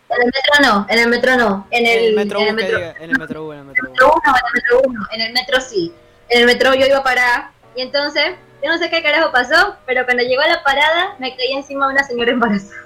En 0.09 0.23
el 0.23 0.27
metro 0.27 0.53
no, 0.63 0.87
en 0.89 0.99
el 0.99 1.09
metro 1.09 1.37
no. 1.37 1.67
En 1.71 1.87
el, 1.87 1.99
el 1.99 2.17
metro 2.17 2.41
en 2.41 2.49
el 2.49 2.55
metro. 2.55 2.79
En 2.79 3.11
el 3.11 3.19
metro 3.19 3.47
U, 3.47 3.53
en 3.53 3.59
el 3.61 3.65
metro 3.65 3.85
U. 3.87 3.91
metro 3.91 4.13
uno, 4.13 4.23
en 4.27 4.45
el 4.45 4.53
metro 4.53 4.83
uno, 4.85 5.07
en 5.13 5.21
el 5.21 5.33
metro 5.33 5.61
sí. 5.61 5.95
En 6.29 6.41
el 6.41 6.47
metro 6.47 6.75
yo 6.75 6.87
iba 6.87 6.99
a 6.99 7.03
parar 7.03 7.51
y 7.75 7.83
entonces, 7.83 8.37
yo 8.63 8.71
no 8.71 8.79
sé 8.79 8.91
qué 8.91 9.03
carajo 9.03 9.33
pasó, 9.33 9.77
pero 9.87 10.05
cuando 10.05 10.23
llegó 10.23 10.43
a 10.43 10.49
la 10.49 10.63
parada 10.63 11.17
me 11.19 11.37
caí 11.37 11.53
encima 11.53 11.87
de 11.87 11.95
una 11.95 12.05
señora 12.05 12.31
embarazada. 12.33 12.83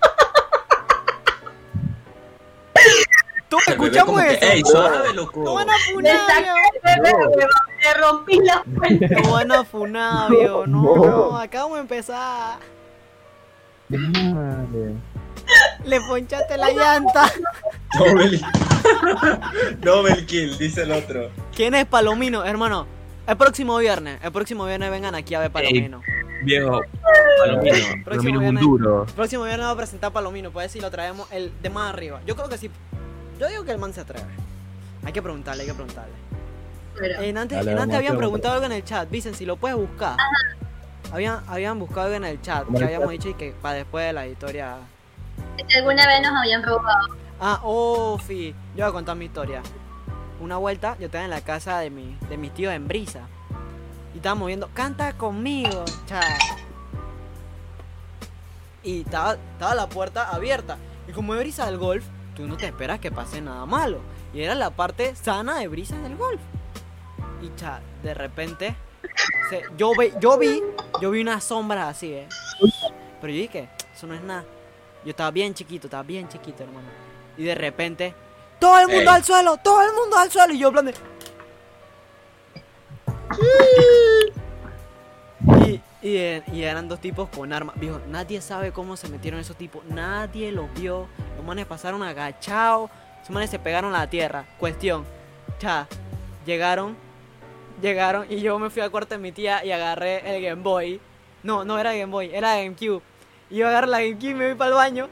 El 3.66 3.78
bebé 3.78 3.86
escuchamos 3.86 4.22
que, 4.22 4.34
eso. 4.34 4.46
Ey, 4.46 4.62
suave, 4.64 5.14
loco. 5.14 5.44
Todos 5.44 5.54
van 5.54 5.70
a 5.70 5.74
Me 5.96 6.02
bebé, 6.02 7.12
me, 7.36 7.46
me 7.82 7.94
rompí 8.00 8.40
la 8.40 8.62
fuente. 8.76 9.08
Todos 9.08 9.32
van 9.32 9.52
a 9.52 9.64
funar, 9.64 10.30
viejo. 10.30 10.66
No, 10.72 10.94
no, 10.94 11.38
acabamos 11.38 11.76
de 11.76 11.80
empezar. 11.82 12.58
Madre. 13.88 14.94
Le 15.84 16.00
ponchaste 16.00 16.56
la 16.56 16.70
llanta. 16.70 17.30
Double, 17.98 18.40
double 19.80 20.26
kill, 20.26 20.56
dice 20.56 20.82
el 20.82 20.92
otro. 20.92 21.30
¿Quién 21.54 21.74
es 21.74 21.84
Palomino, 21.84 22.42
hermano? 22.44 22.86
El 23.26 23.36
próximo 23.36 23.76
viernes, 23.76 24.18
el 24.22 24.32
próximo 24.32 24.64
viernes 24.64 24.90
vengan 24.90 25.14
aquí 25.14 25.34
a 25.34 25.40
ver 25.40 25.50
Palomino. 25.50 26.00
Viejo, 26.42 26.80
Palomino. 27.38 27.76
Palomino 28.04 28.10
es 28.10 28.24
un 28.24 28.40
viernes. 28.40 28.62
duro. 28.62 29.04
El 29.06 29.12
próximo 29.12 29.44
viernes 29.44 29.66
va 29.66 29.70
a 29.72 29.76
presentar 29.76 30.12
Palomino, 30.12 30.50
pues 30.50 30.72
si 30.72 30.80
lo 30.80 30.90
traemos 30.90 31.30
el 31.30 31.52
de 31.62 31.70
más 31.70 31.92
arriba. 31.92 32.20
Yo 32.26 32.34
creo 32.34 32.48
que 32.48 32.56
sí. 32.58 32.70
Yo 33.42 33.48
digo 33.48 33.64
que 33.64 33.72
el 33.72 33.78
man 33.78 33.92
se 33.92 34.00
atreve. 34.00 34.28
Hay 35.04 35.12
que 35.12 35.20
preguntarle, 35.20 35.62
hay 35.62 35.68
que 35.68 35.74
preguntarle. 35.74 36.12
Pero, 36.96 37.20
En 37.22 37.36
antes, 37.36 37.58
Dale, 37.58 37.72
en 37.72 37.78
antes 37.80 37.98
habían 37.98 38.16
preguntado 38.16 38.54
algo 38.54 38.66
en 38.66 38.70
el 38.70 38.84
chat. 38.84 39.10
Vicen, 39.10 39.34
si 39.34 39.44
lo 39.44 39.56
puedes 39.56 39.76
buscar. 39.76 40.16
Habían, 41.10 41.42
habían 41.48 41.76
buscado 41.76 42.02
algo 42.02 42.18
en 42.18 42.24
el 42.24 42.40
chat. 42.40 42.64
¿Cómo 42.66 42.78
Que 42.78 42.84
habíamos 42.84 43.10
dicho 43.10 43.30
y 43.30 43.34
que 43.34 43.50
para 43.60 43.78
después 43.78 44.06
de 44.06 44.12
la 44.12 44.28
historia. 44.28 44.76
si 45.66 45.76
alguna 45.76 46.06
vez 46.06 46.22
nos 46.22 46.40
habían 46.40 46.62
robado. 46.62 47.16
Ah, 47.40 47.58
oh, 47.64 48.16
fi. 48.16 48.54
Yo 48.76 48.84
voy 48.84 48.90
a 48.90 48.92
contar 48.92 49.16
mi 49.16 49.24
historia. 49.24 49.60
Una 50.38 50.58
vuelta, 50.58 50.96
yo 51.00 51.06
estaba 51.06 51.24
en 51.24 51.30
la 51.30 51.40
casa 51.40 51.80
de, 51.80 51.90
mi, 51.90 52.16
de 52.28 52.36
mis 52.36 52.54
tíos 52.54 52.72
en 52.72 52.86
Brisa. 52.86 53.22
Y 54.14 54.18
estábamos 54.18 54.46
viendo, 54.46 54.68
canta 54.72 55.14
conmigo, 55.14 55.84
chao. 56.06 56.20
Y 58.84 59.00
estaba, 59.00 59.34
estaba 59.34 59.74
la 59.74 59.88
puerta 59.88 60.30
abierta. 60.30 60.76
Y 61.08 61.12
como 61.12 61.34
es 61.34 61.40
Brisa 61.40 61.66
del 61.66 61.78
golf, 61.78 62.04
tú 62.34 62.46
no 62.46 62.56
te 62.56 62.66
esperas 62.66 63.00
que 63.00 63.10
pase 63.10 63.40
nada 63.40 63.66
malo. 63.66 64.00
Y 64.34 64.42
era 64.42 64.54
la 64.54 64.70
parte 64.70 65.14
sana 65.14 65.58
de 65.58 65.68
Brisa 65.68 65.96
del 65.98 66.16
golf. 66.16 66.40
Y 67.42 67.50
cha, 67.56 67.80
de 68.02 68.14
repente, 68.14 68.74
se- 69.50 69.62
yo, 69.76 69.92
ve- 69.96 70.12
yo 70.20 70.38
vi, 70.38 70.62
yo 71.00 71.10
vi 71.10 71.20
una 71.20 71.40
sombra 71.40 71.88
así, 71.88 72.12
eh. 72.12 72.28
Pero 73.20 73.32
yo 73.32 73.38
dije, 73.40 73.68
eso 73.94 74.06
no 74.06 74.14
es 74.14 74.22
nada. 74.22 74.44
Yo 75.04 75.10
estaba 75.10 75.30
bien 75.30 75.54
chiquito, 75.54 75.86
estaba 75.88 76.02
bien 76.02 76.28
chiquito, 76.28 76.62
hermano. 76.62 76.88
Y 77.36 77.44
de 77.44 77.54
repente, 77.54 78.14
todo 78.60 78.78
el 78.78 78.86
mundo 78.86 79.02
Ey. 79.10 79.16
al 79.16 79.24
suelo, 79.24 79.56
todo 79.56 79.82
el 79.82 79.92
mundo 79.94 80.16
al 80.16 80.30
suelo. 80.30 80.54
Y 80.54 80.58
yo 80.58 80.68
en 80.68 80.72
plan 80.72 80.86
de... 80.86 80.92
Y, 85.68 85.80
y, 86.02 86.16
y 86.52 86.62
eran 86.62 86.88
dos 86.88 87.00
tipos 87.00 87.28
con 87.28 87.52
armas. 87.52 87.78
Viejo, 87.78 88.00
nadie 88.08 88.40
sabe 88.40 88.72
cómo 88.72 88.96
se 88.96 89.08
metieron 89.08 89.40
esos 89.40 89.56
tipos. 89.56 89.84
Nadie 89.86 90.52
los 90.52 90.72
vio. 90.74 91.06
Los 91.36 91.46
manes 91.46 91.66
pasaron 91.66 92.02
agachados. 92.02 92.90
Esos 93.22 93.30
manes 93.30 93.50
se 93.50 93.58
pegaron 93.58 93.94
a 93.94 93.98
la 94.00 94.10
tierra. 94.10 94.44
Cuestión. 94.58 95.04
Ya, 95.60 95.86
llegaron. 96.44 96.96
Llegaron 97.80 98.26
y 98.30 98.40
yo 98.40 98.58
me 98.58 98.70
fui 98.70 98.82
al 98.82 98.90
cuarto 98.90 99.14
de 99.14 99.18
mi 99.18 99.32
tía 99.32 99.64
y 99.64 99.72
agarré 99.72 100.36
el 100.36 100.42
Game 100.42 100.62
Boy. 100.62 101.00
No, 101.42 101.64
no 101.64 101.78
era 101.78 101.92
Game 101.92 102.12
Boy, 102.12 102.30
era 102.32 102.56
GameCube. 102.56 103.02
Y 103.50 103.56
yo 103.56 103.68
agarré 103.68 103.86
la 103.88 104.00
GameCube 104.00 104.30
y 104.30 104.34
me 104.34 104.46
fui 104.48 104.54
para 104.56 104.70
el 104.70 104.76
baño. 104.76 105.08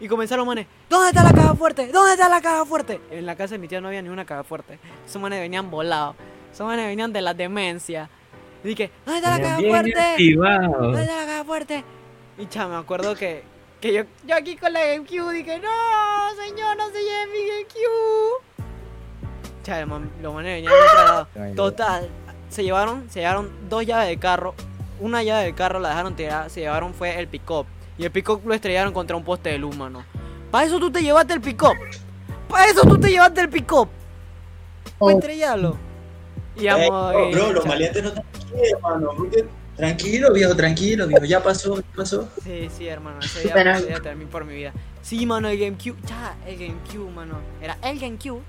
Y 0.00 0.08
comenzaron 0.08 0.46
los 0.46 0.46
manes, 0.46 0.66
¿dónde 0.88 1.08
está 1.08 1.22
la 1.22 1.32
caja 1.32 1.54
fuerte? 1.54 1.86
¿Dónde 1.92 2.12
está 2.12 2.28
la 2.30 2.40
caja 2.40 2.64
fuerte? 2.64 3.00
En 3.10 3.26
la 3.26 3.36
casa 3.36 3.54
de 3.54 3.58
mi 3.58 3.68
tía 3.68 3.82
no 3.82 3.88
había 3.88 4.00
ni 4.00 4.08
una 4.08 4.24
caja 4.24 4.44
fuerte. 4.44 4.78
Esos 5.06 5.20
manes 5.20 5.40
venían 5.40 5.70
volados. 5.70 6.16
Esos 6.50 6.66
manes 6.66 6.86
venían 6.86 7.12
de 7.12 7.20
la 7.20 7.34
demencia. 7.34 8.08
Y 8.64 8.68
dije, 8.68 8.90
¿dónde 9.06 9.18
está 9.20 9.38
la 9.38 9.42
caja 9.42 9.60
fuerte? 9.60 10.00
activado. 10.00 10.72
¿Dónde 10.82 11.00
está 11.02 11.16
la 11.16 11.26
caja 11.26 11.44
fuerte? 11.44 11.84
Y 12.38 12.46
cha, 12.46 12.68
me 12.68 12.76
acuerdo 12.76 13.14
que, 13.14 13.42
que 13.80 13.92
yo, 13.92 14.02
yo 14.26 14.36
aquí 14.36 14.56
con 14.56 14.72
la 14.72 14.84
GameCube 14.84 15.32
dije, 15.32 15.58
no, 15.58 16.42
señor, 16.42 16.76
no 16.76 16.88
se 16.90 17.02
lleve 17.02 17.26
mi 17.32 17.48
GameCube. 17.48 18.44
Cha, 19.62 19.80
los 20.22 20.34
manes 20.34 20.62
venían. 20.62 20.72
Ay, 21.40 21.54
Total, 21.54 22.08
se 22.48 22.62
llevaron, 22.64 23.08
se 23.10 23.20
llevaron 23.20 23.50
dos 23.68 23.84
llaves 23.86 24.08
de 24.08 24.18
carro. 24.18 24.54
Una 25.00 25.22
llave 25.22 25.44
del 25.44 25.54
carro 25.54 25.78
la 25.80 25.90
dejaron 25.90 26.14
tirada, 26.14 26.48
se 26.50 26.60
llevaron 26.60 26.92
fue 26.94 27.18
el 27.18 27.28
pick-up. 27.28 27.66
Y 27.96 28.04
el 28.04 28.10
pick-up 28.10 28.42
lo 28.44 28.54
estrellaron 28.54 28.92
contra 28.92 29.16
un 29.16 29.24
poste 29.24 29.50
de 29.50 29.58
luz, 29.58 29.76
mano. 29.76 30.04
Para 30.50 30.66
eso 30.66 30.78
tú 30.78 30.90
te 30.90 31.02
llevaste 31.02 31.32
el 31.34 31.40
pick-up. 31.40 31.76
Para 32.48 32.66
eso 32.66 32.82
tú 32.82 32.98
te 32.98 33.08
llevaste 33.10 33.40
el 33.42 33.48
pick-up. 33.48 33.88
Para 34.98 35.12
Oh. 35.14 35.18
estrellarlo. 35.18 35.76
Y 36.56 36.66
vamos, 36.66 37.32
bro, 37.32 37.52
los 37.52 37.66
maleantes 37.66 38.02
no 38.02 38.08
están 38.10 38.24
aquí, 38.34 38.70
hermano. 38.72 39.10
Tranquilo, 39.76 40.32
viejo, 40.32 40.54
tranquilo, 40.54 41.06
viejo. 41.06 41.24
Ya 41.24 41.42
pasó, 41.42 41.76
ya 41.76 41.86
pasó. 41.96 42.28
Sí, 42.42 42.68
sí, 42.76 42.86
hermano, 42.86 43.18
ese 43.20 43.44
día, 43.44 43.52
Pero- 43.54 43.70
ese 43.72 43.86
día 43.86 44.00
terminé 44.00 44.30
por 44.30 44.44
mi 44.44 44.54
vida. 44.54 44.72
Sí, 45.00 45.24
mano, 45.24 45.48
el 45.48 45.58
GameCube, 45.58 45.96
ya, 46.06 46.36
el 46.46 46.58
GameCube, 46.58 47.10
mano. 47.10 47.34
Era 47.62 47.78
el 47.82 47.98
GameCube. 47.98 48.42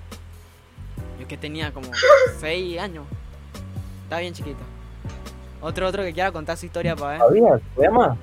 Yo 1.19 1.27
que 1.27 1.37
tenía 1.37 1.71
como 1.71 1.87
6 2.39 2.79
años. 2.79 3.05
Estaba 4.03 4.19
bien 4.21 4.33
chiquito. 4.33 4.59
Otro, 5.61 5.87
otro 5.87 6.03
que 6.03 6.11
quiera 6.11 6.31
contar 6.31 6.57
su 6.57 6.65
historia 6.65 6.95
para 6.95 7.11
ver. 7.11 7.19
¿Sabías? 7.19 7.61
¿Te 7.75 7.83
llamas? 7.83 8.17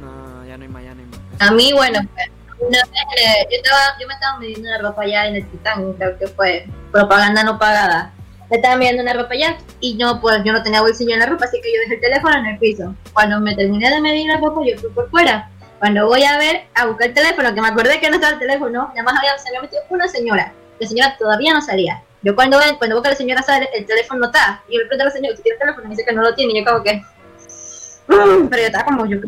No, 0.00 0.44
ya 0.44 0.56
no 0.58 0.64
hay 0.64 0.68
más, 0.68 0.82
ya 0.82 0.94
no 0.94 1.00
hay 1.00 1.06
más. 1.06 1.20
A 1.40 1.52
mí, 1.52 1.72
bueno, 1.72 2.00
pues, 2.14 2.26
una 2.58 2.78
vez 2.78 2.90
eh, 3.24 3.46
yo, 3.50 3.56
estaba, 3.56 3.98
yo 4.00 4.06
me 4.08 4.14
estaba 4.14 4.38
midiendo 4.38 4.68
una 4.68 4.78
ropa 4.78 5.02
allá 5.02 5.28
en 5.28 5.36
el 5.36 5.46
Titán, 5.48 5.92
creo 5.94 6.18
que 6.18 6.26
fue 6.26 6.66
propaganda 6.92 7.42
no 7.44 7.58
pagada. 7.58 8.12
Me 8.50 8.56
estaba 8.56 8.76
midiendo 8.76 9.02
una 9.02 9.12
ropa 9.12 9.34
allá 9.34 9.58
y 9.80 9.94
no, 9.94 10.20
pues 10.20 10.40
yo 10.44 10.52
no 10.52 10.62
tenía 10.62 10.80
bolsillo 10.80 11.14
en 11.14 11.20
la 11.20 11.26
ropa, 11.26 11.46
así 11.46 11.60
que 11.60 11.72
yo 11.72 11.80
dejé 11.80 11.94
el 11.94 12.00
teléfono 12.00 12.36
en 12.38 12.46
el 12.46 12.58
piso. 12.58 12.94
Cuando 13.12 13.40
me 13.40 13.54
terminé 13.56 13.90
de 13.90 14.00
medir 14.00 14.28
la 14.28 14.36
ropa, 14.38 14.60
yo 14.64 14.78
fui 14.78 14.90
por 14.90 15.10
fuera. 15.10 15.50
Cuando 15.78 16.06
voy 16.06 16.22
a 16.22 16.38
ver, 16.38 16.64
a 16.74 16.86
buscar 16.86 17.08
el 17.08 17.14
teléfono, 17.14 17.54
que 17.54 17.60
me 17.60 17.68
acordé 17.68 18.00
que 18.00 18.08
no 18.08 18.14
estaba 18.14 18.34
el 18.34 18.38
teléfono, 18.38 18.88
nada 18.94 19.02
más 19.02 19.18
había, 19.18 19.36
se 19.38 19.48
había 19.48 19.62
metido 19.62 19.82
una 19.90 20.06
señora. 20.08 20.52
La 20.78 20.86
señora 20.88 21.16
todavía 21.18 21.52
no 21.54 21.60
salía. 21.60 22.02
Yo 22.22 22.34
cuando 22.34 22.58
cuando 22.78 22.96
veo 22.96 23.02
que 23.02 23.10
la 23.10 23.14
señora 23.16 23.42
sale, 23.42 23.68
el 23.74 23.84
teléfono 23.84 24.20
no 24.20 24.26
está. 24.26 24.62
Y 24.68 24.74
yo 24.74 24.80
le 24.80 24.86
pregunto 24.86 25.02
a 25.02 25.06
la 25.06 25.12
señora, 25.12 25.36
¿tú 25.36 25.42
tienes 25.42 25.60
teléfono? 25.60 25.84
Y 25.84 25.88
me 25.88 25.94
dice 25.96 26.04
que 26.08 26.14
no 26.14 26.22
lo 26.22 26.34
tiene. 26.34 26.52
Y 26.52 26.64
yo 26.64 26.70
como 26.70 26.82
que... 26.82 27.02
"Mm", 28.08 28.48
Pero 28.48 28.62
yo 28.62 28.66
estaba 28.66 28.84
como 28.84 29.06
yo. 29.06 29.18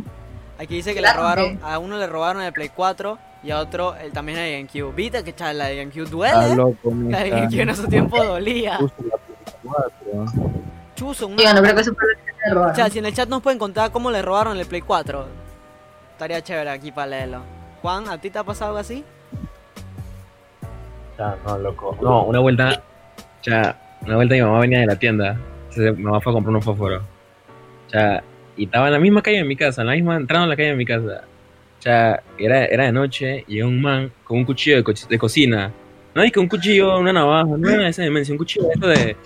Aquí 0.59 0.75
dice 0.77 0.95
que 0.95 1.01
le 1.01 1.13
robaron, 1.13 1.59
a 1.63 1.79
uno 1.79 1.99
le 1.99 2.07
robaron 2.07 2.43
el 2.43 2.53
Play 2.53 2.71
4 2.75 3.19
y 3.43 3.51
a 3.51 3.59
otro 3.61 3.95
el, 3.97 4.13
también 4.13 4.39
el 4.39 4.53
GameCube. 4.67 4.95
¿Viste 4.95 5.23
que 5.25 5.35
chaval, 5.35 5.59
la 5.59 5.67
de 5.67 5.77
GameCube 5.77 6.07
Ah, 6.27 6.41
duele? 6.41 6.57
loco, 6.57 6.91
mi 6.91 7.11
La 7.11 7.23
de 7.23 7.31
GameCube 7.31 7.63
en 7.63 7.69
esos 7.71 7.89
tiempos 7.89 8.27
dolía. 8.27 8.77
Justo 8.77 9.03
la 9.05 9.17
Play 9.17 9.37
4. 9.63 10.53
Chuzo, 10.97 11.27
una 11.29 11.53
no 11.55 11.63
creo 11.63 11.75
que 11.75 11.81
eso. 11.83 11.93
O 11.93 12.75
sea, 12.75 12.89
si 12.89 12.99
en 12.99 13.07
el 13.07 13.15
chat 13.15 13.29
nos 13.29 13.43
pueden 13.43 13.59
contar 13.59 13.91
cómo 13.93 14.11
le 14.11 14.23
robaron 14.23 14.59
el 14.59 14.67
Play 14.67 14.81
4, 14.81 15.27
estaría 16.13 16.43
chévere 16.43 16.71
aquí 16.71 16.91
para 16.93 17.07
leerlo. 17.09 17.43
Juan, 17.83 18.09
¿a 18.09 18.19
ti 18.19 18.31
te 18.31 18.39
ha 18.39 18.45
pasado 18.45 18.71
algo 18.71 18.81
así? 18.81 19.05
Ya, 21.19 21.37
no, 21.47 21.59
loco. 21.59 21.97
No, 22.01 22.25
una 22.25 22.39
vuelta. 22.41 22.83
Ya, 23.43 23.77
una 24.05 24.17
vuelta 24.17 24.35
mi 24.35 24.41
mamá 24.43 24.61
venía 24.61 24.81
de 24.81 24.87
la 24.87 24.97
tienda. 24.97 25.37
Entonces, 25.69 25.97
mi 25.97 26.05
mamá 26.05 26.21
fue 26.21 26.33
a 26.33 26.35
comprar 26.35 26.51
unos 26.51 26.65
fósforos. 26.65 27.03
Ya, 27.93 28.23
y 28.57 28.65
estaba 28.65 28.87
en 28.87 28.93
la 28.93 28.99
misma 28.99 29.23
calle 29.23 29.39
de 29.39 29.45
mi 29.45 29.57
casa, 29.57 29.83
en 29.83 29.89
la 29.89 29.95
misma 29.95 30.17
entrada 30.17 30.45
en 30.45 30.51
la 30.51 30.57
calle 30.57 30.71
de 30.71 30.77
mi 30.77 30.85
casa. 30.85 31.23
Ya, 31.85 32.23
era, 32.39 32.65
era 32.67 32.85
de 32.87 32.93
noche 32.93 33.45
y 33.47 33.55
llegó 33.57 33.69
un 33.69 33.81
man 33.81 34.11
con 34.25 34.39
un 34.39 34.45
cuchillo 34.45 34.77
de, 34.79 34.83
co- 34.85 34.93
de 35.09 35.19
cocina. 35.19 35.73
No 36.15 36.23
es 36.23 36.33
que 36.33 36.41
un 36.41 36.49
cuchillo, 36.49 36.99
una 36.99 37.13
navaja, 37.13 37.45
no 37.57 37.69
era 37.69 37.85
de 37.85 37.89
esa 37.91 38.03
dimensión, 38.03 38.35
un 38.35 38.39
cuchillo 38.39 38.67
de 38.67 38.73
esto 38.75 38.87
de. 38.89 39.17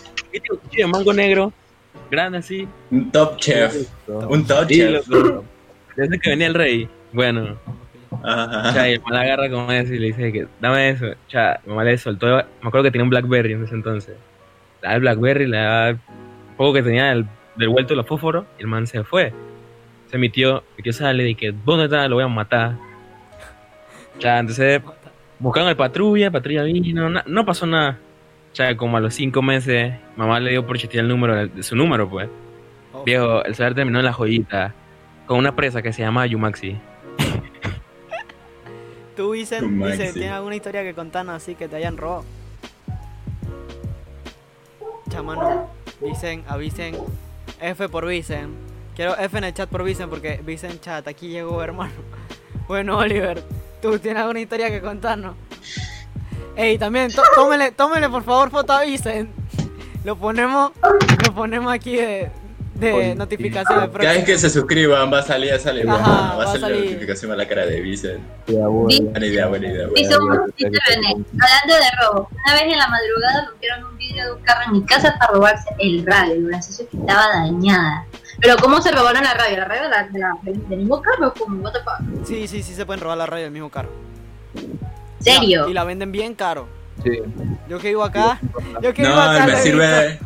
Un 0.51 0.59
cuchillo 0.59 0.87
de 0.87 0.93
mango 0.93 1.13
negro, 1.15 1.53
grande 2.11 2.39
así. 2.39 2.69
Un 2.91 3.11
top 3.11 3.37
chef. 3.39 3.75
Un 4.07 4.47
top 4.47 4.67
Sí, 4.69 4.77
chef. 4.77 5.09
loco. 5.09 5.45
Desde 5.97 6.19
que 6.19 6.31
venía 6.31 6.47
el 6.49 6.55
rey. 6.55 6.89
Bueno, 7.13 7.57
Ajá. 8.23 8.75
Cha, 8.75 8.89
y 8.91 8.93
el 8.95 9.01
man 9.03 9.15
agarra 9.17 9.49
como 9.51 9.73
eso 9.73 9.95
y 9.95 9.99
le 9.99 10.07
dice 10.09 10.31
que 10.33 10.47
dame 10.61 10.91
eso. 10.91 11.07
Mi 11.07 11.71
mamá 11.71 11.85
le 11.85 11.97
soltó, 11.97 12.27
me 12.27 12.69
acuerdo 12.69 12.85
que 12.85 12.91
tenía 12.91 13.05
un 13.05 13.11
Blackberry 13.11 13.55
en 13.55 13.65
ese 13.65 13.75
entonces. 13.75 14.15
Le 14.83 14.89
da 14.89 14.95
el 14.95 15.01
Blackberry, 15.01 15.47
le 15.47 15.57
da 15.57 15.89
el 15.91 15.99
poco 16.59 16.75
que 16.75 16.83
tenía 16.83 17.07
del, 17.07 17.27
del 17.57 17.69
vuelto 17.71 17.95
de 17.95 17.97
los 17.97 18.07
fósforos 18.07 18.45
y 18.59 18.63
el 18.63 18.69
man 18.69 18.87
se 18.87 19.03
fue. 19.05 19.33
Se 20.13 20.19
mi 20.19 20.29
tío, 20.29 20.63
mi 20.77 20.83
tío 20.83 20.93
sale 20.93 21.27
y 21.31 21.35
que, 21.35 21.53
¿dónde 21.65 21.85
está? 21.87 22.07
Lo 22.07 22.17
voy 22.17 22.25
a 22.25 22.29
matar. 22.29 22.77
Ya, 24.21 24.39
entonces 24.39 24.81
Buscaron 25.39 25.69
al 25.71 25.77
patrulla, 25.77 26.27
el 26.27 26.33
patrulla 26.33 26.63
vino, 26.63 27.11
na- 27.11 27.25
no 27.27 27.45
pasó 27.45 27.67
nada. 27.67 27.99
Sea, 28.53 28.77
como 28.77 28.97
a 28.99 29.01
los 29.01 29.15
cinco 29.15 29.43
meses, 29.43 29.95
mamá 30.15 30.39
le 30.39 30.51
dio 30.51 30.65
por 30.67 30.79
chatear 30.79 31.03
el 31.05 31.09
número, 31.09 31.49
de, 31.49 31.63
su 31.65 31.75
número, 31.75 32.09
pues. 32.09 32.29
Oh, 32.93 33.03
Viejo, 33.03 33.43
el 33.45 33.55
celular 33.55 33.75
terminó 33.75 33.99
en 33.99 34.05
la 34.05 34.13
joyita, 34.13 34.75
con 35.27 35.39
una 35.39 35.57
presa 35.57 35.83
que 35.83 35.93
se 35.93 36.03
llama 36.03 36.27
Yumaxi. 36.27 36.77
Tú, 39.17 39.31
Vicen, 39.33 39.65
Un 39.65 39.83
Vicen. 39.83 40.13
¿tienes 40.13 40.31
alguna 40.31 40.55
historia 40.55 40.83
que 40.85 40.95
contarnos 40.95 41.35
así 41.35 41.55
que 41.57 41.67
te 41.67 41.75
hayan 41.77 41.97
robado? 41.97 42.25
Chamano, 45.09 45.69
Vicen, 46.01 46.45
avisen. 46.47 46.95
F 47.61 47.89
por 47.89 48.07
Vicen. 48.07 48.51
Quiero 48.97 49.17
F 49.17 49.39
en 49.39 49.45
el 49.45 49.55
chat 49.55 49.69
por 49.69 49.83
Vicen 49.85 50.11
porque 50.11 50.41
Vicen 50.45 50.81
chat, 50.81 51.07
aquí 51.09 51.29
llegó 51.29 51.63
hermano. 51.63 51.93
Bueno, 52.69 52.97
Oliver, 52.97 53.43
¿tú 53.83 53.99
tienes 53.99 54.21
alguna 54.23 54.41
historia 54.41 54.71
que 54.71 54.81
contarnos? 54.81 55.35
Ey, 56.57 56.79
también, 56.79 57.11
tó- 57.13 57.23
tómele, 57.35 57.73
tómele 57.73 58.09
por 58.09 58.23
favor 58.23 58.51
foto 58.51 58.73
a 58.73 58.83
Vicen. 58.83 59.31
Lo 60.05 60.17
ponemos, 60.17 60.73
lo 61.27 61.35
ponemos 61.35 61.73
aquí 61.73 61.97
de, 61.97 62.31
de 62.75 62.93
Oye, 62.93 63.15
notificaciones. 63.15 63.91
Cada 63.91 64.13
vez 64.15 64.25
que 64.25 64.37
se 64.37 64.51
suscriban 64.51 65.13
va 65.13 65.21
a 65.21 65.23
salir, 65.23 65.57
salir, 65.61 65.89
Ajá, 65.89 66.01
va 66.11 66.33
a 66.33 66.37
va 66.39 66.43
a 66.45 66.47
salir 66.59 66.77
la 66.77 66.85
notificación 66.85 67.31
a 67.33 67.37
la 67.37 67.47
cara 67.47 67.67
de 67.67 67.81
Vicen. 67.81 68.21
Buena 68.49 69.27
idea, 69.27 69.47
buena 69.47 69.69
idea. 69.69 69.87
buena 69.89 70.01
idea. 70.01 70.11
hablando 70.11 71.75
de 71.75 71.91
robo, 72.03 72.29
una 72.33 72.55
vez 72.55 72.63
en 72.65 72.79
la 72.79 72.89
madrugada 72.89 73.47
rompieron 73.49 73.85
un 73.85 73.97
vidrio 73.97 74.25
de 74.25 74.33
un 74.33 74.43
carro 74.43 74.61
en 74.67 74.73
mi 74.73 74.85
casa 74.87 75.15
para 75.21 75.33
robarse 75.35 75.69
el 75.79 76.05
radio, 76.05 76.47
gracioso 76.49 76.89
que 76.91 76.97
estaba 76.97 77.29
dañada. 77.29 78.07
Pero 78.43 78.57
¿cómo 78.57 78.83
se 78.83 78.91
robaron 78.91 79.23
la 79.23 79.35
radio? 79.35 79.57
¿La 79.59 79.65
radio 79.67 79.83
de 79.85 79.89
la, 79.89 80.03
de 80.09 80.19
la- 80.19 80.37
del 80.43 80.79
mismo 80.81 81.01
carro? 81.01 81.33
Como, 81.33 81.63
what 81.63 81.73
the 81.73 81.79
fuck? 81.79 82.27
Sí, 82.27 82.49
sí, 82.49 82.63
sí 82.63 82.75
se 82.75 82.85
pueden 82.85 83.01
robar 83.01 83.17
la 83.17 83.27
radio 83.27 83.45
del 83.45 83.53
mismo 83.53 83.71
carro. 83.71 83.89
¿Serio? 85.21 85.69
Y 85.69 85.73
la 85.73 85.85
venden 85.85 86.11
bien 86.13 86.35
caro. 86.35 86.67
Sí. 87.05 87.19
Yo 87.69 87.79
que 87.79 87.89
vivo 87.89 88.03
acá, 88.05 88.39
yo 88.83 88.93
que 88.93 89.03
vivo 89.03 89.15
No, 89.15 89.21
acá. 89.23 89.45
el 89.47 89.53
me 89.53 89.59
sirve. 89.61 90.19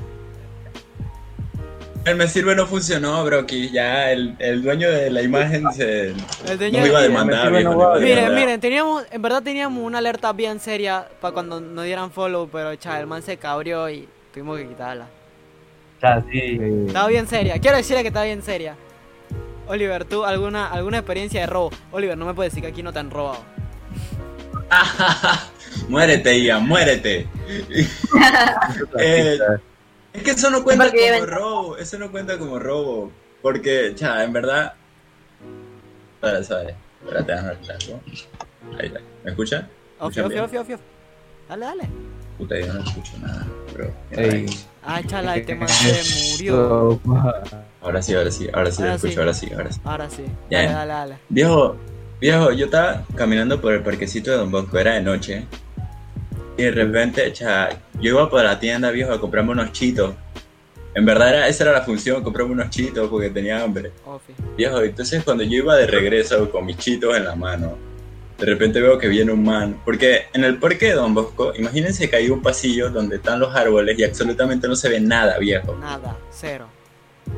El 2.06 2.16
me 2.16 2.28
sirve 2.28 2.54
no 2.54 2.66
funcionó, 2.66 3.24
Brocky. 3.24 3.70
Ya 3.70 4.10
el, 4.12 4.34
el 4.38 4.62
dueño 4.62 4.88
de 4.90 5.10
la 5.10 5.22
imagen 5.22 5.64
se. 5.72 6.10
El 6.48 6.58
dueño 6.58 6.80
No 6.80 6.86
iba 6.86 6.98
a 6.98 7.02
de- 7.02 7.08
demandar, 7.08 7.50
viejo, 7.52 7.70
no 7.72 7.78
va. 7.78 7.94
Miren, 7.98 8.14
demandar. 8.16 8.38
miren, 8.40 8.60
teníamos, 8.60 9.04
en 9.10 9.22
verdad 9.22 9.42
teníamos 9.42 9.82
una 9.84 9.98
alerta 9.98 10.32
bien 10.32 10.58
seria 10.60 11.06
para 11.20 11.34
cuando 11.34 11.60
nos 11.60 11.84
dieran 11.84 12.10
follow, 12.10 12.48
pero 12.50 12.74
cha, 12.76 12.98
el 13.00 13.06
man 13.06 13.22
se 13.22 13.36
cabrió 13.36 13.90
y 13.90 14.08
tuvimos 14.32 14.56
que 14.58 14.68
quitarla. 14.68 15.06
Ya, 16.02 16.22
sí. 16.30 16.40
Sí. 16.40 16.84
Estaba 16.86 17.08
bien 17.08 17.26
seria, 17.26 17.58
quiero 17.58 17.76
decirle 17.76 18.02
que 18.02 18.08
estaba 18.08 18.26
bien 18.26 18.42
seria. 18.42 18.76
Oliver, 19.68 20.04
¿tú 20.04 20.24
alguna, 20.24 20.70
alguna 20.70 20.98
experiencia 20.98 21.40
de 21.40 21.46
robo? 21.46 21.70
Oliver, 21.90 22.16
no 22.16 22.26
me 22.26 22.34
puedes 22.34 22.52
decir 22.52 22.62
que 22.62 22.70
aquí 22.70 22.82
no 22.82 22.92
te 22.92 23.00
han 23.00 23.10
robado. 23.10 23.42
muérete, 25.88 26.40
Ian, 26.40 26.66
muérete. 26.66 27.26
Eh, 28.98 29.38
es 30.12 30.22
que 30.22 30.30
eso 30.30 30.50
no 30.50 30.64
cuenta 30.64 30.90
como 30.90 31.26
robo. 31.26 31.76
Eso 31.76 31.98
no 31.98 32.10
cuenta 32.10 32.38
como 32.38 32.58
robo. 32.58 33.12
Porque, 33.42 33.92
cha, 33.94 34.24
en 34.24 34.32
verdad. 34.32 34.74
Espera, 36.14 36.42
¿sabes? 36.42 36.74
Espérate, 37.02 37.32
déjame. 37.32 37.56
Ahí 38.78 38.86
está. 38.86 39.00
¿Me 39.24 39.30
escuchan? 39.30 39.68
Ofi, 39.98 40.20
¿Escuchan 40.20 40.24
ofi, 40.24 40.32
bien? 40.32 40.44
ofi, 40.44 40.56
ofi, 40.56 40.72
ofi. 40.74 40.82
Dale, 41.48 41.66
dale. 41.66 41.88
Puta, 42.38 42.58
yo 42.58 42.72
no 42.72 42.80
escucho 42.80 43.12
nada, 43.18 43.46
bro. 43.76 43.90
Ey. 44.12 44.46
Ah, 44.82 45.02
chala, 45.06 45.36
este 45.36 45.54
man 45.54 45.68
se 45.68 46.32
murió. 46.32 47.00
Ahora 47.82 48.02
sí, 48.02 48.14
ahora 48.14 48.30
sí, 48.30 48.48
ahora 48.52 48.70
sí 48.70 48.82
lo 48.82 48.88
Ahora 48.88 48.94
escucho, 48.96 49.12
sí. 49.12 49.18
ahora 49.18 49.34
sí, 49.34 49.50
ahora 49.54 49.72
sí. 49.72 49.80
Ahora 49.84 50.10
sí. 50.10 50.24
Ya. 50.50 50.58
Dale, 50.62 50.72
dale, 50.74 50.92
dale. 50.92 51.16
Viejo, 51.28 51.76
viejo, 52.20 52.52
yo 52.52 52.64
estaba 52.66 53.04
caminando 53.14 53.60
por 53.60 53.72
el 53.74 53.82
parquecito 53.82 54.30
de 54.30 54.36
Don 54.38 54.50
Bosco, 54.50 54.78
era 54.78 54.94
de 54.94 55.02
noche. 55.02 55.44
Y 56.56 56.62
de 56.62 56.70
repente, 56.70 57.32
cha, 57.32 57.68
yo 58.00 58.10
iba 58.12 58.30
por 58.30 58.42
la 58.42 58.58
tienda, 58.58 58.90
viejo, 58.90 59.12
a 59.12 59.20
comprarme 59.20 59.52
unos 59.52 59.72
chitos. 59.72 60.14
En 60.94 61.04
verdad 61.04 61.28
era, 61.28 61.48
esa 61.48 61.64
era 61.64 61.72
la 61.74 61.82
función, 61.82 62.22
comprarme 62.22 62.52
unos 62.52 62.70
chitos 62.70 63.08
porque 63.10 63.28
tenía 63.30 63.62
hambre. 63.62 63.92
Viejo, 64.56 64.80
entonces 64.80 65.22
cuando 65.22 65.44
yo 65.44 65.58
iba 65.58 65.76
de 65.76 65.86
regreso 65.86 66.50
con 66.50 66.64
mis 66.64 66.78
chitos 66.78 67.14
en 67.16 67.24
la 67.24 67.34
mano, 67.36 67.76
de 68.38 68.46
repente 68.46 68.80
veo 68.80 68.98
que 68.98 69.08
viene 69.08 69.32
un 69.32 69.42
man. 69.44 69.80
Porque 69.84 70.24
en 70.32 70.44
el 70.44 70.58
parque 70.58 70.86
de 70.86 70.92
Don 70.94 71.14
Bosco, 71.14 71.52
imagínense 71.56 72.08
que 72.10 72.16
hay 72.16 72.28
un 72.30 72.42
pasillo 72.42 72.90
donde 72.90 73.16
están 73.16 73.40
los 73.40 73.54
árboles 73.54 73.98
y 73.98 74.04
absolutamente 74.04 74.68
no 74.68 74.76
se 74.76 74.88
ve 74.88 75.00
nada, 75.00 75.38
viejo. 75.38 75.74
Nada, 75.80 76.16
cero. 76.30 76.66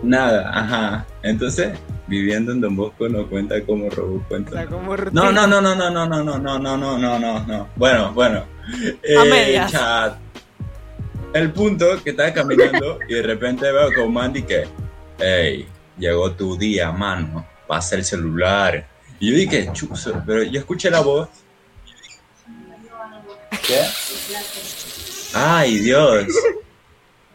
Nada, 0.03 0.51
ajá. 0.53 1.07
Entonces, 1.23 1.71
viviendo 2.07 2.53
en 2.53 2.61
Don 2.61 2.77
Bosco 2.77 3.09
no 3.09 3.27
cuenta 3.27 3.63
como 3.65 3.89
robo, 3.91 4.17
O 4.17 4.29
cuenta. 4.29 4.51
sea, 4.53 4.67
como 4.67 4.97
No, 4.97 5.33
no, 5.33 5.47
no, 5.47 5.61
no, 5.61 5.75
no, 5.75 5.91
no, 5.91 6.07
no, 6.07 6.23
no, 6.25 6.39
no, 6.39 6.59
no, 6.59 6.77
no, 6.79 6.99
no, 6.99 7.19
no, 7.19 7.47
no. 7.47 7.69
Bueno, 7.77 8.13
bueno. 8.13 8.45
Eh, 9.03 9.17
A 9.17 9.25
medias. 9.25 9.73
chat. 9.73 10.15
El 11.33 11.53
punto 11.53 11.87
que 12.03 12.11
estaba 12.11 12.33
caminando 12.33 12.99
y 13.09 13.15
de 13.15 13.23
repente 13.23 13.71
veo 13.71 13.93
con 13.95 14.13
Mandy 14.13 14.43
que, 14.43 14.65
hey, 15.19 15.67
llegó 15.99 16.33
tu 16.33 16.57
día, 16.57 16.91
mano, 16.91 17.47
pasa 17.67 17.97
el 17.97 18.05
celular. 18.05 18.87
Y 19.21 19.31
yo 19.31 19.37
dije, 19.37 19.71
chuzo, 19.73 20.23
pero 20.27 20.43
yo 20.45 20.61
escuché 20.61 20.91
la 20.91 21.01
voz. 21.01 21.29
¿Qué? 23.67 23.81
Ay, 25.35 25.79
Dios. 25.79 26.27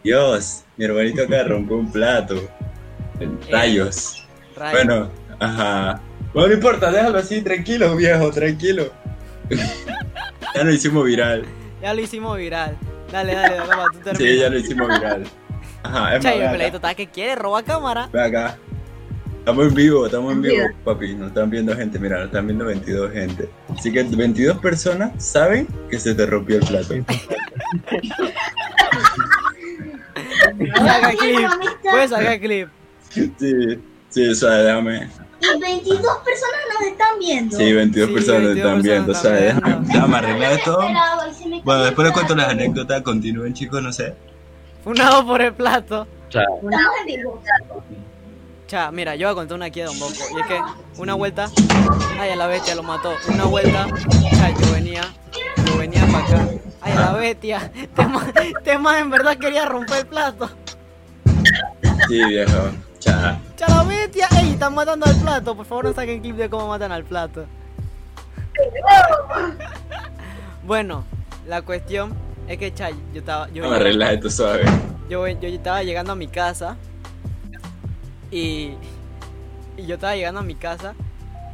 Dios, 0.03 0.63
mi 0.77 0.85
hermanito 0.85 1.23
acá 1.23 1.43
rompió 1.43 1.77
un 1.77 1.91
plato. 1.91 2.35
Rayos. 3.49 4.25
Rayos. 4.55 4.71
Bueno, 4.71 5.09
ajá. 5.39 6.01
Bueno, 6.33 6.47
no 6.49 6.53
importa, 6.55 6.91
déjalo 6.91 7.19
así, 7.19 7.41
tranquilo, 7.41 7.95
viejo, 7.95 8.31
tranquilo. 8.31 8.91
ya 10.55 10.63
lo 10.63 10.71
hicimos 10.71 11.05
viral. 11.05 11.45
Ya 11.81 11.93
lo 11.93 12.01
hicimos 12.01 12.37
viral. 12.37 12.77
Dale, 13.11 13.35
dale, 13.35 13.57
dale, 13.57 13.71
tú 13.93 13.99
termina. 13.99 14.31
Sí, 14.31 14.39
ya 14.39 14.49
lo 14.49 14.57
hicimos 14.57 14.87
viral. 14.87 15.23
Ajá, 15.83 16.15
es 16.15 16.23
peladito 16.23 16.77
está 16.77 16.95
que 16.95 17.07
quiere 17.07 17.35
robar 17.35 17.63
cámara. 17.63 18.09
ven 18.11 18.23
acá. 18.23 18.57
Estamos 19.43 19.67
en 19.67 19.73
vivo, 19.73 20.05
estamos 20.05 20.31
en 20.31 20.41
vivo, 20.41 20.63
papi. 20.85 21.15
Nos 21.15 21.27
están 21.27 21.49
viendo 21.49 21.75
gente, 21.75 21.99
mira, 21.99 22.15
nos 22.15 22.27
están 22.27 22.47
viendo 22.47 22.63
22 22.63 23.11
gente. 23.11 23.49
Así 23.77 23.91
que 23.91 24.01
22 24.03 24.57
personas 24.59 25.11
saben 25.21 25.67
que 25.89 25.99
se 25.99 26.15
te 26.15 26.25
rompió 26.25 26.59
el 26.59 26.65
plato. 26.65 26.93
Saca 30.77 31.11
clip. 31.19 31.49
Puedes 31.81 32.09
sacar 32.11 32.39
clip. 32.39 32.69
Sí, 33.09 33.33
sí, 34.07 34.29
o 34.29 34.33
sea, 34.33 34.49
déjame. 34.49 35.09
Y 35.41 35.59
22 35.59 35.99
personas 35.99 36.61
nos 36.71 36.87
están 36.87 37.19
viendo. 37.19 37.57
Sí, 37.57 37.73
22 37.73 38.07
Sí, 38.07 38.13
personas 38.13 38.43
22 38.43 38.65
están 38.65 38.81
viendo, 38.81 39.11
o 39.11 39.15
sea, 39.15 39.31
déjame, 39.31 39.87
déjame 39.87 40.17
arreglar 40.19 40.53
esto. 40.53 40.79
Bueno, 41.65 41.83
después 41.83 42.07
les 42.07 42.13
cuento 42.13 42.33
las 42.33 42.47
anécdotas, 42.47 43.01
continúen 43.01 43.53
chicos, 43.53 43.83
no 43.83 43.91
sé. 43.91 44.13
Funado 44.85 45.27
por 45.27 45.41
el 45.41 45.51
plato. 45.51 46.07
Estamos 46.29 46.63
en 47.01 47.05
vivo. 47.07 47.41
Cha, 48.67 48.91
mira, 48.91 49.15
yo 49.15 49.27
voy 49.27 49.33
a 49.33 49.35
contar 49.35 49.55
una 49.55 49.65
aquí 49.65 49.81
de 49.81 49.85
Don 49.87 49.99
Bosco. 49.99 50.23
Y 50.35 50.39
es 50.41 50.47
que 50.47 50.59
una 50.97 51.13
vuelta. 51.13 51.49
Ay, 52.19 52.31
a 52.31 52.35
la 52.35 52.47
bestia 52.47 52.75
lo 52.75 52.83
mató. 52.83 53.13
Una 53.27 53.45
vuelta. 53.45 53.87
Cha, 54.31 54.49
yo 54.49 54.73
venía. 54.73 55.01
Yo 55.65 55.77
venía 55.77 56.05
para 56.07 56.25
acá. 56.25 56.47
Ay, 56.81 56.93
a 56.93 56.99
la 56.99 57.13
bestia. 57.13 57.71
Man, 57.97 58.33
este 58.35 58.77
man 58.77 58.97
en 58.99 59.09
verdad 59.09 59.37
quería 59.37 59.65
romper 59.65 59.99
el 59.99 60.07
plato. 60.07 60.49
Sí, 62.07 62.23
viejo, 62.25 62.71
cha. 62.99 63.39
Cha, 63.55 63.67
la 63.67 63.83
bestia. 63.83 64.27
Ey, 64.39 64.53
están 64.53 64.73
matando 64.73 65.05
al 65.05 65.15
plato. 65.17 65.55
Por 65.55 65.65
favor, 65.65 65.85
no 65.85 65.93
saquen 65.93 66.21
clip 66.21 66.37
de 66.37 66.49
cómo 66.49 66.67
matan 66.67 66.91
al 66.91 67.03
plato. 67.03 67.45
Bueno, 70.65 71.03
la 71.45 71.61
cuestión 71.61 72.13
es 72.47 72.57
que, 72.57 72.73
cha, 72.73 72.89
yo 72.89 73.19
estaba. 73.19 73.49
Yo, 73.49 73.63
yo 75.09 75.47
estaba 75.49 75.83
llegando 75.83 76.13
a 76.13 76.15
mi 76.15 76.27
casa 76.27 76.77
y, 78.33 78.77
yo 79.77 79.95
estaba 79.95 80.15
llegando 80.15 80.39
a 80.39 80.43
mi 80.43 80.55
casa 80.55 80.93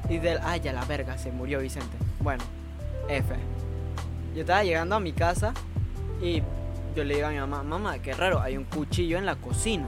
y 0.09 0.17
del 0.17 0.39
ay 0.43 0.59
ya 0.59 0.73
la 0.73 0.83
verga 0.83 1.17
se 1.17 1.31
murió 1.31 1.59
Vicente 1.59 1.95
bueno 2.19 2.43
F 3.07 3.33
yo 4.35 4.41
estaba 4.41 4.63
llegando 4.63 4.95
a 4.95 4.99
mi 4.99 5.13
casa 5.13 5.53
y 6.21 6.41
yo 6.95 7.03
le 7.03 7.15
digo 7.15 7.27
a 7.27 7.29
mi 7.29 7.37
mamá 7.37 7.63
mamá 7.63 7.99
qué 7.99 8.13
raro 8.13 8.41
hay 8.41 8.57
un 8.57 8.65
cuchillo 8.65 9.17
en 9.17 9.25
la 9.25 9.35
cocina 9.35 9.87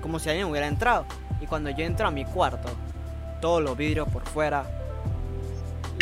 como 0.00 0.18
si 0.18 0.28
alguien 0.28 0.46
hubiera 0.46 0.68
entrado 0.68 1.04
y 1.40 1.46
cuando 1.46 1.70
yo 1.70 1.84
entro 1.84 2.06
a 2.06 2.10
mi 2.10 2.24
cuarto 2.24 2.68
todos 3.40 3.60
los 3.60 3.76
vidrios 3.76 4.08
por 4.08 4.24
fuera 4.24 4.64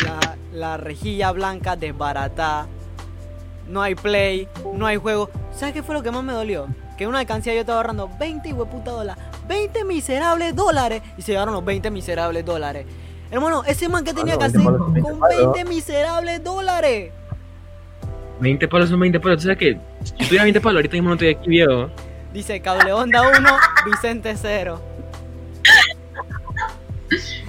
la, 0.03 0.37
la 0.51 0.77
rejilla 0.77 1.31
blanca 1.31 1.75
desbaratada 1.75 2.67
no 3.67 3.81
hay 3.81 3.95
play, 3.95 4.47
no 4.73 4.85
hay 4.85 4.97
juego. 4.97 5.29
¿Sabes 5.53 5.73
qué 5.73 5.83
fue 5.83 5.95
lo 5.95 6.03
que 6.03 6.11
más 6.11 6.23
me 6.23 6.33
dolió? 6.33 6.67
Que 6.97 7.05
en 7.05 7.09
una 7.09 7.19
alcancía 7.19 7.53
yo 7.53 7.61
estaba 7.61 7.77
ahorrando 7.77 8.09
20 8.19 8.53
hueputa 8.53 8.91
dólares. 8.91 9.23
20 9.47 9.85
miserables 9.85 10.55
dólares. 10.55 11.01
Y 11.17 11.21
se 11.21 11.31
llevaron 11.33 11.53
los 11.53 11.63
20 11.65 11.91
miserables 11.91 12.45
dólares. 12.45 12.85
Hermano, 13.29 13.63
ese 13.65 13.87
man 13.87 14.03
que 14.03 14.13
tenía 14.13 14.37
que 14.37 14.43
hacer 14.45 14.59
20 14.59 14.71
palos 14.71 14.85
son 14.85 14.93
20 14.93 15.09
con 15.09 15.19
palos. 15.19 15.53
20 15.53 15.69
miserables 15.69 16.43
dólares. 16.43 17.11
20 18.39 18.67
palos 18.67 18.89
son 18.89 18.99
20 18.99 19.19
palos. 19.19 19.37
¿Tú 19.37 19.43
sabes 19.43 19.57
que 19.57 19.77
si 20.03 20.13
tuviera 20.25 20.43
20 20.43 20.61
palos, 20.61 20.77
ahorita 20.79 20.93
mismo 20.93 21.09
no 21.09 21.13
estoy 21.15 21.29
aquí, 21.29 21.49
viejo? 21.49 21.89
Dice 22.33 22.61
Cable 22.61 22.91
Onda 22.93 23.21
1, 23.21 23.49
Vicente 23.85 24.35
0. 24.35 24.81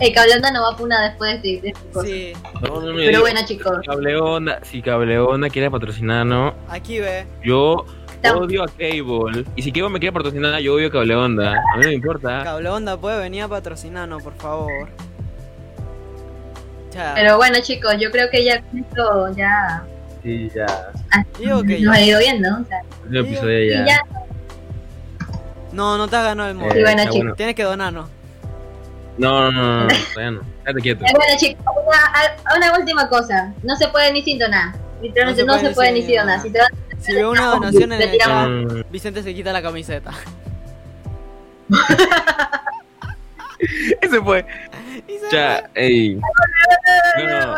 El 0.01 0.13
cable 0.13 0.35
onda 0.35 0.51
no 0.51 0.63
va 0.63 0.73
a 0.73 0.77
punar 0.77 1.09
después 1.11 1.41
de 1.43 1.55
este. 1.55 1.63
de 1.63 1.69
este. 1.69 2.03
Sí, 2.03 2.33
No, 2.63 2.81
no, 2.81 2.93
no, 2.93 2.97
Pero 2.97 3.21
bueno, 3.21 3.41
chicos. 3.47 3.79
si 3.81 3.87
Cable 3.89 4.17
Onda, 4.17 4.59
si 4.65 4.83
Cable 4.83 5.19
Onda 5.21 5.49
quiere 5.51 5.71
patrocinarnos, 5.71 6.55
aquí 6.69 6.99
ve. 6.99 7.27
yo 7.45 7.85
Estamos- 8.23 8.47
odio 8.47 8.63
a 8.63 8.67
Cable. 8.69 9.45
Y 9.57 9.63
si 9.63 9.73
Cable 9.73 9.89
me 9.91 9.99
quiere 9.99 10.13
patrocinar, 10.13 10.61
yo 10.61 10.75
odio 10.75 10.91
Cable 10.91 11.15
Onda. 11.17 11.53
A 11.53 11.77
mí 11.77 11.83
no 11.83 11.89
me 11.89 11.95
importa. 11.95 12.43
Cable 12.45 12.69
Onda 12.69 12.97
puede 12.97 13.19
venir 13.21 13.43
a 13.43 13.49
patrocinarnos, 13.49 14.23
por 14.23 14.35
favor. 14.35 14.89
Pero 17.15 17.37
bueno, 17.39 17.59
chicos, 17.63 17.95
yo 17.99 18.11
creo 18.11 18.29
que 18.31 18.45
ya 18.45 18.61
con 18.63 18.79
esto 18.81 19.35
ya 19.37 19.83
Sí, 20.23 20.51
ya. 20.55 20.67
digo 21.39 21.63
que 21.63 21.81
nos 21.81 21.95
ya. 21.97 22.03
ha 22.03 22.05
ido 22.07 22.19
viendo. 22.21 22.49
O 22.61 22.65
sea, 22.65 22.81
El 23.11 23.17
episodio 23.17 23.75
ya. 23.75 23.87
ya. 23.87 24.01
No, 25.73 25.97
no 25.97 26.07
te 26.07 26.17
has 26.17 26.25
ganado 26.25 26.51
el 26.51 26.57
Eh, 26.57 26.61
móvil. 26.61 26.77
Y 26.79 26.83
bueno, 26.83 27.01
está 27.03 27.13
chicos. 27.13 27.37
Tienes 27.37 27.55
que 27.55 27.63
donarnos. 27.63 28.09
No, 29.19 29.51
no, 29.51 29.53
no, 29.53 29.85
no, 29.85 29.89
todavía 30.15 30.31
no. 30.33 30.41
Quédate 30.65 30.81
quieto. 30.83 31.01
Bueno, 31.01 31.33
chicos, 31.39 31.65
una, 31.87 32.57
una 32.69 32.79
última 32.79 33.09
cosa. 33.09 33.53
No 33.63 33.75
se 33.77 33.89
puede 33.89 34.13
ni 34.13 34.23
sin 34.23 34.39
donar. 34.39 34.75
Literalmente 35.01 35.45
no 35.45 35.59
se, 35.59 35.71
puede 35.71 35.93
ni 35.93 36.03
sin 36.03 36.17
donar. 36.17 36.41
Si 36.41 36.51
te 36.51 36.59
vas 36.59 36.69
Si 37.03 37.13
veo 37.15 37.31
una 37.31 37.47
donación 37.47 37.93
en 37.93 38.03
el 38.03 38.19
chat, 38.19 38.49
Mm, 38.49 38.83
Vicente 38.91 39.23
se 39.23 39.35
quita 39.35 39.53
la 39.53 39.61
camiseta. 39.63 40.13
Ese 44.01 44.21
fue. 44.23 44.45
Y 45.09 45.13
se 45.19 45.31
Ya, 45.37 45.71
ey. 45.75 46.15
No, 46.17 46.23
no. 47.25 47.55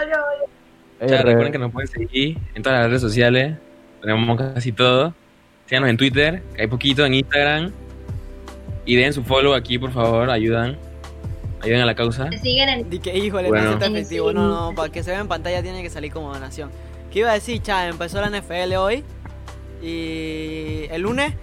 Ya, 1.00 1.06
re- 1.18 1.22
recuerden 1.22 1.52
que 1.52 1.58
nos 1.58 1.72
pueden 1.72 1.88
seguir 1.88 2.38
en 2.54 2.62
todas 2.62 2.78
las 2.80 2.88
redes 2.88 3.02
sociales. 3.02 3.56
Tenemos 4.00 4.38
casi 4.38 4.72
todo. 4.72 5.14
Síganos 5.66 5.88
en 5.90 5.96
Twitter, 5.96 6.42
que 6.54 6.62
hay 6.62 6.68
poquito, 6.68 7.04
en 7.06 7.14
Instagram. 7.14 7.72
Y 8.84 8.96
den 8.96 9.12
su 9.14 9.22
follow 9.24 9.54
aquí, 9.54 9.78
por 9.78 9.92
favor, 9.92 10.28
ayudan. 10.30 10.76
Ayuden 11.62 11.80
a 11.80 11.86
la 11.86 11.94
causa. 11.94 12.28
Siguen 12.42 12.68
en 12.68 12.90
Di 12.90 12.98
que, 12.98 13.16
híjole, 13.16 13.48
Bueno. 13.48 13.76
no 13.78 13.84
efectivo. 13.84 14.32
No, 14.32 14.46
no, 14.70 14.74
para 14.74 14.92
que 14.92 15.02
se 15.02 15.10
vea 15.10 15.20
en 15.20 15.28
pantalla 15.28 15.62
tiene 15.62 15.82
que 15.82 15.88
salir 15.88 16.12
como 16.12 16.32
donación. 16.32 16.70
¿Qué 17.10 17.20
iba 17.20 17.30
a 17.30 17.34
decir, 17.34 17.62
cha? 17.62 17.88
Empezó 17.88 18.20
la 18.20 18.28
NFL 18.28 18.74
hoy. 18.76 19.04
Y 19.84 20.86
el 20.90 21.02
lunes, 21.02 21.34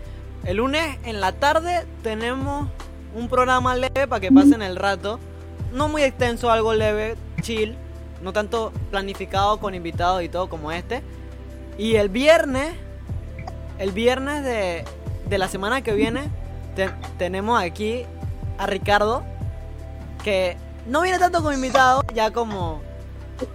el 0.45 0.57
lunes 0.57 0.97
en 1.03 1.21
la 1.21 1.31
tarde 1.33 1.85
tenemos 2.01 2.67
un 3.13 3.29
programa 3.29 3.75
leve 3.75 4.07
para 4.07 4.19
que 4.19 4.31
pasen 4.31 4.63
el 4.63 4.75
rato. 4.77 5.19
No 5.73 5.87
muy 5.87 6.01
extenso, 6.01 6.49
algo 6.49 6.73
leve, 6.73 7.15
chill. 7.41 7.77
No 8.23 8.33
tanto 8.33 8.71
planificado 8.89 9.59
con 9.59 9.75
invitados 9.75 10.23
y 10.23 10.29
todo 10.29 10.49
como 10.49 10.71
este. 10.71 11.03
Y 11.77 11.95
el 11.95 12.09
viernes, 12.09 12.73
el 13.77 13.91
viernes 13.91 14.43
de, 14.43 14.85
de 15.27 15.37
la 15.37 15.47
semana 15.47 15.81
que 15.81 15.93
viene, 15.93 16.23
te- 16.75 16.91
tenemos 17.17 17.61
aquí 17.61 18.05
a 18.57 18.65
Ricardo 18.67 19.23
que 20.23 20.57
no 20.87 21.01
viene 21.01 21.17
tanto 21.19 21.39
como 21.39 21.51
invitado, 21.53 22.03
ya 22.13 22.31
como 22.31 22.81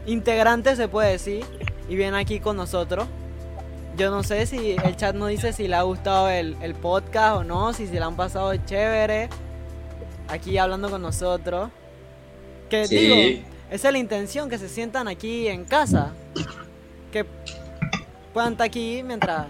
integrante 0.06 0.74
se 0.74 0.88
puede 0.88 1.12
decir, 1.12 1.44
y 1.88 1.94
viene 1.94 2.18
aquí 2.18 2.40
con 2.40 2.56
nosotros. 2.56 3.06
Yo 3.96 4.10
no 4.10 4.22
sé 4.22 4.44
si 4.46 4.72
el 4.72 4.96
chat 4.96 5.14
nos 5.14 5.28
dice 5.28 5.52
si 5.52 5.68
le 5.68 5.74
ha 5.76 5.82
gustado 5.82 6.28
el, 6.28 6.56
el 6.60 6.74
podcast 6.74 7.36
o 7.38 7.44
no, 7.44 7.72
si 7.72 7.86
se 7.86 7.94
le 7.94 8.00
han 8.02 8.16
pasado 8.16 8.54
chévere, 8.56 9.28
aquí 10.28 10.58
hablando 10.58 10.90
con 10.90 11.00
nosotros. 11.02 11.70
Que 12.68 12.86
Sí. 12.86 12.96
digo, 12.96 13.14
esa 13.70 13.88
es 13.88 13.92
la 13.92 13.98
intención, 13.98 14.50
que 14.50 14.58
se 14.58 14.68
sientan 14.68 15.08
aquí 15.08 15.48
en 15.48 15.64
casa, 15.64 16.12
que 17.12 17.24
puedan 18.34 18.52
estar 18.52 18.66
aquí 18.66 19.02
mientras 19.04 19.46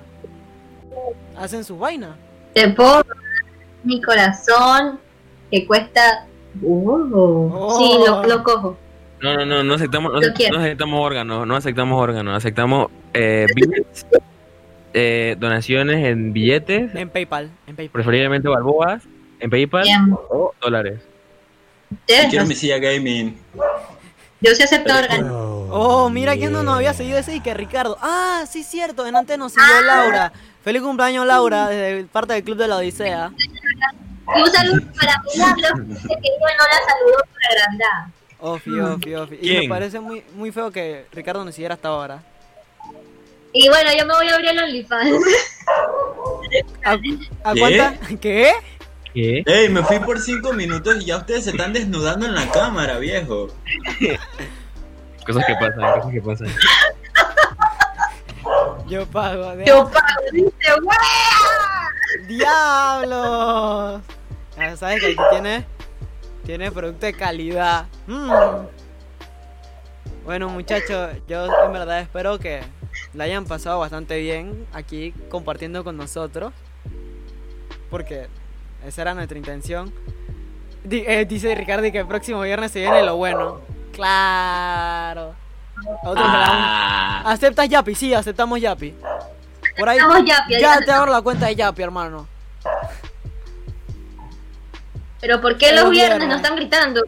hacen 1.37 1.65
su 1.65 1.77
vaina. 1.79 2.17
Te 2.55 2.69
puedo 2.69 3.03
mi 3.83 4.01
corazón 4.01 5.01
que 5.51 5.67
cuesta. 5.67 6.27
Uh, 6.63 6.91
Oh. 7.13 7.79
Sí, 7.79 7.99
lo, 8.07 8.23
lo 8.25 8.43
cojo. 8.43 8.77
No, 9.21 9.35
no, 9.35 9.45
no, 9.45 9.63
no 9.65 9.75
aceptamos, 9.75 10.13
no, 10.13 10.21
no 10.21 10.59
aceptamos 10.59 11.01
órganos, 11.01 11.47
no 11.47 11.57
aceptamos 11.57 12.01
órganos, 12.03 12.37
aceptamos 12.37 12.89
eh, 13.15 13.47
eh, 14.99 15.37
donaciones 15.39 16.03
en 16.07 16.33
billetes, 16.33 16.95
En 16.95 17.11
PayPal, 17.11 17.51
en 17.67 17.77
PayPal. 17.77 17.93
preferiblemente 17.93 18.49
balboas, 18.49 19.03
en 19.41 19.51
PayPal 19.51 19.83
Bien. 19.83 20.17
o 20.31 20.55
dólares. 20.61 21.01
Tienes 22.07 22.31
Quiero 22.31 22.47
mi 22.47 22.55
silla 22.55 22.79
gaming. 22.79 23.39
Yo 24.41 24.55
sí 24.55 24.63
acepto 24.63 24.97
órganos. 24.97 25.31
Oh, 25.71 26.09
mira 26.09 26.35
quién 26.35 26.51
no 26.51 26.63
nos 26.63 26.77
había 26.77 26.95
seguido 26.95 27.19
ese 27.19 27.37
y 27.37 27.41
que 27.41 27.53
Ricardo. 27.53 27.99
Ah, 28.01 28.45
sí, 28.49 28.63
cierto. 28.63 29.07
En 29.07 29.17
antes 29.17 29.37
nos 29.37 29.53
siguió 29.53 29.83
Laura. 29.83 30.33
Feliz 30.63 30.81
cumpleaños, 30.81 31.27
Laura, 31.27 31.69
desde 31.69 32.05
parte 32.05 32.33
del 32.33 32.43
Club 32.43 32.57
de 32.57 32.69
la 32.69 32.77
Odisea. 32.77 33.31
Y 33.39 34.41
un 34.43 34.51
saludo 34.51 34.81
para 34.99 35.13
que 35.23 35.39
dice 35.39 36.09
que 36.09 36.29
yo 36.29 36.47
no 36.59 36.65
la 36.65 36.81
saludó 36.89 37.19
por 37.31 37.53
agrandada. 37.53 38.11
Ofi, 38.39 38.81
ofi, 38.81 39.15
ofi. 39.15 39.39
Y 39.43 39.61
me 39.61 39.69
parece 39.69 40.01
muy, 40.01 40.25
muy 40.35 40.53
feo 40.53 40.71
que 40.71 41.07
Ricardo 41.13 41.45
nos 41.45 41.55
siguiera 41.55 41.75
hasta 41.75 41.89
ahora. 41.89 42.23
Y 43.53 43.69
bueno, 43.69 43.91
yo 43.99 44.07
me 44.07 44.15
voy 44.15 44.29
a 44.29 44.35
abrir 44.35 44.51
el 44.51 44.59
OnlyFans. 44.59 45.25
¿A, 46.85 46.93
a 46.93 46.99
¿Qué? 47.55 47.61
cuánta? 47.61 47.95
¿Qué? 48.21 48.53
¿Qué? 49.15 49.43
Ey, 49.47 49.69
me 49.71 49.83
fui 49.83 49.99
por 50.01 50.21
cinco 50.21 50.53
minutos 50.53 50.97
y 51.01 51.07
ya 51.07 51.17
ustedes 51.19 51.45
se 51.45 51.51
están 51.51 51.73
desnudando 51.73 52.27
en 52.27 52.35
la 52.35 52.49
cámara, 52.51 52.99
viejo. 52.99 53.49
Cosas 55.27 55.45
que 55.47 55.55
pasan, 55.55 55.81
cosas 56.01 56.13
que 56.13 56.21
pasan. 56.21 56.49
Yo 58.87 59.07
pago. 59.07 59.57
de- 59.57 59.65
Yo 59.65 59.91
pago, 59.91 60.23
dice, 60.33 60.51
¡wea! 60.83 62.29
¡Diablos! 62.29 64.03
Ya 64.57 64.77
sabes 64.77 65.01
que 65.01 65.07
aquí 65.09 65.17
tiene, 65.31 65.65
tiene 66.45 66.71
producto 66.71 67.07
de 67.07 67.13
calidad. 67.15 67.87
Mm. 68.07 68.31
Bueno, 70.25 70.49
muchachos, 70.49 71.11
yo 71.29 71.47
en 71.65 71.73
verdad 71.73 72.01
espero 72.01 72.39
que 72.39 72.61
la 73.15 73.25
hayan 73.25 73.45
pasado 73.47 73.79
bastante 73.79 74.19
bien 74.19 74.67
aquí 74.73 75.13
compartiendo 75.31 75.85
con 75.85 75.97
nosotros. 75.97 76.53
Porque 77.91 78.29
esa 78.87 79.03
era 79.03 79.15
nuestra 79.15 79.39
intención. 79.39 79.93
Eh, 80.89 81.27
dice 81.29 81.55
Ricardo 81.55 81.91
que 81.91 81.99
el 82.01 82.07
próximo 82.07 82.41
viernes 82.43 82.71
se 82.73 82.81
viene 82.81 83.03
lo 83.03 83.17
bueno. 83.17 83.61
Claro. 83.93 85.35
Otro 86.05 86.23
Ah, 86.25 87.23
¿Aceptas 87.27 87.69
Yapi? 87.69 87.95
Sí, 87.95 88.15
aceptamos 88.15 88.61
Yapi. 88.61 88.95
Por 89.79 89.89
ahí. 89.89 89.99
Aceptamos 89.99 90.29
Yapi, 90.29 90.61
Ya 90.61 90.81
te 90.81 90.91
abro 90.93 91.13
la 91.13 91.23
cuenta 91.23 91.47
de 91.47 91.55
Yapi, 91.57 91.83
hermano. 91.83 92.27
Pero 95.21 95.41
¿por 95.41 95.57
qué 95.57 95.73
Los 95.73 95.83
los 95.85 95.91
viernes 95.91 96.19
viernes. 96.19 96.29
no 96.29 96.37
están 96.37 96.57
gritando? 96.57 97.03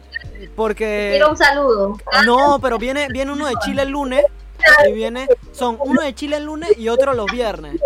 Porque. 0.55 1.09
Quiero 1.11 1.29
un 1.29 1.37
saludo. 1.37 1.97
No, 2.25 2.59
pero 2.61 2.77
viene, 2.77 3.07
viene 3.09 3.31
uno 3.31 3.47
de 3.47 3.53
Chile 3.63 3.83
el 3.83 3.89
lunes. 3.89 4.23
Y 4.87 4.93
viene. 4.93 5.27
Son 5.51 5.77
uno 5.79 6.01
de 6.01 6.13
Chile 6.15 6.37
el 6.37 6.45
lunes 6.45 6.77
y 6.77 6.89
otro 6.89 7.13
los 7.13 7.25
viernes. 7.31 7.79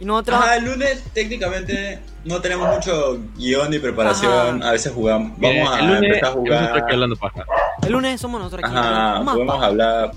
Y 0.00 0.04
nosotros. 0.04 0.38
Ajá, 0.38 0.56
el 0.56 0.64
lunes 0.64 1.02
técnicamente 1.12 2.00
no 2.24 2.40
tenemos 2.40 2.68
mucho 2.74 3.18
guion 3.36 3.70
ni 3.70 3.78
preparación. 3.78 4.60
Ajá. 4.62 4.68
A 4.68 4.72
veces 4.72 4.92
jugamos. 4.92 5.32
Vamos 5.38 5.70
a 5.72 5.78
el 5.80 5.86
lunes 5.86 6.02
empezar 6.04 6.24
a 6.24 6.28
aquí 6.28 6.38
jugar. 6.38 6.84
hablando 6.92 7.16
paja. 7.16 7.44
El 7.84 7.92
lunes 7.92 8.20
somos 8.20 8.40
nosotros 8.40 8.64
aquí. 8.70 8.78
Ajá, 8.78 9.20
Más 9.20 9.34
podemos 9.34 9.54
paja. 9.56 9.66
hablar. 9.66 10.10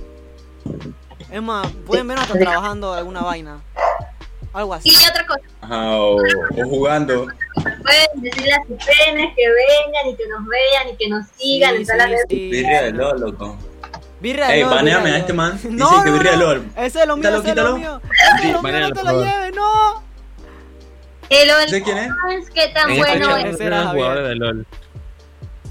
Es 1.32 1.42
más, 1.42 1.68
pueden 1.88 2.08
vernos 2.08 2.26
hasta 2.26 2.38
trabajando 2.40 2.94
alguna 2.94 3.22
vaina. 3.22 3.62
Algo 4.54 4.74
así. 4.74 4.90
Y 4.90 5.10
otra 5.10 5.26
cosa, 5.26 5.40
Ajá, 5.62 5.96
o, 5.96 6.18
o 6.18 6.70
jugando. 6.70 7.26
pueden 7.56 8.22
decirle 8.22 8.52
a 8.54 8.58
sus 8.68 8.76
penes 8.86 9.34
que 9.36 9.48
vengan 9.48 10.10
y 10.10 10.16
que 10.18 10.28
nos 10.28 10.46
vean 10.46 10.90
y 10.94 10.98
que 10.98 11.08
nos 11.10 11.26
sigan 11.38 11.72
Sí, 11.72 11.78
en 11.78 11.84
todas 11.86 11.98
las 11.98 12.08
sí, 12.08 12.14
redes. 12.14 12.28
sí. 12.30 12.50
Birria 12.52 12.82
de 12.84 12.92
LOL, 12.92 13.20
loco. 13.22 13.58
Birria 14.22 14.54
Ey, 14.54 14.62
LOL, 14.62 14.70
baneame 14.76 15.12
a 15.12 15.18
este 15.18 15.34
LOL. 15.34 15.38
man. 15.38 15.54
Dice 15.64 15.70
No, 15.72 16.04
que 16.04 16.10
no, 16.12 16.18
birria 16.18 16.32
de 16.32 16.38
no. 16.38 16.44
LOL. 16.46 16.66
Ese 16.78 17.02
es 17.02 17.08
lo 17.08 17.18
mío, 17.18 17.24
Quítalo, 17.24 17.40
ese 17.40 17.50
es 17.50 17.56
lo 17.56 17.62
quítalo. 17.64 17.78
mío. 17.78 18.02
Ese 18.04 18.48
es 18.48 18.54
lo 18.54 18.62
mío, 18.62 18.80
no 18.80 18.92
te 18.94 19.04
lo 19.04 19.24
lleves, 19.24 19.56
no. 19.56 20.04
El 21.30 21.70
¿Sé 21.70 21.82
quién 21.82 21.98
es? 21.98 22.12
Qué 22.54 22.68
tan 22.74 22.90
En 22.92 22.98
bueno 22.98 23.38
es. 23.38 23.46
ese 23.56 23.66
era 23.66 23.88
jugador 23.88 24.28
de 24.28 24.36
LOL. 24.36 24.66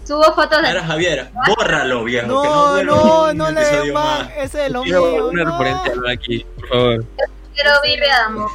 Subo 0.04 0.24
fotos 0.34 0.58
Era 0.58 0.80
de 0.80 0.86
Javier. 0.86 1.30
Bórralo, 1.46 2.02
viejo. 2.04 2.26
que 2.26 2.32
no 2.48 2.82
No, 2.82 3.32
no, 3.32 3.34
no 3.34 3.50
le 3.52 3.92
más. 3.92 4.28
Ese 4.36 4.66
es 4.66 4.72
lo 4.72 4.82
mío. 4.82 5.28
una 5.28 5.44
referencia 5.44 5.94
LOL 5.94 6.08
aquí, 6.10 6.46
por 6.58 6.68
favor. 6.68 7.04
quiero 7.54 7.70
birria 7.84 8.06
de 8.16 8.22
amor. 8.22 8.50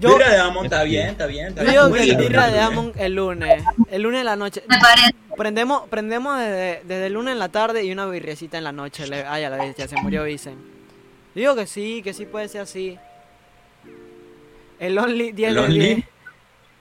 Yo, 0.00 0.18
de 0.18 0.36
Amon 0.38 0.64
está 0.64 0.82
bien, 0.82 1.08
está 1.08 1.26
bien. 1.26 1.48
Está 1.48 1.64
Yo 1.64 1.70
digo 1.88 1.92
que 1.94 2.02
el 2.10 2.16
birra 2.16 2.46
de 2.46 2.52
bien. 2.54 2.64
Amon 2.64 2.92
el 2.96 3.14
lunes. 3.14 3.62
El 3.90 4.02
lunes 4.02 4.20
en 4.20 4.26
la 4.26 4.36
noche. 4.36 4.62
Me 4.68 4.78
parece. 4.78 5.14
Prendemos, 5.36 5.88
prendemos 5.88 6.38
desde, 6.38 6.80
desde 6.84 7.06
el 7.06 7.12
lunes 7.12 7.32
en 7.32 7.38
la 7.38 7.48
tarde 7.48 7.84
y 7.84 7.92
una 7.92 8.06
birriecita 8.06 8.58
en 8.58 8.64
la 8.64 8.72
noche. 8.72 9.06
Le- 9.06 9.24
ay, 9.24 9.44
a 9.44 9.50
la 9.50 9.56
bestia, 9.56 9.86
se 9.88 9.96
murió 9.96 10.24
Vicen. 10.24 10.56
Digo 11.34 11.54
que 11.56 11.66
sí, 11.66 12.00
que 12.02 12.12
sí 12.12 12.26
puede 12.26 12.48
ser 12.48 12.62
así. 12.62 12.98
El 14.78 14.98
Only 14.98 15.32
10 15.32 15.48
¿El 15.48 15.54
de 15.54 15.60
Only? 15.60 15.78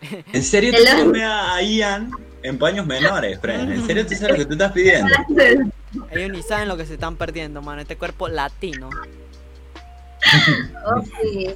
10. 0.02 0.24
¿En 0.34 0.44
serio 0.44 0.74
tú 0.76 0.84
El- 0.84 1.04
comes 1.06 1.24
a 1.24 1.62
Ian 1.62 2.12
en 2.44 2.58
paños 2.60 2.86
menores, 2.86 3.40
Fren? 3.40 3.72
¿En 3.72 3.86
serio 3.86 4.06
tú 4.06 4.16
sabes 4.16 4.32
lo 4.32 4.38
que 4.38 4.46
tú 4.46 4.52
estás 4.54 4.72
pidiendo? 4.72 5.14
Ellos 6.12 6.32
ni 6.32 6.42
saben 6.42 6.68
lo 6.68 6.76
que 6.78 6.86
se 6.86 6.96
están 6.96 7.16
perdiendo, 7.16 7.62
mano. 7.62 7.82
Este 7.82 7.96
cuerpo 7.96 8.28
latino. 8.28 8.90
Ok. 10.86 11.56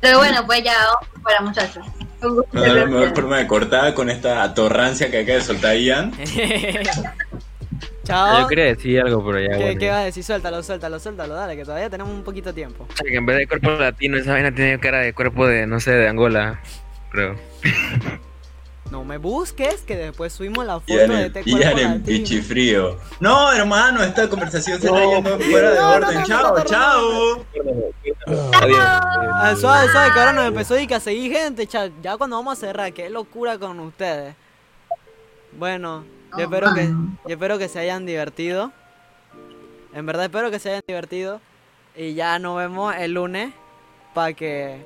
Pero 0.00 0.18
bueno, 0.18 0.44
pues 0.46 0.62
ya, 0.64 0.74
para 1.22 1.40
muchachos. 1.40 1.84
Un 2.22 2.34
gusto 2.36 2.48
No, 2.52 2.60
la 2.66 2.72
verlos. 2.72 3.00
mejor 3.00 3.14
forma 3.14 3.38
de 3.38 3.46
cortar 3.46 3.94
con 3.94 4.08
esta 4.10 4.42
atorrancia 4.42 5.10
que 5.10 5.20
acaba 5.20 5.38
de 5.38 5.44
soltar 5.44 5.76
Ian. 5.76 6.12
Chao. 8.04 8.40
Yo 8.40 8.46
quería 8.46 8.64
decir 8.66 9.00
algo, 9.00 9.24
pero 9.26 9.40
ya. 9.40 9.56
¿Qué, 9.56 9.64
bueno. 9.64 9.80
qué 9.80 9.88
vas 9.90 9.98
a 9.98 10.04
decir? 10.04 10.22
Suéltalo, 10.24 10.62
suéltalo, 10.62 10.98
suéltalo, 11.00 11.34
dale, 11.34 11.56
que 11.56 11.64
todavía 11.64 11.90
tenemos 11.90 12.14
un 12.14 12.22
poquito 12.22 12.50
de 12.50 12.54
tiempo. 12.54 12.86
Que 13.04 13.16
en 13.16 13.26
vez 13.26 13.36
de 13.36 13.48
cuerpo 13.48 13.70
latino, 13.72 14.16
esa 14.16 14.32
vaina 14.32 14.54
tiene 14.54 14.78
cara 14.78 15.00
de 15.00 15.12
cuerpo 15.12 15.46
de, 15.46 15.66
no 15.66 15.80
sé, 15.80 15.90
de 15.90 16.08
Angola, 16.08 16.60
creo. 17.10 17.34
No 18.92 19.04
me 19.04 19.18
busques, 19.18 19.80
que 19.82 19.96
después 19.96 20.32
subimos 20.32 20.64
la 20.64 20.74
foto 20.78 20.92
Ian 20.94 21.08
de 21.08 21.26
este 21.26 21.42
cuerpo 21.42 21.58
Ian 21.60 21.78
en 21.78 21.84
latino. 21.98 22.04
pichifrío. 22.06 22.96
No, 23.18 23.52
hermano, 23.52 24.04
esta 24.04 24.28
conversación 24.28 24.80
se 24.80 24.86
está 24.86 25.04
yendo 25.04 25.40
fuera 25.40 25.70
de 25.72 25.80
orden. 25.80 26.18
no, 26.28 26.64
chao, 26.64 27.44
no, 28.26 28.50
chao. 28.50 28.62
Adiós. 28.62 28.84
Ah, 29.38 29.54
suave, 29.58 29.88
suave, 29.90 30.12
que 30.12 30.18
ahora 30.18 30.32
nos 30.32 30.46
empezó 30.46 30.74
a, 30.74 30.80
ir 30.80 30.92
a 30.94 31.00
seguir 31.00 31.32
gente, 31.32 31.66
cha, 31.66 31.90
ya 32.02 32.16
cuando 32.16 32.36
vamos 32.36 32.58
a 32.58 32.60
cerrar, 32.60 32.92
qué 32.92 33.10
locura 33.10 33.58
con 33.58 33.78
ustedes. 33.80 34.34
Bueno, 35.52 36.04
yo 36.36 36.44
espero 36.44 36.74
que, 36.74 36.86
yo 36.86 37.34
espero 37.34 37.58
que 37.58 37.68
se 37.68 37.78
hayan 37.78 38.06
divertido. 38.06 38.72
En 39.92 40.04
verdad 40.04 40.26
espero 40.26 40.50
que 40.50 40.58
se 40.58 40.70
hayan 40.70 40.82
divertido. 40.86 41.40
Y 41.96 42.14
ya 42.14 42.38
nos 42.38 42.58
vemos 42.58 42.94
el 42.96 43.12
lunes 43.12 43.52
para 44.12 44.32
que 44.34 44.84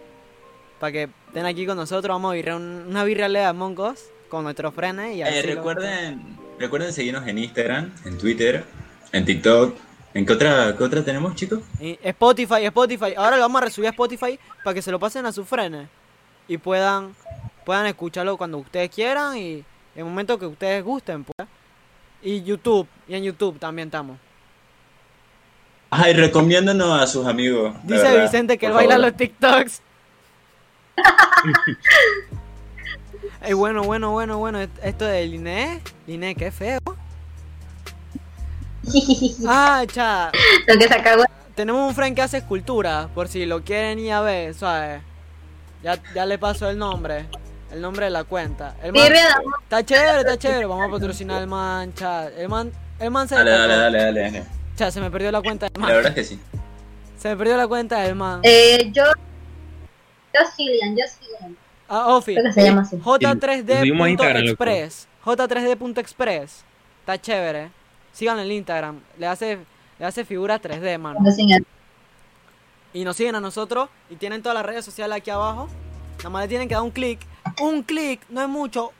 para 0.78 0.92
que 0.92 1.08
estén 1.28 1.46
aquí 1.46 1.66
con 1.66 1.76
nosotros. 1.76 2.14
Vamos 2.14 2.32
a 2.32 2.34
vivir 2.34 2.52
una 2.52 3.04
birria 3.04 3.28
de 3.28 3.44
Among 3.44 3.78
Us 3.78 4.00
con 4.28 4.44
nuestros 4.44 4.74
frenes 4.74 5.16
y 5.16 5.22
así 5.22 5.38
Eh, 5.38 5.42
recuerden, 5.42 6.38
recuerden 6.58 6.92
seguirnos 6.92 7.26
en 7.28 7.38
Instagram, 7.38 7.92
en 8.04 8.18
Twitter, 8.18 8.64
en 9.12 9.24
TikTok. 9.24 9.89
¿En 10.12 10.26
qué 10.26 10.32
otra, 10.32 10.76
qué 10.76 10.82
otra 10.82 11.04
tenemos, 11.04 11.36
chicos? 11.36 11.60
Y 11.78 11.98
Spotify, 12.02 12.64
Spotify. 12.64 13.14
Ahora 13.16 13.36
lo 13.36 13.42
vamos 13.42 13.62
a 13.62 13.66
resubir 13.66 13.88
a 13.88 13.90
Spotify 13.90 14.38
para 14.64 14.74
que 14.74 14.82
se 14.82 14.90
lo 14.90 14.98
pasen 14.98 15.24
a 15.26 15.32
sus 15.32 15.46
frenes 15.46 15.88
y 16.48 16.58
puedan 16.58 17.14
puedan 17.64 17.86
escucharlo 17.86 18.36
cuando 18.36 18.58
ustedes 18.58 18.90
quieran 18.90 19.36
y 19.36 19.52
en 19.52 19.64
el 19.94 20.04
momento 20.04 20.38
que 20.38 20.46
ustedes 20.46 20.84
gusten, 20.84 21.24
pues. 21.24 21.48
Y 22.22 22.42
YouTube, 22.42 22.86
y 23.08 23.14
en 23.14 23.22
YouTube 23.22 23.58
también 23.58 23.88
estamos. 23.88 24.18
Ay, 25.90 26.12
recomiéndanos 26.12 27.00
a 27.00 27.06
sus 27.06 27.26
amigos. 27.26 27.74
Dice 27.84 28.02
verdad, 28.02 28.22
Vicente 28.22 28.58
que 28.58 28.66
él 28.66 28.72
baila 28.72 28.98
los 28.98 29.16
TikToks. 29.16 29.80
Ey, 33.42 33.54
bueno, 33.54 33.84
bueno, 33.84 34.10
bueno, 34.10 34.38
bueno, 34.38 34.60
esto 34.60 35.06
de 35.06 35.26
Liné, 35.26 35.80
Liné, 36.06 36.34
qué 36.34 36.50
feo. 36.50 36.80
Ah, 39.46 39.84
cha, 39.92 40.30
Lo 40.66 40.78
que 40.78 40.88
se 40.88 40.94
acabó. 40.94 41.24
tenemos 41.54 41.88
un 41.88 41.94
friend 41.94 42.16
que 42.16 42.22
hace 42.22 42.38
escultura, 42.38 43.08
por 43.14 43.28
si 43.28 43.46
lo 43.46 43.62
quieren 43.62 43.98
ir 43.98 44.12
a 44.12 44.20
ver, 44.22 44.54
¿sabes? 44.54 45.02
Ya, 45.82 45.98
ya 46.14 46.26
le 46.26 46.38
paso 46.38 46.68
el 46.68 46.78
nombre, 46.78 47.26
el 47.72 47.80
nombre 47.80 48.06
de 48.06 48.10
la 48.10 48.24
cuenta. 48.24 48.76
El 48.82 48.92
man, 48.92 49.02
está 49.62 49.84
chévere, 49.84 50.18
está 50.20 50.38
chévere, 50.38 50.66
vamos 50.66 50.88
a 50.88 50.90
patrocinar 50.90 51.38
al 51.42 51.46
man, 51.46 51.92
cha. 51.94 52.28
El 52.28 52.48
man, 52.48 52.70
el 52.98 53.10
man 53.10 53.28
se 53.28 53.34
Dale, 53.34 53.50
dale, 53.50 53.76
dale, 53.76 53.98
dale, 53.98 54.20
dale. 54.22 54.44
Cha, 54.76 54.90
se 54.90 55.00
me 55.00 55.10
perdió 55.10 55.30
la 55.30 55.40
cuenta 55.42 55.66
del 55.66 55.72
La 55.74 55.80
man. 55.80 55.88
verdad 55.96 56.08
es 56.10 56.14
que 56.14 56.24
sí. 56.34 56.40
Se 57.18 57.28
me 57.28 57.36
perdió 57.36 57.56
la 57.56 57.66
cuenta 57.68 58.00
del 58.00 58.14
man. 58.14 58.40
Eh, 58.42 58.90
yo. 58.92 59.04
Yo 60.32 60.40
Cillian, 60.56 60.96
yo 60.96 61.04
Cillian. 61.06 61.56
Ah, 61.88 62.14
Ofi. 62.14 62.34
Creo 62.34 62.46
que 62.46 62.52
se 62.52 62.62
llama 62.62 62.82
así. 62.82 62.96
subimos 63.02 64.06
a 64.06 64.10
Instagram, 64.10 64.42
loco. 64.44 64.64
J3D.express. 64.64 65.08
J3D.express. 65.24 66.64
Está 67.00 67.20
chévere. 67.20 67.70
Síganlo 68.12 68.42
en 68.42 68.52
Instagram. 68.52 69.00
Le 69.18 69.26
hace, 69.26 69.58
le 69.98 70.06
hace 70.06 70.24
figura 70.24 70.60
3D, 70.60 70.98
mano. 70.98 71.20
Y 72.92 73.04
nos 73.04 73.16
siguen 73.16 73.34
a 73.34 73.40
nosotros. 73.40 73.88
Y 74.10 74.16
tienen 74.16 74.42
todas 74.42 74.56
las 74.56 74.66
redes 74.66 74.84
sociales 74.84 75.16
aquí 75.16 75.30
abajo. 75.30 75.68
Nada 76.18 76.30
más 76.30 76.42
le 76.42 76.48
tienen 76.48 76.68
que 76.68 76.74
dar 76.74 76.82
un 76.82 76.90
clic. 76.90 77.20
Un 77.60 77.82
clic, 77.82 78.20
no 78.28 78.42
es 78.42 78.48
mucho. 78.48 78.92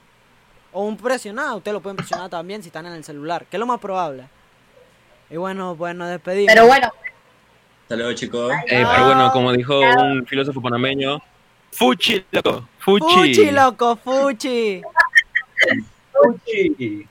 O 0.71 0.85
un 0.85 0.97
presionado. 0.97 1.57
Ustedes 1.57 1.73
lo 1.73 1.81
pueden 1.81 1.97
presionar 1.97 2.29
también 2.29 2.63
si 2.63 2.69
están 2.69 2.85
en 2.85 2.93
el 2.93 3.03
celular. 3.03 3.45
Que 3.45 3.57
es 3.57 3.59
lo 3.59 3.65
más 3.65 3.79
probable. 3.79 4.27
Y 5.29 5.37
bueno, 5.37 5.75
pues 5.77 5.95
nos 5.95 6.09
despedimos. 6.09 6.53
Pero 6.53 6.67
bueno, 6.67 6.89
Hasta 7.83 7.95
luego, 7.95 8.13
chicos. 8.13 8.51
Eh, 8.67 8.85
pero 8.89 9.05
bueno, 9.05 9.31
como 9.31 9.51
dijo 9.51 9.79
un 9.79 10.25
filósofo 10.25 10.61
panameño, 10.61 11.21
Fuchi, 11.71 12.25
loco. 12.31 12.67
Fuchi. 12.79 13.15
Fuchi, 13.15 13.51
loco, 13.51 13.95
Fuchi. 13.95 14.81
Fuchi. 16.11 17.07